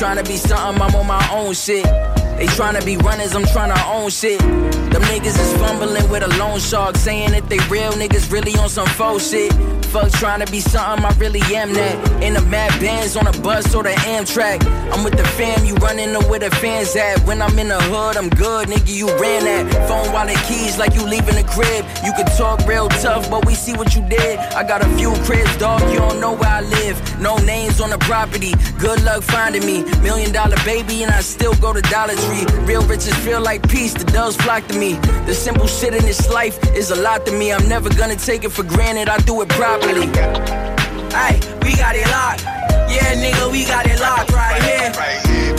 They 0.00 0.06
tryna 0.06 0.26
be 0.26 0.38
something, 0.38 0.80
I'm 0.80 0.94
on 0.94 1.06
my 1.06 1.30
own 1.30 1.52
shit. 1.52 1.84
They 1.84 2.46
tryna 2.46 2.82
be 2.86 2.96
runners, 2.96 3.34
I'm 3.34 3.42
tryna 3.42 3.76
own 3.86 4.08
shit. 4.08 4.38
Them 4.38 5.02
niggas 5.02 5.38
is 5.38 5.52
fumbling 5.58 6.08
with 6.08 6.22
a 6.22 6.38
loan 6.38 6.58
shark, 6.58 6.96
saying 6.96 7.32
that 7.32 7.50
they 7.50 7.58
real 7.68 7.92
niggas 7.92 8.32
really 8.32 8.56
on 8.56 8.70
some 8.70 8.86
faux 8.86 9.28
shit. 9.28 9.52
Fuck 9.90 10.12
trying 10.12 10.38
to 10.38 10.52
be 10.52 10.60
something, 10.60 11.04
I 11.04 11.12
really 11.18 11.40
am 11.52 11.74
that. 11.74 12.22
In 12.22 12.34
the 12.34 12.42
mad 12.42 12.70
bands 12.80 13.16
on 13.16 13.26
a 13.26 13.32
bus 13.40 13.74
or 13.74 13.82
the 13.82 13.90
Amtrak. 14.06 14.62
I'm 14.92 15.02
with 15.02 15.16
the 15.16 15.24
fam, 15.24 15.64
you 15.66 15.74
running 15.76 16.12
to 16.12 16.20
where 16.28 16.38
the 16.38 16.50
fans 16.62 16.94
at. 16.94 17.18
When 17.26 17.42
I'm 17.42 17.58
in 17.58 17.66
the 17.66 17.80
hood, 17.80 18.16
I'm 18.16 18.28
good, 18.30 18.68
nigga, 18.68 18.94
you 18.94 19.08
ran 19.18 19.42
that. 19.42 19.88
Phone 19.88 20.12
wallet 20.12 20.38
keys 20.46 20.78
like 20.78 20.94
you 20.94 21.02
leaving 21.02 21.34
the 21.34 21.42
crib. 21.42 21.84
You 22.04 22.12
can 22.12 22.26
talk 22.38 22.64
real 22.68 22.88
tough, 23.02 23.28
but 23.28 23.44
we 23.46 23.56
see 23.56 23.72
what 23.72 23.96
you 23.96 24.02
did. 24.08 24.38
I 24.54 24.62
got 24.62 24.80
a 24.80 24.88
few 24.94 25.10
cribs, 25.26 25.56
dog, 25.56 25.82
you 25.90 25.98
don't 25.98 26.20
know 26.20 26.34
where 26.34 26.50
I 26.50 26.60
live. 26.60 26.96
No 27.20 27.38
names 27.38 27.80
on 27.80 27.90
the 27.90 27.98
property, 27.98 28.54
good 28.78 29.02
luck 29.02 29.24
finding 29.24 29.66
me. 29.66 29.82
Million 30.02 30.30
dollar 30.30 30.56
baby, 30.64 31.02
and 31.02 31.10
I 31.10 31.20
still 31.20 31.54
go 31.56 31.72
to 31.72 31.82
Dollar 31.90 32.14
Tree. 32.14 32.46
Real 32.62 32.86
riches 32.86 33.16
feel 33.26 33.40
like 33.40 33.68
peace, 33.68 33.94
the 33.94 34.04
doves 34.04 34.36
flock 34.36 34.68
to 34.68 34.78
me. 34.78 34.94
The 35.26 35.34
simple 35.34 35.66
shit 35.66 35.94
in 35.94 36.02
this 36.04 36.30
life 36.30 36.56
is 36.76 36.92
a 36.92 36.96
lot 36.96 37.26
to 37.26 37.32
me. 37.32 37.52
I'm 37.52 37.68
never 37.68 37.88
gonna 37.88 38.14
take 38.14 38.44
it 38.44 38.52
for 38.52 38.62
granted, 38.62 39.08
I 39.08 39.18
do 39.18 39.42
it 39.42 39.48
properly. 39.48 39.79
Hey, 39.80 41.40
we 41.64 41.74
got 41.76 41.96
it 41.96 42.06
locked. 42.08 42.44
Yeah, 42.90 43.14
nigga, 43.16 43.50
we 43.50 43.64
got 43.64 43.86
it 43.86 43.98
locked 44.00 44.32
right 44.32 44.60
here. 44.62 44.92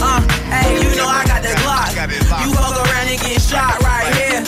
Uh, 0.01 0.21
hey, 0.49 0.77
you 0.81 0.95
know 0.95 1.07
I 1.07 1.25
got 1.25 1.41
the 1.41 1.49
Glock. 1.61 1.91
You 2.45 2.53
fuck 2.53 2.75
around 2.77 3.07
and 3.07 3.19
get 3.19 3.41
shot 3.41 3.81
right 3.81 4.13
here. 4.15 4.43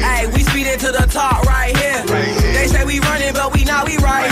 Hey, 0.00 0.26
we 0.32 0.42
speeding 0.42 0.78
to 0.78 0.92
the 0.92 1.06
top 1.10 1.44
right 1.44 1.76
here. 1.76 2.04
They 2.52 2.66
say 2.68 2.84
we 2.84 3.00
running, 3.00 3.32
but 3.34 3.52
we 3.52 3.64
not, 3.64 3.86
we 3.86 3.96
right 3.98 4.27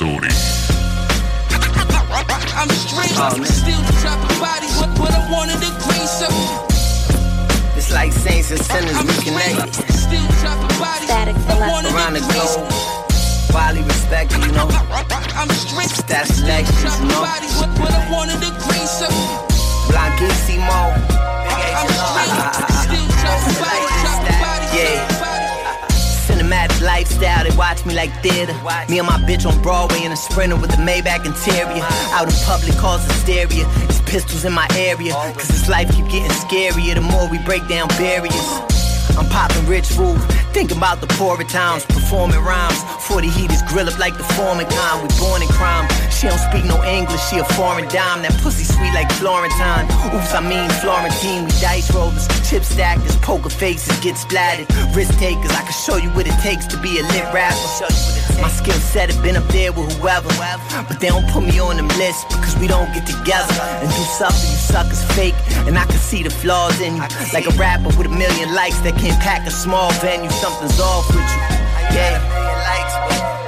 Rapsodie. 0.00 0.32
I'm 2.56 2.68
straight, 2.70 3.12
still 3.46 3.82
dropping 4.00 4.40
bodies, 4.40 4.80
but, 4.80 4.96
but 4.98 5.12
I 5.12 5.30
wanted 5.30 5.60
to 5.60 5.70
grease 5.84 6.22
up. 6.22 6.32
It's 7.76 7.92
like 7.92 8.12
saints 8.12 8.50
and 8.50 8.60
sinners 8.60 8.96
reconnected. 8.96 9.74
Still 9.92 10.26
dropping 10.40 10.78
bodies, 10.78 11.08
Statik 11.08 11.36
Around 11.92 12.14
the 12.14 12.20
globe. 12.20 12.72
Widely 13.52 13.82
respected, 13.82 14.44
you 14.44 14.52
know. 14.52 14.68
I'm 14.70 15.48
straight, 15.50 15.90
That's 16.06 16.42
legends, 16.42 17.00
you 17.00 17.08
know. 17.08 17.20
bodies, 17.20 17.60
but, 17.60 17.74
but 17.78 17.92
I 17.92 18.10
wanted 18.10 18.40
to 18.40 18.50
grease 18.64 19.02
up. 19.02 19.12
Blanquissimo. 19.88 20.96
I'm 21.50 21.88
straight, 21.88 22.28
still 22.28 22.56
dropping 22.56 22.79
Cinematic 26.50 26.82
lifestyle, 26.82 27.44
they 27.48 27.56
watch 27.56 27.86
me 27.86 27.94
like 27.94 28.10
theater. 28.24 28.52
Me 28.88 28.98
and 28.98 29.06
my 29.06 29.18
bitch 29.22 29.46
on 29.46 29.62
Broadway 29.62 30.02
in 30.02 30.10
a 30.10 30.16
sprinter 30.16 30.56
with 30.56 30.70
the 30.72 30.78
Maybach 30.78 31.24
interior. 31.24 31.84
Out 32.10 32.26
in 32.26 32.34
public, 32.44 32.74
cause 32.76 33.06
hysteria. 33.06 33.64
It's 33.86 34.00
pistols 34.00 34.44
in 34.44 34.52
my 34.52 34.66
area. 34.74 35.12
Cause 35.38 35.46
this 35.46 35.68
life 35.68 35.86
keep 35.94 36.06
getting 36.06 36.28
scarier 36.42 36.94
the 36.96 37.02
more 37.02 37.30
we 37.30 37.38
break 37.44 37.68
down 37.68 37.86
barriers. 37.90 38.34
I'm 39.16 39.28
popping 39.30 39.64
rich 39.66 39.86
food, 39.86 40.18
thinking 40.52 40.76
about 40.76 41.00
the 41.00 41.06
poorer 41.18 41.44
times, 41.44 41.84
performing 41.86 42.40
rhymes. 42.40 42.82
40 43.06 43.28
heaters 43.28 43.62
grill 43.68 43.88
up 43.88 43.98
like 43.98 44.16
the 44.16 44.24
foreman 44.34 44.66
kind. 44.66 45.02
We 45.02 45.08
born 45.18 45.42
in 45.42 45.48
crime. 45.48 45.88
She 46.10 46.28
don't 46.28 46.38
speak 46.38 46.64
no 46.64 46.82
English, 46.84 47.20
she 47.30 47.38
a 47.38 47.44
foreign 47.56 47.88
dime. 47.88 48.22
That 48.22 48.34
pussy 48.42 48.64
sweet 48.64 48.92
like 48.92 49.10
Florentine. 49.12 49.86
Oops, 50.12 50.32
I 50.34 50.40
mean 50.40 50.68
Florentine. 50.82 51.44
We 51.44 51.52
dice 51.60 51.90
rollers, 51.94 52.28
chip 52.48 52.62
stackers, 52.62 53.16
poker 53.18 53.50
faces 53.50 53.98
get 54.00 54.16
splatted. 54.16 54.68
Risk 54.94 55.18
takers, 55.18 55.50
I 55.50 55.62
can 55.62 55.72
show 55.72 55.96
you 55.96 56.10
what 56.10 56.26
it 56.26 56.36
takes 56.40 56.66
to 56.68 56.76
be 56.80 56.98
a 56.98 57.02
lit 57.14 57.24
rapper. 57.32 57.56
My 58.40 58.48
skill 58.48 58.80
set 58.80 59.12
have 59.12 59.22
been 59.22 59.36
up 59.36 59.46
there 59.48 59.72
with 59.72 59.92
whoever. 59.98 60.28
But 60.88 60.98
they 61.00 61.08
don't 61.08 61.28
put 61.28 61.44
me 61.44 61.58
on 61.60 61.76
them 61.76 61.88
lists 62.00 62.24
because 62.24 62.56
we 62.56 62.66
don't 62.66 62.92
get 62.94 63.06
together 63.06 63.52
and 63.80 63.88
do 63.88 64.04
something 64.16 64.50
you 64.50 64.56
suckers 64.56 65.04
fake. 65.12 65.34
And 65.68 65.76
I 65.78 65.84
can 65.84 65.98
see 65.98 66.22
the 66.22 66.30
flaws 66.30 66.80
in 66.80 66.96
you. 66.96 67.02
Like 67.32 67.46
a 67.46 67.54
rapper 67.60 67.92
with 67.96 68.06
a 68.06 68.14
million 68.14 68.54
likes 68.54 68.80
that 68.80 68.96
can't 68.96 69.20
pack 69.20 69.46
a 69.46 69.50
small 69.50 69.92
venue. 70.00 70.30
Something's 70.40 70.80
off 70.80 71.06
with 71.08 71.20
you. 71.20 71.40
Yeah. 71.92 72.16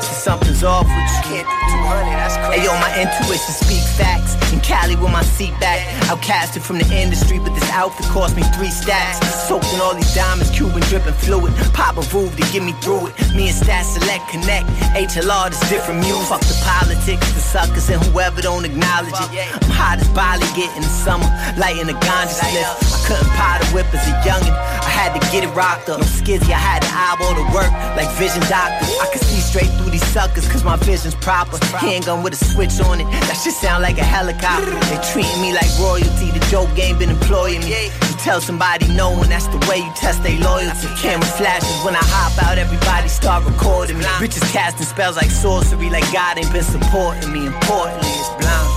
Something's 0.03 0.63
off 0.63 0.85
with 0.85 1.09
you. 1.25 1.41
Can't 1.41 1.49
do 1.49 1.81
200, 1.89 2.05
that's 2.21 2.37
crazy. 2.37 2.61
Hey 2.61 2.67
yo, 2.69 2.73
my 2.85 2.93
intuition 3.01 3.55
speaks 3.57 3.89
facts. 3.97 4.37
In 4.53 4.61
Cali 4.63 4.97
with 4.97 5.13
my 5.13 5.23
seat 5.23 5.53
back. 5.61 5.81
Outcasted 6.07 6.63
from 6.63 6.79
the 6.79 6.89
industry, 6.95 7.39
but 7.39 7.55
this 7.55 7.69
outfit 7.71 8.07
cost 8.07 8.37
me 8.37 8.43
three 8.57 8.71
stacks. 8.71 9.19
Soaked 9.49 9.67
in 9.75 9.81
all 9.81 9.95
these 9.95 10.15
diamonds, 10.15 10.51
Cuban 10.51 10.81
dripping 10.89 11.15
fluid. 11.15 11.53
Pop 11.75 11.97
a 11.97 12.01
Voove 12.01 12.35
to 12.37 12.45
get 12.53 12.63
me 12.63 12.73
through 12.85 13.09
it. 13.09 13.15
Me 13.35 13.49
and 13.49 13.57
Stat 13.57 13.85
Select 13.85 14.29
connect. 14.29 14.67
HLR, 14.95 15.51
this 15.51 15.61
different 15.69 16.01
music. 16.01 16.29
Fuck 16.29 16.41
the 16.43 16.57
politics, 16.65 17.27
the 17.33 17.41
suckers, 17.41 17.89
and 17.91 18.03
whoever 18.05 18.41
don't 18.41 18.65
acknowledge 18.65 19.17
it. 19.17 19.31
I'm 19.63 19.71
hot 19.71 19.99
as 19.99 20.09
Bali 20.15 20.47
get 20.55 20.71
in 20.77 20.83
the 20.83 20.95
summer, 21.05 21.27
lighting 21.59 21.89
a 21.89 21.97
ganja 21.99 22.41
spliff. 22.41 22.71
I 22.93 22.99
couldn't 23.07 23.33
pot 23.35 23.61
a 23.61 23.67
whip 23.75 23.87
as 23.93 24.07
a 24.07 24.15
youngin'. 24.23 24.55
I 24.55 24.91
had 24.91 25.11
to 25.19 25.21
get 25.33 25.45
it 25.45 25.53
rocked 25.55 25.89
up. 25.89 25.99
No 26.01 26.07
skizzy, 26.07 26.53
I 26.53 26.61
had 26.61 26.83
to 26.83 26.91
eyeball 26.93 27.35
to 27.35 27.47
work 27.55 27.73
like 27.97 28.09
vision 28.17 28.43
doctor. 28.47 28.87
I 29.01 29.09
could 29.11 29.23
see 29.23 29.41
straight 29.41 29.71
through 29.79 29.91
these 29.91 30.07
suckers 30.13 30.49
cause 30.49 30.65
my 30.65 30.77
vision's 30.77 31.15
proper. 31.17 31.59
Handgun 31.77 32.23
with 32.23 32.35
a 32.35 32.45
switch 32.45 32.81
on 32.81 33.01
it, 33.01 33.09
that 33.29 33.41
shit 33.43 33.55
sound 33.55 33.83
like 33.83 33.99
a 33.99 34.05
helicopter. 34.05 34.62
They 34.63 34.99
treating 35.11 35.41
me 35.43 35.53
like 35.53 35.67
royalty, 35.81 36.31
the 36.31 36.45
joke 36.51 36.71
game 36.77 36.99
been 36.99 37.11
employing 37.11 37.61
me. 37.61 37.87
You 37.87 38.15
tell 38.23 38.41
somebody 38.41 38.87
no, 38.95 39.11
and 39.21 39.31
that's 39.31 39.49
the 39.49 39.59
way 39.69 39.79
you 39.79 39.93
test 39.97 40.23
their 40.23 40.39
loyalty. 40.39 40.87
Camera 41.03 41.27
flashes 41.27 41.85
when 41.85 41.97
I 41.97 42.05
hop 42.07 42.39
out, 42.47 42.59
everybody 42.59 43.09
start 43.09 43.45
recording 43.45 43.99
me. 43.99 44.05
Bitches 44.23 44.47
casting 44.53 44.87
spells 44.87 45.17
like 45.17 45.31
sorcery, 45.31 45.91
like 45.91 46.07
God 46.13 46.39
ain't 46.39 46.53
been 46.53 46.63
supporting 46.63 47.33
me. 47.33 47.47
Importantly, 47.47 48.13
it's 48.15 48.31
blind. 48.39 48.71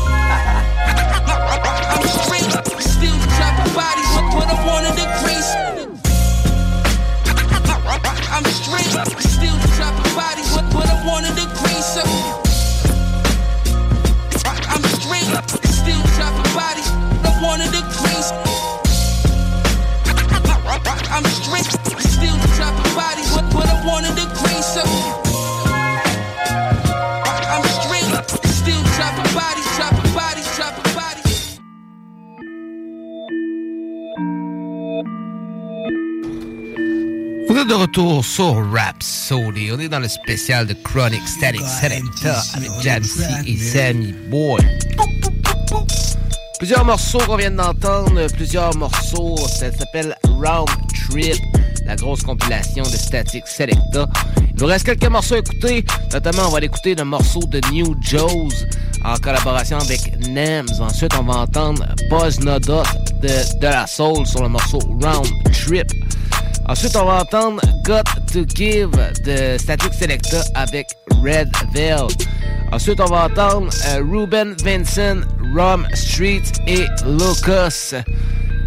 I'm 1.94 2.02
straight, 2.10 2.50
still 2.82 3.18
dropping 3.38 3.74
bodies, 3.78 4.10
but, 4.18 4.26
but 4.34 4.48
I 4.50 4.58
wanted 4.66 4.98
to 4.98 5.06
grease. 5.22 5.54
I'm 8.34 8.44
straight, 8.50 8.90
still 9.22 9.58
dropping 9.78 10.16
bodies, 10.18 10.50
but, 10.56 10.66
but 10.74 10.90
I 10.90 10.98
wanted 11.06 11.38
to 11.38 11.46
grease 11.62 11.98
up. 11.98 12.45
But 17.56 17.62
I 17.62 17.68
wanted 17.68 17.78
to 17.78 17.84
grease. 17.98 18.32
I'm 21.10 21.24
straight, 21.24 21.64
still 22.02 22.38
dropping 22.56 22.96
bodies, 22.96 23.32
but, 23.34 23.46
but 23.54 23.68
I 23.70 23.86
wanted 23.86 24.16
to 24.18 24.26
grease 24.40 24.76
up. 24.76 24.88
I'm 27.48 27.64
straight, 27.80 28.12
still 28.50 28.84
dropping 28.98 29.32
bodies, 29.34 29.68
dropping 29.78 30.12
bodies, 30.14 30.48
dropping 30.58 30.92
bodies. 30.96 31.60
Vous 37.48 37.58
êtes 37.58 37.68
de 37.70 37.74
retour 37.74 38.26
sur 38.26 38.70
Rapsodie. 38.70 39.72
On 39.72 39.80
est 39.80 39.88
dans 39.88 40.00
le 40.00 40.10
spécial 40.10 40.68
de 40.68 40.74
Chronic 40.74 41.26
Statik 41.26 41.62
Selektah 41.62 42.44
avec 42.56 42.72
Jamsey 42.82 43.24
et 43.48 43.56
Sammy 43.56 44.14
Boy. 44.30 44.60
Plusieurs 46.58 46.86
morceaux 46.86 47.20
qu'on 47.20 47.36
vient 47.36 47.52
d'entendre, 47.52 48.28
plusieurs 48.34 48.76
morceaux, 48.78 49.36
ça 49.48 49.72
s'appelle 49.72 50.16
Round 50.24 50.70
Trip, 51.10 51.36
la 51.86 51.96
grosse 51.96 52.24
compilation 52.24 52.84
de 52.84 52.96
Static 52.96 53.46
Selecta. 53.46 54.08
Il 54.38 54.62
nous 54.62 54.66
reste 54.66 54.86
quelques 54.86 55.10
morceaux 55.10 55.36
à 55.36 55.40
écouter, 55.40 55.84
notamment 56.14 56.44
on 56.48 56.52
va 56.52 56.62
l'écouter 56.62 56.96
le 56.96 57.04
morceau 57.04 57.42
de 57.48 57.60
New 57.72 57.96
Joes 58.02 58.66
en 59.04 59.16
collaboration 59.18 59.78
avec 59.78 60.18
Nems. 60.30 60.70
Ensuite, 60.80 61.12
on 61.20 61.24
va 61.24 61.40
entendre 61.40 61.86
Buzz 62.10 62.40
Nodot 62.40 62.84
de, 63.22 63.60
de 63.60 63.68
la 63.68 63.86
Soul 63.86 64.26
sur 64.26 64.42
le 64.42 64.50
morceau 64.50 64.80
Round 64.80 65.28
Trip. 65.52 65.88
Ensuite, 66.68 66.96
on 66.96 67.06
va 67.06 67.22
entendre 67.22 67.62
Got 67.84 68.04
to 68.32 68.46
Give 68.56 68.90
de 69.26 69.58
Static 69.60 69.94
Selecta 69.94 70.42
avec 70.56 70.88
Red 71.22 71.52
Veil. 71.74 72.08
Ensuite, 72.72 73.00
on 73.00 73.06
va 73.06 73.26
entendre 73.26 73.70
euh, 73.88 74.02
Ruben 74.04 74.56
Vincent, 74.64 75.22
Rom 75.56 75.88
Street 75.94 76.44
et 76.68 76.86
Lucas. 77.06 77.94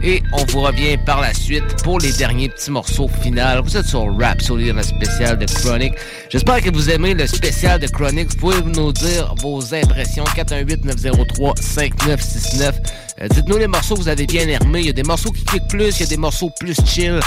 Et 0.02 0.22
on 0.32 0.44
vous 0.46 0.60
revient 0.60 0.96
par 1.04 1.20
la 1.20 1.34
suite 1.34 1.64
pour 1.82 1.98
les 1.98 2.12
derniers 2.12 2.48
petits 2.48 2.70
morceaux 2.70 3.10
finaux. 3.20 3.62
Vous 3.64 3.76
êtes 3.76 3.86
sur 3.86 4.06
Rap 4.18 4.40
Solid, 4.40 4.74
le 4.74 4.82
spécial 4.82 5.38
de 5.38 5.44
Chronic. 5.46 5.94
J'espère 6.30 6.62
que 6.62 6.70
vous 6.70 6.88
aimez 6.90 7.14
le 7.14 7.26
spécial 7.26 7.80
de 7.80 7.88
Chronic. 7.88 8.30
Vous 8.30 8.36
pouvez 8.36 8.62
nous 8.62 8.92
dire 8.92 9.34
vos 9.40 9.74
impressions. 9.74 10.24
418-903-5969. 10.24 12.72
Euh, 13.20 13.28
Dites-nous 13.28 13.58
les 13.58 13.66
morceaux 13.66 13.96
que 13.96 14.00
vous 14.00 14.08
avez 14.08 14.26
bien 14.26 14.42
aimés. 14.42 14.80
Il 14.80 14.86
y 14.86 14.90
a 14.90 14.92
des 14.92 15.02
morceaux 15.02 15.30
qui 15.30 15.44
cliquent 15.44 15.68
plus, 15.68 15.96
il 15.96 16.00
y 16.00 16.04
a 16.04 16.06
des 16.06 16.16
morceaux 16.16 16.50
plus 16.60 16.76
chill. 16.86 17.18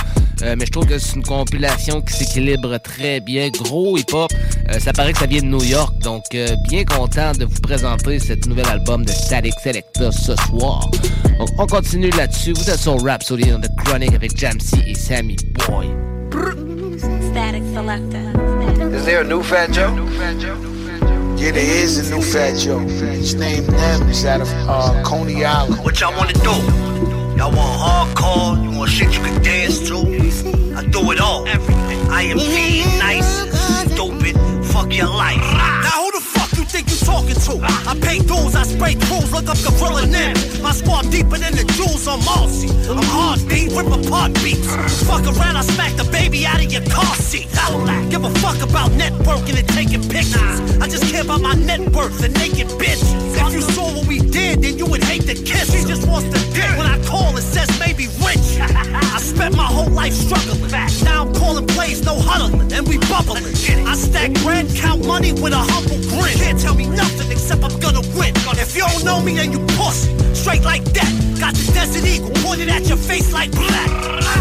Euh, 0.44 0.56
mais 0.58 0.66
je 0.66 0.72
trouve 0.72 0.86
que 0.86 0.98
c'est 0.98 1.16
une 1.16 1.24
compilation 1.24 2.02
qui 2.02 2.14
s'équilibre 2.14 2.78
très 2.78 3.20
bien. 3.20 3.50
Gros 3.50 3.98
hip-hop. 3.98 4.32
Euh, 4.70 4.80
ça 4.80 4.94
paraît 4.94 5.12
que 5.12 5.20
ça 5.20 5.26
vient 5.26 5.42
de 5.42 5.48
New 5.48 5.64
York. 5.64 5.98
Donc, 6.00 6.24
bien 6.70 6.86
content 6.86 7.34
de 7.34 7.46
vous 7.46 7.60
présenter 7.62 8.20
cet 8.20 8.48
nouvel 8.48 8.68
album 8.68 9.04
de 9.04 9.12
Static 9.12 9.54
Selecta 9.62 10.12
ce 10.12 10.36
soir. 10.48 10.90
Donc, 11.38 11.50
on 11.58 11.68
continue 11.68 12.10
là-dessus. 12.12 12.54
Vous 12.62 12.70
êtes 12.70 12.80
sur 12.80 13.04
Rapsodie 13.04 13.52
on 13.54 13.60
the 13.60 13.76
Chronic 13.76 14.14
avec 14.14 14.38
Jamsey 14.38 14.84
et 14.86 14.94
Sammy 14.94 15.36
Boy. 15.68 15.88
Statik 17.32 17.64
Selektah. 17.74 18.96
Is 18.96 19.04
there 19.04 19.22
a 19.22 19.24
new 19.24 19.42
Fat 19.42 19.72
Joe? 19.72 19.90
Yeah, 21.38 21.54
there 21.54 21.84
is 21.84 21.98
a 21.98 22.14
new 22.14 22.22
Fat 22.22 22.60
Joe. 22.60 22.78
His 22.78 23.34
name 23.34 23.66
Nem. 23.66 24.08
He's 24.08 24.24
out 24.26 24.42
of 24.42 24.50
uh, 24.70 25.02
Coney 25.04 25.44
Island. 25.44 25.84
What 25.84 26.00
y'all 26.00 26.16
wanna 26.16 26.34
do? 26.34 26.54
Y'all 27.36 27.52
want 27.52 27.82
hardcore? 27.82 28.64
You 28.64 28.78
want 28.78 28.92
shit 28.92 29.12
you 29.12 29.24
can 29.24 29.42
dance 29.42 29.80
to? 29.88 29.98
I 30.78 30.86
do 30.86 31.12
it 31.14 31.20
all. 31.20 31.48
Everything. 31.48 32.12
I 32.12 32.26
am 32.30 32.38
mean, 32.38 32.86
nice, 33.00 33.42
stupid. 33.92 34.38
Fuck 34.66 34.96
your 34.96 35.08
life. 35.08 35.42
Now 35.42 36.04
who 36.04 36.12
the 36.12 36.20
fuck 36.22 36.41
you 36.41 36.41
think 36.72 36.90
you 36.90 36.96
talking 37.04 37.36
to? 37.36 37.54
I 37.84 38.00
pay 38.00 38.20
dues, 38.24 38.56
I 38.56 38.64
spray 38.64 38.96
crews, 38.96 39.32
look 39.36 39.48
up 39.52 39.60
Gorilla 39.60 40.08
Nim. 40.08 40.32
My 40.64 40.72
squad 40.72 41.12
deeper 41.12 41.38
than 41.38 41.52
the 41.52 41.68
jewels 41.76 42.08
on 42.08 42.24
Marcy. 42.24 42.72
I'm 42.88 43.04
hard 43.12 43.44
beat, 43.50 43.76
rip 43.76 43.92
apart 43.92 44.34
beats. 44.40 44.72
Fuck 45.04 45.28
around, 45.28 45.58
I 45.60 45.64
smack 45.68 45.94
the 46.00 46.08
baby 46.12 46.46
out 46.46 46.64
of 46.64 46.72
your 46.72 46.86
car 46.88 47.16
seat. 47.16 47.52
Give 48.10 48.24
a 48.24 48.32
fuck 48.40 48.62
about 48.64 48.92
networking 48.92 49.60
and 49.60 49.68
taking 49.70 50.02
pictures. 50.08 50.58
I 50.80 50.88
just 50.88 51.12
care 51.12 51.24
about 51.24 51.42
my 51.42 51.54
net 51.56 51.82
worth 51.92 52.24
and 52.24 52.34
naked 52.40 52.68
bitch. 52.80 53.04
If 53.36 53.54
you 53.54 53.62
saw 53.62 53.92
what 53.92 54.08
we 54.08 54.20
did, 54.20 54.62
then 54.62 54.78
you 54.78 54.86
would 54.86 55.04
hate 55.04 55.24
the 55.24 55.36
kiss. 55.36 55.76
She 55.76 55.86
just 55.86 56.08
wants 56.08 56.30
the 56.32 56.40
dick. 56.56 56.72
When 56.78 56.88
I 56.88 57.04
call, 57.04 57.36
and 57.36 57.44
says 57.44 57.68
maybe 57.80 58.08
rich. 58.24 58.60
I 58.60 59.20
spent 59.20 59.56
my 59.58 59.68
whole 59.68 59.90
life 59.90 60.14
struggling. 60.14 60.72
Now 61.04 61.26
I'm 61.26 61.34
calling 61.34 61.68
plays, 61.68 62.06
no 62.06 62.16
huddling, 62.16 62.72
and 62.72 62.88
we 62.88 62.98
bubbling. 63.12 63.44
I 63.88 63.96
stack 63.96 64.32
bread, 64.44 64.68
count 64.76 65.06
money 65.06 65.34
with 65.34 65.54
a 65.54 65.64
humble 65.72 66.00
grin. 66.10 66.38
Can't 66.40 66.61
tell 66.62 66.76
me 66.76 66.86
nothing 66.86 67.32
except 67.32 67.64
I'm 67.64 67.78
gonna 67.80 68.06
win. 68.16 68.34
If 68.62 68.76
you 68.76 68.84
don't 68.84 69.04
know 69.04 69.20
me, 69.22 69.36
then 69.36 69.52
you 69.52 69.60
pussy. 69.78 70.14
Straight 70.36 70.64
like 70.64 70.84
that. 70.94 71.12
Got 71.40 71.56
the 71.56 71.72
Desert 71.74 72.06
Eagle 72.06 72.30
pointed 72.46 72.70
at 72.70 72.88
your 72.88 72.98
face 72.98 73.34
like 73.34 73.52
black. 73.52 73.90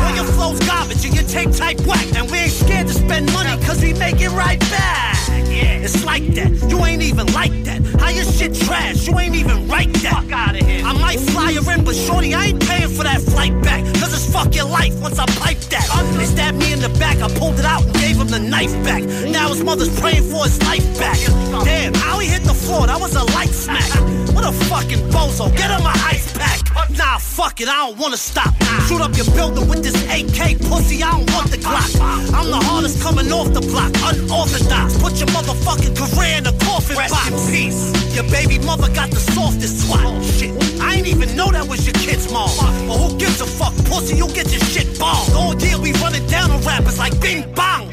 All 0.04 0.14
your 0.14 0.24
flow's 0.24 0.60
garbage 0.66 1.04
and 1.06 1.14
your 1.14 1.24
tape 1.24 1.52
type 1.52 1.80
whack. 1.86 2.06
And 2.14 2.30
we 2.30 2.38
ain't 2.38 2.52
scared 2.52 2.86
to 2.88 2.94
spend 2.94 3.32
money 3.32 3.50
cause 3.64 3.80
we 3.80 3.94
make 3.94 4.20
it 4.20 4.30
right 4.30 4.60
back. 4.68 5.16
Yeah, 5.48 5.84
it's 5.86 6.04
like 6.04 6.26
that. 6.34 6.50
You 6.68 6.84
ain't 6.84 7.02
even 7.02 7.26
like 7.32 7.64
that. 7.64 7.80
How 7.98 8.10
your 8.10 8.24
shit 8.24 8.54
trash? 8.54 9.06
You 9.06 9.18
ain't 9.18 9.34
even 9.34 9.66
right 9.66 9.92
that. 10.04 10.22
Fuck 10.22 10.32
out 10.32 10.60
of 10.60 10.66
here. 10.66 10.84
I 10.84 10.92
might 10.92 11.18
fly 11.18 11.52
her 11.54 11.72
in, 11.72 11.84
but 11.84 11.94
shorty, 11.94 12.34
I 12.34 12.46
ain't 12.46 12.60
paying 12.60 12.88
for 12.88 13.04
that 13.04 13.20
flight 13.20 13.54
back. 13.62 13.82
Cause 13.98 14.12
it's 14.12 14.30
fuck 14.30 14.54
your 14.54 14.66
life 14.66 14.94
once 15.00 15.18
I 15.18 15.26
pipe 15.26 15.58
that. 15.70 15.86
They 16.16 16.24
stabbed 16.26 16.58
me 16.58 16.72
in 16.72 16.80
the 16.80 16.90
back, 17.00 17.16
I 17.22 17.28
pulled 17.38 17.58
it 17.58 17.64
out 17.64 17.84
and 17.84 17.94
gave 17.94 18.16
him 18.16 18.28
the 18.28 18.38
knife 18.38 18.72
back. 18.84 19.02
Now 19.02 19.48
his 19.48 19.62
mother's 19.64 19.92
praying 20.00 20.24
for 20.30 20.44
his 20.44 20.60
life 20.62 20.86
back. 20.98 21.18
Damn, 21.64 21.94
how 22.00 22.18
he 22.18 22.28
hit 22.28 22.42
the 22.42 22.54
floor, 22.54 22.86
that 22.86 23.00
was 23.00 23.14
a 23.16 23.24
light 23.36 23.50
smack. 23.50 23.90
What 24.34 24.44
a 24.44 24.52
fucking 24.66 25.02
bozo. 25.10 25.54
Get 25.56 25.70
him 25.70 25.82
my 25.82 25.94
ice 26.06 26.32
pack. 26.32 26.60
Nah, 26.96 27.18
fuck 27.18 27.60
it, 27.60 27.68
I 27.68 27.86
don't 27.86 27.98
wanna 27.98 28.16
stop. 28.16 28.54
Shoot 28.86 29.00
up 29.00 29.16
your 29.16 29.26
building 29.36 29.68
with 29.68 29.82
this 29.82 29.96
AK 30.08 30.58
pussy, 30.68 31.02
I 31.02 31.10
don't 31.12 31.30
want 31.32 31.50
the 31.50 31.58
Glock. 31.58 31.90
I'm 32.34 32.50
the 32.50 32.60
hardest 32.68 33.02
coming 33.02 33.30
off 33.32 33.52
the 33.52 33.60
block, 33.60 33.92
unorthodox. 34.02 34.96
Put 34.98 35.18
your 35.18 35.28
motherfucking 35.28 35.94
career 35.96 36.38
in 36.38 36.46
a 36.46 36.52
coffin 36.64 36.96
Rest 36.96 37.14
box. 37.14 37.30
in 37.30 37.52
peace. 37.52 38.14
Your 38.14 38.24
baby 38.30 38.58
mother 38.58 38.88
got 38.94 39.10
the 39.10 39.20
softest 39.20 39.86
swat. 39.86 40.22
Shit, 40.24 40.50
I 40.80 40.94
ain't 40.94 41.06
even 41.06 41.34
know 41.36 41.50
that 41.50 41.66
was 41.68 41.86
your 41.86 41.94
kid's 41.94 42.32
mom. 42.32 42.50
But 42.88 42.96
who 42.98 43.18
gives 43.18 43.40
a 43.40 43.46
fuck, 43.46 43.74
pussy? 43.86 44.16
You 44.16 44.26
get 44.28 44.50
your 44.50 44.60
shit 44.60 44.98
bombed. 44.98 45.32
All 45.34 45.54
year 45.56 45.78
we 45.78 45.92
running 46.04 46.26
down 46.26 46.50
on 46.50 46.60
rappers 46.62 46.98
like 46.98 47.18
Bing 47.20 47.42
Bong. 47.54 47.92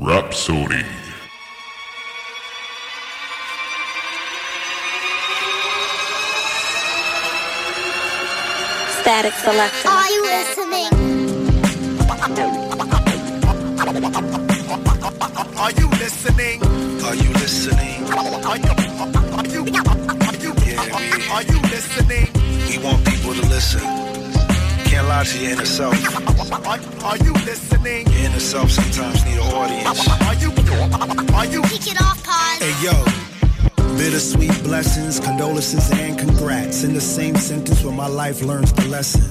Rapsodie. 0.00 1.01
Statik 9.02 9.34
Selektah. 9.34 9.90
Are 9.90 10.10
you 10.14 10.22
listening? 10.22 10.90
Are 15.58 15.70
you 15.78 15.86
listening? 15.98 16.58
Are 17.02 17.14
you 17.14 17.30
listening? 17.42 17.98
Are 18.14 18.58
you, 18.58 18.72
are 19.38 19.46
you, 19.46 19.62
are 19.66 20.38
you, 20.38 20.52
Yeah, 20.66 20.82
we, 20.94 21.06
are 21.34 21.42
you 21.42 21.58
listening? 21.70 22.26
we 22.68 22.78
want 22.78 23.04
people 23.04 23.34
to 23.34 23.42
listen. 23.50 23.80
Can't 24.86 25.08
lie 25.08 25.24
to 25.24 25.38
your 25.38 25.52
inner 25.52 25.64
self. 25.64 25.94
Are, 26.66 26.78
are 27.04 27.16
you 27.18 27.32
listening? 27.46 28.06
Your 28.06 28.22
inner 28.26 28.40
self 28.40 28.70
sometimes 28.70 29.24
need 29.24 29.38
an 29.38 29.52
audience. 29.52 30.08
Are 30.08 30.34
you, 30.38 30.50
are 31.34 31.46
you? 31.46 31.62
Kick 31.62 31.92
it 31.92 32.00
off, 32.00 32.22
pause. 32.22 32.58
Hey 32.62 32.74
yo, 32.82 32.94
bittersweet 33.96 34.62
blessings, 34.62 35.20
condolences, 35.20 35.90
and 35.92 36.18
congrats 36.18 36.84
in 36.84 36.94
the 36.94 37.00
same 37.00 37.36
sentence 37.36 37.82
where 37.84 37.94
my 37.94 38.06
life 38.06 38.42
learns 38.42 38.72
the 38.72 38.88
lesson. 38.88 39.22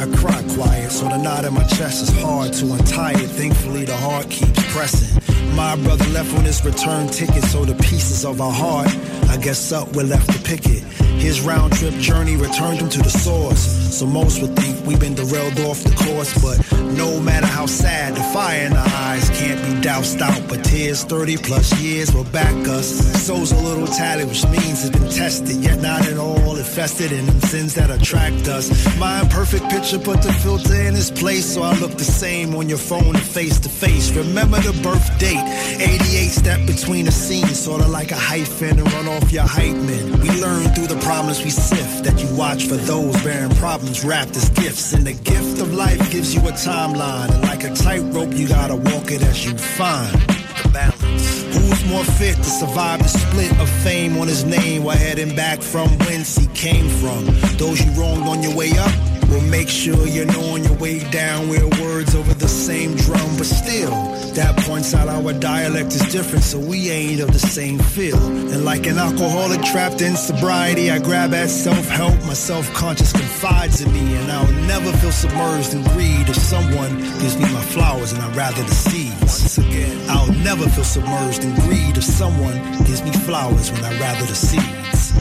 I 0.00 0.06
cry 0.16 0.42
quiet, 0.54 0.90
so 0.90 1.04
the 1.08 1.18
knot 1.18 1.44
in 1.44 1.54
my 1.54 1.64
chest 1.64 2.02
is 2.02 2.22
hard 2.22 2.52
to 2.54 2.72
untie 2.72 3.12
it. 3.12 3.28
Thankfully, 3.28 3.84
the 3.84 3.96
heart 3.96 4.30
keeps 4.30 4.62
pressing. 4.72 5.20
My 5.54 5.76
brother 5.76 6.06
left 6.06 6.32
on 6.38 6.44
his 6.44 6.64
return 6.64 7.08
ticket, 7.08 7.44
so 7.44 7.64
the 7.64 7.74
pieces 7.74 8.24
of 8.24 8.40
our 8.40 8.52
heart, 8.52 8.88
I 9.28 9.36
guess 9.36 9.72
up, 9.72 9.94
we're 9.94 10.04
left 10.04 10.30
to 10.32 10.38
pick 10.42 10.66
it. 10.66 10.82
His 11.20 11.42
round 11.42 11.74
trip 11.74 11.94
journey 11.94 12.36
returned 12.36 12.80
him 12.80 12.88
to 12.88 12.98
the 12.98 13.10
source. 13.10 13.60
So 13.98 14.06
most 14.06 14.40
would 14.40 14.56
think 14.56 14.86
we've 14.86 15.00
been 15.00 15.14
derailed 15.14 15.58
off 15.60 15.82
the 15.82 15.94
course, 15.96 16.32
but 16.40 16.56
no 16.96 17.20
matter 17.20 17.46
how 17.46 17.66
sad, 17.66 18.14
the 18.14 18.22
fire 18.34 18.66
in 18.66 18.72
our 18.72 18.88
eyes 18.88 19.28
can't 19.30 19.60
be 19.66 19.80
doused 19.80 20.20
out. 20.20 20.42
But 20.48 20.64
tears, 20.64 21.04
30 21.04 21.36
plus 21.38 21.78
years 21.80 22.12
will 22.12 22.24
back 22.24 22.54
us. 22.68 22.86
Soul's 23.26 23.52
a 23.52 23.60
little 23.60 23.86
tatted, 23.86 24.28
which 24.28 24.44
means 24.46 24.84
it's 24.84 24.96
been 24.96 25.10
tested, 25.10 25.56
yet 25.56 25.80
not 25.80 26.06
at 26.06 26.18
all 26.18 26.56
infested 26.56 27.12
in 27.12 27.26
them 27.26 27.40
sins 27.40 27.74
that 27.74 27.90
attract 27.90 28.48
us. 28.48 28.70
My 28.98 29.20
imperfect 29.20 29.68
picture 29.70 29.98
put 29.98 30.22
the 30.22 30.32
filter 30.32 30.74
in 30.74 30.94
its 30.94 31.10
place, 31.10 31.46
so 31.54 31.62
I 31.62 31.74
look 31.78 31.92
the 31.92 32.04
same 32.04 32.54
on 32.54 32.68
your 32.68 32.78
phone 32.78 33.14
and 33.16 33.22
face 33.22 33.58
to 33.60 33.68
face. 33.68 34.10
Remember 34.14 34.58
the 34.60 34.72
birth 34.82 35.18
date, 35.18 35.44
88 35.80 36.28
step 36.28 36.66
between 36.66 37.04
the 37.06 37.12
scenes, 37.12 37.58
sorta 37.58 37.86
like 37.88 38.10
a 38.12 38.16
hyphen 38.16 38.78
and 38.78 38.92
run 38.92 39.08
off 39.08 39.32
your 39.32 39.46
hype 39.46 39.76
men. 39.76 40.20
We 40.20 40.30
learn 40.40 40.68
through 40.74 40.88
the 40.88 41.00
problems 41.02 41.42
we 41.42 41.50
sift 41.50 42.04
that 42.04 42.20
you 42.22 42.34
watch 42.36 42.66
for 42.66 42.76
those 42.76 43.20
bearing 43.22 43.54
problems 43.56 44.04
wrapped 44.04 44.36
as 44.36 44.48
gifts. 44.50 44.92
And 44.92 45.06
the 45.06 45.12
gift 45.12 45.60
of 45.60 45.74
life 45.74 46.10
gives 46.10 46.34
you 46.34 46.46
a 46.48 46.52
timeline, 46.70 47.30
and 47.34 47.42
like 47.42 47.64
a 47.64 47.74
tightrope, 47.74 48.32
you 48.32 48.46
gotta 48.46 48.76
walk 48.76 49.10
it 49.10 49.22
as 49.22 49.44
you 49.44 49.56
find 49.58 50.14
the 50.62 50.70
balance. 50.72 51.42
Who's 51.54 51.84
more 51.86 52.04
fit 52.04 52.36
to 52.36 52.44
survive 52.44 53.02
the 53.02 53.08
split 53.08 53.50
of 53.58 53.68
fame 53.82 54.16
on 54.18 54.28
his 54.28 54.44
name 54.44 54.84
while 54.84 54.96
heading 54.96 55.34
back 55.34 55.62
from 55.62 55.88
whence 56.04 56.36
he 56.36 56.46
came 56.48 56.88
from? 56.88 57.26
Those 57.58 57.84
you 57.84 57.90
wronged 58.00 58.26
on 58.28 58.42
your 58.42 58.54
way 58.54 58.70
up 58.78 59.09
will 59.30 59.40
make 59.42 59.68
sure 59.68 60.06
you 60.06 60.24
know 60.26 60.54
on 60.54 60.64
your 60.64 60.74
way 60.74 60.98
down 61.10 61.48
we're 61.48 61.68
words 61.82 62.14
over 62.14 62.34
the 62.34 62.48
same 62.48 62.96
drum, 62.96 63.36
but 63.38 63.46
still, 63.46 63.90
that 64.34 64.56
points 64.66 64.94
out 64.94 65.08
our 65.08 65.32
dialect 65.32 65.94
is 65.94 66.02
different, 66.12 66.44
so 66.44 66.58
we 66.58 66.90
ain't 66.90 67.20
of 67.20 67.32
the 67.32 67.38
same 67.38 67.78
feel. 67.78 68.18
And 68.18 68.64
like 68.64 68.86
an 68.86 68.98
alcoholic 68.98 69.62
trapped 69.62 70.02
in 70.02 70.16
sobriety, 70.16 70.90
I 70.90 70.98
grab 70.98 71.32
at 71.32 71.48
self 71.48 71.86
help. 71.88 72.14
My 72.26 72.34
self 72.34 72.72
conscious 72.74 73.12
confides 73.12 73.80
in 73.80 73.92
me, 73.92 74.16
and 74.16 74.30
I'll 74.32 74.52
never 74.66 74.92
feel 74.98 75.12
submerged 75.12 75.74
in 75.74 75.82
greed 75.94 76.28
if 76.28 76.36
someone 76.36 76.98
gives 77.20 77.36
me 77.36 77.44
my 77.52 77.62
flowers 77.62 78.12
and 78.12 78.22
I 78.22 78.30
rather 78.34 78.62
the 78.62 78.74
seeds. 78.74 79.20
Once 79.20 79.58
again, 79.58 80.10
I'll 80.10 80.32
never 80.44 80.68
feel 80.68 80.84
submerged 80.84 81.44
in 81.44 81.54
greed 81.66 81.96
if 81.96 82.04
someone 82.04 82.56
gives 82.84 83.02
me 83.02 83.12
flowers 83.12 83.70
when 83.70 83.84
I 83.84 83.98
rather 83.98 84.26
the 84.26 84.34
seeds. 84.34 85.14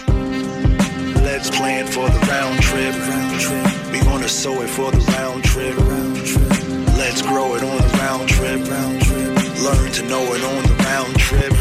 Let's 1.22 1.50
plan 1.50 1.86
for 1.86 2.10
the 2.10 2.20
round 2.28 2.62
trip. 2.62 2.94
Round 2.96 3.40
trip. 3.40 3.79
We 4.20 4.24
gonna 4.24 4.34
sow 4.34 4.62
it 4.62 4.68
for 4.68 4.92
the 4.92 4.98
round 5.14 5.46
trip. 5.46 5.78
Let's 6.98 7.22
grow 7.22 7.56
it 7.56 7.64
on 7.64 7.78
the 7.78 7.98
round 8.00 8.28
trip. 8.28 8.60
Learn 9.64 9.92
to 9.94 10.04
know 10.10 10.34
it 10.34 10.44
on 10.44 10.64
the 10.64 10.76
round 10.84 11.18
trip. 11.18 11.54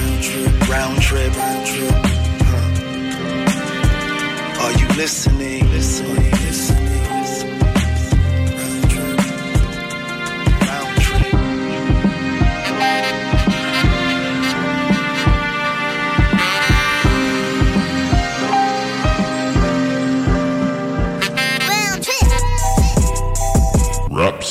Round 0.69 1.01
trip. 1.01 1.33
Are 4.61 4.73
you 4.73 4.89
listening? 4.97 5.71
Listening. 5.71 6.29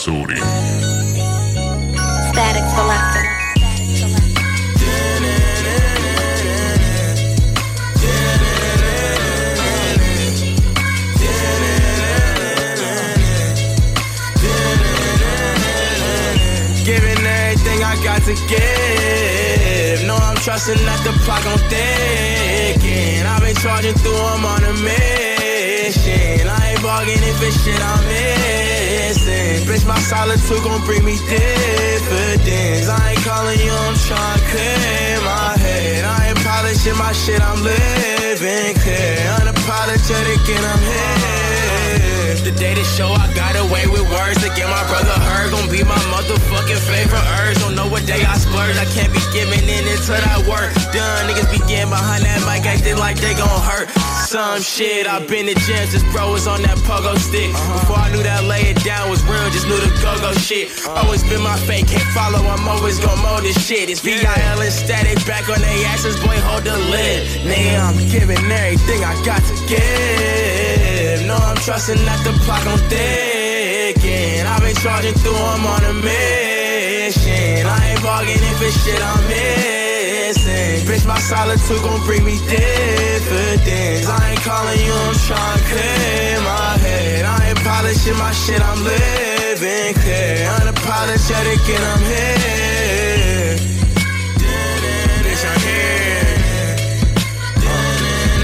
Rapsodie. 0.08 0.40
Statik 2.32 2.64
Selektah. 2.72 3.26
Giving 16.86 17.26
everything 17.26 17.84
I 17.84 17.96
got 18.02 18.22
to 18.24 18.34
give. 18.48 20.08
No, 20.08 20.16
I'm 20.16 20.38
trusting 20.38 20.76
that 20.86 21.04
the 21.04 21.12
clock 21.26 21.46
on 21.46 21.60
ticking. 21.70 23.26
I've 23.26 23.42
been 23.42 23.56
charging 23.56 23.94
through, 23.96 24.16
I'm 24.16 24.46
on 24.46 24.64
a 24.64 24.74
mission. 24.74 26.48
I 26.48 26.67
ain't 26.88 26.96
bargaining 26.96 27.36
for 27.36 27.52
shit 27.52 27.80
I'm 27.80 28.04
missing. 28.08 29.68
Bitch, 29.68 29.86
my 29.88 30.00
solitude 30.00 30.64
gon' 30.64 30.84
bring 30.86 31.04
me 31.04 31.18
dividends. 31.28 32.88
I 32.88 33.12
ain't 33.12 33.24
calling 33.24 33.60
you, 33.60 33.72
I'm 33.72 33.96
trying 34.08 34.40
to 34.40 34.46
clear 34.48 35.20
my 35.22 35.58
head. 35.60 36.06
I 36.06 36.30
ain't 36.30 36.40
polishing 36.40 36.98
my 36.98 37.12
shit, 37.12 37.42
I'm 37.42 37.62
living 37.64 38.76
clear. 38.80 39.20
Unapologetic 39.40 40.44
and 40.56 40.66
I'm 40.66 40.82
here. 40.82 42.36
The 42.48 42.52
day 42.56 42.76
to 42.76 42.84
show 42.84 43.12
I 43.12 43.28
got 43.36 43.60
away 43.60 43.88
with 43.88 44.08
words 44.08 44.40
to 44.44 44.50
get 44.56 44.70
my 44.70 44.84
brother 44.88 45.12
heard. 45.12 45.52
Gon' 45.52 45.70
be 45.70 45.84
my 45.84 46.00
motherfucking 46.16 46.80
favorite 46.88 47.28
urge. 47.44 47.60
Don't 47.60 47.76
know 47.76 47.88
what 47.88 48.06
day 48.08 48.24
I 48.24 48.38
splurge. 48.38 48.78
I 48.78 48.88
can't 48.96 49.12
be 49.12 49.20
giving 49.36 49.68
in 49.68 49.84
until 49.84 50.16
that 50.16 50.48
work 50.48 50.72
done. 50.96 51.28
Niggas 51.28 51.52
be 51.52 51.60
getting 51.68 51.92
behind 51.92 52.24
that 52.24 52.40
mic 52.48 52.64
acting 52.64 52.96
like 52.98 53.20
they 53.20 53.36
gon' 53.36 53.62
hurt. 53.68 53.92
Some 54.28 54.60
shit. 54.60 55.08
i 55.08 55.24
been 55.24 55.48
to 55.48 55.56
gym 55.56 55.88
since 55.88 56.04
bro 56.12 56.36
was 56.36 56.52
on 56.52 56.60
that 56.68 56.76
pogo 56.84 57.16
stick. 57.16 57.48
Uh-huh. 57.48 57.80
Before 57.80 57.96
I 57.96 58.12
knew 58.12 58.20
that 58.28 58.44
lay 58.44 58.76
it 58.76 58.84
down 58.84 59.08
was 59.08 59.24
real, 59.24 59.40
just 59.56 59.72
knew 59.72 59.80
the 59.80 59.88
go-go 60.04 60.36
shit. 60.36 60.68
Uh-huh. 60.68 61.00
Always 61.00 61.24
been 61.24 61.40
my 61.40 61.56
fate, 61.64 61.88
can't 61.88 62.04
follow, 62.12 62.44
I'm 62.44 62.68
always 62.68 63.00
gon' 63.00 63.16
mold 63.24 63.48
this 63.48 63.56
shit. 63.56 63.88
It's 63.88 64.04
VIL 64.04 64.20
and 64.20 64.68
Statik 64.68 65.24
back 65.24 65.48
on 65.48 65.64
they 65.64 65.80
asses, 65.88 66.20
boy, 66.20 66.36
hold 66.44 66.68
the 66.68 66.76
lid. 66.76 67.24
Nigga, 67.48 67.80
I'm 67.80 67.96
giving 68.12 68.44
everything 68.52 69.00
I 69.00 69.16
got 69.24 69.40
to 69.48 69.56
give. 69.64 71.24
No, 71.24 71.40
I'm 71.40 71.56
trusting 71.64 72.04
that 72.04 72.20
the 72.28 72.36
clock 72.44 72.68
on 72.68 72.84
ticking. 72.92 74.44
I've 74.44 74.60
been 74.60 74.76
charging 74.84 75.16
through, 75.24 75.40
I'm 75.40 75.64
on 75.64 75.88
a 75.88 75.96
mission. 76.04 77.64
I 77.64 77.96
ain't 77.96 78.04
bargaining 78.04 78.56
for 78.60 78.68
shit 78.76 79.00
I'm 79.00 79.24
missing. 80.28 80.86
Bitch, 80.88 81.06
my 81.08 81.20
solitude 81.20 81.82
gon' 81.84 82.04
bring 82.06 82.24
me 82.26 82.38
dividends. 82.48 84.08
I 84.08 84.32
ain't 84.32 84.42
calling 84.42 84.80
you, 84.86 84.94
I'm 84.94 85.16
trying 85.28 85.58
to 85.58 85.64
clear 85.72 86.40
my 86.42 86.78
head. 86.84 87.26
I 87.26 87.50
ain't 87.50 87.62
polishing 87.64 88.18
my 88.18 88.32
shit, 88.32 88.62
I'm 88.62 88.80
living 88.84 89.94
clear. 90.04 90.48
Unapologetic 90.60 91.64
and 91.76 91.84
I'm 91.92 92.04
here. 92.12 93.56
Bitch, 95.24 95.44
I'm 95.52 95.60
here. 95.68 96.36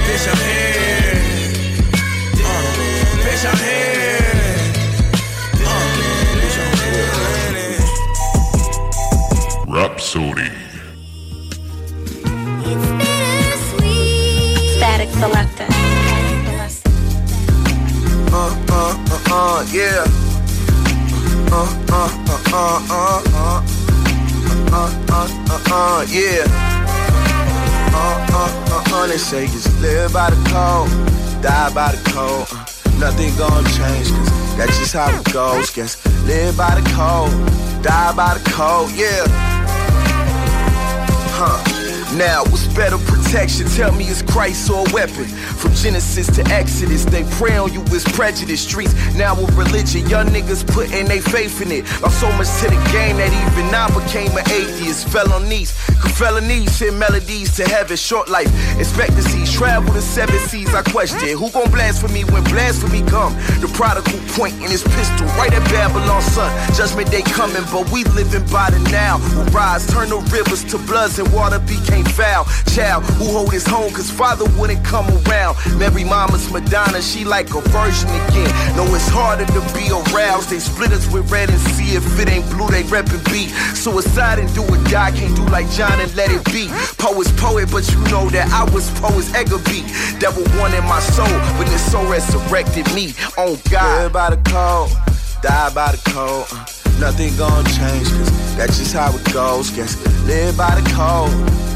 Bitch, 0.06 0.26
I'm 0.32 0.40
here. 0.48 1.16
Bitch, 3.24 3.44
I'm 3.50 3.58
here. 3.68 3.92
Rapsodie. 9.74 10.73
Statik 15.14 15.22
Selektah. 15.22 15.68
Uh, 18.34 18.50
uh, 18.70 18.94
uh, 19.10 19.30
uh, 19.30 19.62
yeah. 19.70 20.02
Uh, 21.52 21.70
uh, 21.92 22.10
uh, 22.26 22.40
uh, 22.52 22.80
uh, 22.90 23.22
uh. 23.34 23.62
Uh, 24.74 24.90
uh, 25.12 25.28
uh, 25.50 25.60
uh, 25.70 26.04
yeah. 26.10 26.42
Uh, 27.94 28.26
uh, 28.34 28.50
uh, 28.74 28.94
uh, 28.94 29.06
they 29.06 29.18
say 29.18 29.46
just 29.46 29.70
live 29.80 30.12
by 30.12 30.30
the 30.30 30.36
code, 30.50 30.90
die 31.42 31.70
by 31.72 31.92
the 31.94 32.10
code. 32.10 32.46
Uh, 32.50 32.64
nothing 32.98 33.30
gonna 33.38 33.68
change, 33.70 34.10
cause 34.10 34.56
that's 34.56 34.78
just 34.78 34.94
how 34.94 35.14
it 35.14 35.32
goes. 35.32 35.70
Guess 35.70 36.04
live 36.26 36.56
by 36.56 36.74
the 36.74 36.82
code, 36.90 37.30
die 37.82 38.12
by 38.16 38.34
the 38.34 38.50
code, 38.50 38.90
yeah. 38.98 39.24
Huh. 41.38 41.73
Now, 42.16 42.44
what's 42.44 42.68
better 42.68 42.96
protection? 42.96 43.66
Tell 43.66 43.90
me 43.90 44.04
it's 44.04 44.22
Christ 44.22 44.70
or 44.70 44.86
a 44.86 44.92
weapon. 44.94 45.24
From 45.24 45.74
Genesis 45.74 46.28
to 46.36 46.42
Exodus, 46.46 47.04
they 47.04 47.24
prey 47.38 47.56
on 47.56 47.72
you 47.72 47.82
as 47.90 48.04
prejudice. 48.04 48.62
Streets 48.62 48.94
now 49.16 49.34
with 49.34 49.52
religion, 49.56 50.06
young 50.06 50.28
niggas 50.28 50.64
putting 50.64 51.06
their 51.06 51.20
faith 51.20 51.60
in 51.60 51.72
it. 51.72 51.84
Lost 52.02 52.20
so 52.20 52.30
much 52.38 52.46
to 52.62 52.70
the 52.70 52.78
game 52.94 53.16
that 53.16 53.34
even 53.34 53.74
I 53.74 53.90
became 53.90 54.30
an 54.38 54.46
atheist. 54.46 55.08
Fell 55.08 55.32
on 55.32 55.48
knees, 55.48 55.72
felonies 56.14 56.70
send 56.70 56.98
melodies 57.00 57.56
to 57.56 57.64
heaven. 57.64 57.96
Short 57.96 58.28
life, 58.28 58.48
expectancies, 58.78 59.52
travel 59.52 59.92
to 59.92 60.00
seven 60.00 60.38
seas. 60.46 60.72
I 60.72 60.82
question 60.82 61.36
who 61.36 61.50
gon' 61.50 61.70
blaspheme 61.70 62.12
me 62.14 62.22
when 62.30 62.44
blasphemy 62.44 63.02
come. 63.10 63.34
The 63.58 63.70
prodigal 63.74 64.20
point 64.38 64.54
in 64.62 64.70
his 64.70 64.84
pistol 64.84 65.26
right 65.34 65.52
at 65.52 65.64
Babylon, 65.70 66.22
son. 66.22 66.50
Judgment 66.74 67.10
day 67.10 67.22
coming, 67.22 67.64
but 67.72 67.90
we 67.90 68.04
living 68.14 68.46
by 68.52 68.70
the 68.70 68.78
now. 68.90 69.18
Rise, 69.50 69.86
turn 69.88 70.10
the 70.10 70.18
rivers 70.30 70.62
to 70.70 70.78
bloods 70.78 71.18
and 71.18 71.26
water 71.32 71.58
became 71.58 72.03
foul. 72.04 72.44
Child 72.74 73.04
who 73.18 73.26
hold 73.32 73.52
his 73.52 73.66
home, 73.66 73.92
cause 73.92 74.10
father 74.10 74.44
wouldn't 74.58 74.84
come 74.84 75.06
around. 75.26 75.56
Mary 75.78 76.04
Mama's 76.04 76.50
Madonna, 76.50 77.00
she 77.00 77.24
like 77.24 77.54
a 77.54 77.60
virgin 77.72 78.08
again. 78.26 78.50
No, 78.76 78.84
it's 78.94 79.08
harder 79.08 79.46
to 79.46 79.60
be 79.74 79.90
aroused. 79.90 80.50
They 80.50 80.58
split 80.58 80.92
us 80.92 81.10
with 81.12 81.30
red 81.30 81.50
and 81.50 81.60
see 81.74 81.96
if 81.96 82.04
it 82.18 82.28
ain't 82.28 82.48
blue, 82.50 82.68
they 82.68 82.82
reppin' 82.84 83.24
beat. 83.32 83.50
Suicide 83.76 84.38
and 84.38 84.52
do 84.54 84.62
or 84.62 84.82
die, 84.84 85.12
can't 85.12 85.34
do 85.36 85.44
like 85.46 85.68
John 85.70 86.00
and 86.00 86.14
let 86.14 86.30
it 86.30 86.44
be. 86.46 86.68
Poet's 86.98 87.32
poet, 87.40 87.70
but 87.70 87.88
you 87.92 87.98
know 88.10 88.28
that 88.30 88.50
I 88.52 88.64
was 88.72 88.90
poet's 89.00 89.30
beat. 89.68 89.84
Devil 90.20 90.44
wanted 90.58 90.82
my 90.82 91.00
soul, 91.00 91.26
but 91.58 91.68
his 91.68 91.80
soul 91.80 92.06
resurrected 92.06 92.86
me. 92.94 93.14
On 93.36 93.58
God. 93.70 94.02
Live 94.02 94.12
by 94.12 94.30
the 94.30 94.36
code, 94.50 94.90
die 95.42 95.70
by 95.74 95.92
the 95.92 96.10
code. 96.10 96.83
Nothing 97.04 97.36
gonna 97.36 97.68
change, 97.68 98.08
cause 98.08 98.56
that's 98.56 98.78
just 98.78 98.94
how 98.94 99.14
it 99.14 99.30
goes. 99.30 99.68
Guess 99.68 99.94
live 100.24 100.56
by 100.56 100.80
the 100.80 100.80
code, 100.96 101.30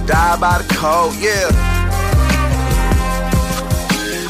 die 0.07 0.41
by 0.41 0.57
the 0.57 0.75
code, 0.75 1.15
yeah. 1.21 1.53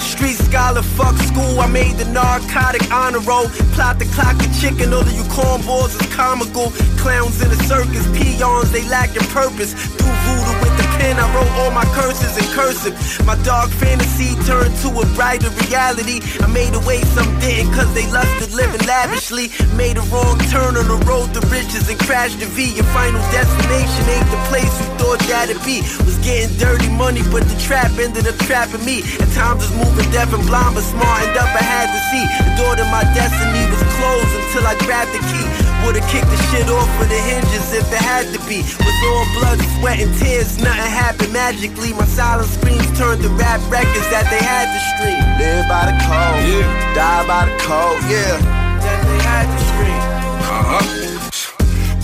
Street 0.00 0.34
scholar, 0.34 0.82
fuck 0.82 1.14
school. 1.18 1.60
I 1.60 1.68
made 1.68 1.98
the 1.98 2.04
narcotic 2.06 2.90
honor 2.90 3.20
roll. 3.20 3.46
Plot 3.78 4.00
the 4.00 4.06
clock 4.06 4.42
and 4.42 4.52
chicken. 4.58 4.92
All 4.92 5.02
of 5.02 5.12
you 5.12 5.22
cornballs 5.30 5.94
is 5.94 6.12
comical. 6.12 6.72
Clowns 6.98 7.40
in 7.40 7.48
the 7.48 7.62
circus, 7.70 8.04
peons, 8.18 8.72
they 8.72 8.82
lacking 8.88 9.22
purpose. 9.30 9.74
Do 9.98 10.04
voodoo 10.04 10.57
pen, 10.98 11.16
I 11.16 11.26
wrote 11.32 11.50
all 11.62 11.70
my 11.70 11.86
curses 11.94 12.36
in 12.36 12.44
cursive. 12.52 12.94
My 13.24 13.38
dark 13.46 13.70
fantasy 13.70 14.34
turned 14.44 14.74
to 14.82 14.88
a 15.00 15.06
brighter 15.14 15.50
reality. 15.64 16.20
I 16.42 16.46
made 16.50 16.74
away 16.74 17.00
some 17.14 17.30
didn't 17.38 17.72
cause 17.72 17.88
they 17.94 18.06
lusted 18.10 18.52
living 18.52 18.84
lavishly. 18.86 19.48
Made 19.78 19.96
a 19.96 20.04
wrong 20.10 20.38
turn 20.50 20.76
on 20.76 20.86
the 20.90 20.98
road 21.06 21.32
to 21.34 21.40
riches 21.48 21.88
and 21.88 21.98
crashed 21.98 22.40
the 22.40 22.46
V. 22.46 22.74
Your 22.74 22.88
final 22.90 23.22
destination 23.30 24.04
ain't 24.10 24.28
the 24.28 24.40
place 24.50 24.74
you 24.82 24.86
thought 24.98 25.22
that'd 25.30 25.62
be. 25.64 25.80
Was 26.04 26.18
getting 26.26 26.52
dirty 26.58 26.90
money, 26.90 27.22
but 27.30 27.46
the 27.46 27.56
trap 27.62 27.94
ended 27.96 28.26
up 28.26 28.36
trapping 28.44 28.84
me. 28.84 29.06
At 29.22 29.30
times 29.32 29.62
was 29.62 29.74
moving 29.78 30.10
deaf 30.10 30.34
and 30.34 30.44
blind, 30.44 30.74
but 30.74 30.84
smartened 30.84 31.38
up, 31.38 31.50
I 31.54 31.62
had 31.62 31.88
to 31.94 32.00
see. 32.10 32.24
The 32.44 32.52
door 32.58 32.74
to 32.76 32.84
my 32.90 33.06
destiny 33.14 33.62
was 33.70 33.82
closed 33.98 34.32
until 34.38 34.64
I 34.64 34.74
grabbed 34.86 35.12
the 35.12 35.22
key. 35.26 35.46
Would've 35.82 36.06
kicked 36.10 36.30
the 36.30 36.40
shit 36.50 36.70
off 36.70 36.90
of 37.02 37.08
the 37.10 37.20
hinges 37.28 37.74
if 37.74 37.86
it 37.90 38.02
had 38.02 38.30
to 38.34 38.40
be. 38.46 38.62
Was 38.62 38.98
all 39.10 39.26
blood, 39.38 39.58
sweat, 39.78 39.98
and 39.98 40.12
tears, 40.18 40.58
nothing 40.58 40.90
happened 40.90 41.32
magically. 41.32 41.92
My 41.92 42.06
silent 42.06 42.48
screams 42.48 42.86
turned 42.98 43.22
to 43.22 43.30
rap 43.34 43.60
records 43.70 44.08
that 44.14 44.26
they 44.30 44.42
had 44.42 44.66
to 44.70 44.80
stream. 44.94 45.22
Live 45.38 45.66
by 45.66 45.90
the 45.90 45.96
code, 46.06 46.42
yeah. 46.46 46.94
die 46.94 47.26
by 47.26 47.42
the 47.50 47.56
code, 47.62 48.02
yeah. 48.10 48.38
That 48.82 49.00
they 49.06 49.20
had 49.26 49.46
to 49.50 49.60
stream. 49.70 50.02
Uh-huh. 50.48 50.97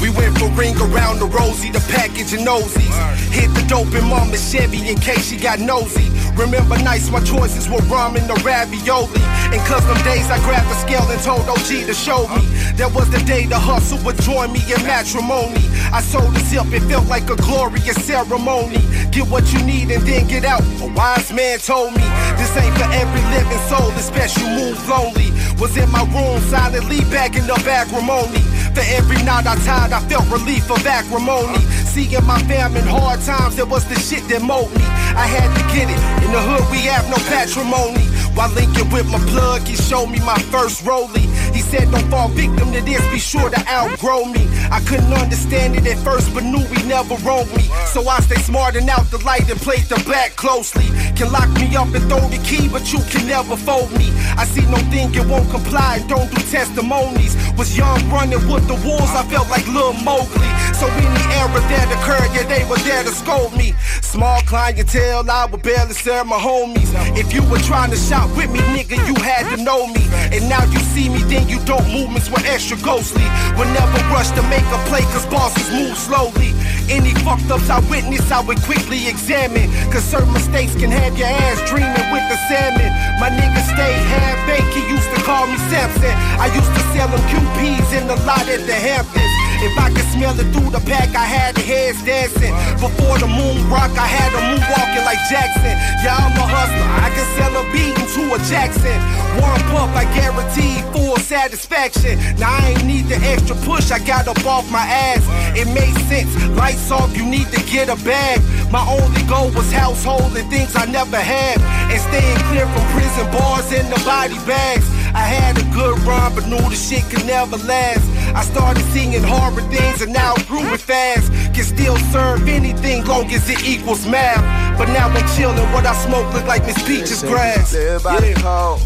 We 0.01 0.11
went 0.11 0.39
for 0.39 0.49
ring 0.51 0.77
around 0.77 1.19
the 1.19 1.27
rosy, 1.27 1.71
the 1.71 1.81
package 1.93 2.33
and 2.33 2.47
nosies. 2.47 2.95
Hit 3.31 3.53
the 3.55 3.65
dope 3.69 3.95
in 3.95 4.05
mama 4.05 4.37
Chevy 4.37 4.89
in 4.89 4.99
case 4.99 5.31
she 5.31 5.37
got 5.37 5.59
nosy. 5.59 6.11
Remember 6.37 6.77
nights 6.83 7.11
my 7.11 7.23
choices 7.23 7.69
were 7.69 7.83
ramen 7.89 8.29
or 8.29 8.39
ravioli. 8.43 9.23
And 9.55 9.61
cause 9.67 9.87
them 9.87 10.01
days 10.03 10.31
I 10.31 10.39
grabbed 10.45 10.69
the 10.69 10.79
scale 10.83 11.07
and 11.09 11.21
told 11.23 11.49
OG 11.49 11.87
to 11.87 11.95
show 11.95 12.27
me. 12.35 12.45
That 12.77 12.93
was 12.93 13.09
the 13.11 13.23
day 13.25 13.47
the 13.47 13.59
hustle 13.59 13.99
would 14.05 14.21
join 14.21 14.53
me 14.53 14.61
in 14.67 14.83
matrimony. 14.83 15.63
I 15.95 16.03
sold 16.03 16.35
the 16.35 16.41
zip, 16.41 16.67
it 16.73 16.83
felt 16.91 17.07
like 17.07 17.31
a 17.31 17.37
glorious 17.37 17.97
ceremony. 18.05 18.83
Get 19.11 19.29
what 19.31 19.53
you 19.53 19.63
need 19.63 19.91
and 19.91 20.03
then 20.03 20.27
get 20.27 20.45
out. 20.45 20.63
A 20.83 20.87
wise 20.93 21.33
man 21.33 21.59
told 21.59 21.95
me 21.95 22.05
this 22.37 22.51
ain't 22.57 22.75
for 22.77 22.91
every 22.91 23.23
living 23.31 23.63
soul, 23.71 23.91
especially 23.95 24.51
move 24.59 24.79
lonely. 24.89 25.31
Was 25.63 25.77
in 25.77 25.89
my 25.91 26.03
room 26.11 26.43
silently 26.51 27.01
bagging 27.15 27.49
up 27.49 27.63
acrimony. 27.65 28.43
For 28.75 28.83
every 28.99 29.23
night 29.23 29.47
I 29.47 29.55
tied, 29.63 29.93
I 29.93 30.01
felt 30.11 30.27
relief 30.31 30.69
of 30.69 30.85
acrimony. 30.85 31.63
Seeing 31.87 32.27
my 32.27 32.39
fam 32.51 32.77
in 32.77 32.83
hard 32.83 33.21
times, 33.23 33.57
it 33.59 33.69
was 33.69 33.87
the 33.87 33.95
shit 33.95 34.27
that 34.29 34.43
mold 34.43 34.75
me. 34.75 34.83
I 35.15 35.27
had 35.31 35.47
to 35.55 35.63
get 35.71 35.87
it. 35.87 36.01
In 36.27 36.33
the 36.35 36.43
hood, 36.43 36.67
we 36.75 36.83
have 36.91 37.07
no 37.09 37.17
patrimony. 37.31 38.03
While 38.35 38.51
linking 38.51 38.91
with 38.91 39.07
my 39.11 39.19
plug, 39.31 39.63
he 39.63 39.77
showed 39.77 40.07
me 40.07 40.19
my 40.21 40.39
first 40.51 40.85
rollie. 40.85 41.31
He 41.55 41.61
said, 41.61 41.91
Don't 41.93 42.09
fall 42.11 42.29
victim 42.29 42.73
to 42.73 42.81
this, 42.81 43.01
be 43.13 43.19
sure 43.19 43.49
to 43.49 43.61
outgrow 43.69 44.25
me. 44.25 44.49
I 44.71 44.81
couldn't 44.81 45.13
understand 45.13 45.77
it 45.77 45.87
at 45.87 45.99
first, 45.99 46.35
but 46.35 46.43
knew 46.43 46.65
he 46.75 46.83
never 46.89 47.15
wronged 47.23 47.55
me. 47.57 47.71
So 47.93 48.07
I 48.09 48.19
stay 48.21 48.41
smart 48.43 48.75
and 48.75 48.91
out 48.91 49.09
the 49.11 49.19
light 49.25 49.49
and 49.49 49.61
played 49.61 49.85
the 49.85 50.03
back 50.11 50.35
closely. 50.35 50.87
Can 51.15 51.31
lock 51.31 51.49
me 51.55 51.77
up 51.77 51.95
and 51.95 52.03
throw 52.11 52.27
the 52.27 52.43
key, 52.43 52.69
but 52.69 52.93
you 52.93 52.99
can 53.11 53.29
never 53.29 53.57
fold 53.57 53.93
me. 53.93 54.11
I 54.37 54.45
see 54.45 54.67
no 54.67 54.79
thing, 54.91 55.15
it 55.15 55.27
won't 55.27 55.49
comply, 55.51 56.05
don't 56.09 56.29
do 56.35 56.43
testimonies. 56.51 57.37
Was 57.57 57.77
young 57.77 58.03
running 58.11 58.43
with 58.51 58.67
the 58.67 58.75
wolves, 58.83 59.15
I 59.15 59.23
felt 59.31 59.49
like 59.49 59.67
Lil 59.69 59.93
Mowgli. 60.03 60.51
So 60.75 60.91
any 60.91 61.23
error 61.39 61.63
that 61.71 61.87
occurred, 61.95 62.35
yeah, 62.35 62.47
they 62.51 62.65
were 62.69 62.83
there 62.83 63.05
to 63.05 63.11
scold 63.11 63.57
me. 63.57 63.75
Small 64.03 64.41
clientele, 64.43 65.31
I 65.31 65.47
would 65.47 65.63
barely 65.63 65.95
serve 65.95 66.27
my 66.27 66.39
homies. 66.39 66.91
If 67.17 67.33
you 67.33 67.43
were 67.49 67.59
trying 67.59 67.91
to 67.91 67.97
with 68.33 68.51
me, 68.51 68.61
nigga, 68.73 68.97
you 69.07 69.15
had 69.21 69.45
to 69.55 69.63
know 69.63 69.87
me. 69.87 70.03
And 70.33 70.49
now 70.49 70.65
you 70.73 70.79
see 70.97 71.09
me, 71.09 71.21
then 71.29 71.49
you 71.49 71.61
don't. 71.65 71.85
Movements 71.93 72.31
were 72.31 72.43
extra 72.45 72.77
ghostly. 72.81 73.25
Would 73.57 73.71
never 73.77 74.01
rush 74.09 74.31
to 74.33 74.43
make 74.49 74.65
a 74.73 74.81
play, 74.89 75.05
cause 75.13 75.27
bosses 75.27 75.69
move 75.71 75.97
slowly. 75.97 76.57
Any 76.89 77.13
fucked 77.25 77.51
ups 77.51 77.69
I 77.71 77.81
witness, 77.91 78.31
I 78.31 78.41
would 78.41 78.61
quickly 78.63 79.09
examine. 79.09 79.71
Cause 79.93 80.05
certain 80.05 80.33
mistakes 80.33 80.75
can 80.75 80.91
have 80.91 81.17
your 81.19 81.29
ass 81.29 81.61
dreaming 81.69 82.09
with 82.13 82.25
the 82.33 82.39
salmon. 82.49 82.91
My 83.21 83.29
nigga 83.29 83.61
stay 83.69 83.95
half 84.17 84.39
baked, 84.49 84.75
he 84.75 84.83
used 84.89 85.09
to 85.15 85.21
call 85.23 85.47
me 85.47 85.57
Samson. 85.69 86.15
I 86.41 86.49
used 86.53 86.73
to 86.73 86.83
sell 86.93 87.09
him 87.09 87.23
QPs 87.31 88.01
in 88.01 88.07
the 88.09 88.17
lot 88.25 88.49
at 88.49 88.65
the 88.67 88.75
Hamptons. 88.75 89.44
If 89.63 89.79
I 89.79 89.91
could 89.91 90.09
smell 90.11 90.35
it 90.39 90.49
through 90.53 90.71
the 90.71 90.83
pack, 90.87 91.15
I 91.15 91.25
had 91.25 91.55
the 91.55 91.63
heads 91.63 92.03
dancing. 92.03 92.55
Before 92.81 93.19
the 93.19 93.29
moon 93.29 93.69
rock, 93.71 93.93
I 93.95 94.07
had 94.07 94.33
them 94.33 94.45
moonwalking 94.55 95.05
like 95.05 95.21
Jackson. 95.31 95.75
Yeah, 96.03 96.17
I'm 96.19 96.35
a 96.35 96.47
hustler. 96.47 96.89
I 97.05 97.09
can 97.15 97.27
sell 97.39 97.55
a 97.55 97.65
beat 97.73 97.95
into 97.95 98.35
a 98.35 98.39
Jackson. 98.51 98.99
One 99.41 99.61
pump, 99.71 99.95
I 99.95 100.05
guarantee 100.15 100.83
full 100.93 101.17
satisfaction. 101.17 102.19
Now 102.39 102.55
I 102.55 102.75
ain't 102.75 102.85
need 102.85 103.07
the 103.07 103.17
extra 103.17 103.57
push, 103.67 103.91
I 103.91 103.99
got 103.99 104.29
up 104.29 104.45
off 104.47 104.71
my 104.71 104.85
ass. 104.85 105.25
It 105.57 105.67
made 105.75 105.97
sense. 106.07 106.31
Lights 106.57 106.91
off, 106.91 107.17
you 107.17 107.25
need 107.25 107.51
to 107.51 107.61
get 107.67 107.89
a 107.89 107.97
bag. 108.05 108.41
My 108.71 108.85
only 108.87 109.23
goal 109.25 109.51
was 109.53 109.71
household 109.73 110.37
and 110.37 110.49
things 110.51 110.77
I 110.77 110.87
never 110.87 111.19
had. 111.19 111.59
And 111.91 112.01
staying 112.01 112.39
clear 112.51 112.67
from 112.67 112.85
prison 112.93 113.27
bars 113.33 113.73
and 113.73 113.89
the 113.91 114.01
body 114.05 114.39
bags. 114.47 114.87
I 115.15 115.23
had 115.23 115.57
a 115.59 115.65
good 115.73 115.99
run, 116.01 116.35
but 116.35 116.47
knew 116.49 116.59
the 116.59 116.75
shit 116.75 117.05
could 117.05 117.25
never 117.27 117.57
last. 117.59 118.05
I 118.35 118.43
started 118.43 118.83
singing 118.93 119.23
horror 119.23 119.63
things 119.71 120.03
and 120.03 120.13
now 120.13 120.35
grew 120.49 120.67
it 120.75 120.81
fast. 120.81 121.33
Can 121.55 121.65
still 121.65 121.97
serve 122.11 122.49
anything 122.49 123.05
long 123.05 123.31
as 123.31 123.49
it 123.49 123.65
equals 123.65 124.07
math. 124.07 124.43
But 124.77 124.89
now 124.89 125.09
I'm 125.09 125.23
chillin', 125.37 125.73
what 125.73 125.87
I 125.87 125.95
smoke 126.05 126.33
look 126.35 126.47
like 126.47 126.67
Miss 126.67 126.83
Peach's 126.83 127.23
grass. 127.23 127.73
Live 127.73 128.03
by 128.03 128.21
the 128.21 128.35
code, 128.35 128.81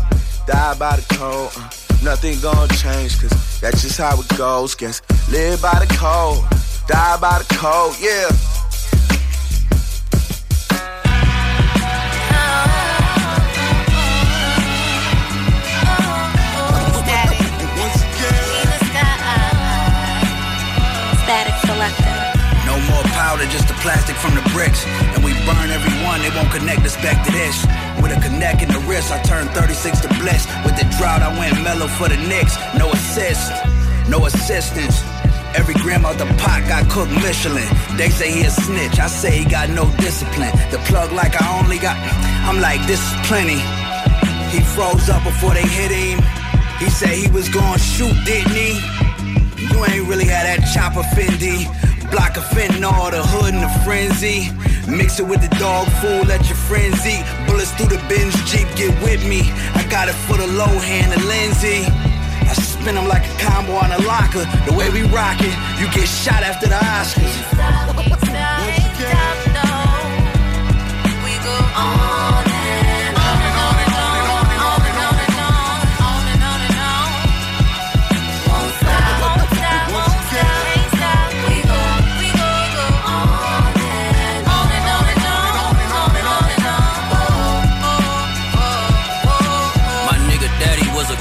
die 0.47 0.75
by 0.79 0.97
the 0.97 1.15
code. 1.15 1.51
Uh, 1.57 1.71
nothing 2.05 2.39
gonna 2.41 2.69
change, 2.75 3.19
cause 3.21 3.61
that's 3.61 3.81
just 3.83 3.97
how 3.99 4.21
it 4.21 4.29
goes. 4.37 4.75
Guess 4.75 5.01
live 5.31 5.63
by 5.63 5.79
the 5.83 5.93
code, 5.97 6.45
die 6.87 7.17
by 7.21 7.39
the 7.39 7.55
code, 7.55 7.97
yeah. 8.01 8.29
Powder, 23.29 23.45
just 23.53 23.69
the 23.69 23.77
plastic 23.85 24.17
from 24.17 24.33
the 24.33 24.45
bricks. 24.57 24.89
And 25.13 25.21
we 25.21 25.37
burn 25.45 25.69
every 25.69 25.93
one, 26.09 26.25
they 26.25 26.33
won't 26.33 26.49
connect 26.49 26.81
us 26.89 26.97
back 27.05 27.21
to 27.27 27.31
this. 27.31 27.57
With 28.01 28.17
a 28.17 28.21
connect 28.25 28.65
in 28.65 28.73
the 28.73 28.81
wrist, 28.89 29.13
I 29.13 29.21
turned 29.21 29.51
36 29.53 30.01
to 30.01 30.09
bliss. 30.17 30.49
With 30.65 30.81
the 30.81 30.89
drought, 30.97 31.21
I 31.21 31.29
went 31.37 31.53
mellow 31.61 31.89
for 32.01 32.09
the 32.09 32.17
Knicks. 32.17 32.57
No 32.81 32.89
assist, 32.89 33.53
no 34.09 34.25
assistance. 34.25 34.97
Every 35.53 35.77
gram 35.85 36.07
out 36.09 36.17
the 36.17 36.25
pot 36.41 36.65
got 36.73 36.89
cooked 36.89 37.13
Michelin. 37.21 37.69
They 38.01 38.09
say 38.09 38.33
he 38.33 38.49
a 38.49 38.51
snitch, 38.51 38.97
I 38.99 39.09
say 39.09 39.33
he 39.41 39.45
got 39.45 39.69
no 39.69 39.85
discipline. 40.01 40.55
The 40.73 40.81
plug 40.89 41.13
like 41.13 41.37
I 41.37 41.45
only 41.61 41.79
got, 41.79 41.97
I'm 42.49 42.61
like, 42.65 42.81
this 42.89 43.01
is 43.05 43.13
plenty. 43.29 43.61
He 44.53 44.65
froze 44.73 45.09
up 45.13 45.23
before 45.29 45.53
they 45.53 45.69
hit 45.69 45.93
him. 45.93 46.19
He 46.81 46.89
said 46.89 47.13
he 47.13 47.29
was 47.29 47.49
gonna 47.51 47.79
shoot, 47.93 48.17
didn't 48.25 48.57
he? 48.57 48.73
You 49.69 49.85
ain't 49.85 50.09
really 50.09 50.25
had 50.25 50.49
that 50.49 50.61
chopper 50.73 51.05
Fendi. 51.13 51.69
Block 52.11 52.37
of 52.37 52.45
fentanyl, 52.45 53.11
the 53.11 53.23
hood 53.23 53.55
and 53.55 53.63
the 53.63 53.69
frenzy. 53.85 54.51
Mix 54.89 55.21
it 55.21 55.27
with 55.27 55.43
the 55.43 55.53
dog 55.59 55.87
food, 56.01 56.27
let 56.29 56.47
your 56.49 56.57
friends 56.57 57.05
eat. 57.07 57.25
Bullets 57.47 57.73
through 57.73 57.89
the 57.89 58.03
Benz 58.09 58.35
Jeep, 58.51 58.69
get 58.77 58.93
with 59.03 59.23
me. 59.29 59.43
I 59.75 59.85
got 59.91 60.09
it 60.09 60.17
for 60.27 60.37
the 60.37 60.47
low 60.47 60.79
hand 60.79 61.13
and 61.13 61.25
Lindsay. 61.27 61.85
I 62.49 62.55
spin 62.55 62.95
them 62.95 63.07
like 63.07 63.25
a 63.29 63.35
combo 63.39 63.75
on 63.75 63.93
a 63.93 64.01
locker. 64.07 64.47
The 64.65 64.73
way 64.73 64.89
we 64.91 65.03
rock 65.13 65.37
it, 65.41 65.53
you 65.79 65.87
get 65.93 66.09
shot 66.09 66.43
after 66.43 66.67
the 66.67 66.81
Oscars. 66.81 67.37
My 71.69 72.48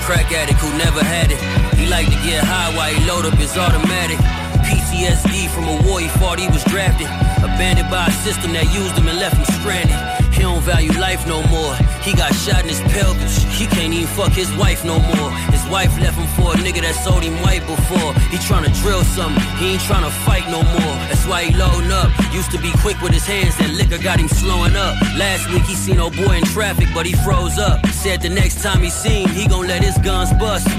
crack 0.08 0.32
addict 0.32 0.58
who 0.62 0.72
never 0.78 1.04
had 1.04 1.30
it. 1.36 1.40
He 1.76 1.86
liked 1.86 2.08
to 2.08 2.20
get 2.24 2.42
high 2.42 2.74
while 2.78 2.88
he 2.88 3.06
load 3.06 3.26
up 3.26 3.34
his 3.34 3.58
automatic. 3.58 4.16
PTSD 4.64 5.50
from 5.52 5.68
a 5.68 5.76
war 5.84 6.00
he 6.00 6.08
fought 6.08 6.40
he 6.40 6.48
was 6.48 6.64
drafted. 6.64 7.08
Abandoned 7.44 7.92
by 7.92 8.08
a 8.08 8.12
system 8.24 8.54
that 8.54 8.72
used 8.74 8.96
him 8.96 9.10
and 9.10 9.20
left 9.20 9.36
him 9.36 9.44
stranded. 9.60 10.07
He 10.38 10.43
don't 10.43 10.61
value 10.61 10.93
life 11.01 11.26
no 11.26 11.41
more. 11.49 11.73
He 12.05 12.14
got 12.14 12.30
shot 12.30 12.61
in 12.61 12.69
his 12.69 12.80
pelvis. 12.93 13.41
He 13.57 13.65
can't 13.65 13.91
even 13.91 14.05
fuck 14.14 14.31
his 14.31 14.53
wife 14.53 14.85
no 14.85 14.99
more. 14.99 15.31
His 15.49 15.65
wife 15.65 15.89
left 15.97 16.14
him 16.14 16.30
for 16.38 16.53
a 16.53 16.57
nigga 16.61 16.81
that 16.85 16.93
sold 16.93 17.23
him 17.23 17.34
white 17.41 17.65
before. 17.65 18.14
He 18.30 18.38
tryna 18.38 18.69
drill 18.81 19.01
something. 19.18 19.41
He 19.57 19.73
ain't 19.73 19.81
tryna 19.81 20.14
fight 20.30 20.45
no 20.53 20.61
more. 20.61 20.95
That's 21.09 21.26
why 21.26 21.45
he 21.45 21.57
loading 21.57 21.91
up. 21.91 22.14
Used 22.31 22.51
to 22.51 22.61
be 22.61 22.72
quick 22.85 23.01
with 23.01 23.14
his 23.14 23.26
hands. 23.26 23.57
That 23.57 23.73
liquor 23.73 23.97
got 23.97 24.19
him 24.19 24.27
slowing 24.30 24.76
up. 24.76 24.93
Last 25.18 25.49
week 25.49 25.64
he 25.64 25.73
seen 25.73 25.97
old 25.97 26.15
boy 26.15 26.38
in 26.38 26.43
traffic, 26.53 26.89
but 26.93 27.07
he 27.07 27.14
froze 27.26 27.57
up. 27.57 27.84
Said 27.88 28.22
the 28.22 28.30
next 28.30 28.61
time 28.61 28.84
he 28.84 28.91
seen, 28.91 29.27
he 29.30 29.47
gon' 29.47 29.65
let 29.65 29.84
his 29.84 29.97
guns 30.05 30.31
bust. 30.38 30.69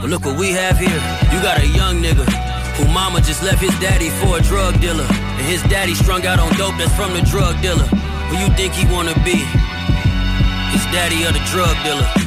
But 0.00 0.10
look 0.10 0.26
what 0.26 0.38
we 0.38 0.52
have 0.52 0.76
here. 0.76 1.00
You 1.32 1.40
got 1.40 1.56
a 1.58 1.66
young 1.66 2.04
nigga 2.04 2.28
who 2.76 2.84
mama 2.92 3.22
just 3.22 3.42
left 3.42 3.62
his 3.64 3.72
daddy 3.80 4.10
for 4.20 4.36
a 4.36 4.42
drug 4.42 4.78
dealer. 4.78 5.08
And 5.08 5.46
his 5.48 5.62
daddy 5.72 5.94
strung 5.94 6.26
out 6.26 6.38
on 6.38 6.52
dope 6.60 6.76
that's 6.76 6.92
from 6.92 7.14
the 7.16 7.22
drug 7.22 7.56
dealer. 7.62 7.88
Who 8.28 8.36
you 8.38 8.48
think 8.56 8.74
he 8.74 8.84
wanna 8.92 9.14
be? 9.24 9.44
His 10.72 10.84
daddy 10.92 11.24
or 11.24 11.32
the 11.32 11.42
drug 11.50 11.76
dealer? 11.84 12.26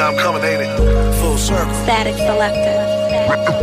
time 0.00 0.16
coming, 0.16 0.42
ain't 0.42 0.62
it? 0.62 0.70
Full 1.20 1.36
circle. 1.36 1.74
Statik 1.84 2.16
Selektah. 2.16 2.88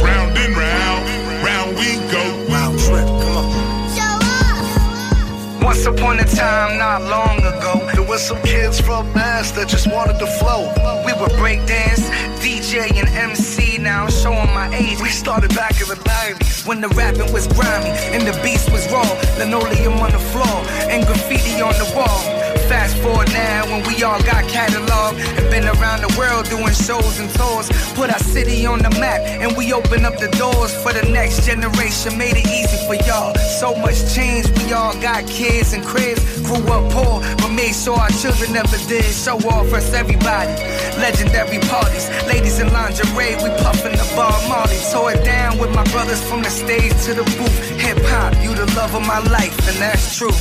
Round 0.06 0.38
and 0.38 0.54
round, 0.56 1.02
round 1.42 1.70
we 1.80 1.98
go. 2.14 2.24
Round 2.54 2.78
trip, 2.78 3.10
come 3.24 3.38
on. 3.42 3.50
Show 3.98 4.16
up! 4.22 5.64
Once 5.64 5.84
upon 5.88 6.20
a 6.20 6.26
time, 6.26 6.78
not 6.78 7.02
long 7.02 7.40
ago, 7.40 7.90
There 7.94 8.08
was 8.08 8.22
some 8.22 8.40
kids 8.44 8.80
from 8.80 9.12
Mass 9.14 9.50
that 9.54 9.68
just 9.68 9.88
wanted 9.92 10.20
to 10.20 10.28
flow. 10.40 10.70
we 11.06 11.12
would 11.20 11.34
breakdance, 11.42 12.06
DJ 12.38 12.86
and 13.00 13.10
MC. 13.10 13.80
Now 13.80 14.04
I'm 14.04 14.12
showing 14.12 14.52
my 14.54 14.70
age. 14.76 15.02
We 15.02 15.10
started 15.10 15.56
back 15.56 15.82
in 15.82 15.88
the 15.88 15.96
90s. 15.96 16.68
When 16.68 16.82
the 16.82 16.90
rapping 16.90 17.34
was 17.34 17.48
grimy 17.48 17.90
and 18.14 18.22
the 18.30 18.36
beats 18.44 18.70
was 18.70 18.86
raw, 18.92 19.10
linoleum 19.40 19.98
on 20.06 20.12
the 20.12 20.24
floor 20.32 20.58
and 20.92 21.04
graffiti 21.08 21.62
on 21.62 21.74
the 21.82 21.90
wall. 21.96 22.37
Fast 22.68 22.98
forward 22.98 23.32
now 23.32 23.64
when 23.72 23.82
we 23.88 24.04
all 24.04 24.22
got 24.24 24.44
catalog 24.50 25.16
and 25.16 25.50
been 25.50 25.64
around 25.64 26.02
the 26.02 26.14
world 26.20 26.50
doing 26.50 26.74
shows 26.74 27.18
and 27.18 27.30
tours. 27.32 27.72
Put 27.96 28.12
our 28.12 28.20
city 28.20 28.66
on 28.66 28.80
the 28.80 28.90
map 29.00 29.22
and 29.24 29.56
we 29.56 29.72
open 29.72 30.04
up 30.04 30.20
the 30.20 30.28
doors 30.36 30.76
for 30.84 30.92
the 30.92 31.08
next 31.10 31.46
generation. 31.46 32.18
Made 32.18 32.36
it 32.36 32.46
easy 32.48 32.76
for 32.86 32.96
y'all. 33.08 33.34
So 33.60 33.74
much 33.76 34.14
change. 34.14 34.52
We 34.60 34.74
all 34.74 34.94
got 35.00 35.26
kids 35.28 35.72
and 35.72 35.84
cribs. 35.84 36.20
Grew 36.44 36.60
up 36.68 36.92
poor, 36.92 37.22
but 37.40 37.52
made 37.56 37.74
sure 37.74 37.96
our 37.96 38.10
children 38.20 38.52
never 38.52 38.78
did. 38.92 39.06
Show 39.16 39.38
off 39.48 39.72
us 39.72 39.94
everybody. 39.94 40.52
Legendary 41.00 41.60
parties. 41.72 42.12
Ladies 42.28 42.60
in 42.60 42.68
lingerie, 42.74 43.40
we 43.40 43.50
puffin' 43.64 43.96
the 43.96 44.08
bar 44.16 44.36
Molly. 44.50 44.76
Tore 44.92 45.14
it 45.14 45.24
down 45.24 45.58
with 45.58 45.74
my 45.74 45.84
brothers 45.96 46.22
from 46.28 46.44
the 46.44 46.50
stage 46.50 46.92
to 47.08 47.14
the 47.14 47.24
booth. 47.40 47.58
Hip 47.80 47.98
hop, 48.12 48.36
you 48.44 48.54
the 48.54 48.68
love 48.76 48.94
of 48.94 49.08
my 49.08 49.20
life, 49.32 49.56
and 49.70 49.78
that's 49.80 50.18
true. 50.18 50.36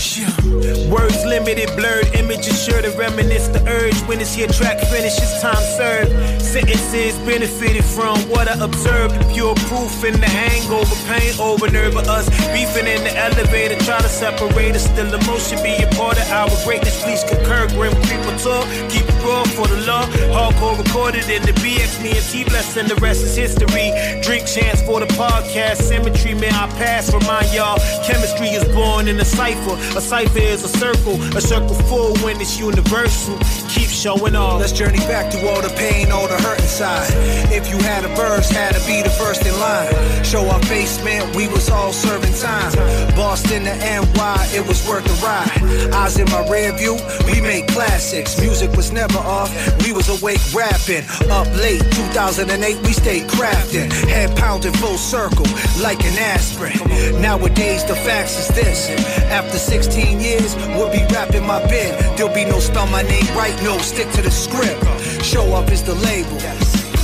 Words 0.90 1.24
limited, 1.24 1.70
blurred 1.76 2.15
images 2.16 2.56
sure 2.64 2.82
to 2.82 2.90
reminisce 2.98 3.48
the 3.48 3.62
urge 3.68 3.96
when 4.08 4.18
this 4.18 4.34
here 4.34 4.48
track 4.48 4.80
finishes, 4.88 5.40
time 5.40 5.62
served. 5.76 6.10
Sentences 6.42 7.16
benefited 7.26 7.84
from 7.84 8.18
what 8.30 8.48
I 8.48 8.56
observed. 8.64 9.14
Pure 9.32 9.54
proof 9.68 10.04
in 10.04 10.18
the 10.20 10.26
hangover, 10.26 10.96
pain 11.06 11.32
over 11.40 11.70
nerve 11.70 11.96
of 11.96 12.08
us. 12.08 12.28
Beefing 12.52 12.86
in 12.86 13.04
the 13.04 13.14
elevator, 13.16 13.76
try 13.84 14.00
to 14.00 14.08
separate 14.08 14.74
us. 14.74 14.84
Still 14.84 15.12
emotion 15.12 15.62
be 15.62 15.74
a 15.82 15.88
part 15.94 16.16
of 16.18 16.28
our 16.30 16.50
greatness. 16.64 17.02
Please 17.02 17.22
concur, 17.24 17.68
grim 17.76 17.94
people 18.08 18.34
talk. 18.38 18.64
Keep 18.90 19.06
it 19.08 19.18
raw 19.24 19.44
for 19.44 19.66
the 19.68 19.80
law. 19.86 20.04
Hardcore 20.32 20.78
recorded 20.78 21.28
in 21.28 21.42
the 21.42 21.52
BX, 21.60 22.02
me 22.02 22.10
and 22.10 22.26
T 22.30 22.44
blessed, 22.44 22.76
and 22.78 22.88
the 22.88 22.96
rest 22.96 23.22
is 23.22 23.36
history. 23.36 23.92
Drink 24.22 24.46
Champs 24.46 24.82
for 24.82 25.00
the 25.00 25.06
podcast. 25.18 25.82
Symmetry, 25.82 26.34
may 26.34 26.48
I 26.48 26.66
pass? 26.80 27.12
Remind 27.12 27.52
y'all, 27.52 27.78
chemistry 28.04 28.48
is 28.48 28.64
born 28.74 29.08
in 29.08 29.18
a 29.20 29.24
cipher. 29.24 29.76
A 29.96 30.00
cipher 30.00 30.38
is 30.38 30.64
a 30.64 30.68
circle, 30.68 31.20
a 31.36 31.40
circle 31.40 31.74
full 31.88 32.05
when 32.22 32.40
it's 32.40 32.58
universal. 32.58 33.38
Keep 33.68 33.88
showing 33.88 34.36
off. 34.36 34.60
Let's 34.60 34.72
journey 34.72 34.98
back 35.06 35.30
to 35.32 35.48
all 35.48 35.60
the 35.62 35.74
pain, 35.76 36.12
all 36.12 36.28
the 36.28 36.36
hurt 36.38 36.60
inside. 36.60 37.08
If 37.52 37.68
you 37.70 37.78
had 37.78 38.04
a 38.04 38.08
verse, 38.14 38.48
had 38.50 38.74
to 38.74 38.86
be 38.86 39.02
the 39.02 39.10
first 39.10 39.44
in 39.46 39.58
line. 39.58 39.92
Show 40.24 40.48
our 40.48 40.62
face, 40.62 41.02
man, 41.04 41.24
we 41.36 41.48
was 41.48 41.70
all 41.70 41.92
serving 41.92 42.34
time. 42.34 42.72
Boston 43.16 43.64
to 43.64 43.74
NY, 43.74 44.48
it 44.52 44.66
was 44.66 44.86
worth 44.88 45.04
the 45.04 45.16
ride. 45.24 45.94
Eyes 45.94 46.18
in 46.18 46.26
my 46.30 46.48
rear 46.48 46.72
view, 46.76 46.96
we 47.26 47.40
made 47.40 47.66
classics. 47.68 48.38
Music 48.40 48.70
was 48.76 48.92
never 48.92 49.18
off, 49.18 49.50
we 49.84 49.92
was 49.92 50.08
awake 50.08 50.40
rapping. 50.54 51.04
Up 51.30 51.48
late, 51.56 51.80
2008, 51.80 52.86
we 52.86 52.92
stayed 52.92 53.24
crafting. 53.28 53.90
Head 54.08 54.36
pounding 54.36 54.72
full 54.74 54.98
circle, 54.98 55.46
like 55.80 56.04
an 56.04 56.18
aspirin. 56.18 56.76
Nowadays, 57.20 57.84
the 57.84 57.96
facts 57.96 58.38
is 58.38 58.48
this. 58.48 58.88
After 59.30 59.58
16 59.58 60.20
years, 60.20 60.54
we'll 60.76 60.92
be 60.92 61.04
rapping 61.12 61.46
my 61.46 61.64
bid. 61.66 61.95
There'll 62.16 62.34
be 62.34 62.44
no 62.44 62.58
spell 62.60 62.86
my 62.86 63.02
name 63.02 63.26
right, 63.36 63.56
no, 63.62 63.78
stick 63.78 64.10
to 64.12 64.22
the 64.22 64.30
script. 64.30 64.82
Show 65.24 65.54
up 65.54 65.70
is 65.70 65.82
the 65.82 65.94
label. 65.94 66.38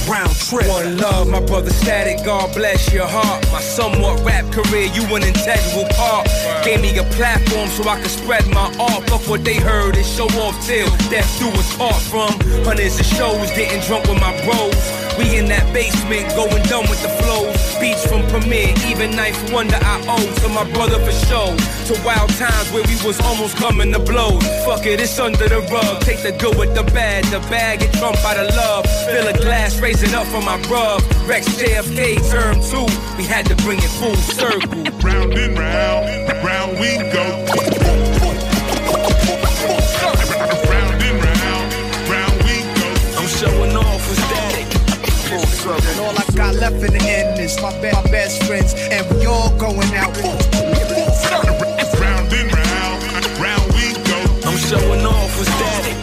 Round 0.09 0.35
trip. 0.35 0.67
One 0.67 0.99
love, 0.99 1.29
my 1.29 1.41
brother 1.41 1.71
Statik, 1.71 2.25
God 2.25 2.53
bless 2.55 2.93
your 2.93 3.07
heart. 3.07 3.47
My 3.53 3.61
somewhat 3.61 4.21
rap 4.27 4.51
career, 4.51 4.91
you 4.91 5.03
an 5.15 5.23
integral 5.23 5.87
part. 5.95 6.27
Gave 6.65 6.83
me 6.83 6.97
a 6.99 7.05
platform 7.15 7.69
so 7.71 7.89
I 7.89 8.01
could 8.01 8.11
spread 8.11 8.47
my 8.51 8.67
art. 8.81 9.09
Fuck 9.09 9.29
what 9.29 9.45
they 9.45 9.57
heard 9.57 9.97
and 9.97 10.05
show 10.05 10.27
off 10.43 10.59
till 10.67 10.91
death 11.07 11.31
do 11.39 11.49
us 11.55 11.77
part 11.77 12.03
from. 12.11 12.35
Hundreds 12.67 12.99
of 12.99 13.07
shows, 13.07 13.47
getting 13.55 13.81
drunk 13.87 14.09
with 14.09 14.19
my 14.21 14.35
bros. 14.43 14.75
We 15.19 15.39
in 15.39 15.47
that 15.55 15.71
basement, 15.73 16.27
going 16.35 16.63
dumb 16.67 16.89
with 16.91 17.03
the 17.03 17.13
flows. 17.23 17.55
Beats 17.79 18.03
from 18.07 18.27
Premier, 18.27 18.75
even 19.03 19.17
Ninth 19.17 19.53
Wonder 19.53 19.77
I 19.81 20.01
owe 20.07 20.35
to 20.43 20.49
my 20.49 20.71
brother 20.73 20.99
for 20.99 21.13
show. 21.27 21.57
To 21.87 22.05
wild 22.05 22.31
times 22.31 22.71
where 22.73 22.85
we 22.85 22.95
was 23.07 23.21
almost 23.21 23.57
coming 23.57 23.93
to 23.93 23.99
blows. 23.99 24.45
Fuck 24.65 24.87
it, 24.87 25.01
it's 25.01 25.19
under 25.19 25.49
the 25.49 25.61
rug. 25.73 26.03
Take 26.03 26.23
the 26.23 26.33
good 26.33 26.57
with 26.57 26.75
the 26.75 26.85
bad, 26.95 27.25
the 27.25 27.41
bad 27.51 27.81
get 27.81 27.93
trump 27.95 28.17
out 28.25 28.37
of 28.37 28.55
love. 28.55 28.87
Fill 29.07 29.29
a 29.29 29.33
glass, 29.33 29.81
raise 29.81 30.03
it 30.03 30.15
up 30.15 30.27
for 30.27 30.43
my 30.43 30.59
bruv. 30.63 31.01
Rex 31.29 31.49
JFK, 31.49 32.31
term 32.31 32.55
two, 32.71 32.87
we 33.17 33.25
had 33.25 33.47
to 33.47 33.57
bring 33.57 33.79
it 33.79 33.91
full 33.99 34.15
circle. 34.17 34.83
Round 35.03 35.33
and 35.35 35.59
round, 35.59 36.45
round 36.45 36.73
we 36.79 36.99
go. 37.13 38.12
And 45.33 46.01
all 46.01 46.13
I 46.13 46.25
got 46.37 46.55
left 46.57 46.77
in 46.85 46.93
the 46.93 47.03
end 47.09 47.41
is 47.41 47.57
my, 47.63 47.73
be- 47.81 47.91
my 47.91 48.03
best 48.11 48.43
friends, 48.45 48.75
and 48.77 49.09
we 49.17 49.25
all 49.25 49.49
going 49.57 49.95
out. 49.95 50.15
Round 51.99 52.29
and 52.33 52.53
round, 52.53 53.01
round 53.41 53.65
we 53.73 53.95
go. 54.05 54.19
I'm 54.45 54.59
showing 54.59 55.07
off 55.07 55.39
with 55.39 55.49
Statik. 55.49 55.97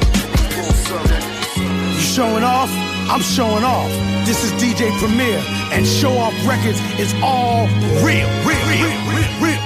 You 1.94 2.00
showing 2.00 2.44
off? 2.44 2.72
I'm 3.08 3.22
showing 3.22 3.64
off. 3.64 3.92
This 4.26 4.44
is 4.44 4.52
DJ 4.54 4.90
Premier, 4.98 5.44
and 5.74 5.86
Show 5.86 6.18
Off 6.18 6.34
Records 6.48 6.80
is 7.00 7.14
all 7.22 7.68
real, 8.02 8.28
real, 8.42 8.66
real, 8.66 8.90
real, 9.14 9.34
real. 9.46 9.62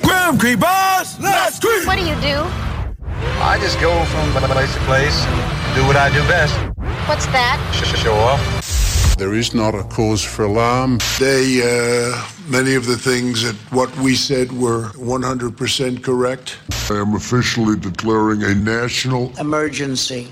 Graham 0.00 0.38
Creepers, 0.38 1.20
let's 1.20 1.58
creep. 1.60 1.86
What 1.86 1.98
do 1.98 2.06
you 2.06 2.14
do? 2.22 2.46
I 3.44 3.58
just 3.60 3.78
go 3.80 3.92
from 4.06 4.32
place 4.32 4.72
to 4.72 4.80
place 4.80 5.26
and 5.26 5.61
do 5.74 5.86
what 5.86 5.96
I 5.96 6.12
do 6.12 6.20
best. 6.28 6.54
What's 7.08 7.26
that? 7.26 7.58
Sh- 7.72 7.98
show 7.98 8.14
off. 8.14 9.16
There 9.16 9.34
is 9.34 9.54
not 9.54 9.74
a 9.74 9.84
cause 9.84 10.22
for 10.22 10.44
alarm. 10.44 10.98
They, 11.18 11.62
uh, 11.62 12.26
many 12.48 12.74
of 12.74 12.86
the 12.86 12.96
things 12.96 13.42
that 13.42 13.54
what 13.72 13.94
we 13.98 14.14
said 14.14 14.52
were 14.52 14.90
100% 14.96 16.02
correct. 16.02 16.58
I 16.90 16.96
am 16.96 17.14
officially 17.14 17.76
declaring 17.78 18.42
a 18.42 18.54
national 18.54 19.32
emergency. 19.38 20.28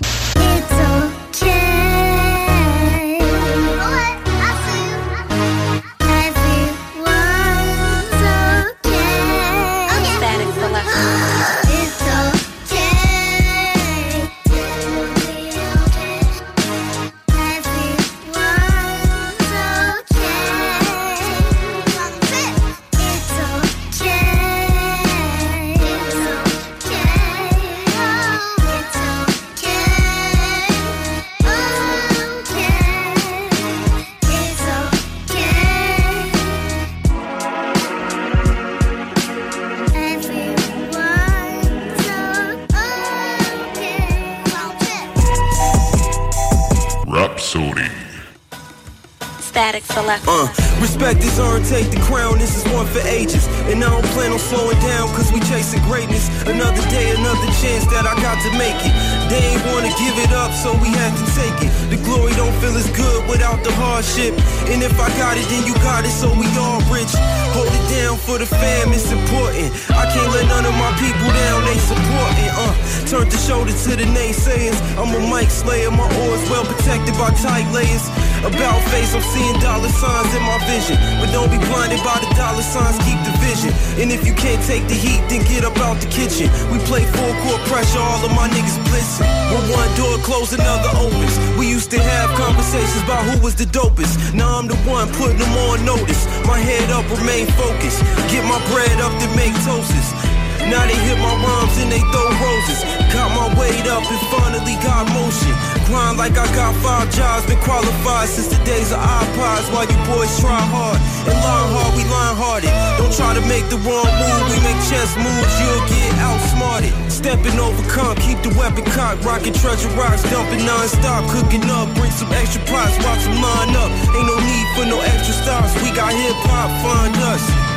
Earned, 51.41 51.65
take 51.65 51.89
the 51.89 51.99
crown, 52.05 52.37
this 52.37 52.55
is 52.55 52.63
one 52.71 52.85
for 52.85 53.01
ages. 53.07 53.47
And 53.65 53.83
I 53.83 53.89
don't 53.89 54.05
plan 54.13 54.31
on 54.31 54.39
slowing 54.39 54.79
down, 54.79 55.09
cause 55.17 55.31
we 55.33 55.39
chasing 55.49 55.81
greatness. 55.89 56.29
Another 56.45 56.83
day, 56.93 57.11
another 57.17 57.49
chance 57.61 57.85
that 57.89 58.05
I 58.05 58.13
got 58.21 58.37
to 58.45 58.51
make 58.57 58.77
it. 58.85 58.93
They 59.29 59.41
ain't 59.51 59.65
wanna 59.73 59.91
give 59.97 60.15
it 60.21 60.31
up, 60.31 60.53
so 60.53 60.73
we 60.77 60.89
had 60.93 61.13
to 61.17 61.25
take 61.33 61.57
it. 61.65 61.71
The 61.89 61.97
glory 62.05 62.33
don't 62.37 62.53
feel 62.61 62.75
as 62.77 62.89
good 62.93 63.27
without 63.27 63.63
the 63.63 63.73
hardship. 63.73 64.37
And 64.69 64.83
if 64.83 64.93
I 64.99 65.09
got 65.17 65.37
it, 65.37 65.47
then 65.49 65.65
you 65.65 65.73
got 65.81 66.05
it, 66.05 66.13
so 66.13 66.29
we 66.37 66.47
all 66.61 66.81
rich. 66.93 67.11
Hold 67.55 67.67
it 67.67 67.85
down 67.89 68.17
for 68.17 68.37
the 68.37 68.45
fam, 68.45 68.93
it's 68.93 69.11
important. 69.11 69.73
I 69.89 70.05
can't 70.13 70.31
let 70.31 70.45
none 70.47 70.65
of 70.65 70.75
my 70.77 70.93
people 71.01 71.29
down, 71.31 71.65
they 71.65 71.79
supporting. 71.79 72.49
Uh, 72.53 72.73
turn 73.07 73.27
the 73.27 73.39
shoulder 73.39 73.73
to 73.73 73.91
the 73.95 74.07
naysayers. 74.13 74.77
I'm 74.99 75.11
a 75.15 75.21
mic 75.31 75.49
slayer, 75.49 75.91
my 75.91 76.07
oars 76.23 76.43
well 76.49 76.65
protected 76.65 77.15
by 77.15 77.31
tight 77.41 77.67
layers. 77.71 78.05
About 78.41 78.81
face, 78.89 79.13
I'm 79.13 79.21
seeing 79.21 79.53
dollar 79.61 79.89
signs 79.89 80.33
in 80.33 80.41
my 80.41 80.57
vision. 80.65 80.97
But 81.21 81.29
don't 81.29 81.51
be 81.53 81.61
blinded 81.69 82.01
by 82.01 82.17
the 82.17 82.29
dollar 82.33 82.65
signs, 82.65 82.97
keep 83.05 83.21
the 83.21 83.33
vision. 83.37 83.69
And 84.01 84.11
if 84.11 84.25
you 84.25 84.33
can't 84.33 84.61
take 84.65 84.87
the 84.89 84.97
heat, 84.97 85.21
then 85.29 85.45
get 85.45 85.63
up 85.63 85.77
out 85.77 86.01
the 86.01 86.09
kitchen. 86.09 86.49
We 86.73 86.81
play 86.89 87.05
full 87.05 87.33
court 87.45 87.61
pressure, 87.69 88.01
all 88.01 88.17
of 88.25 88.33
my 88.33 88.49
niggas 88.49 88.81
blitzing. 88.89 89.29
When 89.53 89.63
one 89.69 89.91
door 89.93 90.17
closed, 90.25 90.53
another 90.57 90.89
opens. 90.97 91.37
We 91.53 91.69
used 91.69 91.91
to 91.91 92.01
have 92.01 92.29
conversations 92.33 93.03
about 93.05 93.21
who 93.29 93.37
was 93.45 93.53
the 93.53 93.65
dopest. 93.69 94.33
Now 94.33 94.57
I'm 94.57 94.67
the 94.67 94.77
one 94.89 95.07
putting 95.21 95.37
them 95.37 95.53
on 95.69 95.85
notice. 95.85 96.25
My 96.45 96.57
head 96.57 96.89
up, 96.89 97.05
remain 97.13 97.45
focused. 97.53 98.01
Get 98.33 98.41
my 98.49 98.57
bread 98.73 98.97
up, 99.05 99.13
then 99.21 99.29
make 99.37 99.53
toasts. 99.61 100.30
Now 100.67 100.83
they 100.85 100.99
hit 101.07 101.17
my 101.17 101.33
rhymes 101.39 101.77
and 101.79 101.89
they 101.89 102.03
throw 102.11 102.29
roses. 102.43 102.83
Got 103.15 103.31
my 103.31 103.47
weight 103.55 103.87
up 103.87 104.03
and 104.03 104.21
finally 104.29 104.75
got 104.83 105.07
motion. 105.15 105.55
Grind 105.87 106.17
like 106.17 106.37
I 106.37 106.47
got 106.55 106.75
five 106.83 107.07
jobs, 107.11 107.45
been 107.47 107.59
qualified 107.63 108.29
since 108.29 108.47
the 108.47 108.59
days 108.63 108.91
of 108.91 108.99
iPods. 108.99 109.71
While 109.73 109.87
you 109.87 109.99
boys 110.07 110.31
try 110.39 110.59
hard 110.71 110.99
and 111.27 111.35
learn 111.35 111.67
hard, 111.73 111.91
we 111.95 112.03
learn 112.07 112.35
hearted. 112.35 112.71
Don't 112.99 113.11
Try 113.21 113.35
to 113.35 113.45
make 113.45 113.67
the 113.69 113.77
wrong 113.85 114.07
move, 114.07 114.43
we 114.49 114.57
make 114.65 114.79
chess 114.89 115.13
moves, 115.19 115.53
you'll 115.61 115.85
get 115.91 116.15
outsmarted. 116.25 116.89
Stepping 117.11 117.59
over 117.59 117.83
comp, 117.91 118.17
keep 118.17 118.41
the 118.41 118.49
weapon 118.57 118.83
cocked, 118.95 119.23
rocking 119.23 119.53
treasure 119.53 119.89
rocks, 119.99 120.23
dumping 120.31 120.65
non-stop, 120.65 121.29
cooking 121.29 121.69
up, 121.69 121.93
bring 121.93 122.09
some 122.09 122.31
extra 122.31 122.63
pots, 122.65 122.97
watch 123.05 123.21
them 123.27 123.37
line 123.37 123.75
up. 123.75 123.91
Ain't 124.15 124.25
no 124.25 124.39
need 124.39 124.67
for 124.73 124.85
no 124.87 124.97
extra 125.01 125.35
stars, 125.37 125.75
we 125.83 125.91
got 125.93 126.13
hip 126.13 126.33
hop, 126.49 126.71
find 126.81 127.15
us. 127.29 127.70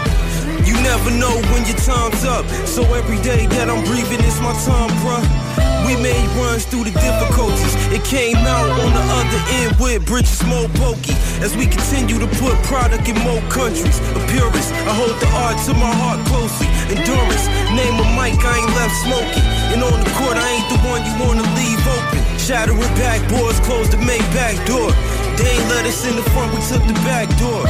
You 0.64 0.74
never 0.80 1.10
know 1.10 1.34
when 1.52 1.64
your 1.68 1.76
time's 1.76 2.24
up, 2.24 2.46
so 2.66 2.82
every 2.94 3.20
day 3.20 3.46
that 3.46 3.68
I'm 3.68 3.84
breathing, 3.84 4.20
it's 4.24 4.40
my 4.40 4.52
time, 4.64 4.90
bruh. 5.04 5.24
We 5.84 6.00
made 6.00 6.24
runs 6.40 6.64
through 6.64 6.88
the 6.88 6.96
difficulties. 6.96 7.76
It 7.92 8.00
came 8.08 8.40
out 8.40 8.72
on 8.72 8.90
the 8.96 9.04
other 9.20 9.40
end 9.60 9.76
with 9.76 10.08
bridges 10.08 10.40
more 10.48 10.64
pokey. 10.80 11.12
As 11.44 11.52
we 11.52 11.68
continue 11.68 12.16
to 12.16 12.28
put 12.40 12.56
product 12.64 13.04
in 13.04 13.20
more 13.20 13.44
countries. 13.52 14.00
A 14.16 14.20
purist, 14.32 14.72
I 14.88 14.96
hold 14.96 15.12
the 15.20 15.28
art 15.44 15.60
to 15.68 15.76
my 15.76 15.92
heart 15.92 16.24
closely. 16.32 16.72
Endurance, 16.88 17.44
name 17.76 18.00
a 18.00 18.06
mic, 18.16 18.40
I 18.40 18.64
ain't 18.64 18.72
left 18.72 18.96
smoking. 19.04 19.44
And 19.76 19.84
on 19.84 20.00
the 20.00 20.12
court, 20.16 20.40
I 20.40 20.48
ain't 20.56 20.68
the 20.72 20.80
one 20.88 21.04
you 21.04 21.14
wanna 21.20 21.44
leave 21.52 21.84
open. 21.84 22.20
Shattering 22.40 22.80
backboards, 22.96 23.60
close 23.68 23.92
the 23.92 24.00
main 24.00 24.24
back 24.32 24.56
door. 24.64 24.88
They 25.36 25.52
ain't 25.52 25.68
let 25.68 25.84
us 25.84 26.00
in 26.08 26.16
the 26.16 26.24
front, 26.32 26.48
we 26.56 26.60
took 26.64 26.80
the 26.88 26.96
back 27.04 27.28
door. 27.36 27.60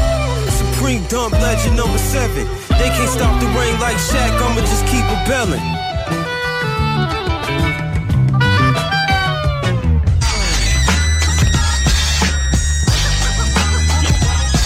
Supreme 0.54 1.02
dump 1.10 1.34
legend 1.42 1.74
number 1.76 1.98
seven. 1.98 2.46
They 2.78 2.90
can't 2.90 3.08
stop 3.08 3.40
the 3.40 3.46
rain 3.56 3.78
like 3.80 3.96
just 3.96 4.86
keep. 4.86 5.04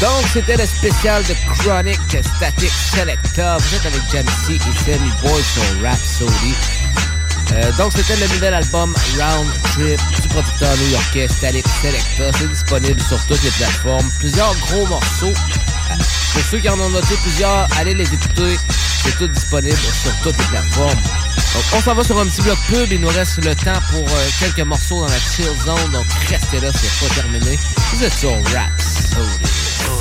Donc, 0.01 0.27
c'était 0.33 0.57
le 0.57 0.65
spécial 0.65 1.25
de 1.25 1.35
Chronic 1.55 1.99
Static 2.37 2.71
Selector. 2.71 3.59
Vous 3.59 3.75
êtes 3.75 3.87
avec 3.87 4.01
Jamsey 4.13 4.55
et 4.55 4.85
Sammy 4.85 5.11
Boy 5.23 5.43
sur 5.43 5.83
Rhapsody. 5.83 6.55
Euh, 7.53 7.73
donc, 7.73 7.93
c'était 7.97 8.17
le 8.17 8.33
nouvel 8.33 8.55
album 8.55 8.95
Round 9.19 9.51
Trip 9.73 10.01
du 10.23 10.29
producteur 10.29 10.77
new-yorkais 10.77 11.27
Static 11.27 11.67
Selector. 11.83 12.33
C'est 12.39 12.49
disponible 12.49 13.01
sur 13.01 13.19
toutes 13.27 13.43
les 13.43 13.51
plateformes. 13.51 14.09
Plusieurs 14.21 14.55
gros 14.61 14.87
morceaux. 14.87 15.35
Pour 16.39 16.47
ceux 16.47 16.59
qui 16.61 16.69
en 16.69 16.79
ont 16.79 16.89
noté 16.91 17.17
plusieurs, 17.25 17.67
allez 17.79 17.95
les 17.95 18.15
écouter. 18.15 18.57
C'est 19.03 19.19
tout 19.19 19.27
disponible 19.27 19.77
sur 19.77 20.13
toutes 20.23 20.39
les 20.39 20.45
plateformes. 20.45 20.95
Donc, 20.95 21.65
on 21.75 21.81
s'en 21.81 21.95
va 21.95 22.05
sur 22.05 22.17
un 22.17 22.27
petit 22.27 22.43
bloc 22.43 22.57
pub. 22.69 22.93
Il 22.93 23.01
nous 23.01 23.09
reste 23.09 23.45
le 23.45 23.57
temps 23.57 23.81
pour 23.91 24.09
euh, 24.09 24.29
quelques 24.39 24.61
morceaux 24.61 25.01
dans 25.01 25.09
la 25.09 25.19
chill 25.19 25.47
zone. 25.65 25.91
Donc, 25.93 26.07
restez 26.31 26.61
là, 26.61 26.69
c'est 26.73 27.09
pas 27.09 27.13
terminé. 27.17 27.59
Vous 27.93 28.05
êtes 28.05 28.13
sur 28.13 28.31
Rhapsody. 28.31 29.47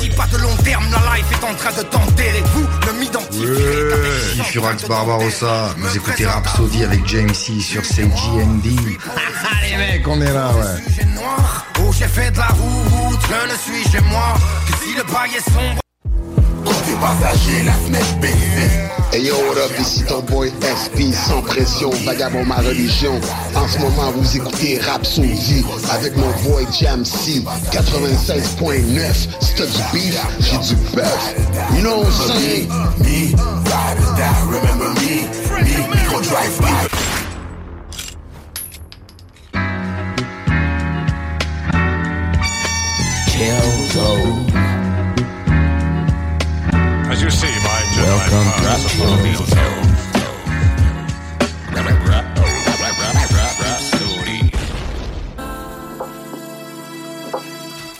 Si 0.00 0.10
pas 0.10 0.28
de 0.28 0.36
long 0.36 0.56
terme, 0.58 0.88
la 0.92 1.16
life 1.16 1.26
est 1.32 1.44
en 1.44 1.54
train 1.56 1.72
de 1.72 1.82
t'enterrer. 1.82 2.44
Vous 2.54 2.68
ne 2.86 3.00
m'identifierez 3.00 4.38
Ouais, 4.38 4.44
Furax 4.44 4.86
Barbarossa. 4.86 5.74
Vous 5.76 5.96
écoutez 5.96 6.24
Rhapsody 6.24 6.84
avec 6.84 7.04
James 7.08 7.34
C 7.34 7.58
sur 7.58 7.84
CGND. 7.84 8.76
Les 9.68 9.76
mecs, 9.76 10.06
on 10.06 10.20
est 10.20 10.32
là, 10.32 10.52
ouais. 10.54 11.04
noir, 11.06 11.66
oh 11.80 11.90
j'ai 11.98 12.06
fait 12.06 12.30
de 12.30 12.38
la 12.38 12.46
route, 12.46 13.20
je 13.28 13.52
ne 13.52 13.58
suis 13.58 13.90
chez 13.90 14.00
moi 14.02 14.34
que 14.68 14.84
si 14.84 14.94
le 14.94 15.02
bail 15.02 15.34
est 15.36 15.50
sombre. 15.50 15.80
Passager, 17.00 17.62
la 17.64 17.72
fenêtre 17.72 18.18
baissée. 18.20 18.88
Hey 19.12 19.22
yo, 19.22 19.34
what 19.34 19.56
up, 19.56 19.72
ici 19.80 20.04
ton 20.04 20.20
boy 20.20 20.52
SP, 20.60 21.12
sans 21.14 21.40
pression, 21.42 21.90
vagabond 22.04 22.44
ma 22.44 22.56
religion. 22.56 23.18
En 23.54 23.66
ce 23.66 23.78
moment, 23.78 24.10
vous 24.14 24.36
écoutez 24.36 24.78
Rhapsody 24.78 25.64
avec 25.90 26.16
mon 26.16 26.30
boy 26.44 26.66
Jam 26.78 27.04
C, 27.04 27.42
96.9. 27.72 29.28
Si 29.40 29.54
t'as 29.54 29.66
du 29.66 29.82
beef, 29.92 30.20
j'ai 30.40 30.58
du 30.58 30.74
bœuf. 30.94 31.34
You 31.74 31.82
know 31.82 32.00
what 32.00 32.08
I'm 32.08 32.38
saying? 32.38 32.68
Me, 32.98 33.34
ride 33.64 33.98
or 33.98 34.14
die, 34.16 34.42
remember 34.50 34.90
me, 35.00 35.28
me, 35.62 35.88
micro 35.88 36.20
drive 36.20 36.60
by. 36.60 36.88
As 43.40 44.47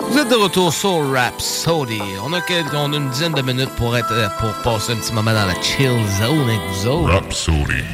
Vous 0.01 0.18
êtes 0.18 0.30
de 0.30 0.35
retour 0.35 0.72
sur 0.72 1.12
Rhapsody. 1.12 2.01
On 2.24 2.32
a, 2.32 2.40
quelques, 2.40 2.74
on 2.74 2.93
a 2.93 2.97
une 2.97 3.10
dizaine 3.10 3.35
de 3.35 3.43
minutes 3.43 3.70
pour, 3.76 3.97
être, 3.97 4.10
euh, 4.12 4.28
pour 4.40 4.52
passer 4.64 4.93
un 4.93 4.97
petit 4.97 5.12
moment 5.12 5.32
dans 5.32 5.47
la 5.47 5.55
chill 5.62 5.93
zone 6.18 6.48
avec 6.48 6.60
vous 6.72 6.86
autres. 6.89 7.12
Rhapsody. 7.12 7.85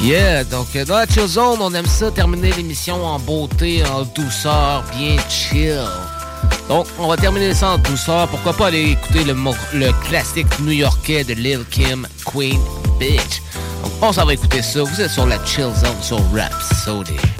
Yeah, 0.00 0.44
donc 0.44 0.68
euh, 0.76 0.84
dans 0.84 0.96
la 0.96 1.06
chill 1.06 1.26
zone, 1.26 1.58
on 1.60 1.74
aime 1.74 1.86
ça 1.86 2.10
terminer 2.10 2.52
l'émission 2.52 3.04
en 3.04 3.18
beauté, 3.18 3.82
en 3.84 4.04
douceur, 4.04 4.84
bien 4.96 5.16
chill. 5.28 5.84
Donc, 6.68 6.86
on 6.98 7.06
va 7.06 7.16
terminer 7.16 7.54
ça 7.54 7.70
en 7.70 7.78
douceur. 7.78 8.28
Pourquoi 8.28 8.52
pas 8.52 8.66
aller 8.68 8.90
écouter 8.90 9.24
le, 9.24 9.34
le 9.74 9.92
classique 10.08 10.46
new-yorkais 10.60 11.24
de 11.24 11.34
Lil 11.34 11.64
Kim, 11.70 12.06
Queen 12.24 12.60
Bitch. 12.98 13.42
On 14.02 14.12
s'en 14.12 14.24
va 14.24 14.34
écouter 14.34 14.62
ça. 14.62 14.82
Vous 14.82 15.00
êtes 15.00 15.10
sur 15.10 15.26
la 15.26 15.44
chill 15.44 15.72
zone 15.74 16.02
sur 16.02 16.18
Rhapsody. 16.34 17.14
If 17.14 17.35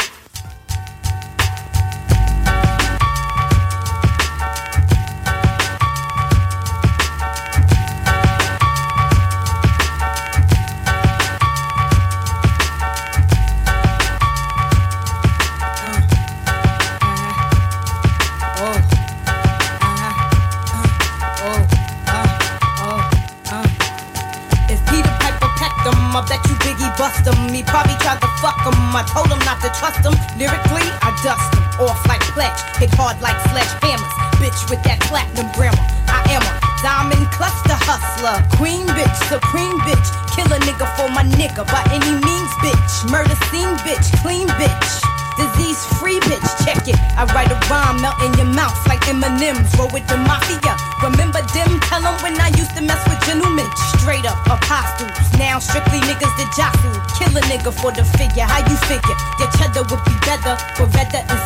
hard 33.06 33.22
like 33.22 33.38
sledgehammers. 33.54 34.14
Bitch 34.42 34.58
with 34.66 34.82
that 34.82 34.98
platinum 35.06 35.46
grammar. 35.54 35.78
I 36.10 36.26
am 36.34 36.42
a 36.42 36.52
diamond 36.82 37.30
cluster 37.30 37.78
hustler. 37.86 38.42
Queen 38.58 38.82
bitch, 38.98 39.14
supreme 39.30 39.78
bitch. 39.86 40.08
Kill 40.34 40.50
a 40.50 40.58
nigga 40.66 40.90
for 40.98 41.06
my 41.14 41.22
nigga 41.38 41.62
by 41.70 41.86
any 41.94 42.10
means, 42.18 42.52
bitch. 42.58 43.06
Murder 43.06 43.38
scene 43.46 43.78
bitch, 43.86 44.10
clean 44.26 44.50
bitch. 44.58 44.90
Disease 45.38 45.78
free 46.00 46.18
bitch, 46.26 46.48
check 46.66 46.82
it. 46.88 46.98
I 47.14 47.30
write 47.30 47.52
a 47.52 47.58
rhyme, 47.70 48.02
melt 48.02 48.18
in 48.26 48.34
your 48.40 48.50
mouth 48.50 48.74
like 48.88 49.06
M&M's. 49.06 49.70
Roll 49.78 49.86
with 49.94 50.08
the 50.08 50.18
mafia. 50.26 50.74
Remember 51.04 51.44
them? 51.54 51.78
Tell 51.86 52.02
them 52.02 52.16
when 52.26 52.34
I 52.40 52.48
used 52.58 52.74
to 52.74 52.82
mess 52.82 52.98
with 53.06 53.22
gentlemen. 53.22 53.68
Straight 53.94 54.26
up 54.26 54.40
apostles. 54.50 55.14
Now 55.38 55.60
strictly 55.60 56.00
niggas 56.08 56.34
that 56.40 56.50
jostle. 56.58 56.96
Kill 57.14 57.30
a 57.36 57.42
nigga 57.52 57.70
for 57.70 57.92
the 57.92 58.02
figure. 58.18 58.48
How 58.48 58.64
you 58.66 58.76
figure? 58.90 59.14
Your 59.38 59.50
cheddar 59.60 59.84
would 59.86 60.02
be 60.08 60.16
better. 60.24 60.56
Beretta 60.74 61.20
inside 61.28 61.45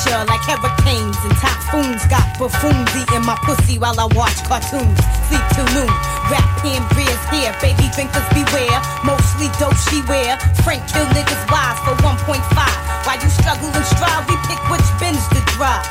Like 0.00 0.40
hurricanes 0.48 1.16
and 1.22 1.36
typhoons. 1.36 2.02
Got 2.08 2.24
buffoons 2.38 2.88
eating 2.96 3.24
my 3.24 3.36
pussy 3.44 3.78
while 3.78 3.94
I 4.00 4.08
watch 4.16 4.36
cartoons. 4.48 4.96
Sleep 5.28 5.44
till 5.52 5.68
noon. 5.76 5.92
Rap 6.32 6.48
hand 6.64 6.84
beers 6.96 7.22
here. 7.28 7.52
Baby 7.60 7.86
drinkers 7.92 8.24
beware. 8.32 8.80
Mostly 9.04 9.52
dope 9.60 9.76
she 9.88 10.00
wear. 10.08 10.40
Frank 10.64 10.82
kill 10.88 11.04
niggas 11.12 11.44
wise 11.52 11.78
for 11.84 11.94
1.5. 12.00 12.40
While 13.06 13.20
you 13.20 13.30
struggle 13.30 13.68
and 13.68 13.86
strive, 13.92 14.24
we 14.26 14.36
pick 14.48 14.60
which 14.72 14.88
bins 14.98 15.22
to 15.36 15.40
drive. 15.54 15.84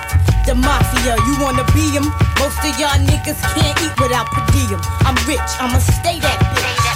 The 0.45 0.55
mafia, 0.55 1.15
you 1.15 1.33
wanna 1.39 1.63
be 1.71 1.95
'em? 1.95 2.09
Most 2.41 2.59
of 2.65 2.73
y'all 2.81 2.97
niggas 2.97 3.39
can't 3.53 3.77
eat 3.81 3.95
without 4.01 4.27
per 4.33 4.43
diem. 4.51 4.81
I'm 5.05 5.15
rich, 5.29 5.49
I'ma 5.61 5.79
stay 5.79 6.19
that 6.19 6.39
bitch. 6.57 6.88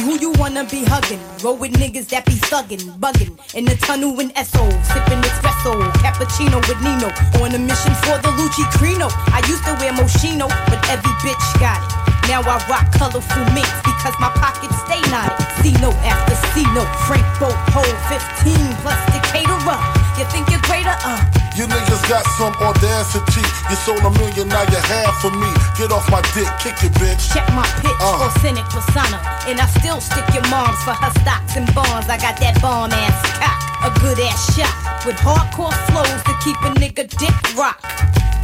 Who 0.00 0.18
you 0.18 0.32
wanna 0.38 0.64
be 0.64 0.84
hugging? 0.84 1.20
Roll 1.42 1.56
with 1.56 1.72
niggas 1.72 2.08
that 2.08 2.24
be 2.26 2.32
thugging, 2.50 2.82
bugging. 2.98 3.38
In 3.54 3.64
the 3.64 3.76
tunnel 3.76 4.18
in 4.20 4.30
Esso, 4.30 4.64
sipping 4.90 5.22
espresso, 5.22 5.76
cappuccino 6.02 6.58
with 6.66 6.80
Nino. 6.82 7.08
On 7.42 7.54
a 7.54 7.58
mission 7.58 7.94
for 8.02 8.16
the 8.22 8.30
Lucci 8.38 8.64
Crino. 8.74 9.08
I 9.30 9.44
used 9.46 9.64
to 9.64 9.74
wear 9.78 9.92
Moschino, 9.92 10.48
but 10.66 10.80
every 10.90 11.14
bitch 11.22 11.46
got 11.60 11.78
it. 11.78 12.04
Now 12.28 12.40
I 12.40 12.56
rock 12.68 12.90
colorful 12.92 13.44
minks 13.52 13.78
because 13.84 14.14
my 14.18 14.30
pockets 14.40 14.74
stay 14.88 15.02
knotted. 15.12 15.36
C 15.60 15.72
note 15.82 15.98
after 16.02 16.34
C 16.52 16.64
note, 16.72 16.88
Frank 17.06 17.26
Boat, 17.38 17.56
hold 17.70 17.94
15 18.08 18.56
plus 18.80 19.00
Decatur 19.12 19.60
up. 19.68 19.82
You 20.18 20.24
think 20.32 20.48
you're 20.50 20.64
greater? 20.64 20.96
Uh. 21.04 21.43
You 21.54 21.70
niggas 21.70 22.02
got 22.10 22.26
some 22.34 22.50
audacity. 22.58 23.46
You 23.70 23.76
sold 23.76 24.02
a 24.02 24.10
million, 24.18 24.48
now 24.50 24.66
you 24.66 24.82
half 24.90 25.22
for 25.22 25.30
me. 25.30 25.46
Get 25.78 25.94
off 25.94 26.10
my 26.10 26.18
dick, 26.34 26.50
kick 26.58 26.74
it, 26.82 26.90
bitch. 26.98 27.30
Check 27.30 27.46
my 27.54 27.62
pitch, 27.78 27.94
uh. 28.02 28.26
authentic 28.26 28.66
persona. 28.74 29.22
And 29.46 29.62
I 29.62 29.66
still 29.78 30.00
stick 30.02 30.26
your 30.34 30.42
moms 30.50 30.82
for 30.82 30.98
her 30.98 31.14
stocks 31.22 31.54
and 31.54 31.70
bonds. 31.70 32.10
I 32.10 32.18
got 32.18 32.42
that 32.42 32.58
bomb 32.58 32.90
ass 32.90 33.14
cock, 33.38 33.86
a 33.86 33.90
good 34.02 34.18
ass 34.18 34.50
shot. 34.58 34.74
With 35.06 35.14
hardcore 35.22 35.70
flows 35.94 36.22
to 36.26 36.34
keep 36.42 36.58
a 36.66 36.74
nigga 36.74 37.06
dick 37.22 37.38
rock. 37.54 37.78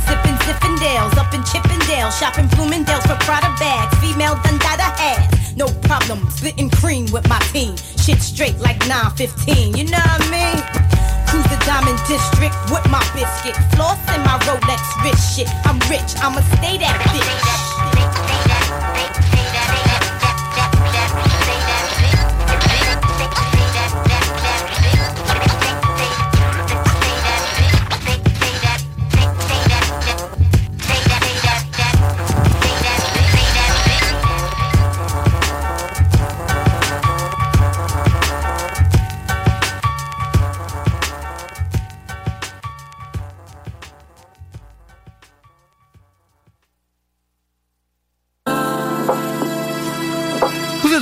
Sippin' 0.06 0.38
Zippendales, 0.46 1.18
up 1.18 1.34
in 1.34 1.42
Chippendale, 1.42 2.10
shopping 2.14 2.46
Bloomingdale's 2.54 3.06
for 3.06 3.18
Prada 3.26 3.50
bags, 3.58 3.90
female 3.98 4.38
Dundada 4.46 4.86
hats. 4.94 5.56
No 5.56 5.66
problem, 5.82 6.30
splitting 6.30 6.70
cream 6.70 7.10
with 7.10 7.28
my 7.28 7.40
team. 7.50 7.74
Shit 7.98 8.22
straight 8.22 8.58
like 8.58 8.78
915, 8.86 9.76
you 9.76 9.90
know 9.90 9.98
what 9.98 10.22
I 10.22 10.30
mean? 10.30 10.89
Cruise 11.30 11.44
the 11.44 11.62
Diamond 11.64 11.96
District 12.08 12.56
with 12.72 12.84
my 12.90 12.98
biscuit. 13.14 13.54
Floss 13.76 14.00
in 14.12 14.20
my 14.22 14.36
Rolex 14.50 14.82
rich 15.04 15.16
shit. 15.16 15.48
I'm 15.64 15.78
rich, 15.88 16.16
I'ma 16.18 16.40
stay 16.58 16.76
that 16.78 16.98
bitch. 17.14 17.70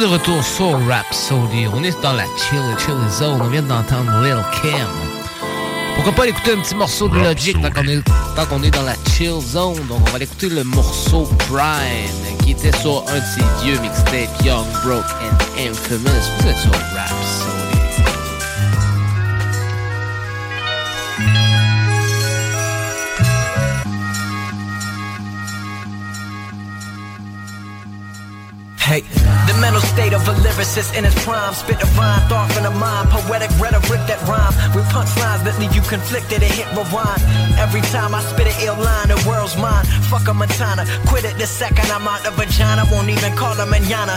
Retour 0.09 0.43
sur 0.43 0.79
Rhapsody. 0.87 1.67
On 1.75 1.83
est 1.83 2.01
dans 2.03 2.13
la 2.13 2.25
chill, 2.37 2.63
chill 2.79 2.95
zone. 3.11 3.41
On 3.43 3.49
vient 3.49 3.63
d'entendre 3.63 4.11
Lil 4.23 4.43
Kim. 4.61 4.87
Pourquoi 5.95 6.13
pas 6.13 6.29
écouter 6.29 6.53
un 6.53 6.61
petit 6.61 6.75
morceau 6.75 7.09
de 7.09 7.19
Logic 7.19 7.61
tant 7.61 7.71
qu'on 7.71 8.63
est, 8.63 8.67
est 8.67 8.71
dans 8.71 8.83
la 8.83 8.95
chill 9.11 9.41
zone. 9.41 9.87
Donc 9.89 10.01
on 10.07 10.11
va 10.11 10.19
écouter 10.19 10.49
le 10.49 10.65
morceau 10.65 11.29
Prime 11.49 12.39
qui 12.45 12.53
était 12.53 12.77
sur 12.79 13.05
un 13.09 13.19
de 13.19 13.25
ses 13.25 13.65
vieux 13.65 13.79
mixtapes 13.81 14.45
Young, 14.45 14.67
Broke 14.85 15.05
and 15.23 15.69
Infamous. 15.71 16.09
Vous 16.41 16.49
êtes 16.49 16.57
sur 16.57 16.73
Rhapsody. 16.73 17.58
Hey, 28.89 29.05
the 29.45 29.53
mental 29.61 29.85
state 29.85 30.15
of 30.17 30.25
a 30.25 30.33
lyricist 30.41 30.97
in 30.97 31.05
its 31.05 31.13
prime. 31.23 31.53
Spit 31.53 31.77
a 31.77 31.85
rhyme, 31.93 32.25
thought 32.25 32.49
from 32.57 32.65
the 32.65 32.73
mind. 32.73 33.13
Poetic 33.13 33.53
rhetoric 33.61 34.01
that 34.09 34.17
rhyme 34.25 34.49
with 34.73 34.89
punchlines 34.89 35.45
that 35.45 35.61
leave 35.61 35.77
you 35.77 35.85
conflicted 35.85 36.41
and 36.41 36.49
hit 36.49 36.65
rewind. 36.73 37.21
Every 37.61 37.85
time 37.93 38.17
I 38.17 38.25
spit 38.25 38.49
an 38.49 38.57
ill 38.65 38.81
line, 38.81 39.13
the 39.13 39.21
world's 39.29 39.61
mine. 39.61 39.85
Fuck 40.09 40.25
a 40.29 40.33
Montana. 40.33 40.89
Quit 41.05 41.29
it 41.29 41.37
the 41.37 41.45
second 41.45 41.85
I'm 41.93 42.09
out 42.09 42.25
the 42.25 42.33
vagina. 42.33 42.89
Won't 42.89 43.13
even 43.13 43.37
call 43.37 43.61
her 43.61 43.69
manana. 43.69 44.17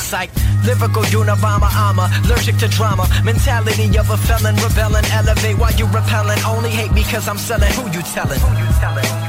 Psych. 0.00 0.32
Lyrical 0.64 1.04
Unabomber 1.12 1.68
armor. 1.68 2.08
Allergic 2.24 2.56
to 2.64 2.68
drama. 2.72 3.04
Mentality 3.28 3.92
of 4.00 4.08
a 4.08 4.16
felon. 4.16 4.56
Rebelling. 4.56 5.04
Elevate 5.12 5.60
while 5.60 5.76
you 5.76 5.84
repelling. 5.92 6.40
Only 6.48 6.72
hate 6.72 6.96
me 6.96 7.04
because 7.04 7.28
I'm 7.28 7.36
selling. 7.36 7.68
Who 7.76 7.84
you 7.92 8.00
telling? 8.16 8.40
Who 8.40 8.48
you 8.56 8.68
telling? 8.80 9.27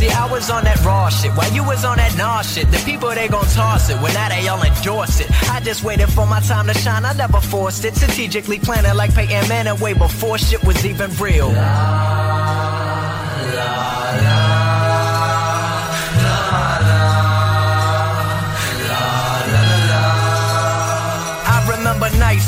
See, 0.00 0.08
I 0.08 0.32
was 0.32 0.48
on 0.48 0.64
that 0.64 0.82
raw 0.82 1.10
shit 1.10 1.30
while 1.32 1.52
you 1.52 1.62
was 1.62 1.84
on 1.84 1.98
that 1.98 2.16
nah 2.16 2.40
shit. 2.40 2.70
The 2.70 2.78
people 2.86 3.10
they 3.10 3.28
gon' 3.28 3.44
toss 3.48 3.90
it 3.90 4.00
when 4.00 4.14
now 4.14 4.30
they 4.30 4.48
all 4.48 4.62
endorse 4.62 5.20
it. 5.20 5.28
I 5.50 5.60
just 5.60 5.84
waited 5.84 6.08
for 6.08 6.24
my 6.24 6.40
time 6.40 6.66
to 6.68 6.72
shine, 6.72 7.04
I 7.04 7.12
never 7.12 7.38
forced 7.38 7.84
it. 7.84 7.94
Strategically 7.96 8.58
planning 8.58 8.96
like 8.96 9.14
Peyton 9.14 9.46
Manning 9.46 9.78
way 9.78 9.92
before 9.92 10.38
shit 10.38 10.64
was 10.64 10.86
even 10.86 11.10
real. 11.16 11.50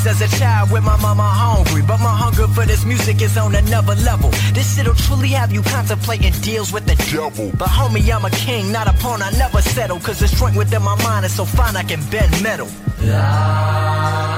As 0.05 0.21
a 0.21 0.27
child 0.37 0.71
with 0.71 0.83
my 0.83 0.97
mama 0.97 1.23
hungry, 1.23 1.81
but 1.81 1.99
my 1.99 2.15
hunger 2.15 2.47
for 2.47 2.65
this 2.65 2.83
music 2.85 3.21
is 3.21 3.37
on 3.37 3.55
another 3.55 3.95
level. 3.95 4.29
This 4.53 4.75
shit'll 4.75 4.95
truly 4.95 5.29
have 5.29 5.51
you 5.51 5.61
contemplating 5.61 6.33
deals 6.41 6.73
with 6.73 6.85
the 6.85 6.95
devil. 7.11 7.51
But 7.57 7.69
homie, 7.69 8.11
I'm 8.13 8.25
a 8.25 8.29
king, 8.31 8.71
not 8.71 8.87
a 8.87 8.93
pawn, 8.93 9.21
I 9.21 9.31
never 9.31 9.61
settle. 9.61 9.99
Cause 9.99 10.19
the 10.19 10.27
strength 10.27 10.57
within 10.57 10.81
my 10.81 11.01
mind 11.03 11.25
is 11.25 11.33
so 11.35 11.45
fine 11.45 11.75
I 11.75 11.83
can 11.83 12.01
bend 12.09 12.31
metal. 12.41 12.67
Yeah, 13.01 14.32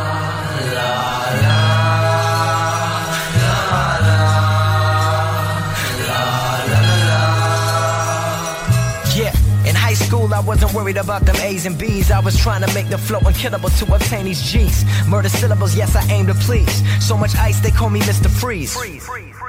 I 10.36 10.42
wasn't 10.42 10.74
worried 10.74 10.98
about 10.98 11.22
them 11.26 11.38
A's 11.38 11.66
and 11.66 11.78
B's. 11.78 12.12
I 12.12 12.20
was 12.20 12.38
trying 12.38 12.62
to 12.62 12.74
make 12.74 12.90
the 12.90 12.98
flow 12.98 13.20
unkillable 13.26 13.70
to 13.70 13.96
obtain 13.96 14.26
these 14.26 14.42
G's. 14.42 14.84
Murder 15.08 15.30
syllables, 15.30 15.78
yes 15.78 15.96
I 15.96 16.04
aim 16.12 16.28
to 16.28 16.34
please. 16.34 16.84
So 17.00 17.16
much 17.16 17.36
ice 17.38 17.62
they 17.62 17.72
call 17.72 17.90
me 17.90 18.02
Mr. 18.02 18.30
Freeze. 18.30 18.76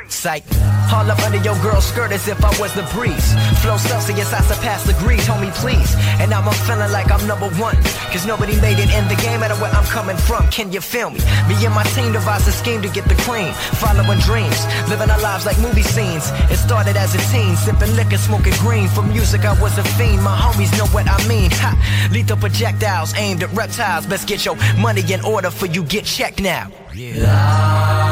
Psych. 0.08 0.44
All 0.92 1.10
up 1.10 1.18
under 1.20 1.38
your 1.38 1.58
girl's 1.62 1.84
skirt 1.84 2.12
as 2.12 2.28
if 2.28 2.42
I 2.44 2.50
was 2.60 2.72
the 2.74 2.82
breeze. 2.94 3.34
Flow 3.62 3.76
Celsius, 3.76 4.32
I 4.32 4.40
surpass 4.42 4.84
the 4.86 4.92
degrees, 4.92 5.26
homie, 5.26 5.52
please. 5.54 5.94
And 6.20 6.30
now 6.30 6.40
I'm 6.40 6.54
feeling 6.66 6.92
like 6.92 7.10
I'm 7.10 7.26
number 7.26 7.48
one. 7.60 7.76
Cause 8.12 8.26
nobody 8.26 8.58
made 8.60 8.78
it 8.78 8.90
in 8.94 9.06
the 9.08 9.16
game, 9.16 9.40
matter 9.40 9.56
where 9.56 9.70
I'm 9.72 9.84
coming 9.84 10.16
from. 10.16 10.46
Can 10.48 10.72
you 10.72 10.80
feel 10.80 11.10
me? 11.10 11.18
Me 11.48 11.54
and 11.64 11.74
my 11.74 11.84
team 11.94 12.12
devised 12.12 12.46
a 12.48 12.52
scheme 12.52 12.82
to 12.82 12.88
get 12.88 13.04
the 13.08 13.16
cream. 13.26 13.52
Following 13.82 14.20
dreams, 14.20 14.58
living 14.88 15.10
our 15.10 15.20
lives 15.20 15.44
like 15.44 15.58
movie 15.58 15.82
scenes. 15.82 16.30
It 16.50 16.58
started 16.58 16.96
as 16.96 17.14
a 17.14 17.20
teen, 17.32 17.56
sipping 17.56 17.94
liquor, 17.96 18.18
smoking 18.18 18.54
green. 18.60 18.88
For 18.88 19.02
music, 19.02 19.44
I 19.44 19.60
was 19.60 19.76
a 19.78 19.84
fiend. 19.98 20.22
My 20.22 20.36
homies 20.36 20.72
know 20.78 20.86
what 20.94 21.06
I 21.08 21.18
mean. 21.28 21.50
Ha! 21.50 22.08
Lethal 22.12 22.36
projectiles 22.36 23.12
aimed 23.16 23.42
at 23.42 23.52
reptiles. 23.52 24.06
Best 24.06 24.28
get 24.28 24.44
your 24.44 24.56
money 24.78 25.02
in 25.12 25.20
order 25.24 25.50
for 25.50 25.66
you 25.66 25.82
get 25.82 26.04
checked 26.04 26.40
now. 26.40 26.70
Yeah, 26.94 28.05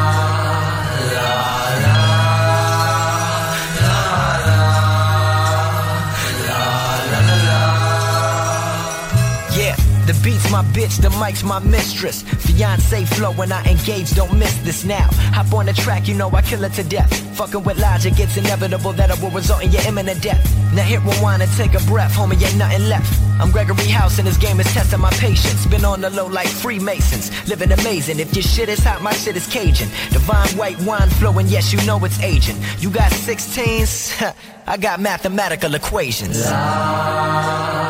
bitch, 10.74 11.01
the 11.01 11.10
mic's 11.24 11.44
my 11.44 11.60
mistress. 11.60 12.22
Fiance 12.22 13.05
flow 13.16 13.32
when 13.32 13.52
I 13.52 13.64
engage, 13.64 14.10
don't 14.14 14.36
miss 14.36 14.55
this 14.59 14.84
now. 14.84 15.09
Hop 15.32 15.52
on 15.55 15.66
the 15.66 15.72
track, 15.72 16.09
you 16.09 16.14
know 16.14 16.28
I 16.30 16.42
kill 16.42 16.64
it 16.64 16.72
to 16.74 16.82
death. 16.82 17.10
Fucking 17.38 17.62
with 17.62 17.78
logic, 17.78 18.14
it's 18.18 18.36
inevitable 18.36 18.92
that 18.94 19.10
it 19.10 19.20
will 19.22 19.30
result 19.30 19.62
in 19.62 19.70
your 19.70 19.82
imminent 19.82 20.20
death. 20.20 20.42
Now 20.74 20.82
hit 20.82 21.01
rewind 21.01 21.42
and 21.42 21.51
take 21.52 21.74
a 21.74 21.82
breath, 21.86 22.12
homie, 22.12 22.42
ain't 22.44 22.59
nothing 22.59 22.88
left. 22.88 23.09
I'm 23.40 23.51
Gregory 23.51 23.88
House 23.88 24.18
and 24.18 24.26
this 24.26 24.36
game 24.36 24.60
is 24.60 24.66
testing 24.72 25.01
my 25.01 25.10
patience. 25.12 25.64
Been 25.66 25.84
on 25.84 26.01
the 26.01 26.10
low 26.10 26.26
like 26.26 26.48
Freemasons, 26.48 27.30
living 27.48 27.70
amazing. 27.72 28.18
If 28.18 28.34
your 28.34 28.42
shit 28.42 28.68
is 28.68 28.80
hot, 28.80 29.01
my 29.01 29.12
shit 29.12 29.36
is 29.36 29.46
Cajun. 29.46 29.88
Divine 30.10 30.48
white 30.56 30.80
wine 30.82 31.09
flowing, 31.10 31.46
yes, 31.46 31.72
you 31.72 31.80
know 31.86 32.05
it's 32.05 32.20
aging. 32.20 32.56
You 32.80 32.90
got 32.90 33.12
16s, 33.12 34.34
I 34.66 34.76
got 34.76 35.01
mathematical 35.01 35.74
equations. 35.74 36.42
de 36.44 37.84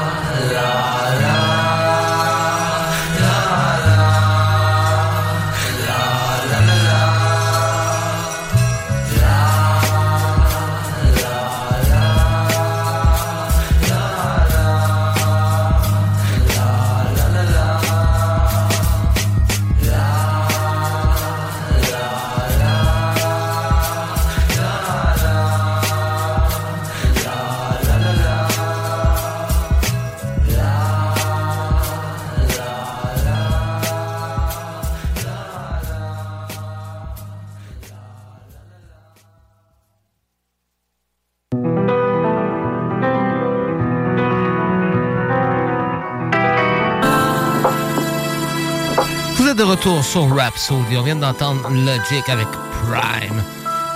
retour 49.77 50.05
sur 50.05 50.37
Rhapsody. 50.37 50.97
On 50.97 51.03
vient 51.03 51.17
d'entendre 51.17 51.69
Logic 51.69 52.29
avec 52.29 52.47
Prime. 52.87 53.43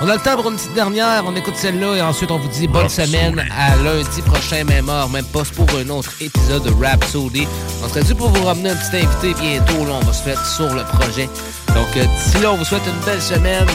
On 0.01 0.09
a 0.09 0.15
le 0.15 0.21
temps 0.21 0.35
pour 0.35 0.51
une 0.51 0.57
petite 0.57 0.75
dernière. 0.75 1.23
On 1.25 1.37
écoute 1.37 1.55
celle-là 1.57 1.97
et 1.97 2.03
ensuite 2.03 2.33
on 2.33 2.39
vous 2.39 2.49
dit 2.49 2.67
bonne 2.67 2.89
semaine 2.89 3.45
à 3.57 3.77
lundi 3.77 4.23
prochain, 4.23 4.65
même 4.65 4.89
heure, 4.89 5.09
même 5.09 5.25
poste 5.27 5.55
pour 5.55 5.69
un 5.79 5.89
autre 5.91 6.11
épisode 6.21 6.65
de 6.65 6.73
Rhapsody. 6.85 7.47
On 7.85 7.89
serait 7.89 8.03
dû 8.03 8.15
pour 8.15 8.29
vous 8.29 8.45
ramener 8.45 8.71
un 8.71 8.77
petit 8.77 8.97
invité 9.05 9.35
bientôt. 9.41 9.85
Là, 9.85 9.93
on 10.01 10.05
va 10.05 10.13
se 10.13 10.23
faire 10.23 10.45
sur 10.45 10.69
le 10.75 10.83
projet. 10.83 11.27
Donc 11.75 11.97
euh, 11.97 12.05
d'ici 12.05 12.39
là, 12.43 12.53
on 12.53 12.57
vous 12.57 12.65
souhaite 12.65 12.87
une 12.87 13.05
belle 13.05 13.23
semaine 13.23 13.69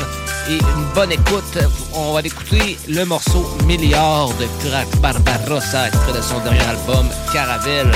et 0.49 0.57
une 0.57 0.85
bonne 0.93 1.11
écoute. 1.11 1.57
On 1.93 2.13
va 2.13 2.19
écouter 2.21 2.77
le 2.89 3.05
morceau 3.05 3.47
Milliard 3.65 4.27
de 4.39 4.47
Crack 4.67 4.89
Barbarossa, 4.99 5.87
extrait 5.87 6.13
de 6.13 6.21
son 6.21 6.39
dernier 6.39 6.63
album 6.63 7.07
Caravelle. 7.31 7.91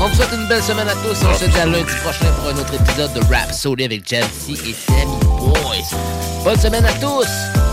On 0.00 0.08
vous 0.08 0.14
souhaite 0.14 0.32
une 0.32 0.46
belle 0.46 0.62
semaine 0.62 0.88
à 0.88 0.94
tous. 0.94 1.24
On 1.24 1.34
se 1.34 1.44
dit 1.44 1.58
à 1.58 1.66
lundi 1.66 1.92
prochain 2.02 2.26
pour 2.38 2.48
un 2.48 2.56
autre 2.56 2.74
épisode 2.74 3.12
de 3.14 3.20
Rap 3.32 3.52
Sody 3.52 3.84
avec 3.84 4.08
Jancy 4.08 4.52
et 4.52 4.74
Sammy 4.74 5.18
Boys. 5.38 5.98
Bonne 6.44 6.58
semaine 6.58 6.86
à 6.86 6.92
tous! 6.92 7.67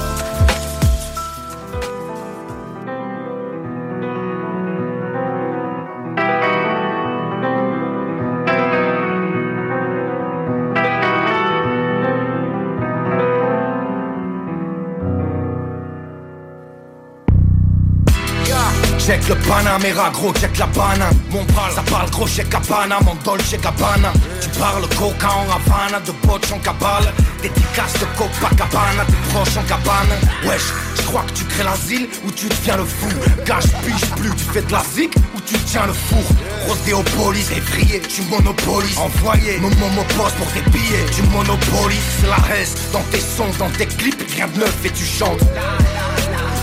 Le 19.28 19.36
Panamera, 19.36 20.10
gros, 20.12 20.34
check 20.34 20.58
la 20.58 20.68
banane. 20.68 21.18
Mon 21.32 21.44
parle, 21.46 21.74
ça 21.74 21.82
parle 21.82 22.10
gros 22.12 22.28
chez 22.28 22.44
Cabana 22.44 23.00
Mon 23.04 23.16
Dolce 23.24 23.56
Gabbana 23.62 24.14
Tu 24.40 24.50
parles 24.60 24.88
coca 24.90 25.30
en 25.30 25.50
Havana 25.50 26.00
De 26.00 26.12
botch 26.26 26.52
en 26.52 26.60
cabale 26.60 27.12
Dédicace 27.42 27.94
de 27.94 28.06
Copacabana 28.18 29.04
Tes 29.06 29.34
proches 29.34 29.58
en 29.58 29.64
cabane. 29.64 30.14
Wesh, 30.46 30.62
je 30.96 31.02
crois 31.04 31.24
que 31.24 31.32
tu 31.32 31.44
crées 31.46 31.64
l'asile 31.64 32.08
Ou 32.26 32.32
tu 32.32 32.48
deviens 32.48 32.78
le 32.78 32.86
fou. 32.86 33.08
Gage 33.46 33.68
pige 33.84 34.10
plus, 34.18 34.30
tu 34.36 34.44
fais 34.54 34.62
de 34.62 34.72
la 34.72 34.84
zig 34.94 35.12
Ou 35.36 35.42
tu 35.42 35.56
tiens 35.66 35.88
le 35.88 35.94
four. 35.94 36.24
Rodéopolis, 36.68 37.52
effrayé, 37.52 38.02
tu 38.02 38.22
monopolises. 38.24 38.98
Envoyé, 38.98 39.58
mon 39.60 39.70
monoposte 39.70 40.36
pour 40.38 40.48
tes 40.52 40.62
billets 40.70 41.06
Tu 41.12 41.24
monopolises, 41.24 42.24
la 42.30 42.38
reste 42.54 42.78
Dans 42.94 43.04
tes 43.12 43.20
sons, 43.20 43.52
dans 43.58 43.70
tes 43.70 43.88
clips, 43.88 44.24
rien 44.36 44.48
de 44.48 44.60
neuf 44.60 44.76
et 44.86 44.92
tu 44.92 45.06
chantes. 45.06 45.42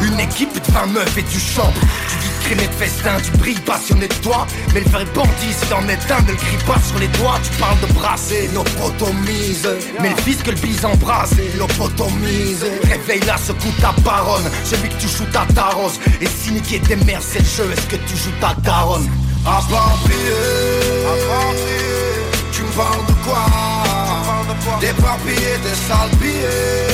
Une 0.02 0.18
équipe 0.18 0.52
de 0.54 0.72
20 0.72 0.86
meufs 0.86 1.18
et 1.18 1.22
tu 1.24 1.38
chantes 1.38 1.74
crime 2.44 2.58
de 2.58 2.74
festin, 2.84 3.16
tu 3.24 3.30
brilles 3.38 3.60
passionné 3.60 4.08
de 4.08 4.14
toi. 4.14 4.46
Mais 4.74 4.80
le 4.80 4.90
vrai 4.90 5.04
bandit 5.14 5.52
si 5.52 5.66
t'en 5.66 5.86
es 5.88 5.98
un 6.12 6.22
ne 6.22 6.32
le 6.32 6.36
crie 6.36 6.64
pas 6.66 6.80
sur 6.80 6.98
les 6.98 7.08
doigts. 7.18 7.38
Tu 7.42 7.50
parles 7.60 7.80
de 7.80 7.92
brasser, 7.94 8.50
lobotomise 8.54 9.68
Mais 10.00 10.10
le 10.10 10.16
fils 10.16 10.42
que 10.42 10.50
le 10.50 10.56
bise 10.56 10.84
embrasse, 10.84 11.34
lobotomise 11.58 12.64
Réveille 12.84 13.26
là, 13.26 13.36
secoue 13.36 13.72
ta 13.80 13.92
baronne 14.02 14.50
Celui 14.64 14.88
que 14.88 15.00
tu 15.00 15.08
joues 15.08 15.30
ta 15.32 15.46
tarose. 15.54 15.98
Et 16.20 16.26
si 16.26 16.52
niquer 16.52 16.78
des 16.80 16.96
mères 16.96 17.22
c'est 17.22 17.40
le 17.40 17.44
jeu, 17.44 17.72
est-ce 17.72 17.86
que 17.86 17.96
tu 17.96 18.16
joues 18.16 18.36
ta 18.40 18.54
daronne? 18.62 19.08
À 19.46 19.60
tu 22.52 22.62
me 22.62 22.70
parles 22.72 23.06
de 23.06 23.12
quoi? 23.24 23.46
Des 24.80 24.92
papiers, 24.92 25.58
des 25.64 25.76
sales 25.88 26.16
billets. 26.20 26.92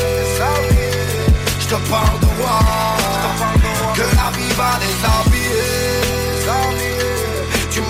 Je 1.61 1.67
te 1.67 1.75
parle 1.91 2.19
de 2.21 2.27
roi. 2.41 2.59
Que 3.95 4.03
la 4.03 4.31
vie 4.37 4.55
va 4.57 4.79
déshabiller 4.79 5.38
Tu 5.38 5.38
me 5.38 5.38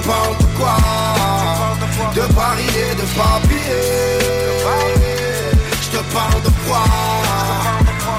parles 0.09 0.39
de 0.39 0.48
quoi 0.59 0.76
De 2.14 2.24
Paris 2.35 2.72
et 2.85 2.94
de 3.01 3.06
papier. 3.20 3.82
Je 5.85 5.89
te 5.97 6.02
parle 6.14 6.40
de 6.48 6.52
quoi 6.66 6.85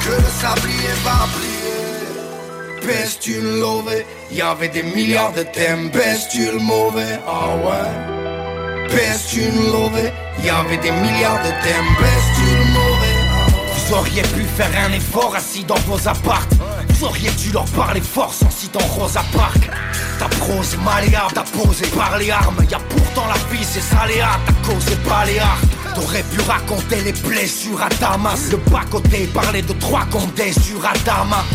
Que 0.05 0.13
le 0.25 0.31
sablier 0.43 0.93
va 1.05 1.19
plier 1.33 2.85
Baisse 2.85 3.19
tu 3.19 3.41
le 3.41 3.53
mauvais 3.59 4.05
Y'avait 4.31 4.69
des 4.69 4.83
milliards 4.83 5.33
de 5.33 5.43
thèmes. 5.43 5.89
Baisse 5.89 6.29
tu 6.31 6.45
le 6.51 6.59
mauvais? 6.59 7.19
Ah 7.27 7.55
ouais. 7.65 8.95
Baisse 8.95 9.27
tu 9.31 9.41
le 9.41 9.71
mauvais 9.71 10.13
Y'avait 10.43 10.77
des 10.77 10.91
milliards 10.91 11.43
de 11.47 11.51
thèmes. 11.65 11.91
Baisse 12.01 12.29
tu 12.37 12.47
le 12.61 12.65
mauvais? 12.79 13.17
Vous 13.73 13.95
auriez 13.95 14.21
pu 14.21 14.43
faire 14.57 14.73
un 14.85 14.93
effort 14.93 15.33
assis 15.35 15.63
dans 15.63 15.81
vos 15.87 16.07
apparts 16.07 16.47
Vous 16.99 17.05
auriez 17.05 17.31
dû 17.31 17.53
leur 17.53 17.63
parler 17.63 18.01
fort 18.01 18.33
sans 18.33 18.49
citant 18.49 18.85
Rosa 18.89 19.23
Park 19.31 19.69
Ta 20.19 20.25
prose 20.27 20.73
est 20.73 20.83
malléable, 20.83 21.31
t'as 21.33 21.43
posé 21.43 21.85
par 21.95 22.17
les 22.17 22.29
armes. 22.29 22.57
Y'a 22.69 22.79
pourtant 22.89 23.25
la 23.27 23.55
vie 23.55 23.63
c'est 23.63 23.79
saléa, 23.79 24.37
t'as 24.45 24.69
causé 24.69 24.97
pas 25.07 25.23
les 25.25 25.39
T'aurais 25.95 26.23
pu 26.23 26.41
raconter 26.41 26.97
les 27.05 27.13
blessures 27.13 27.81
à 27.81 27.89
Damas 28.01 28.51
Le 28.51 28.57
bas-côté 28.69 29.27
parler 29.33 29.61
de 29.61 29.71
trois 29.73 30.05
condés 30.11 30.51
sur 30.51 30.85
Adama. 30.85 31.45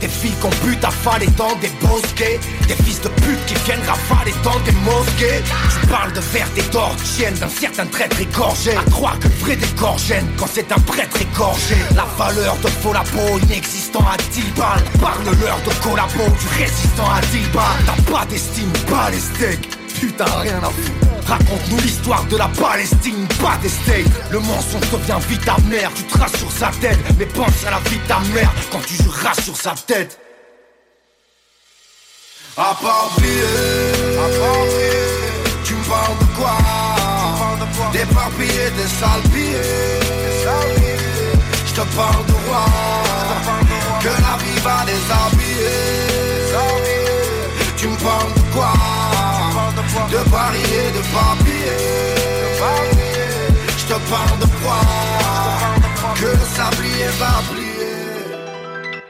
Des 0.00 0.08
filles 0.08 0.34
qu'on 0.40 0.50
bute 0.66 0.84
affalées 0.84 1.28
dans 1.36 1.54
des 1.56 1.70
bosquets. 1.80 2.40
Des 2.66 2.74
fils 2.74 3.00
de 3.00 3.08
pute 3.08 3.44
qui 3.46 3.54
viennent 3.64 3.86
rafaler 3.86 4.34
dans 4.42 4.58
des 4.60 4.72
mosquées. 4.72 5.42
Tu 5.80 5.86
parles 5.86 6.12
de 6.12 6.20
verre 6.20 6.48
des 6.54 6.62
tienne 6.62 7.34
d'un 7.34 7.48
certain 7.48 7.86
traître 7.86 8.20
égorgé. 8.20 8.76
À 8.76 8.90
croire 8.90 9.18
que 9.18 9.28
le 9.28 9.34
vrai 9.34 9.56
dégorgène 9.56 10.26
quand 10.36 10.48
c'est 10.52 10.70
un 10.72 10.80
prêtre 10.80 11.16
égorgé. 11.20 11.76
La 11.94 12.06
valeur 12.18 12.56
de 12.62 12.68
faux 12.68 12.92
peau 13.12 13.38
inexistant 13.44 14.04
à 14.06 14.16
10 14.32 14.42
balles 14.56 14.84
Parle-leur 15.00 15.58
de 15.62 15.74
collabo 15.82 16.30
du 16.38 16.62
résistant 16.62 17.10
à 17.10 17.20
10 17.20 17.38
balles 17.52 17.84
T'as 17.86 18.12
pas 18.12 18.24
d'estime, 18.26 18.72
pas 18.88 19.10
les 19.10 19.20
steaks. 19.20 19.68
Putain 20.00 20.24
rien 20.24 20.58
à 20.58 20.70
foutre. 20.70 21.14
Raconte-nous 21.26 21.80
l'histoire 21.80 22.24
de 22.24 22.36
la 22.36 22.48
Palestine, 22.48 23.26
pas 23.40 23.56
des 23.62 23.68
States 23.68 24.06
Le 24.30 24.40
mensonge 24.40 24.90
devient 24.90 25.18
vite 25.28 25.48
amer, 25.48 25.90
tu 25.94 26.02
traces 26.04 26.36
sur 26.36 26.50
sa 26.50 26.70
tête 26.80 26.98
Mais 27.18 27.26
pense 27.26 27.64
à 27.66 27.70
la 27.70 27.78
vie 27.88 27.98
de 27.98 28.06
ta 28.06 28.18
mère 28.34 28.52
quand 28.70 28.80
tu 28.86 28.94
jureras 29.02 29.34
sur 29.34 29.56
sa 29.56 29.74
tête. 29.86 30.18
À 32.56 32.76
part 32.80 33.10
tu 35.64 35.74
me 35.74 35.84
parles 35.88 36.18
de 36.18 36.24
quoi? 36.36 36.56
Des 37.92 38.04
papiers, 38.06 38.70
des 38.76 38.88
sales 38.88 39.22
Je 41.66 41.72
te 41.72 41.96
parle 41.96 42.26
de 42.26 42.32
roi 42.48 42.64
Que 44.04 44.10
la 44.10 44.36
vie 44.36 44.60
va 44.62 44.84
déshabiller 44.84 45.80
Tu 47.78 47.86
me 47.88 47.96
parles 47.96 48.34
de 48.34 48.42
quoi 48.52 48.72
de 50.10 50.30
Paris 50.30 50.58
et 50.82 50.90
de 50.96 51.02
papier. 51.16 51.76
Je 53.78 53.84
te 53.86 53.98
parle 54.10 54.38
de 54.40 54.48
quoi 54.60 54.80
Que 56.20 56.26
le 56.26 56.46
sablier 56.58 57.10
va 57.18 57.34
plier 57.48 59.00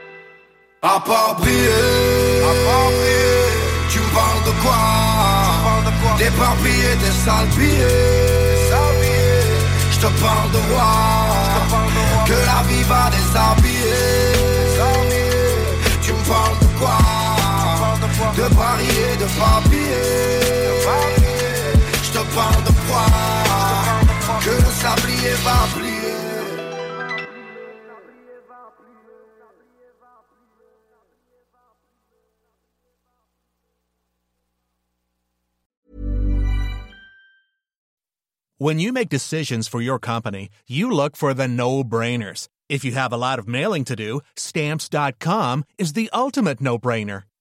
À 0.81 0.99
part 1.05 1.35
briller. 1.39 2.41
Tu 3.89 3.99
me 3.99 4.09
parles 4.13 4.43
de 4.45 4.53
quoi 4.63 4.81
Des 6.17 6.31
papiers 6.43 6.95
des 7.03 7.15
sales 7.25 7.49
Je 9.91 9.97
te 9.99 10.09
parle 10.23 10.51
de 10.51 10.59
roi. 10.71 10.91
Que 12.25 12.37
la 12.49 12.59
vie 12.67 12.83
va 12.83 13.09
déshabiller 13.09 13.64
de 18.35 18.55
Paris 18.55 18.87
et 18.87 19.17
de 19.17 19.27
Je 22.03 22.11
te 22.11 22.35
parle 22.35 22.63
de 22.63 22.71
Que 24.43 24.51
le 24.51 24.71
sablier 24.83 25.35
va 25.43 25.67
plier 25.73 25.95
When 38.57 38.79
you 38.79 38.93
make 38.93 39.09
decisions 39.09 39.67
for 39.67 39.81
your 39.81 39.99
company, 39.99 40.49
you 40.65 40.89
look 40.89 41.17
for 41.17 41.33
the 41.33 41.47
no-brainers. 41.47 42.47
If 42.69 42.85
you 42.85 42.93
have 42.93 43.11
a 43.11 43.17
lot 43.17 43.37
of 43.37 43.49
mailing 43.49 43.83
to 43.83 43.95
do, 43.97 44.21
stamps.com 44.37 45.65
is 45.77 45.91
the 45.91 46.09
ultimate 46.13 46.61
no-brainer. 46.61 47.23